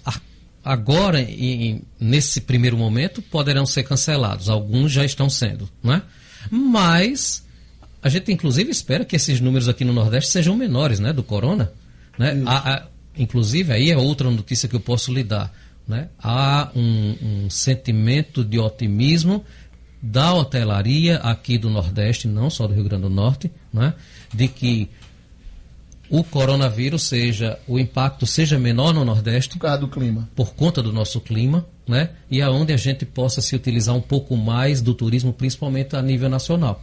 agora, 0.62 1.23
em, 1.23 1.82
nesse 1.99 2.43
primeiro 2.43 2.77
momento, 2.77 3.23
poderão 3.23 3.65
ser 3.65 3.82
cancelados. 3.82 4.51
Alguns 4.51 4.93
já 4.93 5.05
estão 5.05 5.31
sendo, 5.31 5.69
né? 5.82 6.03
Mas 6.51 7.43
a 8.02 8.09
gente 8.09 8.32
inclusive 8.32 8.70
espera 8.70 9.05
que 9.05 9.16
esses 9.16 9.40
números 9.40 9.68
aqui 9.68 9.85
no 9.85 9.93
Nordeste 9.93 10.31
sejam 10.31 10.56
menores, 10.56 10.98
né, 10.98 11.12
do 11.12 11.22
corona, 11.22 11.72
né? 12.18 12.35
Inclusive 13.16 13.72
aí 13.72 13.90
é 13.90 13.97
outra 13.97 14.31
notícia 14.31 14.68
que 14.68 14.77
eu 14.77 14.81
posso 14.81 15.12
lhe 15.12 15.22
dar, 15.22 15.52
né? 15.86 16.09
Há 16.18 16.70
um, 16.74 17.16
um 17.22 17.51
sentimento 17.51 18.44
de 18.44 18.59
otimismo 18.59 19.44
da 20.02 20.32
hotelaria 20.32 21.16
aqui 21.18 21.59
do 21.59 21.68
Nordeste, 21.68 22.27
não 22.27 22.48
só 22.48 22.66
do 22.66 22.72
Rio 22.72 22.85
Grande 22.85 23.02
do 23.02 23.10
Norte, 23.10 23.51
né, 23.72 23.93
de 24.32 24.48
que 24.48 24.89
o 26.10 26.24
coronavírus 26.24 27.02
seja, 27.02 27.59
o 27.68 27.78
impacto 27.78 28.27
seja 28.27 28.59
menor 28.59 28.93
no 28.93 29.05
Nordeste. 29.05 29.55
Por 29.55 29.60
causa 29.60 29.78
do 29.78 29.89
clima. 29.89 30.28
Por 30.35 30.55
conta 30.55 30.82
do 30.82 30.93
nosso 30.93 31.20
clima, 31.20 31.64
né? 31.86 32.10
E 32.28 32.43
aonde 32.43 32.72
a 32.72 32.77
gente 32.77 33.06
possa 33.06 33.40
se 33.40 33.55
utilizar 33.55 33.94
um 33.94 34.01
pouco 34.01 34.36
mais 34.36 34.82
do 34.82 34.93
turismo, 34.93 35.32
principalmente 35.32 35.94
a 35.94 36.02
nível 36.02 36.28
nacional. 36.28 36.82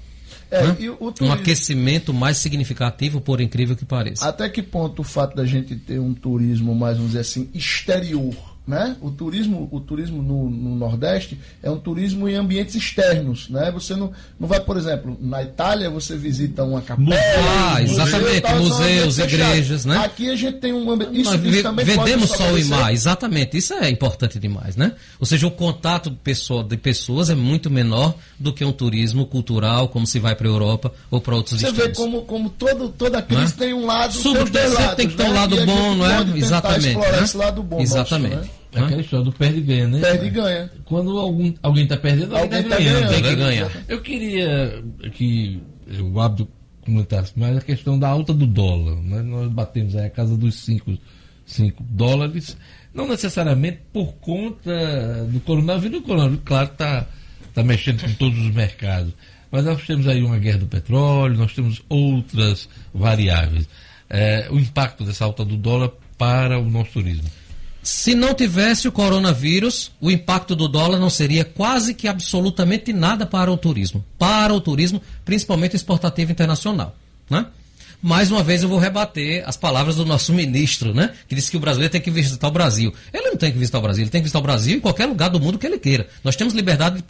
É, 0.49 0.64
turismo... 0.99 1.14
Um 1.22 1.32
aquecimento 1.32 2.14
mais 2.14 2.38
significativo, 2.38 3.19
por 3.19 3.41
incrível 3.41 3.76
que 3.76 3.86
pareça. 3.86 4.28
Até 4.28 4.48
que 4.49 4.61
ponto 4.64 5.02
o 5.02 5.03
fato 5.03 5.36
da 5.36 5.45
gente 5.45 5.76
ter 5.76 5.99
um 5.99 6.14
turismo 6.14 6.74
mais, 6.74 6.98
vamos 6.98 7.11
dizer 7.11 7.22
assim, 7.22 7.49
exterior 7.53 8.57
né? 8.68 8.98
O 9.02 9.10
turismo, 9.10 9.69
o 9.72 9.80
turismo 9.80 10.22
no, 10.22 10.49
no, 10.49 10.76
Nordeste 10.76 11.39
é 11.64 11.72
um 11.72 11.77
turismo 11.77 12.27
em 12.27 12.35
ambientes 12.35 12.76
externos, 12.76 13.49
né? 13.49 13.72
Você 13.72 13.95
não, 13.95 14.11
não 14.38 14.45
vai, 14.45 14.60
por 14.60 14.76
exemplo, 14.76 15.18
na 15.22 15.41
Itália 15.41 15.89
você 15.89 16.18
visita 16.18 16.65
uma 16.65 16.81
capela, 16.81 17.15
ah, 17.15 17.81
exatamente, 17.81 18.41
tal, 18.41 18.60
museus, 18.60 19.19
igrejas, 19.19 19.85
né? 19.85 19.98
Aqui 19.99 20.30
a 20.30 20.35
gente 20.35 20.57
tem 20.57 20.73
um 20.73 20.91
ambiente 20.91 21.22
isso, 21.22 21.35
isso 21.38 21.64
também 21.64 21.85
vendemos 21.85 22.30
sol 22.30 22.60
e 22.60 22.65
mar, 22.65 22.91
exatamente, 22.91 23.57
isso 23.57 23.73
é 23.73 23.89
importante 23.89 24.38
demais, 24.38 24.76
né? 24.76 24.91
Ou 25.18 25.26
seja, 25.26 25.48
o 25.48 25.52
contato 25.52 26.10
de, 26.10 26.18
pessoa, 26.18 26.61
de 26.61 26.76
pessoas 26.76 27.30
é 27.30 27.35
muito 27.35 27.72
menor 27.72 28.15
do 28.38 28.52
que 28.52 28.65
um 28.65 28.73
turismo 28.73 29.26
cultural, 29.26 29.88
como 29.88 30.06
se 30.06 30.19
vai 30.19 30.35
para 30.35 30.45
a 30.45 30.52
Europa 30.52 30.91
ou 31.10 31.22
para 31.22 31.35
outros 31.35 31.61
você. 31.61 31.68
Você 31.68 31.88
vê 31.88 31.89
como, 31.94 32.23
como 32.23 32.49
todo, 32.49 32.89
toda 32.89 33.22
crise 33.22 33.53
é? 33.53 33.57
tem 33.57 33.73
um 33.73 33.85
lado, 33.85 34.14
Sobre, 34.14 34.52
tem, 34.52 34.68
lados, 34.68 34.95
tem 34.95 35.07
que 35.07 35.15
ter 35.15 35.23
um 35.23 35.30
né? 35.30 35.34
lado 35.34 35.65
bom, 35.65 35.95
não 35.95 36.06
é? 36.06 36.38
Exatamente. 36.38 36.98
Né? 36.98 37.23
Esse 37.23 37.38
lado 37.38 37.64
bom 37.64 37.80
exatamente. 37.80 38.35
Nosso, 38.35 38.48
né? 38.48 38.57
É 38.74 38.80
aquela 38.80 39.02
história 39.02 39.26
do 39.26 39.32
perde 39.32 39.60
e 39.60 39.62
ganha, 39.62 39.88
né? 39.88 40.00
Perde 40.02 40.26
e 40.26 40.30
ganha. 40.30 40.72
Quando 40.86 41.18
algum, 41.18 41.54
alguém 41.64 41.84
está 41.84 41.98
perdendo, 41.98 42.36
alguém 42.36 42.60
está 42.60 42.78
ganhando. 42.78 43.10
Tem 43.10 43.24
que 43.24 43.36
ganhar. 43.36 43.72
Eu 43.88 44.02
queria 44.02 44.84
que 45.14 45.62
o 46.02 46.20
Abdo 46.20 46.48
comentasse 46.82 47.38
mais 47.38 47.58
a 47.58 47.62
questão 47.62 48.00
da 48.00 48.08
alta 48.08 48.34
do 48.34 48.48
dólar. 48.48 48.96
Né? 49.04 49.22
Nós 49.22 49.52
batemos 49.52 49.96
aí 49.96 50.06
a 50.06 50.10
casa 50.10 50.38
dos 50.38 50.56
5 50.56 50.98
dólares, 51.82 52.58
não 52.94 53.08
necessariamente 53.08 53.80
por 53.92 54.14
conta 54.16 55.26
do 55.30 55.40
coronavírus. 55.42 56.00
O 56.00 56.04
coronavírus, 56.04 56.42
claro, 56.46 56.72
está 56.72 57.08
tá 57.54 57.64
mexendo 57.64 58.02
com 58.02 58.14
todos 58.14 58.40
os 58.40 58.54
mercados. 58.54 59.14
Mas 59.52 59.66
nós 59.66 59.86
temos 59.86 60.08
aí 60.08 60.22
uma 60.22 60.38
guerra 60.38 60.60
do 60.60 60.68
petróleo, 60.68 61.38
nós 61.38 61.54
temos 61.54 61.82
outras 61.90 62.70
variáveis. 62.94 63.68
É, 64.10 64.48
o 64.50 64.58
impacto 64.58 65.04
dessa 65.04 65.26
alta 65.26 65.44
do 65.44 65.58
dólar 65.58 65.92
para 66.18 66.60
o 66.60 66.70
nosso 66.70 66.92
turismo. 66.94 67.30
Se 67.88 68.14
não 68.14 68.34
tivesse 68.34 68.85
o 68.85 68.91
coronavírus, 68.91 69.93
o 70.01 70.11
impacto 70.11 70.57
do 70.57 70.68
dólar 70.68 70.99
não 70.99 71.09
seria 71.09 71.45
quase 71.45 71.93
que 71.93 72.05
absolutamente 72.05 72.91
nada 72.91 73.26
para 73.26 73.49
o 73.49 73.55
turismo. 73.55 74.03
Para 74.19 74.53
o 74.53 74.59
turismo, 74.59 75.01
principalmente 75.23 75.77
exportativo 75.77 76.30
internacional. 76.30 76.97
Né? 77.30 77.45
Mais 78.01 78.30
uma 78.30 78.43
vez 78.43 78.61
eu 78.61 78.68
vou 78.68 78.77
rebater 78.77 79.41
as 79.47 79.55
palavras 79.55 79.95
do 79.95 80.05
nosso 80.05 80.34
ministro, 80.35 80.93
né? 80.93 81.14
Que 81.30 81.35
disse 81.35 81.49
que 81.49 81.55
o 81.55 81.61
brasileiro 81.61 81.89
tem 81.89 82.01
que 82.01 82.11
visitar 82.11 82.49
o 82.49 82.51
Brasil. 82.51 82.93
Ele 83.14 83.30
não 83.30 83.38
tem 83.38 83.53
que 83.53 83.57
visitar 83.57 83.80
o 83.80 83.81
Brasil, 83.81 84.03
ele 84.03 84.11
tem 84.11 84.19
que 84.19 84.26
visitar 84.26 84.39
o 84.39 84.43
Brasil 84.43 84.76
em 84.76 84.81
qualquer 84.81 85.05
lugar 85.05 85.30
do 85.30 85.39
mundo 85.39 85.57
que 85.57 85.65
ele 85.65 85.80
queira. 85.80 86.09
Nós 86.26 86.35
temos 86.35 86.53
liberdade 86.53 87.01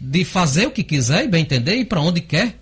de 0.00 0.24
fazer 0.24 0.64
o 0.64 0.70
que 0.70 0.84
quiser 0.84 1.24
e 1.24 1.28
bem 1.28 1.42
entender 1.42 1.74
e 1.74 1.84
para 1.84 2.00
onde 2.00 2.20
quer 2.20 2.54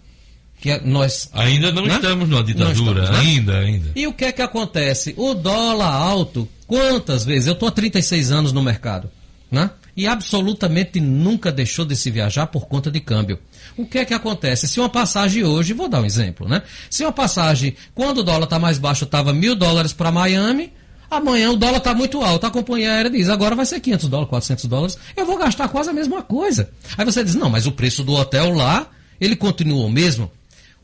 que 0.61 0.71
é 0.71 0.81
nós 0.85 1.31
ainda 1.33 1.71
não 1.71 1.87
né? 1.87 1.95
estamos 1.95 2.29
numa 2.29 2.43
ditadura, 2.43 3.03
estamos, 3.03 3.11
né? 3.11 3.19
ainda, 3.19 3.59
ainda. 3.59 3.91
E 3.95 4.07
o 4.07 4.13
que 4.13 4.25
é 4.25 4.33
que 4.33 4.43
acontece? 4.43 5.15
O 5.17 5.35
dólar 5.35 5.93
alto, 5.93 6.49
quantas 6.67 7.25
vezes? 7.25 7.47
Eu 7.47 7.53
estou 7.53 7.69
há 7.69 7.73
36 7.73 8.33
anos 8.33 8.53
no 8.53 8.63
mercado, 8.63 9.11
né? 9.51 9.71
E 9.97 10.07
absolutamente 10.07 11.01
nunca 11.01 11.51
deixou 11.51 11.85
de 11.85 11.97
se 11.97 12.11
viajar 12.11 12.47
por 12.49 12.67
conta 12.67 12.91
de 12.91 13.01
câmbio. 13.01 13.39
O 13.77 13.85
que 13.85 13.99
é 13.99 14.05
que 14.05 14.15
acontece? 14.15 14.69
Se 14.69 14.79
uma 14.79 14.89
passagem 14.89 15.45
hoje, 15.45 15.73
vou 15.73 15.89
dar 15.89 16.01
um 16.01 16.05
exemplo, 16.05 16.49
né? 16.49 16.63
Se 16.91 17.05
uma 17.05 17.13
passagem, 17.13 17.75
quando 17.95 18.19
o 18.19 18.23
dólar 18.23 18.45
está 18.45 18.59
mais 18.59 18.79
baixo, 18.79 19.05
estava 19.05 19.33
mil 19.33 19.57
dólares 19.57 19.93
para 19.93 20.13
Miami, 20.13 20.73
amanhã 21.11 21.51
o 21.51 21.57
dólar 21.57 21.79
está 21.79 21.95
muito 21.95 22.21
alto, 22.23 22.47
a 22.47 22.51
companhia 22.51 22.93
aérea 22.93 23.11
diz, 23.11 23.29
agora 23.29 23.57
vai 23.57 23.67
ser 23.67 23.81
500 23.81 24.09
dólares, 24.09 24.31
400 24.31 24.65
dólares, 24.67 24.99
eu 25.17 25.27
vou 25.27 25.37
gastar 25.37 25.69
quase 25.69 25.91
a 25.91 25.93
mesma 25.93 26.23
coisa. 26.23 26.71
Aí 26.97 27.05
você 27.05 27.25
diz, 27.25 27.35
não, 27.35 27.51
mas 27.51 27.67
o 27.67 27.73
preço 27.73 28.05
do 28.05 28.13
hotel 28.13 28.53
lá, 28.53 28.89
ele 29.21 29.35
continua 29.35 29.87
o 29.87 29.91
mesmo 29.91 30.31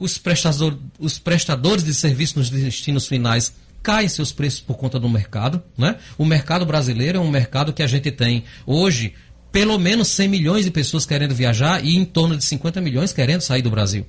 os, 0.05 0.19
prestador, 0.19 0.79
os 0.99 1.19
prestadores 1.19 1.83
de 1.83 1.95
serviços 1.95 2.37
nos 2.37 2.51
destinos 2.51 3.07
finais 3.07 3.55
caem 3.83 4.09
seus 4.09 4.33
preços 4.33 4.61
por 4.61 4.77
conta 4.77 4.99
do 4.99 5.09
mercado. 5.09 5.63
Né? 5.77 5.97
O 6.17 6.25
mercado 6.25 6.65
brasileiro 6.65 7.19
é 7.19 7.21
um 7.21 7.31
mercado 7.31 7.73
que 7.73 7.83
a 7.83 7.87
gente 7.87 8.11
tem 8.11 8.45
hoje 8.67 9.15
pelo 9.51 9.79
menos 9.79 10.09
100 10.09 10.29
milhões 10.29 10.65
de 10.65 10.71
pessoas 10.71 11.07
querendo 11.07 11.35
viajar 11.35 11.85
e 11.85 11.97
em 11.97 12.05
torno 12.05 12.37
de 12.37 12.45
50 12.45 12.81
milhões 12.81 13.13
querendo 13.13 13.41
sair 13.41 13.63
do 13.63 13.71
Brasil. 13.71 14.07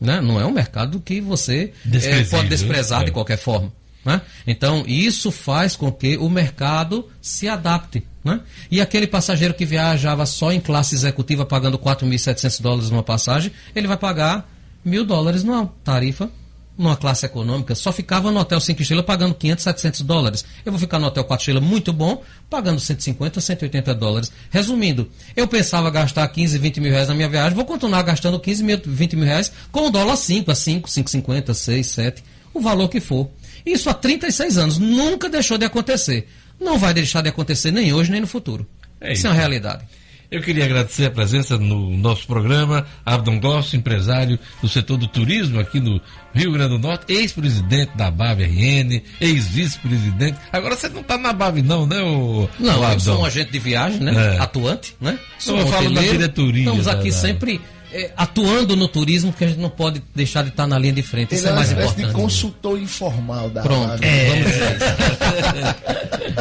Né? 0.00 0.20
Não 0.20 0.40
é 0.40 0.46
um 0.46 0.52
mercado 0.52 1.00
que 1.00 1.20
você 1.20 1.72
é, 1.92 2.24
pode 2.24 2.48
desprezar 2.48 3.02
é. 3.02 3.04
de 3.06 3.10
qualquer 3.10 3.38
forma. 3.38 3.72
Né? 4.04 4.20
Então, 4.46 4.84
isso 4.86 5.30
faz 5.30 5.76
com 5.76 5.90
que 5.92 6.16
o 6.16 6.28
mercado 6.28 7.08
se 7.20 7.48
adapte. 7.48 8.02
Né? 8.24 8.40
E 8.70 8.80
aquele 8.80 9.06
passageiro 9.06 9.54
que 9.54 9.64
viajava 9.64 10.26
só 10.26 10.52
em 10.52 10.60
classe 10.60 10.94
executiva 10.94 11.44
pagando 11.46 11.78
4.700 11.78 12.60
dólares 12.60 12.90
numa 12.90 13.02
passagem, 13.02 13.52
ele 13.74 13.86
vai 13.86 13.96
pagar 13.96 14.48
mil 14.88 15.04
dólares 15.04 15.44
numa 15.44 15.66
tarifa 15.84 16.30
numa 16.78 16.96
classe 16.96 17.26
econômica, 17.26 17.74
só 17.74 17.90
ficava 17.90 18.30
no 18.30 18.38
hotel 18.38 18.60
5 18.60 18.80
estrelas 18.80 19.04
pagando 19.04 19.34
500, 19.34 19.64
700 19.64 20.00
dólares. 20.02 20.44
Eu 20.64 20.70
vou 20.70 20.78
ficar 20.78 21.00
no 21.00 21.08
hotel 21.08 21.24
4 21.24 21.42
estrelas 21.42 21.62
muito 21.64 21.92
bom, 21.92 22.22
pagando 22.48 22.78
150, 22.78 23.40
180 23.40 23.94
dólares. 23.96 24.30
Resumindo, 24.48 25.10
eu 25.34 25.48
pensava 25.48 25.90
gastar 25.90 26.26
15, 26.28 26.56
20 26.56 26.80
mil 26.80 26.92
reais 26.92 27.08
na 27.08 27.14
minha 27.14 27.28
viagem, 27.28 27.56
vou 27.56 27.64
continuar 27.64 28.02
gastando 28.02 28.38
15 28.38 28.62
mil, 28.62 28.80
20 28.84 29.16
mil 29.16 29.24
reais 29.24 29.50
com 29.72 29.88
o 29.88 29.90
dólar 29.90 30.16
5, 30.16 30.52
a 30.52 30.54
5, 30.54 30.88
5,50, 30.88 31.52
6, 31.52 31.86
7, 31.86 32.24
o 32.54 32.60
valor 32.60 32.88
que 32.88 33.00
for. 33.00 33.28
Isso 33.66 33.90
há 33.90 33.94
36 33.94 34.56
anos, 34.56 34.78
nunca 34.78 35.28
deixou 35.28 35.58
de 35.58 35.64
acontecer. 35.64 36.28
Não 36.60 36.78
vai 36.78 36.94
deixar 36.94 37.22
de 37.22 37.28
acontecer 37.28 37.72
nem 37.72 37.92
hoje, 37.92 38.10
nem 38.10 38.20
no 38.20 38.26
futuro. 38.26 38.64
É 39.00 39.12
isso. 39.12 39.18
isso 39.18 39.26
é 39.26 39.30
uma 39.30 39.36
realidade. 39.36 39.84
Eu 40.30 40.42
queria 40.42 40.66
agradecer 40.66 41.06
a 41.06 41.10
presença 41.10 41.56
no 41.56 41.96
nosso 41.96 42.26
programa, 42.26 42.86
Abdon 43.04 43.40
Gloss, 43.40 43.72
empresário 43.72 44.38
do 44.60 44.68
setor 44.68 44.98
do 44.98 45.08
turismo 45.08 45.58
aqui 45.58 45.80
no 45.80 45.98
Rio 46.34 46.52
Grande 46.52 46.76
do 46.76 46.78
Norte, 46.78 47.10
ex-presidente 47.10 47.96
da 47.96 48.10
BAV-RN, 48.10 49.02
ex-vice-presidente. 49.22 50.38
Agora 50.52 50.76
você 50.76 50.90
não 50.90 51.00
está 51.00 51.16
na 51.16 51.32
BAV 51.32 51.62
não, 51.62 51.86
né, 51.86 52.02
o, 52.02 52.46
Não, 52.58 52.80
o 52.80 52.92
eu 52.92 53.00
sou 53.00 53.20
um 53.20 53.24
agente 53.24 53.52
de 53.52 53.58
viagem, 53.58 54.00
né? 54.00 54.36
É. 54.36 54.38
Atuante, 54.38 54.94
né? 55.00 55.18
Sou 55.38 55.56
eu 55.58 55.66
falo 55.66 55.90
da 55.94 56.02
diretoria. 56.02 56.64
Estamos 56.64 56.86
aqui 56.86 57.10
da, 57.10 57.16
sempre 57.16 57.60
é, 57.92 58.10
atuando 58.16 58.76
no 58.76 58.86
turismo, 58.88 59.32
que 59.32 59.44
a 59.44 59.48
gente 59.48 59.60
não 59.60 59.70
pode 59.70 60.02
deixar 60.14 60.42
de 60.42 60.50
estar 60.50 60.66
na 60.66 60.78
linha 60.78 60.92
de 60.92 61.02
frente. 61.02 61.32
Ele 61.32 61.38
Isso 61.40 61.48
é, 61.48 61.50
é 61.50 61.54
mais 61.54 61.72
importante. 61.72 62.06
de 62.06 62.12
consultor 62.12 62.78
informal 62.78 63.48
da 63.50 63.62
Pronto, 63.62 64.02
é. 64.02 64.28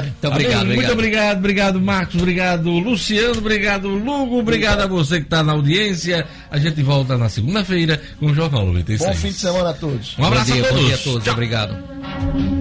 Muito 0.02 0.28
obrigado, 0.28 0.62
Amigo, 0.62 0.76
Muito 0.76 0.92
obrigado, 0.92 1.38
obrigado, 1.38 1.82
Marcos, 1.82 2.16
obrigado, 2.16 2.70
Luciano, 2.70 3.38
obrigado, 3.38 3.88
Lugo, 3.88 4.40
obrigado 4.40 4.82
a 4.82 4.88
você 4.88 5.20
que 5.20 5.26
está 5.26 5.42
na 5.44 5.54
audiência. 5.54 6.28
A 6.52 6.58
gente 6.58 6.82
volta 6.84 7.18
na 7.18 7.30
segunda-feira 7.30 8.02
com 8.20 8.28
o 8.28 8.36
Jornal 8.36 8.66
96. 8.66 9.10
Bom 9.10 9.16
fim 9.16 9.30
de 9.30 9.34
semana 9.36 9.70
a 9.70 9.74
todos. 9.74 10.18
Um 10.18 10.26
abraço 10.26 10.52
dia, 10.52 10.62
a 10.64 10.68
todos. 10.68 10.82
Bom 10.82 10.88
dia 10.88 10.96
a 10.96 11.00
todos, 11.00 11.24
Tchau. 11.24 11.34
obrigado. 11.34 12.57